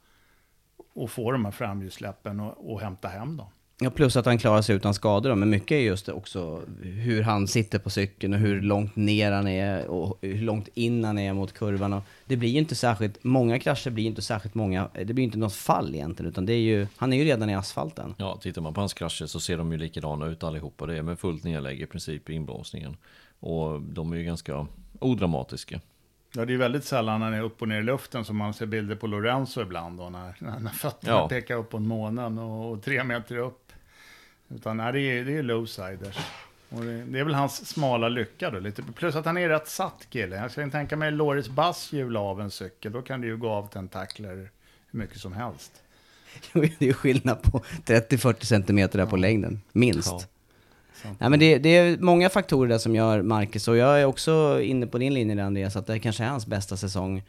och 0.95 1.11
få 1.11 1.33
de 1.33 1.45
här 1.45 1.53
framhjulssläppen 1.53 2.41
och, 2.41 2.73
och 2.73 2.81
hämta 2.81 3.09
hem 3.09 3.37
dem. 3.37 3.49
Ja, 3.81 3.91
plus 3.91 4.17
att 4.17 4.27
han 4.27 4.39
klarar 4.39 4.63
sig 4.63 4.77
utan 4.77 4.95
skador 4.95 5.31
då, 5.31 5.37
men 5.37 5.51
mycket 5.51 5.71
är 5.73 5.81
just 5.81 6.09
också 6.09 6.63
hur 6.83 7.23
han 7.23 7.49
sitter 7.49 7.79
på 7.79 7.91
cykeln 7.91 8.33
och 8.33 8.39
hur 8.39 8.63
långt 8.63 8.97
ner 8.97 9.33
han 9.33 9.49
är 9.49 9.87
och 9.87 10.19
hur 10.21 10.43
långt 10.43 10.69
in 10.75 11.05
han 11.05 11.19
är 11.19 11.33
mot 11.33 11.53
kurvan. 11.53 11.93
Och 11.93 12.03
det 12.27 12.37
blir 12.37 12.49
ju 12.49 12.59
inte 12.59 12.75
särskilt, 12.75 13.25
många 13.25 13.59
krascher 13.59 13.91
blir 13.91 14.05
ju 14.05 14.11
inte 14.11 14.23
särskilt 14.23 14.55
många, 14.55 14.89
det 15.05 15.15
blir 15.15 15.25
inte 15.25 15.39
något 15.39 15.55
fall 15.55 15.95
egentligen, 15.95 16.31
utan 16.31 16.47
det 16.47 16.53
är 16.53 16.59
ju, 16.61 16.87
han 16.97 17.13
är 17.13 17.17
ju 17.17 17.25
redan 17.25 17.51
i 17.51 17.55
asfalten. 17.55 18.15
Ja, 18.19 18.39
tittar 18.43 18.63
man 18.63 18.75
på 18.75 18.81
hans 18.81 18.95
krascher 18.95 19.27
så 19.27 19.41
ser 19.41 19.57
de 19.59 19.73
ju 19.73 19.79
likadana 19.79 20.27
ut 20.27 20.43
allihopa. 20.45 20.87
Det 20.87 20.99
är 20.99 21.03
med 21.03 21.19
fullt 21.19 21.45
nedlägg 21.45 21.81
i 21.81 21.87
princip 21.87 22.31
i 22.31 22.33
inblåsningen. 22.33 22.97
Och 23.41 23.81
de 23.83 24.13
är 24.13 24.17
ju 24.17 24.25
ganska 24.25 24.67
odramatiska. 24.99 25.81
Ja, 26.37 26.45
det 26.45 26.53
är 26.55 26.57
väldigt 26.59 26.85
sällan 26.85 27.21
när 27.21 27.27
han 27.27 27.35
är 27.35 27.43
upp 27.43 27.63
och 27.63 27.69
ner 27.69 27.79
i 27.79 27.83
luften 27.83 28.25
som 28.25 28.37
man 28.37 28.55
ser 28.55 28.67
bilder 28.67 28.97
på 28.97 29.07
Lorenzo 29.07 29.61
ibland 29.63 29.99
då, 29.99 30.09
när, 30.11 30.37
när, 30.39 30.59
när 30.59 30.71
fötterna 30.71 31.13
Ja. 31.17 31.29
pekar 31.29 31.57
upp 31.57 31.73
mot 31.73 31.83
månen 31.83 32.39
och, 32.39 32.73
och 32.73 32.83
tre 32.83 33.05
meter 33.05 33.37
upp. 33.37 33.64
Utan 34.55 34.77
nej, 34.77 34.93
det 34.93 35.01
är, 35.01 35.25
det 35.25 35.37
är 35.37 35.43
lowsiders. 35.43 36.19
Och 36.69 36.85
det, 36.85 37.05
det 37.05 37.19
är 37.19 37.25
väl 37.25 37.35
hans 37.35 37.69
smala 37.69 38.09
lycka 38.09 38.51
då, 38.51 38.59
lite. 38.59 38.83
Plus 38.83 39.17
att 39.17 39.27
han 39.27 39.37
är 39.37 39.49
rätt 39.49 39.69
satt 39.69 40.07
kille. 40.11 40.37
Jag 40.37 40.51
skulle 40.51 40.71
tänka 40.71 40.97
mig 40.97 41.11
Loris 41.11 41.49
Bass 41.49 41.93
hjula 41.93 42.21
av 42.21 42.41
en 42.41 42.51
cykel, 42.51 42.93
då 42.93 43.03
kan 43.03 43.21
det 43.21 43.27
ju 43.27 43.37
gå 43.37 43.51
av 43.51 43.67
tentakler 43.67 44.51
hur 44.91 44.99
mycket 44.99 45.19
som 45.19 45.33
helst. 45.33 45.73
Det 46.53 46.83
är 46.83 46.85
ju 46.85 46.93
skillnad 46.93 47.43
på 47.43 47.59
30-40 47.87 48.45
centimeter 48.45 48.99
där 48.99 49.07
på 49.07 49.17
längden, 49.17 49.61
minst. 49.73 50.09
Ja. 51.03 51.11
Nej 51.19 51.31
men 51.31 51.39
det, 51.39 51.59
det 51.59 51.69
är 51.69 51.99
många 51.99 52.31
faktorer 52.31 52.69
där 52.69 52.79
som 52.79 52.95
gör 52.95 53.23
Marcus, 53.23 53.69
och 53.69 53.77
jag 53.77 54.01
är 54.01 54.05
också 54.05 54.61
inne 54.63 54.87
på 54.87 54.99
din 54.99 55.15
linje 55.15 55.35
där 55.35 55.43
Andreas, 55.43 55.77
att 55.77 55.87
det 55.87 55.99
kanske 55.99 56.25
är 56.25 56.29
hans 56.29 56.47
bästa 56.47 56.77
säsong 56.77 57.23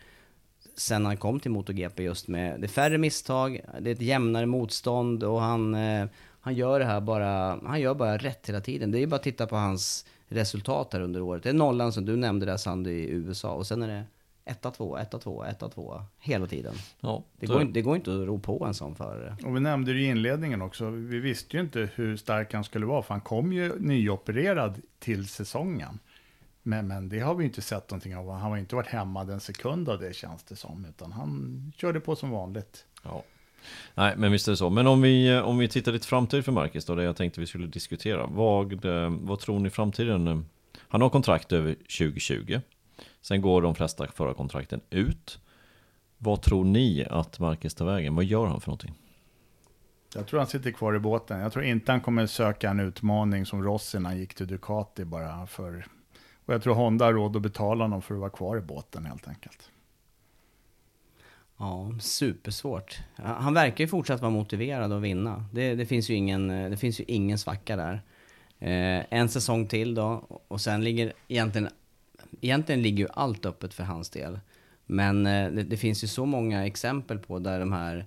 sen 0.78 1.05
han 1.05 1.17
kom 1.17 1.39
till 1.39 1.51
MotoGP 1.51 2.03
just 2.03 2.28
med, 2.28 2.59
det 2.59 2.65
är 2.65 2.69
färre 2.69 2.97
misstag, 2.97 3.61
det 3.80 3.89
är 3.89 3.93
ett 3.93 4.01
jämnare 4.01 4.45
motstånd 4.45 5.23
och 5.23 5.41
han, 5.41 5.76
eh, 5.76 6.07
han 6.45 6.53
gör 6.53 6.79
det 6.79 6.85
här 6.85 7.01
bara, 7.01 7.59
han 7.65 7.81
gör 7.81 7.93
bara 7.93 8.17
rätt 8.17 8.49
hela 8.49 8.61
tiden. 8.61 8.91
Det 8.91 8.97
är 8.97 8.99
ju 8.99 9.07
bara 9.07 9.15
att 9.15 9.23
titta 9.23 9.47
på 9.47 9.55
hans 9.55 10.05
resultat 10.27 10.93
här 10.93 11.01
under 11.01 11.21
året. 11.21 11.43
Det 11.43 11.49
är 11.49 11.53
nollan 11.53 11.93
som 11.93 12.05
du 12.05 12.15
nämnde 12.15 12.45
där 12.45 12.57
Sandy 12.57 12.91
i 12.91 13.09
USA 13.09 13.53
och 13.53 13.67
sen 13.67 13.83
är 13.83 13.87
det 13.87 14.03
1-2, 14.45 15.09
1-2, 15.11 15.57
1-2 15.59 16.03
hela 16.19 16.47
tiden. 16.47 16.75
Ja, 16.99 17.23
Det 17.39 17.47
går, 17.47 17.63
det 17.63 17.81
går 17.81 17.95
inte 17.95 18.11
att 18.11 18.27
ro 18.27 18.39
på 18.39 18.65
en 18.65 18.73
sån 18.73 18.95
förare. 18.95 19.37
Och 19.45 19.55
vi 19.55 19.59
nämnde 19.59 19.93
det 19.93 19.99
i 19.99 20.05
inledningen 20.05 20.61
också, 20.61 20.89
vi 20.89 21.19
visste 21.19 21.57
ju 21.57 21.63
inte 21.63 21.89
hur 21.95 22.17
stark 22.17 22.53
han 22.53 22.63
skulle 22.63 22.85
vara, 22.85 23.01
för 23.01 23.13
han 23.13 23.21
kom 23.21 23.53
ju 23.53 23.79
nyopererad 23.79 24.81
till 24.99 25.27
säsongen. 25.27 25.99
Men, 26.63 26.87
men 26.87 27.09
det 27.09 27.19
har 27.19 27.35
vi 27.35 27.45
inte 27.45 27.61
sett 27.61 27.91
någonting 27.91 28.15
av. 28.15 28.31
Han 28.31 28.41
har 28.41 28.57
inte 28.57 28.75
varit 28.75 28.87
hemma 28.87 29.21
en 29.21 29.39
sekund 29.39 29.89
av 29.89 29.99
det 29.99 30.15
känns 30.15 30.43
det 30.43 30.55
som, 30.55 30.85
utan 30.89 31.11
han 31.11 31.71
körde 31.77 31.99
på 31.99 32.15
som 32.15 32.29
vanligt. 32.29 32.85
Ja. 33.03 33.23
Nej, 33.93 34.13
men 34.18 34.32
visst 34.32 34.47
är 34.47 34.51
det 34.51 34.57
så. 34.57 34.70
Men 34.70 34.88
om 34.88 35.01
vi, 35.01 35.36
eh, 35.36 35.39
om 35.39 35.57
vi 35.57 35.68
tittar 35.68 35.91
lite 35.91 36.07
framtid 36.07 36.45
för 36.45 36.51
Marcus 36.51 36.86
då, 36.86 36.95
det 36.95 37.03
jag 37.03 37.16
tänkte 37.16 37.39
vi 37.39 37.47
skulle 37.47 37.68
diskutera. 37.68 38.28
Vad, 38.28 38.86
eh, 38.86 39.09
vad 39.09 39.39
tror 39.39 39.59
ni 39.59 39.70
framtiden? 39.70 40.28
Eh, 40.28 40.39
han 40.88 41.01
har 41.01 41.09
kontrakt 41.09 41.51
över 41.51 41.74
2020. 41.74 42.59
Sen 43.22 43.41
går 43.41 43.61
de 43.61 43.76
flesta 43.76 44.07
förra 44.07 44.34
kontrakten 44.34 44.82
ut. 44.89 45.39
Vad 46.18 46.41
tror 46.41 46.66
ni 46.66 47.05
att 47.09 47.39
Marcus 47.39 47.76
tar 47.76 47.86
vägen? 47.86 48.16
Vad 48.16 48.26
gör 48.26 48.45
han 48.45 48.61
för 48.61 48.68
någonting? 48.68 48.93
Jag 50.16 50.28
tror 50.28 50.39
han 50.39 50.47
sitter 50.47 50.72
kvar 50.72 50.95
i 50.95 50.99
båten. 50.99 51.39
Jag 51.39 51.53
tror 51.53 51.66
inte 51.66 51.91
han 51.91 52.01
kommer 52.01 52.26
söka 52.26 52.70
en 52.70 52.80
utmaning 52.80 53.45
som 53.45 53.63
Rossi 53.63 53.99
när 53.99 54.09
han 54.09 54.20
gick 54.20 54.34
till 54.34 54.47
Ducati 54.47 55.05
bara 55.05 55.47
för... 55.47 55.86
Och 56.45 56.53
jag 56.53 56.63
tror 56.63 56.74
Honda 56.74 57.05
har 57.05 57.13
råd 57.13 57.36
att 57.36 57.41
betala 57.41 57.84
honom 57.84 58.01
för 58.01 58.13
att 58.13 58.20
vara 58.20 58.30
kvar 58.30 58.57
i 58.57 58.61
båten 58.61 59.05
helt 59.05 59.28
enkelt. 59.28 59.70
Ja, 61.58 61.91
supersvårt. 61.99 62.99
Han 63.16 63.53
verkar 63.53 63.84
ju 63.84 63.88
fortsatt 63.88 64.22
vara 64.22 64.32
motiverad 64.32 64.91
att 64.91 65.01
vinna. 65.01 65.45
Det, 65.51 65.76
det, 65.76 65.86
finns, 65.86 66.10
ju 66.10 66.14
ingen, 66.14 66.49
eh, 66.49 66.70
det 66.70 66.78
finns 66.78 66.99
ju 66.99 67.03
ingen 67.08 67.38
svacka 67.38 67.76
där. 67.76 68.01
Eh, 68.60 69.06
en 69.10 69.30
säsong 69.30 69.68
till 69.68 69.95
då, 69.95 70.41
och 70.47 70.62
sen 70.62 70.84
ligger 70.84 71.14
egentligen, 71.28 71.70
egentligen 72.41 72.82
ligger 72.82 73.03
ju 73.03 73.10
allt 73.14 73.45
öppet 73.45 73.74
för 73.74 73.84
hans 73.84 74.10
del. 74.10 74.39
Men 74.86 75.26
eh, 75.26 75.51
det, 75.51 75.64
det 75.64 75.78
finns 75.78 76.03
ju 76.03 76.08
så 76.08 76.26
många 76.26 76.66
exempel 76.66 77.20
på 77.20 77.39
där 77.39 77.60
de 77.60 77.74
här 77.74 78.06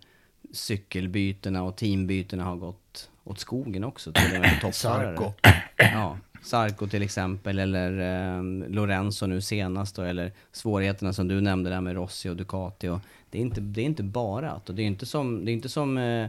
cykelbytena 0.53 1.63
och 1.63 1.77
teambytena 1.77 2.45
har 2.45 2.57
gått 2.57 3.11
åt 3.25 3.39
skogen 3.39 3.85
också 3.85 4.13
till 4.13 4.35
och 4.35 4.41
med 4.41 4.51
för 4.51 4.61
toppförare. 4.61 5.33
Ja, 5.77 6.19
Sarko 6.43 6.87
till 6.87 7.03
exempel, 7.03 7.59
eller 7.59 7.91
eh, 7.99 8.43
Lorenzo 8.69 9.27
nu 9.27 9.41
senast 9.41 9.97
då, 9.97 10.03
eller 10.03 10.33
svårigheterna 10.53 11.13
som 11.13 11.29
du 11.29 11.41
nämnde 11.41 11.71
där 11.71 11.81
med 11.81 11.95
Rossi 11.95 12.29
och 12.29 12.37
Ducati. 12.37 12.89
Och 12.89 13.01
det, 13.31 13.39
är 13.39 13.43
inte, 13.43 13.61
det 13.61 13.81
är 13.81 13.85
inte 13.85 14.03
bara 14.03 14.51
att, 14.51 14.69
och 14.69 14.75
det 14.75 14.83
är 14.83 14.87
inte 14.87 15.07
som, 15.07 15.45
det 15.45 15.51
är 15.51 15.53
inte 15.53 15.69
som 15.69 15.99
eh, 15.99 16.27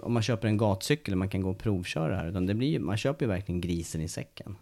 om 0.00 0.12
man 0.12 0.22
köper 0.22 0.48
en 0.48 0.56
gatcykel 0.56 1.14
och 1.14 1.18
man 1.18 1.28
kan 1.28 1.42
gå 1.42 1.50
och 1.50 1.58
provköra 1.58 2.16
här, 2.16 2.28
utan 2.28 2.46
det 2.46 2.54
blir, 2.54 2.78
man 2.78 2.96
köper 2.96 3.24
ju 3.24 3.28
verkligen 3.28 3.60
grisen 3.60 4.00
i 4.00 4.08
säcken. 4.08 4.56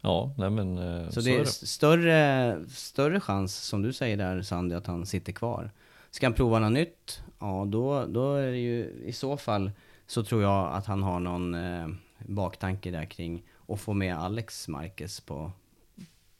Ja, 0.00 0.34
nej 0.38 0.50
men 0.50 0.78
eh, 0.78 1.06
Så, 1.06 1.12
så, 1.12 1.20
det 1.20 1.34
är 1.34 1.40
är 1.40 1.44
det. 1.44 1.46
Större, 1.46 2.58
större 2.68 3.20
chans, 3.20 3.56
som 3.56 3.82
du 3.82 3.92
säger 3.92 4.16
där 4.16 4.42
Sandy, 4.42 4.74
att 4.74 4.86
han 4.86 5.06
sitter 5.06 5.32
kvar. 5.32 5.70
Ska 6.10 6.26
han 6.26 6.34
prova 6.34 6.58
något 6.58 6.72
nytt? 6.72 7.22
Ja, 7.38 7.64
då, 7.68 8.06
då 8.06 8.34
är 8.34 8.50
det 8.50 8.58
ju 8.58 9.02
i 9.04 9.12
så 9.12 9.36
fall 9.36 9.70
så 10.06 10.24
tror 10.24 10.42
jag 10.42 10.74
att 10.74 10.86
han 10.86 11.02
har 11.02 11.20
någon 11.20 11.54
eh, 11.54 11.88
baktanke 12.18 12.90
där 12.90 13.04
kring 13.04 13.42
att 13.68 13.80
få 13.80 13.92
med 13.92 14.16
Alex 14.18 14.68
Marquez 14.68 15.20
på, 15.20 15.52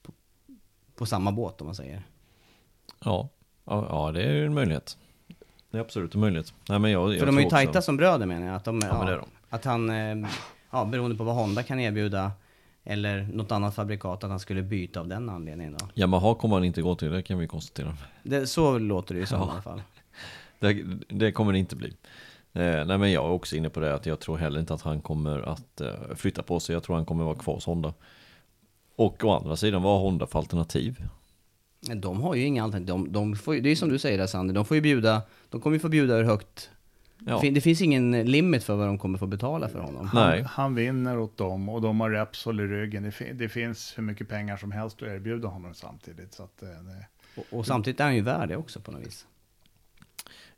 på, 0.02 0.12
på 0.94 1.06
samma 1.06 1.32
båt 1.32 1.60
om 1.60 1.66
man 1.66 1.74
säger. 1.74 2.02
Ja, 3.04 3.28
ja, 3.64 3.86
ja, 3.90 4.12
det 4.12 4.22
är 4.22 4.32
ju 4.32 4.46
en 4.46 4.54
möjlighet. 4.54 4.96
Det 5.70 5.76
är 5.76 5.80
absolut 5.80 6.14
en 6.14 6.20
möjlighet. 6.20 6.54
Nej, 6.68 6.78
men 6.78 6.90
jag, 6.90 7.10
jag 7.12 7.18
För 7.18 7.26
de 7.26 7.36
är 7.36 7.40
ju 7.40 7.46
också- 7.46 7.56
tajta 7.56 7.82
som 7.82 7.96
bröder 7.96 8.26
menar 8.26 8.46
jag. 8.46 8.54
Att, 8.56 8.64
de, 8.64 8.80
Ja, 8.84 8.98
men 8.98 9.06
det 9.06 9.12
är 9.12 9.16
de. 9.18 9.28
att 9.48 9.64
han, 9.64 9.90
eh, 9.90 10.28
ja, 10.70 10.84
beroende 10.84 11.16
på 11.16 11.24
vad 11.24 11.34
Honda 11.34 11.62
kan 11.62 11.80
erbjuda, 11.80 12.32
eller 12.84 13.22
något 13.32 13.52
annat 13.52 13.74
fabrikat, 13.74 14.24
att 14.24 14.30
han 14.30 14.40
skulle 14.40 14.62
byta 14.62 15.00
av 15.00 15.08
den 15.08 15.28
anledningen 15.28 15.76
då. 15.78 15.88
Yamaha 15.94 16.34
kommer 16.34 16.56
han 16.56 16.64
inte 16.64 16.82
gå 16.82 16.94
till, 16.94 17.10
det 17.10 17.22
kan 17.22 17.38
vi 17.38 17.46
konstatera. 17.46 17.96
Det, 18.22 18.46
så 18.46 18.78
låter 18.78 19.14
det 19.14 19.20
ju 19.20 19.26
som 19.26 19.40
Ja. 19.40 19.46
i 19.46 19.50
alla 19.50 19.62
fall. 19.62 19.82
Det, 20.58 20.72
det 21.08 21.32
kommer 21.32 21.52
det 21.52 21.58
inte 21.58 21.76
bli. 21.76 21.96
Eh, 22.58 22.86
nej 22.86 22.98
men 22.98 23.12
jag 23.12 23.24
är 23.24 23.30
också 23.30 23.56
inne 23.56 23.70
på 23.70 23.80
det 23.80 23.94
att 23.94 24.06
jag 24.06 24.20
tror 24.20 24.36
heller 24.36 24.60
inte 24.60 24.74
att 24.74 24.82
han 24.82 25.00
kommer 25.00 25.40
att 25.42 25.80
eh, 25.80 26.14
flytta 26.16 26.42
på 26.42 26.60
sig. 26.60 26.72
Jag 26.72 26.82
tror 26.82 26.96
han 26.96 27.06
kommer 27.06 27.24
vara 27.24 27.34
kvar 27.34 27.54
hos 27.54 27.66
Honda. 27.66 27.94
Och 28.96 29.24
å 29.24 29.30
andra 29.30 29.56
sidan, 29.56 29.82
vad 29.82 29.92
har 29.92 30.00
Honda 30.00 30.26
för 30.26 30.38
alternativ? 30.38 31.08
De 31.96 32.20
har 32.20 32.34
ju 32.34 32.44
inga 32.44 32.64
alternativ. 32.64 32.86
De, 32.86 33.12
de 33.12 33.36
får, 33.36 33.54
det 33.54 33.70
är 33.70 33.76
som 33.76 33.88
du 33.88 33.98
säger 33.98 34.18
där 34.18 34.26
Sander, 34.26 34.54
de 34.54 34.64
får 34.64 34.74
ju 34.74 34.80
bjuda, 34.80 35.22
de 35.48 35.60
kommer 35.60 35.76
ju 35.76 35.80
få 35.80 35.88
bjuda 35.88 36.14
hur 36.16 36.24
högt. 36.24 36.70
Ja. 37.26 37.34
Det, 37.34 37.40
fin, 37.40 37.54
det 37.54 37.60
finns 37.60 37.82
ingen 37.82 38.10
limit 38.30 38.64
för 38.64 38.76
vad 38.76 38.86
de 38.86 38.98
kommer 38.98 39.18
få 39.18 39.26
betala 39.26 39.68
för 39.68 39.78
honom. 39.78 40.10
Nej. 40.14 40.38
Han, 40.38 40.46
han 40.46 40.74
vinner 40.74 41.18
åt 41.18 41.36
dem 41.36 41.68
och 41.68 41.82
de 41.82 42.00
har 42.00 42.10
Repsol 42.10 42.60
i 42.60 42.66
ryggen. 42.66 43.02
Det, 43.02 43.10
fin- 43.10 43.38
det 43.38 43.48
finns 43.48 43.92
hur 43.98 44.02
mycket 44.02 44.28
pengar 44.28 44.56
som 44.56 44.72
helst 44.72 45.02
att 45.02 45.08
erbjuda 45.08 45.48
honom 45.48 45.74
samtidigt. 45.74 46.34
Så 46.34 46.42
att, 46.42 46.62
eh, 46.62 46.68
det, 46.68 47.06
Och, 47.40 47.58
och 47.58 47.66
samtidigt 47.66 48.00
är 48.00 48.04
han 48.04 48.14
ju 48.14 48.20
värd 48.22 48.48
det 48.48 48.56
också 48.56 48.80
på 48.80 48.90
något 48.92 49.06
vis. 49.06 49.26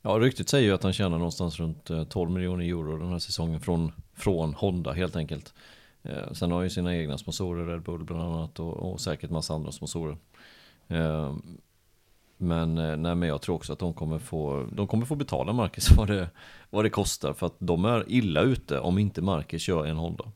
Ja, 0.03 0.11
ryktet 0.11 0.49
säger 0.49 0.69
ju 0.69 0.75
att 0.75 0.83
han 0.83 0.93
tjänar 0.93 1.19
någonstans 1.19 1.61
runt 1.61 1.91
eh, 1.91 2.05
12 2.05 2.31
miljoner 2.31 2.65
euro 2.65 2.99
den 2.99 3.09
här 3.09 3.19
säsongen 3.19 3.61
från, 3.61 3.93
från 4.15 4.55
Honda 4.55 4.93
helt 4.93 5.17
enkelt. 5.17 5.55
Eh, 6.03 6.33
sen 6.33 6.51
har 6.51 6.59
han 6.59 6.67
ju 6.67 6.71
sina 6.71 6.97
egna 6.97 7.19
sponsorer, 7.19 7.67
Red 7.67 7.83
Bull 7.83 8.05
bland 8.05 8.23
annat 8.23 8.61
och, 8.61 8.93
och 8.93 9.01
säkert 9.01 9.31
massa 9.31 9.55
andra 9.55 9.73
sponsorer. 9.73 10.17
Eh, 10.89 11.37
men, 12.37 12.79
eh, 12.79 12.97
nej, 12.97 13.15
men 13.15 13.29
jag 13.29 13.43
tror 13.43 13.57
också 13.57 13.73
att 13.73 13.79
de 13.79 13.95
kommer 13.95 14.19
få, 14.19 14.67
de 14.73 14.87
kommer 14.87 15.07
få 15.07 15.15
betala 15.15 15.53
Marcus 15.53 15.91
vad 15.97 16.09
det, 16.09 16.31
vad 16.71 16.85
det 16.85 16.91
kostar 16.91 17.33
för 17.33 17.47
att 17.47 17.57
de 17.59 17.85
är 17.85 18.05
illa 18.09 18.41
ute 18.41 18.79
om 18.79 18.99
inte 18.99 19.23
Marcus 19.23 19.63
kör 19.63 19.87
en 19.87 19.97
Honda. 19.97 20.33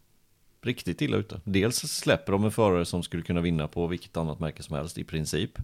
Riktigt 0.62 1.02
illa 1.02 1.16
ute. 1.16 1.40
Dels 1.44 1.76
släpper 1.76 2.32
de 2.32 2.44
en 2.44 2.50
förare 2.50 2.84
som 2.84 3.02
skulle 3.02 3.22
kunna 3.22 3.40
vinna 3.40 3.68
på 3.68 3.86
vilket 3.86 4.16
annat 4.16 4.40
märke 4.40 4.62
som 4.62 4.76
helst 4.76 4.98
i 4.98 5.04
princip. 5.04 5.58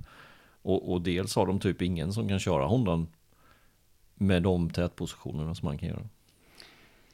Och, 0.63 0.93
och 0.93 1.01
dels 1.01 1.37
har 1.37 1.47
de 1.47 1.61
typ 1.61 1.83
ingen 1.83 2.13
som 2.13 2.29
kan 2.29 2.39
köra 2.39 2.67
Hondan 2.67 3.07
med 4.21 4.43
de 4.43 4.71
tätpositionerna 4.71 5.55
som 5.55 5.67
man 5.67 5.79
kan 5.79 5.89
göra. 5.89 6.09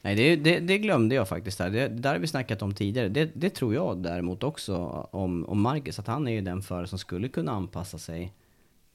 Nej, 0.02 0.14
det, 0.14 0.36
det, 0.36 0.60
det 0.60 0.78
glömde 0.78 1.14
jag 1.14 1.28
faktiskt 1.28 1.58
där. 1.58 1.70
Det, 1.70 1.88
det 1.88 1.88
där 1.88 2.12
har 2.12 2.18
vi 2.18 2.26
snackat 2.26 2.62
om 2.62 2.74
tidigare. 2.74 3.08
Det, 3.08 3.30
det 3.34 3.50
tror 3.50 3.74
jag 3.74 3.98
däremot 3.98 4.42
också 4.42 4.76
om, 5.10 5.44
om 5.44 5.60
Marcus, 5.60 5.98
att 5.98 6.06
han 6.06 6.28
är 6.28 6.32
ju 6.32 6.40
den 6.40 6.62
förare 6.62 6.86
som 6.86 6.98
skulle 6.98 7.28
kunna 7.28 7.52
anpassa 7.52 7.98
sig 7.98 8.32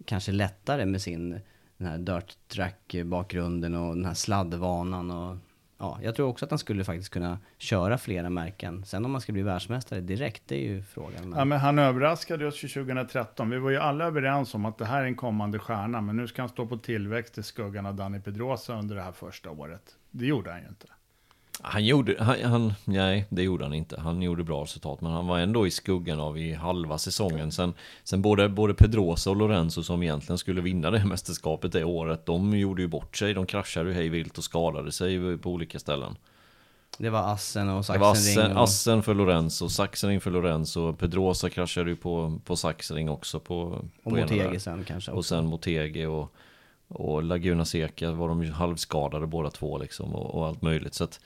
kanske 0.06 0.32
lättare 0.32 0.86
med 0.86 1.02
sin 1.02 1.40
den 1.78 1.88
här 1.88 1.98
dirt 1.98 2.38
track 2.48 2.96
bakgrunden 3.06 3.76
och 3.76 3.96
den 3.96 4.06
här 4.06 4.14
sladdvanan 4.14 5.12
och 5.12 5.38
ja, 5.82 6.00
jag 6.04 6.16
tror 6.16 6.28
också 6.28 6.46
att 6.46 6.52
han 6.52 6.60
skulle 6.60 6.84
faktiskt 6.84 7.10
kunna 7.10 7.40
köra 7.58 7.98
flera 7.98 8.30
märken. 8.30 8.86
Sen 8.86 9.06
om 9.06 9.12
man 9.12 9.22
ska 9.22 9.34
bli 9.34 9.42
världsmästare 9.42 10.02
direkt, 10.02 10.44
det 10.46 10.56
är 10.56 10.70
ju 10.70 10.84
frågan. 10.84 11.30
Men... 11.30 11.40
Ja, 11.40 11.46
men 11.46 11.60
han 11.60 11.80
överraskade 11.80 12.48
oss 12.48 12.64
ju 12.64 12.68
2013. 12.68 13.50
Vi 13.50 13.58
var 13.58 13.70
ju 13.70 13.78
alla 13.78 14.06
överens 14.06 14.56
om 14.56 14.66
att 14.66 14.78
det 14.78 14.86
här 14.86 15.02
är 15.02 15.06
en 15.06 15.16
kommande 15.16 15.60
stjärna, 15.60 16.02
men 16.02 16.18
nu 16.18 16.28
ska 16.28 16.42
han 16.42 16.50
stå 16.50 16.68
på 16.68 16.78
tillväxt 16.78 17.38
i 17.38 17.44
skuggan 17.44 17.86
av 17.86 17.96
Danny 17.96 18.20
Pedrosa 18.20 18.80
under 18.80 18.96
det 18.96 19.02
här 19.02 19.12
första 19.12 19.52
året. 19.52 19.96
Det 20.12 20.26
gjorde 20.26 20.52
han 20.52 20.62
ju 20.62 20.68
inte. 20.68 20.88
Han 21.62 21.86
gjorde, 21.86 22.16
han, 22.20 22.44
han, 22.44 22.74
nej 22.86 23.26
det 23.30 23.44
gjorde 23.44 23.64
han 23.64 23.74
inte. 23.74 24.00
Han 24.00 24.22
gjorde 24.22 24.44
bra 24.44 24.64
resultat, 24.64 25.02
men 25.02 25.12
han 25.12 25.28
var 25.28 25.40
ändå 25.40 25.68
i 25.68 25.72
skuggan 25.72 26.20
av 26.20 26.38
i 26.38 26.54
halva 26.54 26.98
säsongen. 26.98 27.52
Sen, 27.52 27.74
sen 28.04 28.22
både, 28.22 28.50
både 28.50 28.74
Pedrosa 28.74 29.30
och 29.30 29.36
Lorenzo 29.36 29.84
som 29.84 30.04
egentligen 30.04 30.38
skulle 30.38 30.62
vinna 30.62 30.92
det 30.92 31.00
här 31.00 31.08
mästerskapet 31.08 31.72
det 31.72 31.84
året, 31.84 32.26
de 32.26 32.58
gjorde 32.58 32.82
ju 32.82 32.88
bort 32.88 33.18
sig. 33.18 33.34
De 33.34 33.46
kraschade 33.46 33.90
ju 33.90 33.96
hej 33.96 34.10
vilt 34.10 34.38
och 34.38 34.44
skadade 34.44 34.92
sig 34.92 35.38
på 35.38 35.50
olika 35.50 35.80
ställen. 35.80 36.16
Det 36.98 37.10
var 37.10 37.34
Assen 37.34 37.70
och 37.70 37.86
Det 37.92 37.98
var. 37.98 38.12
Assen, 38.12 38.58
och... 38.58 38.64
Assen 38.64 39.04
för 39.04 39.14
Lorenzo, 39.14 39.70
Sachsenring 39.70 40.22
för 40.22 40.32
Lorenzo, 40.32 40.94
Pedrosa 40.94 41.50
kraschade 41.50 41.90
ju 41.90 41.96
på, 41.96 42.40
på 42.46 42.56
Sachsenring 42.56 43.10
också 43.10 43.40
på, 43.40 43.70
på 44.04 44.10
Och. 44.10 44.12
Motegi 44.12 44.60
sen 44.60 44.84
kanske 44.84 45.12
Och 45.12 45.18
också. 45.18 45.36
sen 45.36 45.46
Motegi 45.46 46.06
och, 46.06 46.34
och 46.92 47.24
Laguna 47.24 47.66
Seca 47.66 48.12
var 48.12 48.28
de 48.28 48.44
ju 48.44 48.52
halvskadade 48.52 49.28
båda 49.28 49.50
två 49.50 49.78
liksom 49.78 50.16
och, 50.16 50.36
och 50.36 50.48
allt 50.48 50.62
möjligt. 50.62 50.94
Så 50.94 51.04
att 51.04 51.20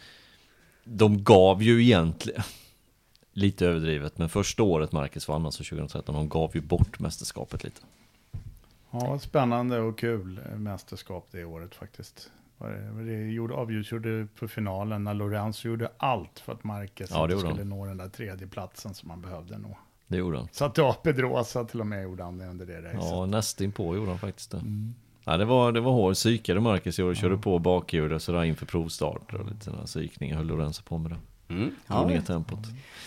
de 0.84 1.24
gav 1.24 1.64
ju 1.64 1.84
egentligen, 1.84 2.44
lite 3.34 3.66
överdrivet, 3.66 4.18
men 4.18 4.30
första 4.30 4.64
året 4.64 4.92
Marcus 4.92 5.28
vann, 5.28 5.46
alltså 5.46 5.64
2013, 5.64 6.16
de 6.16 6.30
gav 6.30 6.52
ju 6.56 6.62
bort 6.62 7.00
mästerskapet 7.00 7.64
lite. 7.64 7.82
Ja, 8.92 9.20
spännande 9.20 9.80
och 9.80 9.98
kul 9.98 10.40
mästerskap 10.56 11.28
det 11.32 11.46
året 11.46 11.76
faktiskt. 11.76 12.32
Det, 13.06 13.32
gjorde, 13.32 13.54
avgjorde 13.54 14.28
på 14.40 14.48
finalen 14.48 15.04
när 15.04 15.14
Lorenzo 15.14 15.68
gjorde 15.68 15.92
allt 15.98 16.40
för 16.40 16.54
att 16.54 16.64
Marquez 16.64 17.12
Ja, 17.12 17.24
inte 17.24 17.38
skulle 17.38 17.54
han. 17.56 17.70
nå 17.70 17.86
den 17.86 17.98
där 17.98 18.10
tredje 18.10 18.48
platsen 18.48 18.94
som 18.94 19.10
han 19.10 19.22
behövde 19.22 19.58
nå. 19.58 19.78
Det 20.08 20.18
gjorde 20.18 20.38
han. 20.38 20.48
Så 20.52 20.66
att 20.66 20.78
ja, 20.78 20.94
Pedrosa 20.94 21.64
till 21.66 21.80
och 21.80 21.88
med 21.88 22.04
gjorde 22.04 22.24
han 22.24 22.38
det 22.38 22.48
under 22.48 22.66
det 22.66 22.82
racet. 22.82 23.00
Ja, 23.02 23.26
nästan 23.26 23.72
på 23.72 23.96
gjorde 23.96 24.12
han 24.12 24.20
faktiskt 24.20 24.52
det. 24.52 24.62
Ja, 25.26 25.38
det 25.38 25.46
var, 25.46 25.72
det 25.72 25.82
var 25.82 25.92
hårt, 25.92 26.14
psykade 26.14 26.60
Marcus 26.60 27.00
i 27.00 27.04
år, 27.04 27.14
körde 27.14 27.38
på 27.38 27.60
bakhjulet 27.60 28.22
sådär 28.22 28.44
inför 28.44 28.66
provstart 28.66 29.34
och 29.34 29.46
lite 29.52 29.66
sådana 29.66 29.84
psykningar 29.84 30.38
höll 30.38 30.48
Lorenzo 30.48 30.84
på 30.84 30.98
med 30.98 31.12
det. 31.12 31.18
Mm. 31.54 31.72
Ja, 31.88 32.08
ner 32.08 32.22
tempot. 32.22 32.60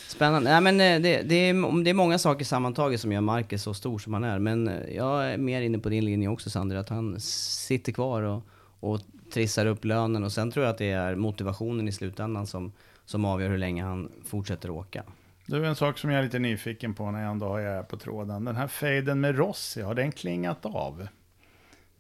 Spännande. 0.08 0.50
Nej, 0.50 0.60
men 0.60 0.80
eh, 0.80 1.02
det, 1.02 1.22
det, 1.22 1.34
är, 1.34 1.82
det 1.84 1.90
är 1.90 1.94
många 1.94 2.18
saker 2.18 2.44
sammantaget 2.44 3.00
som 3.00 3.12
gör 3.12 3.20
Marcus 3.20 3.62
så 3.62 3.74
stor 3.74 3.98
som 3.98 4.14
han 4.14 4.24
är. 4.24 4.38
Men 4.38 4.68
eh, 4.68 4.96
jag 4.96 5.32
är 5.32 5.38
mer 5.38 5.60
inne 5.62 5.78
på 5.78 5.88
din 5.88 6.04
linje 6.04 6.28
också 6.28 6.50
Sander, 6.50 6.76
att 6.76 6.88
han 6.88 7.20
sitter 7.20 7.92
kvar 7.92 8.22
och, 8.22 8.42
och 8.80 9.00
trissar 9.32 9.66
upp 9.66 9.84
lönen. 9.84 10.24
Och 10.24 10.32
sen 10.32 10.50
tror 10.50 10.64
jag 10.64 10.72
att 10.72 10.78
det 10.78 10.90
är 10.90 11.14
motivationen 11.14 11.88
i 11.88 11.92
slutändan 11.92 12.46
som, 12.46 12.72
som 13.04 13.24
avgör 13.24 13.48
hur 13.48 13.58
länge 13.58 13.84
han 13.84 14.12
fortsätter 14.24 14.70
åka. 14.70 15.02
Du, 15.46 15.66
en 15.66 15.76
sak 15.76 15.98
som 15.98 16.10
jag 16.10 16.18
är 16.18 16.22
lite 16.22 16.38
nyfiken 16.38 16.94
på 16.94 17.10
när 17.10 17.22
jag 17.22 17.30
ändå 17.30 17.46
har 17.46 17.60
er 17.60 17.82
på 17.82 17.96
tråden. 17.96 18.44
Den 18.44 18.56
här 18.56 18.68
fejden 18.68 19.20
med 19.20 19.36
Rossi, 19.36 19.82
har 19.82 19.94
den 19.94 20.12
klingat 20.12 20.66
av? 20.66 21.08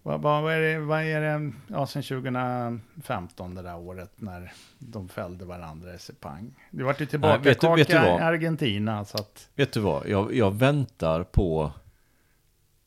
Vad, 0.02 0.20
vad, 0.20 0.42
vad 0.42 0.52
är 0.52 0.60
det, 0.60 0.78
vad 0.78 1.02
är 1.02 1.20
det, 1.20 1.52
ja 1.68 1.86
sen 1.86 2.02
2015 2.02 3.54
det 3.54 3.62
där 3.62 3.76
året 3.78 4.12
när 4.16 4.52
de 4.78 5.08
fällde 5.08 5.44
varandra 5.44 5.94
i 5.94 5.98
Sepang. 5.98 6.54
Det 6.70 6.84
vart 6.84 7.00
ju 7.00 7.06
tillbaka 7.06 7.38
vet 7.38 7.60
du- 7.60 7.74
vet 7.76 7.88
du 7.88 7.94
vad? 7.94 8.20
i 8.20 8.22
Argentina 8.22 9.04
så 9.04 9.18
att, 9.18 9.48
Vet 9.54 9.72
du 9.72 9.80
vad, 9.80 10.08
jag, 10.08 10.34
jag 10.34 10.50
väntar 10.54 11.24
på 11.24 11.72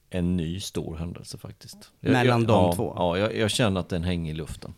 en 0.10 0.38
ny 0.38 0.60
stor 0.60 0.96
händelse 0.96 1.38
faktiskt. 1.38 1.92
Jag, 2.00 2.12
Mellan 2.12 2.40
jag, 2.40 2.48
de 2.48 2.66
ja, 2.66 2.74
två? 2.76 2.94
Ja, 2.96 3.18
jag, 3.18 3.36
jag 3.36 3.52
känner 3.52 3.80
att 3.80 3.90
den 3.90 4.04
hänger 4.04 4.32
i 4.32 4.36
luften. 4.36 4.74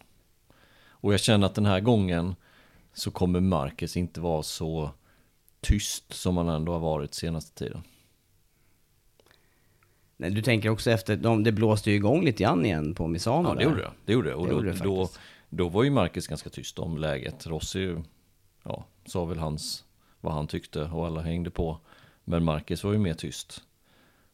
Och 0.88 1.14
jag 1.14 1.20
känner 1.20 1.48
att 1.48 1.56
den 1.56 1.66
här 1.66 1.80
gången 1.80 2.36
så 2.94 3.12
kommer 3.12 3.40
Marcus 3.40 3.98
inte 3.98 4.22
vara 4.22 4.44
så 4.44 4.92
tyst 5.62 6.14
som 6.14 6.38
han 6.38 6.50
ändå 6.50 6.72
har 6.72 6.80
varit 6.80 7.14
senaste 7.14 7.58
tiden. 7.66 7.84
Nej, 10.24 10.32
du 10.32 10.42
tänker 10.42 10.70
också 10.70 10.92
efter, 10.92 11.16
de, 11.16 11.44
det 11.44 11.52
blåste 11.52 11.90
ju 11.90 11.96
igång 11.96 12.26
lite 12.26 12.44
grann 12.44 12.66
igen 12.66 12.94
på 12.94 13.08
Misano 13.08 13.50
Ja, 13.50 13.56
det 13.56 13.64
gjorde 13.64 13.82
jag. 13.82 13.92
Det 14.06 14.14
gjorde 14.14 14.30
jag. 14.30 14.40
Och 14.40 14.46
Det 14.46 14.52
då, 14.52 14.58
gjorde 14.58 14.72
det 14.72 14.84
då, 14.84 15.10
då 15.50 15.70
var 15.70 15.84
ju 15.84 15.90
Marcus 15.90 16.28
ganska 16.28 16.50
tyst 16.50 16.80
om 16.80 16.98
läget. 16.98 17.48
Rossi, 17.48 17.96
ja, 18.64 18.86
sa 19.06 19.26
väl 19.26 19.38
hans, 19.38 19.84
vad 20.22 20.34
han 20.34 20.48
tyckte 20.48 20.82
och 20.82 21.06
alla 21.06 21.22
hängde 21.22 21.50
på. 21.50 21.78
Men 22.24 22.44
Marcus 22.44 22.84
var 22.84 22.92
ju 22.92 22.98
mer 22.98 23.14
tyst. 23.14 23.64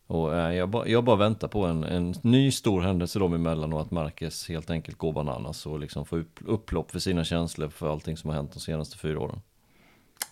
Och 0.08 0.36
eh, 0.36 0.54
jag, 0.54 0.70
bara, 0.70 0.88
jag 0.88 1.04
bara 1.04 1.16
väntar 1.16 1.48
på 1.48 1.66
en, 1.66 1.84
en 1.84 2.16
ny 2.22 2.52
stor 2.52 2.82
händelse 2.82 3.20
dem 3.20 3.34
emellan 3.34 3.74
och 3.74 3.82
att 3.82 3.92
Marcus 3.92 4.50
helt 4.50 4.70
enkelt 4.70 4.98
går 4.98 5.14
bananas 5.14 5.66
och 5.66 5.80
liksom 5.80 6.06
får 6.06 6.18
upp, 6.18 6.40
upplopp 6.46 6.92
för 6.92 7.00
sina 7.00 7.24
känslor 7.24 7.70
för 7.70 7.92
allting 7.92 8.18
som 8.18 8.30
har 8.30 8.38
hänt 8.38 8.54
de 8.54 8.60
senaste 8.60 8.98
fyra 8.98 9.20
åren. 9.20 9.42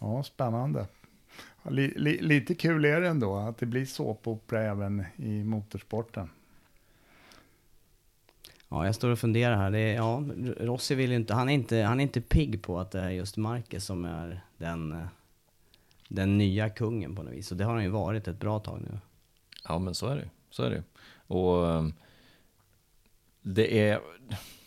ja 0.02 0.24
spännande. 0.24 0.86
Li, 1.70 1.94
li, 1.96 2.22
lite 2.22 2.56
kul 2.56 2.86
är 2.86 3.02
det 3.02 3.08
ändå 3.08 3.36
att 3.36 3.58
det 3.58 3.66
blir 3.66 3.86
såpopera 3.86 4.64
även 4.64 5.06
i 5.16 5.44
motorsporten. 5.44 6.30
Ja, 8.70 8.86
jag 8.86 8.96
står 8.96 9.10
och 9.10 9.20
funderar 9.20 9.56
här. 9.56 9.72
Det 9.72 9.80
är, 9.80 9.96
ja, 9.96 10.24
Rossi 10.60 10.96
vill 10.96 11.10
ju 11.10 11.16
inte, 11.16 11.34
han 11.34 11.50
är 11.50 11.54
inte, 11.54 11.78
han 11.78 12.00
är 12.00 12.04
inte 12.04 12.22
pigg 12.22 12.62
på 12.62 12.80
att 12.80 12.92
det 12.92 13.00
är 13.00 13.10
just 13.10 13.38
Marcus 13.38 13.86
som 13.86 14.06
är 14.06 14.42
den, 14.58 15.08
den 16.08 16.38
nya 16.38 16.70
kungen 16.70 17.16
på 17.16 17.24
något 17.24 17.34
vis. 17.34 17.52
Och 17.52 17.58
det 17.58 17.64
har 17.64 17.74
han 17.74 17.84
ju 17.84 17.90
varit 17.90 18.28
ett 18.28 18.40
bra 18.40 18.60
tag 18.60 18.82
nu. 18.82 19.00
Ja, 19.68 19.80
men 19.80 19.96
så 19.96 20.08
är 20.08 20.16
det. 20.16 20.30
Så 20.50 20.64
är 20.64 20.70
det. 20.70 20.84
Och 21.28 21.72
ehm, 21.72 21.94
det 23.42 23.90
är, 23.90 24.00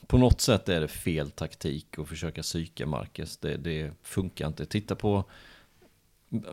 på 0.06 0.18
något 0.18 0.40
sätt 0.40 0.68
är 0.68 0.80
det 0.80 0.88
fel 0.88 1.30
taktik 1.30 1.98
att 1.98 2.08
försöka 2.08 2.42
psyka 2.42 2.86
Marcus. 2.86 3.36
Det, 3.36 3.56
det 3.56 3.92
funkar 4.02 4.46
inte. 4.46 4.66
Titta 4.66 4.94
på, 4.96 5.24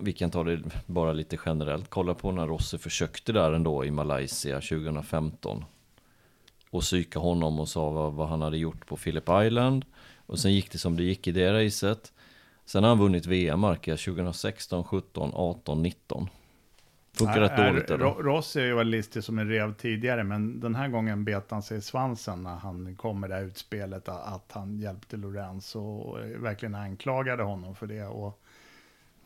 vi 0.02 0.14
kan 0.14 0.32
ta 0.32 0.44
det 0.44 0.60
bara 0.86 1.14
lite 1.14 1.38
generellt. 1.46 1.90
Kolla 1.90 2.14
på 2.14 2.32
när 2.32 2.48
Rossi 2.48 2.78
försökte 2.78 3.32
där 3.34 3.52
ändå 3.52 3.86
i 3.86 3.92
Malaysia 3.92 4.56
2015. 4.62 5.66
Och 6.70 6.82
psyka 6.82 7.20
honom 7.20 7.60
och 7.60 7.70
sa 7.70 7.90
vad, 7.90 8.14
vad 8.14 8.28
han 8.30 8.42
hade 8.42 8.58
gjort 8.58 8.86
på 8.88 8.98
Phillip 8.98 9.30
Island. 9.46 9.86
Och 10.26 10.40
sen 10.40 10.54
gick 10.54 10.72
det 10.72 10.78
som 10.78 10.98
det 10.98 11.04
gick 11.04 11.28
i 11.28 11.32
det 11.32 11.66
racet. 11.66 12.14
Sen 12.66 12.84
har 12.84 12.90
han 12.90 13.00
vunnit 13.00 13.26
VM, 13.26 13.60
Marcus, 13.60 14.06
2016, 14.06 14.84
17, 14.84 15.32
18, 15.34 15.84
19. 15.84 16.30
Funkar 17.14 17.40
rätt 17.42 17.58
dåligt 17.58 17.90
eller? 17.92 18.06
Ro- 18.06 18.22
Rossi 18.22 18.72
varit 18.72 18.88
listig 18.88 19.24
som 19.24 19.40
en 19.40 19.50
rev 19.50 19.74
tidigare, 19.74 20.24
men 20.24 20.60
den 20.60 20.76
här 20.76 20.88
gången 20.88 21.26
bet 21.26 21.52
han 21.52 21.64
sig 21.64 21.78
i 21.78 21.82
svansen 21.82 22.44
när 22.44 22.56
han 22.56 22.96
kom 22.96 23.20
med 23.20 23.30
det 23.30 23.36
här 23.36 23.44
utspelet 23.44 24.10
att- 24.10 24.34
att 24.34 24.52
han 24.52 24.80
hjälpte 24.80 25.18
Lorenzo 25.18 25.80
och 25.80 26.20
verkligen 26.44 26.76
anklagade 26.76 27.44
honom 27.44 27.76
för 27.76 27.88
det. 27.88 28.06
Och, 28.06 28.42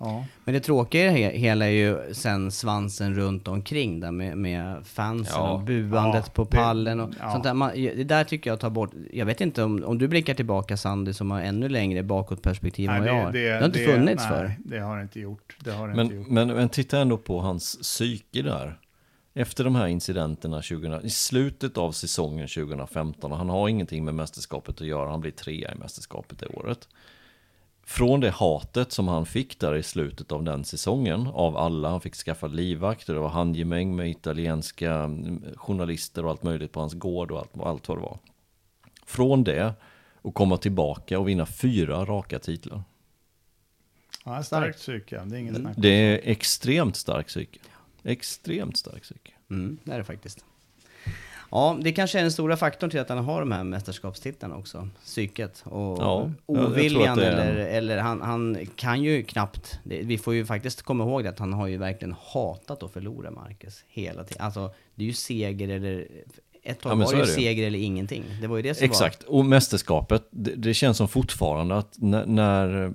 ja. 0.03 0.25
Men 0.43 0.53
det 0.53 0.59
tråkiga 0.59 1.01
i 1.03 1.05
det 1.05 1.11
he- 1.29 1.37
hela 1.37 1.65
är 1.65 1.69
ju 1.69 2.13
sen 2.13 2.51
svansen 2.51 3.15
runt 3.15 3.47
omkring 3.47 3.99
där 3.99 4.11
med, 4.11 4.37
med 4.37 4.85
fansen 4.87 5.33
Ja. 5.37 5.51
och 5.51 5.59
buandet 5.59 6.23
Ja, 6.27 6.31
på 6.33 6.43
det- 6.43 6.49
pallen 6.57 6.99
och 6.99 7.09
ja. 7.19 7.31
sånt 7.31 7.43
där. 7.43 7.53
Man, 7.53 7.71
det 7.75 8.03
där 8.03 8.23
tycker 8.23 8.49
jag 8.49 8.59
tar 8.59 8.69
bort, 8.69 8.91
jag 9.13 9.25
vet 9.25 9.41
inte 9.41 9.63
om, 9.63 9.83
om 9.83 9.97
du 9.97 10.07
blickar 10.07 10.33
tillbaka 10.33 10.77
Sandy 10.77 11.13
som 11.13 11.31
har 11.31 11.41
ännu 11.41 11.69
längre 11.69 12.03
bakåtperspektiv 12.03 12.89
än 12.89 12.99
vad 12.99 13.07
jag 13.09 13.23
har. 13.23 13.31
Det, 13.31 13.49
har 13.59 13.65
inte 13.65 13.79
funnits 13.79 14.23
nej, 14.29 14.37
för. 14.39 14.55
det 14.65 14.79
har 14.79 14.97
det 14.97 15.03
inte 15.03 15.19
gjort. 15.19 15.55
Det 15.59 15.71
har 15.71 15.87
det 15.87 15.95
Men, 15.95 16.05
inte 16.05 16.15
gjort. 16.15 16.27
men, 16.27 16.47
men 16.47 16.69
titta 16.69 16.99
ändå 16.99 17.17
på 17.17 17.39
hans 17.39 17.77
psyke 17.81 18.41
där. 18.41 18.77
Efter 19.33 19.63
de 19.63 19.75
här 19.75 19.87
incidenterna 19.87 20.55
2000, 20.61 21.05
i 21.05 21.09
slutet 21.09 21.77
av 21.77 21.91
säsongen 21.91 22.47
2015, 22.47 23.31
och 23.31 23.37
han 23.37 23.49
har 23.49 23.67
ingenting 23.69 24.05
med 24.05 24.15
mästerskapet 24.15 24.81
att 24.81 24.87
göra, 24.87 25.09
han 25.09 25.21
blir 25.21 25.31
trea 25.31 25.71
i 25.71 25.75
mästerskapet 25.75 26.39
det 26.39 26.45
året. 26.47 26.87
Från 27.91 28.19
det 28.19 28.29
hatet 28.29 28.91
som 28.91 29.07
han 29.07 29.25
fick 29.25 29.59
där 29.59 29.75
i 29.75 29.83
slutet 29.83 30.31
av 30.31 30.43
den 30.43 30.65
säsongen, 30.65 31.27
av 31.27 31.57
alla, 31.57 31.89
han 31.89 32.01
fick 32.01 32.15
skaffa 32.15 32.47
livvakt, 32.47 33.09
och 33.09 33.15
det 33.15 33.21
var 33.21 33.29
handgemäng 33.29 33.95
med 33.95 34.09
italienska 34.09 34.93
mm, 34.93 35.43
journalister 35.55 36.25
och 36.25 36.31
allt 36.31 36.43
möjligt 36.43 36.71
på 36.71 36.79
hans 36.79 36.93
gård 36.93 37.31
och 37.31 37.39
allt, 37.39 37.61
allt 37.61 37.87
vad 37.87 37.97
det 37.97 38.01
var. 38.01 38.19
Från 39.05 39.43
det, 39.43 39.73
och 40.21 40.33
komma 40.33 40.57
tillbaka 40.57 41.19
och 41.19 41.27
vinna 41.27 41.45
fyra 41.45 42.05
raka 42.05 42.39
titlar. 42.39 42.83
Ja, 44.25 44.43
starkt 44.43 44.77
psyke, 44.77 45.23
det 45.25 45.35
är 45.35 45.39
ingen 45.39 45.55
snack. 45.55 45.75
Det 45.77 45.89
är 45.89 46.19
extremt 46.23 46.95
stark 46.95 47.27
psyke. 47.27 47.59
Extremt 48.03 48.77
stark 48.77 49.03
psyke. 49.03 49.31
Mm, 49.49 49.77
det 49.83 49.93
är 49.93 49.97
det 49.97 50.03
faktiskt. 50.03 50.45
Ja, 51.51 51.77
det 51.81 51.91
kanske 51.91 52.17
är 52.19 52.21
den 52.21 52.31
stora 52.31 52.57
faktorn 52.57 52.89
till 52.89 52.99
att 52.99 53.09
han 53.09 53.17
har 53.17 53.39
de 53.39 53.51
här 53.51 53.63
mästerskapstitlarna 53.63 54.55
också. 54.55 54.87
Psyket 55.05 55.63
och 55.65 55.97
Ja, 56.01 56.31
oviljan 56.45 57.19
är- 57.19 57.23
eller, 57.23 57.55
eller 57.55 57.97
han, 57.97 58.21
han 58.21 58.57
kan 58.75 59.03
ju 59.03 59.23
knappt, 59.23 59.79
det, 59.83 60.01
vi 60.03 60.17
får 60.17 60.33
ju 60.33 60.45
faktiskt 60.45 60.81
komma 60.81 61.03
ihåg 61.03 61.23
det 61.23 61.29
att 61.29 61.39
han 61.39 61.53
har 61.53 61.67
ju 61.67 61.77
verkligen 61.77 62.15
hatat 62.33 62.83
att 62.83 62.91
förlora 62.91 63.31
Marcus 63.31 63.83
hela 63.87 64.23
tiden. 64.23 64.45
Alltså 64.45 64.71
det 64.95 65.03
är 65.03 65.07
ju 65.07 65.13
seger 65.13 65.69
eller, 65.69 66.07
ett 66.63 66.81
tag 66.81 66.91
Ja, 66.91 66.95
var 66.95 67.13
det 67.13 67.19
ju 67.19 67.25
seger 67.25 67.67
eller 67.67 67.79
ingenting. 67.79 68.23
Det 68.41 68.47
var 68.47 68.57
ju 68.57 68.63
det 68.63 68.75
som 68.75 68.85
Exakt, 68.85 69.23
och 69.23 69.45
mästerskapet, 69.45 70.27
det, 70.29 70.55
det 70.55 70.73
känns 70.73 70.97
som 70.97 71.07
fortfarande 71.07 71.77
att 71.77 71.95
när, 71.97 72.25
när, 72.25 72.93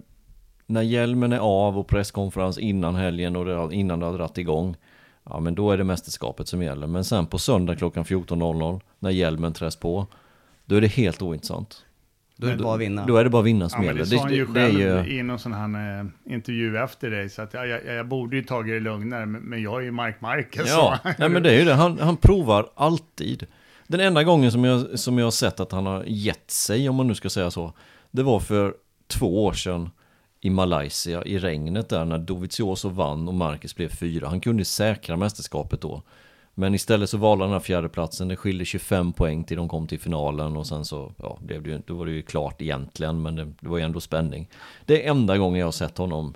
när 0.66 0.82
hjälmen 0.82 1.32
är 1.32 1.38
av 1.38 1.78
och 1.78 1.86
presskonferens 1.88 2.58
innan 2.58 2.94
helgen 2.94 3.36
och 3.36 3.44
det, 3.44 3.74
innan 3.76 4.00
det 4.00 4.06
har 4.06 4.18
dragit 4.18 4.38
igång, 4.38 4.76
ja 5.30 5.40
men 5.40 5.54
då 5.54 5.70
är 5.70 5.78
det 5.78 5.84
mästerskapet 5.84 6.48
som 6.48 6.62
gäller. 6.62 6.86
Men 6.86 7.04
sen 7.04 7.26
på 7.26 7.38
söndag 7.38 7.76
klockan 7.76 8.04
14.00, 8.04 8.80
när 8.98 9.10
hjälmen 9.10 9.52
träs 9.52 9.76
på, 9.76 10.06
då 10.64 10.76
är 10.76 10.80
det 10.80 10.86
helt 10.86 11.22
ointressant. 11.22 11.84
då 12.36 12.46
är 12.46 12.56
det 12.56 12.62
bara 12.62 12.74
att 12.74 12.80
vinna. 12.80 13.06
Då 13.06 13.16
är 13.16 13.24
det 13.24 13.30
bara 13.30 13.40
att 13.40 13.46
vinna 13.46 13.68
som 13.68 13.80
Ja, 13.82 13.86
gäller. 13.86 14.00
det 14.00 14.06
sa 14.06 14.22
han 14.22 14.32
ju 14.34 14.46
själv 14.46 14.80
ju, 14.80 15.18
i 15.18 15.22
någon 15.22 15.38
sån 15.38 15.52
här 15.52 16.00
eh, 16.00 16.06
intervju 16.34 16.76
efter 16.78 17.10
dig, 17.10 17.28
så 17.30 17.42
att 17.42 17.54
jag, 17.54 17.68
jag, 17.68 17.84
jag 17.86 18.08
borde 18.08 18.36
ju 18.36 18.42
tagit 18.44 18.74
det 18.74 18.80
lugnare, 18.80 19.26
men, 19.26 19.62
jag 19.62 19.80
är 19.80 19.84
ju 19.84 19.90
Mark 19.90 20.20
Marquez. 20.20 20.68
Ja, 20.68 20.98
så- 21.02 21.10
nej 21.18 21.28
men 21.28 21.42
det 21.42 21.50
är 21.54 21.58
ju 21.58 21.64
det. 21.64 21.74
Han, 21.74 21.98
han 21.98 22.16
provar 22.16 22.68
alltid. 22.74 23.46
Den 23.86 24.00
enda 24.00 24.24
gången 24.24 24.52
som 24.52 24.64
jag, 24.64 24.98
som 24.98 25.18
jag 25.18 25.26
har 25.26 25.30
sett 25.30 25.60
att 25.60 25.72
han 25.72 25.86
har 25.86 26.04
gett 26.06 26.50
sig, 26.50 26.88
om 26.88 26.96
man 26.96 27.06
nu 27.06 27.14
ska 27.14 27.30
säga 27.30 27.50
så, 27.50 27.72
det 28.10 28.22
var 28.22 28.40
för 28.40 28.74
två 29.06 29.44
år 29.44 29.52
sedan 29.52 29.90
i 30.40 30.50
Malaysia 30.50 31.24
i 31.24 31.38
regnet 31.38 31.88
där 31.88 32.04
när 32.04 32.18
Dovizioso 32.18 32.88
vann 32.88 33.28
och 33.28 33.34
Marcus 33.34 33.76
blev 33.76 33.88
fyra. 33.88 34.28
Han 34.28 34.40
kunde 34.40 34.64
säkra 34.64 35.16
mästerskapet 35.16 35.80
då. 35.80 36.02
Men 36.58 36.74
istället 36.74 37.10
så 37.10 37.18
valde 37.18 37.44
han 37.44 37.50
den 37.50 37.60
här 37.60 37.64
fjärdeplatsen, 37.64 38.28
det 38.28 38.36
skilde 38.36 38.64
25 38.64 39.12
poäng 39.12 39.44
till 39.44 39.56
de 39.56 39.68
kom 39.68 39.86
till 39.86 40.00
finalen 40.00 40.56
och 40.56 40.66
sen 40.66 40.84
så, 40.84 41.12
ja, 41.18 41.38
blev 41.40 41.62
det 41.62 41.70
ju, 41.70 41.82
då 41.86 41.94
var 41.94 42.06
det 42.06 42.12
ju 42.12 42.22
klart 42.22 42.62
egentligen, 42.62 43.22
men 43.22 43.36
det, 43.36 43.44
det 43.60 43.68
var 43.68 43.78
ju 43.78 43.84
ändå 43.84 44.00
spänning. 44.00 44.48
Det 44.84 45.06
är 45.06 45.10
enda 45.10 45.38
gången 45.38 45.60
jag 45.60 45.66
har 45.66 45.72
sett 45.72 45.98
honom 45.98 46.34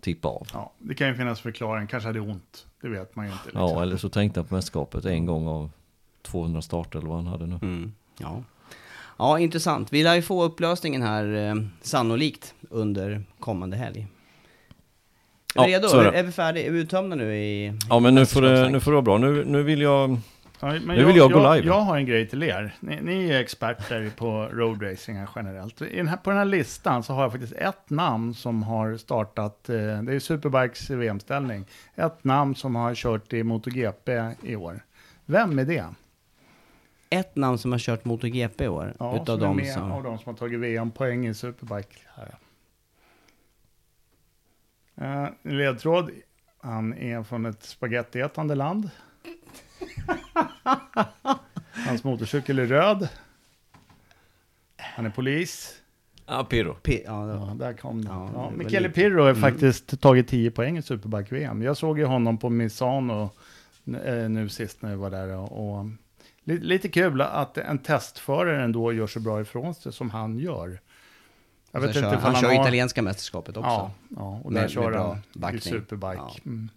tippa 0.00 0.28
av. 0.28 0.46
Ja, 0.52 0.72
det 0.78 0.94
kan 0.94 1.08
ju 1.08 1.14
finnas 1.14 1.40
förklaring, 1.40 1.86
kanske 1.86 2.08
hade 2.08 2.20
ont, 2.20 2.66
det 2.80 2.88
vet 2.88 3.16
man 3.16 3.26
ju 3.26 3.32
inte. 3.32 3.44
Liksom. 3.44 3.62
Ja, 3.62 3.82
eller 3.82 3.96
så 3.96 4.08
tänkte 4.08 4.40
han 4.40 4.46
på 4.46 4.54
mästerskapet 4.54 5.04
en 5.04 5.26
gång 5.26 5.46
av 5.46 5.70
200 6.22 6.62
starter 6.62 6.98
eller 6.98 7.08
vad 7.08 7.18
han 7.18 7.26
hade 7.26 7.46
nu. 7.46 7.58
Mm, 7.62 7.92
ja. 8.18 8.42
Ja, 9.18 9.38
intressant. 9.38 9.92
Vi 9.92 10.02
lär 10.02 10.14
ju 10.14 10.22
få 10.22 10.44
upplösningen 10.44 11.02
här 11.02 11.48
eh, 11.48 11.54
sannolikt 11.82 12.54
under 12.70 13.22
kommande 13.40 13.76
helg. 13.76 14.06
Är 15.54 15.64
vi 15.66 15.72
Ja, 15.72 15.78
redo? 15.78 15.88
så 15.88 16.00
är 16.00 16.04
Är, 16.04 16.12
det. 16.12 16.18
är 16.18 16.22
vi 16.22 16.32
färdiga? 16.32 16.66
Är 16.66 16.70
vi 16.70 16.80
uttömda 16.80 17.16
nu 17.16 17.36
i 17.36 17.72
Ja 17.88 17.98
men 18.00 18.14
nu 18.14 18.26
får, 18.26 18.42
det, 18.42 18.68
nu 18.68 18.80
får 18.80 18.90
det 18.90 18.94
vara 18.94 19.02
bra. 19.02 19.18
Nu, 19.18 19.44
nu 19.44 19.62
vill 19.62 19.80
jag... 19.80 20.18
Ja, 20.60 20.66
men 20.84 20.96
Nu 20.96 21.04
vill 21.04 21.16
jag 21.16 21.32
gå 21.32 21.38
jag, 21.42 21.56
live. 21.56 21.66
Jag 21.66 21.80
har 21.80 21.96
en 21.96 22.06
grej 22.06 22.28
till 22.28 22.42
er. 22.42 22.74
Ni, 22.80 22.98
ni 23.02 23.30
är 23.30 23.40
experter 23.40 24.10
på 24.16 24.48
roadracing 24.52 25.16
generellt. 25.36 25.82
I 25.82 25.96
den 25.96 26.08
här, 26.08 26.16
på 26.16 26.30
den 26.30 26.38
här 26.38 26.44
listan 26.44 27.02
så 27.02 27.12
har 27.12 27.22
jag 27.22 27.32
faktiskt 27.32 27.52
ett 27.52 27.90
namn 27.90 28.34
som 28.34 28.62
har 28.62 28.96
startat, 28.96 29.68
eh, 29.68 29.74
det 29.76 30.14
är 30.14 30.18
Superbikes 30.18 30.90
VM-ställning, 30.90 31.64
ett 31.94 32.24
namn 32.24 32.54
som 32.54 32.76
har 32.76 32.94
kört 32.94 33.32
i 33.32 33.42
MotoGP 33.42 34.32
i 34.42 34.56
år. 34.56 34.84
Vem 35.26 35.58
är 35.58 35.64
det? 35.64 35.84
Ett 37.10 37.36
namn 37.36 37.58
som 37.58 37.72
har 37.72 37.78
kört 37.78 38.04
MotoGP 38.04 38.64
i 38.64 38.68
år, 38.68 38.94
Ja, 38.98 39.16
utav 39.16 39.24
som 39.26 39.42
är 39.42 39.46
dem 39.46 39.56
med 39.56 39.72
som... 39.74 39.92
av 39.92 40.02
de 40.02 40.18
som 40.18 40.24
har 40.32 40.38
tagit 40.38 40.60
VM-poäng 40.60 41.26
i 41.26 41.34
Superbike. 41.34 41.98
Här. 42.16 42.34
Uh, 45.00 45.28
ledtråd. 45.42 46.10
Han 46.60 46.94
är 46.94 47.22
från 47.22 47.46
ett 47.46 47.62
spagettiätande 47.62 48.54
land. 48.54 48.90
Hans 51.86 52.04
motorcykel 52.04 52.58
är 52.58 52.66
röd. 52.66 53.08
Han 54.76 55.06
är 55.06 55.10
polis. 55.10 55.74
Ja, 56.26 56.44
Pirro. 56.44 56.74
P- 56.82 57.02
ja, 57.06 57.12
det 57.26 57.32
Ja, 57.32 57.54
där 57.58 57.72
kom 57.72 58.04
det. 58.04 58.10
Ja, 58.10 58.30
Ja, 58.34 58.50
Michele 58.50 58.88
Pirro 58.90 59.20
har 59.22 59.30
Mm. 59.30 59.42
faktiskt 59.42 60.00
tagit 60.00 60.28
10 60.28 60.50
poäng 60.50 60.78
i 60.78 60.82
Superbike-VM. 60.82 61.62
Jag 61.62 61.76
såg 61.76 61.98
ju 61.98 62.04
honom 62.04 62.38
på 62.38 62.50
Misano 62.50 63.30
eh, 64.04 64.28
nu 64.28 64.48
sist 64.48 64.82
när 64.82 64.90
vi 64.90 64.96
var 64.96 65.10
där. 65.10 65.36
Och, 65.36 65.78
och 65.78 65.86
lite, 66.48 66.64
lite 66.64 66.88
kul 66.88 67.20
att 67.20 67.58
en 67.58 67.78
testförare 67.78 68.62
ändå 68.62 68.92
gör 68.92 69.06
så 69.06 69.20
bra 69.20 69.40
ifrån 69.40 69.74
sig 69.74 69.92
som 69.92 70.10
han 70.10 70.38
gör. 70.38 70.80
Jag 71.70 71.80
vet 71.80 71.94
kör, 71.94 72.04
inte 72.04 72.16
han 72.16 72.32
ifall 72.32 72.42
kör 72.42 72.54
har... 72.54 72.62
italienska 72.62 73.02
mästerskapet 73.02 73.56
också. 73.56 73.68
Ja, 73.68 73.92
ja, 74.08 74.40
och 74.44 74.52
Med- 74.52 74.62
där 74.62 74.68
kör 74.68 74.82
med 74.82 74.92
bra 74.92 75.18
han 75.42 75.54
i. 75.56 75.60
Superbike. 75.60 76.16
Ja. 76.16 76.36
Mm. 76.46 76.68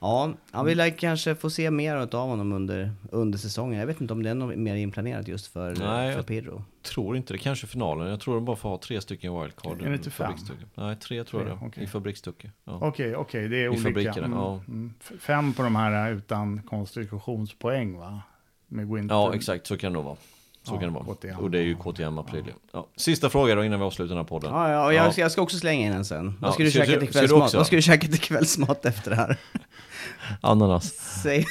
Ja, 0.00 0.32
ja 0.52 0.62
vi 0.62 0.74
lär 0.74 0.90
kanske 0.90 1.34
få 1.34 1.50
se 1.50 1.70
mer 1.70 1.94
av 1.94 2.28
honom 2.28 2.52
under, 2.52 2.92
under 3.10 3.38
säsongen. 3.38 3.80
Jag 3.80 3.86
vet 3.86 4.00
inte 4.00 4.12
om 4.12 4.22
det 4.22 4.30
är 4.30 4.34
något 4.34 4.56
mer 4.56 4.74
inplanerat 4.74 5.28
just 5.28 5.46
för, 5.46 5.68
Nej, 5.68 6.12
för 6.12 6.18
jag- 6.18 6.26
Pirro. 6.26 6.64
Tror 6.82 7.16
inte 7.16 7.32
det. 7.32 7.38
Kanske 7.38 7.66
finalen. 7.66 8.08
Jag 8.08 8.20
tror 8.20 8.34
de 8.34 8.44
bara 8.44 8.56
får 8.56 8.68
ha 8.68 8.78
tre 8.78 9.00
stycken 9.00 9.40
wildcard. 9.40 9.82
Är 9.82 9.88
det 9.88 9.94
inte 9.94 10.10
fem? 10.10 10.32
Nej, 10.74 10.96
tre 10.96 11.24
tror 11.24 11.48
jag 11.48 11.62
okej. 11.62 11.84
I 11.84 11.86
fabrikstycke. 11.86 12.50
Ja. 12.64 12.78
Okej, 12.82 13.16
okej, 13.16 13.48
det 13.48 13.56
är 13.56 13.64
I 13.64 13.68
olika. 13.68 14.12
Mm, 14.12 14.32
ja. 14.32 14.60
mm. 14.68 14.94
Fem 15.00 15.52
på 15.52 15.62
de 15.62 15.76
här 15.76 16.12
utan 16.12 16.62
konstitutionspoäng 16.62 17.98
va? 17.98 18.22
Med 18.72 18.88
Winter. 18.88 19.14
ja, 19.14 19.34
exakt. 19.34 19.66
Så 19.66 19.76
kan 19.76 19.92
det 19.92 19.94
nog 19.96 20.04
vara. 20.04 20.16
Så 20.62 20.74
Ja, 20.74 20.80
kan 20.80 20.92
det 20.92 20.94
vara. 21.04 21.14
KTM. 21.14 21.38
Och 21.38 21.50
det 21.50 21.58
är 21.58 21.62
ju 21.62 21.76
KTM 21.76 22.18
april. 22.18 22.44
Ja. 22.46 22.52
Ja. 22.72 22.86
Sista 22.96 23.30
fråga 23.30 23.54
då 23.54 23.64
innan 23.64 23.78
vi 23.80 23.84
avslutar 23.86 24.08
den 24.08 24.16
här 24.16 24.24
podden. 24.28 24.50
Ja, 24.54 24.70
ja, 24.70 24.84
och 24.86 24.94
jag, 24.94 25.06
Ja. 25.06 25.12
Ska, 25.12 25.20
jag 25.20 25.32
ska 25.32 25.42
också 25.42 25.58
slänga 25.58 25.86
in 25.86 25.92
en 25.92 26.04
sen. 26.04 26.26
Ja, 26.26 26.32
Vad 26.46 26.54
ska 26.54 26.62
du 26.62 26.70
ska- 26.70 26.84
käka 26.84 27.00
till 27.00 27.08
ska 27.08 27.26
du 27.26 27.34
också? 27.34 27.56
Vad 27.56 27.66
ska 27.66 27.76
du 27.76 27.82
käka 27.82 28.06
till 28.08 28.20
kvällsmat 28.20 28.84
efter 28.86 29.10
det 29.10 29.16
här? 29.16 29.36
Ananas. 30.40 30.92
Säg, 31.22 31.44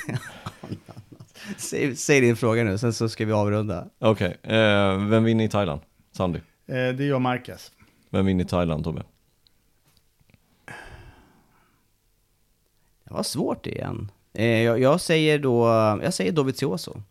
säg, 1.57 1.95
säg 1.95 2.21
din 2.21 2.35
fråga 2.35 2.63
nu, 2.63 2.77
sen 2.77 2.93
så 2.93 3.09
ska 3.09 3.25
vi 3.25 3.31
avrunda. 3.31 3.87
Okej. 3.99 4.37
Eh, 4.43 4.97
vem 5.07 5.23
vinner 5.23 5.43
i 5.43 5.49
Thailand? 5.49 5.81
Sandy. 6.11 6.39
Eh, 6.67 6.73
det 6.75 7.03
gör 7.03 7.19
Marquez. 7.19 7.71
Vem 8.09 8.25
vinner 8.25 8.43
i 8.43 8.47
Thailand, 8.47 8.83
Tobbe? 8.83 9.03
Det 13.03 13.13
var 13.13 13.23
svårt 13.23 13.67
igen. 13.67 14.11
Eh, 14.33 14.45
jag, 14.45 14.79
jag 14.79 15.01
säger 15.01 15.39
då, 15.39 15.65
jag 16.03 16.13
säger 16.13 16.31
Dovizioso. 16.31 17.03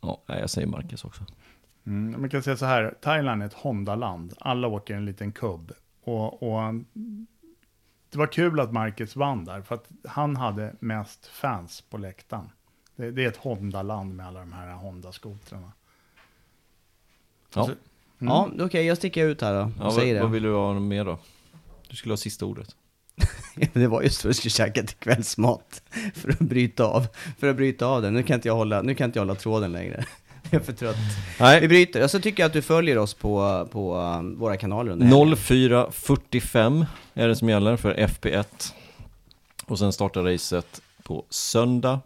Ja, 0.00 0.22
nej, 0.26 0.40
jag 0.40 0.50
säger 0.50 0.68
Marcus 0.68 1.04
också. 1.04 1.24
Mm, 1.86 2.20
man 2.20 2.30
kan 2.30 2.42
säga 2.42 2.56
så 2.56 2.64
här, 2.64 2.94
Thailand 3.00 3.42
är 3.42 3.46
ett 3.46 3.54
Honda-land. 3.54 4.34
Alla 4.40 4.68
åker 4.68 4.94
en 4.94 5.04
liten 5.04 5.32
kubb. 5.32 5.72
Och, 6.04 6.42
och 6.42 6.74
det 8.10 8.18
var 8.18 8.26
kul 8.26 8.60
att 8.60 8.72
Marcus 8.72 9.16
vann 9.16 9.44
där, 9.44 9.62
för 9.62 9.74
att 9.74 9.88
han 10.04 10.36
hade 10.36 10.74
mest 10.80 11.26
fans 11.26 11.80
på 11.80 11.98
läktaren. 11.98 12.50
Det, 12.96 13.10
det 13.10 13.24
är 13.24 13.28
ett 13.28 13.36
Honda-land 13.36 14.14
med 14.14 14.26
alla 14.26 14.40
de 14.40 14.52
här 14.52 14.72
Honda-skotrarna. 14.72 15.72
Ja. 17.54 17.70
Ja, 18.18 18.50
okej, 18.60 18.86
jag 18.86 18.96
sticker 18.96 19.26
ut 19.26 19.40
här 19.40 19.54
då 19.54 19.70
Ja, 19.80 19.90
säger 19.90 20.14
vad, 20.14 20.22
vad 20.22 20.30
vill 20.30 20.42
du 20.42 20.52
ha 20.54 20.80
mer 20.80 21.04
då? 21.04 21.18
Du 21.88 21.96
skulle 21.96 22.12
ha 22.12 22.16
sista 22.16 22.46
ordet. 22.46 22.76
det 23.72 23.86
var 23.86 24.02
just 24.02 24.22
för 24.22 24.28
att 24.28 24.30
jag 24.30 24.36
skulle 24.36 24.50
käka 24.50 24.82
till 24.82 24.96
kvällsmat. 24.96 25.82
För 26.14 26.28
att 26.28 26.38
bryta 26.38 26.84
av. 26.84 27.06
För 27.38 27.46
att 27.46 27.56
bryta 27.56 27.86
av 27.86 28.02
den. 28.02 28.14
Nu 28.14 28.22
kan 28.22 28.34
inte 28.34 28.48
jag 28.48 28.56
hålla, 28.56 28.82
nu 28.82 28.94
kan 28.94 29.04
inte 29.04 29.18
jag 29.18 29.26
hålla 29.26 29.34
tråden 29.34 29.72
längre. 29.72 30.04
Jag 30.50 30.60
är 30.60 30.64
för 30.64 30.72
trött. 30.72 30.96
Vi 31.38 31.44
Nej, 31.44 31.68
bryter. 31.68 32.02
Och 32.02 32.10
så 32.10 32.20
tycker 32.20 32.42
jag 32.42 32.46
att 32.48 32.52
du 32.52 32.62
följer 32.62 32.98
oss 32.98 33.14
på, 33.14 33.68
på 33.72 33.96
um, 33.96 34.38
våra 34.38 34.56
kanaler 34.56 34.92
under 34.92 35.06
helgen. 35.06 35.36
04.45 35.36 36.86
är 37.14 37.28
det 37.28 37.36
som 37.36 37.48
gäller 37.48 37.76
för 37.76 37.94
FP1. 37.94 38.72
Och 39.66 39.78
sen 39.78 39.92
startar 39.92 40.22
racet 40.22 40.82
på 41.02 41.24
söndag 41.30 42.00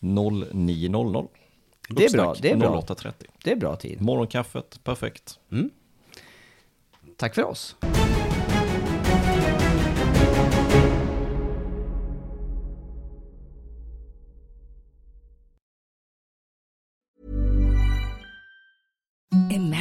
09.00. 0.00 1.28
Det 1.88 2.04
är 2.04 2.12
bra, 2.12 2.34
det 2.40 2.50
är 2.50 2.56
bra. 2.56 2.80
08.30. 2.80 3.12
Det 3.44 3.52
är 3.52 3.56
bra 3.56 3.76
tid. 3.76 4.00
Morgonkaffet, 4.00 4.80
perfekt. 4.84 5.38
Tack 7.16 7.34
för 7.34 7.44
oss. 7.44 7.76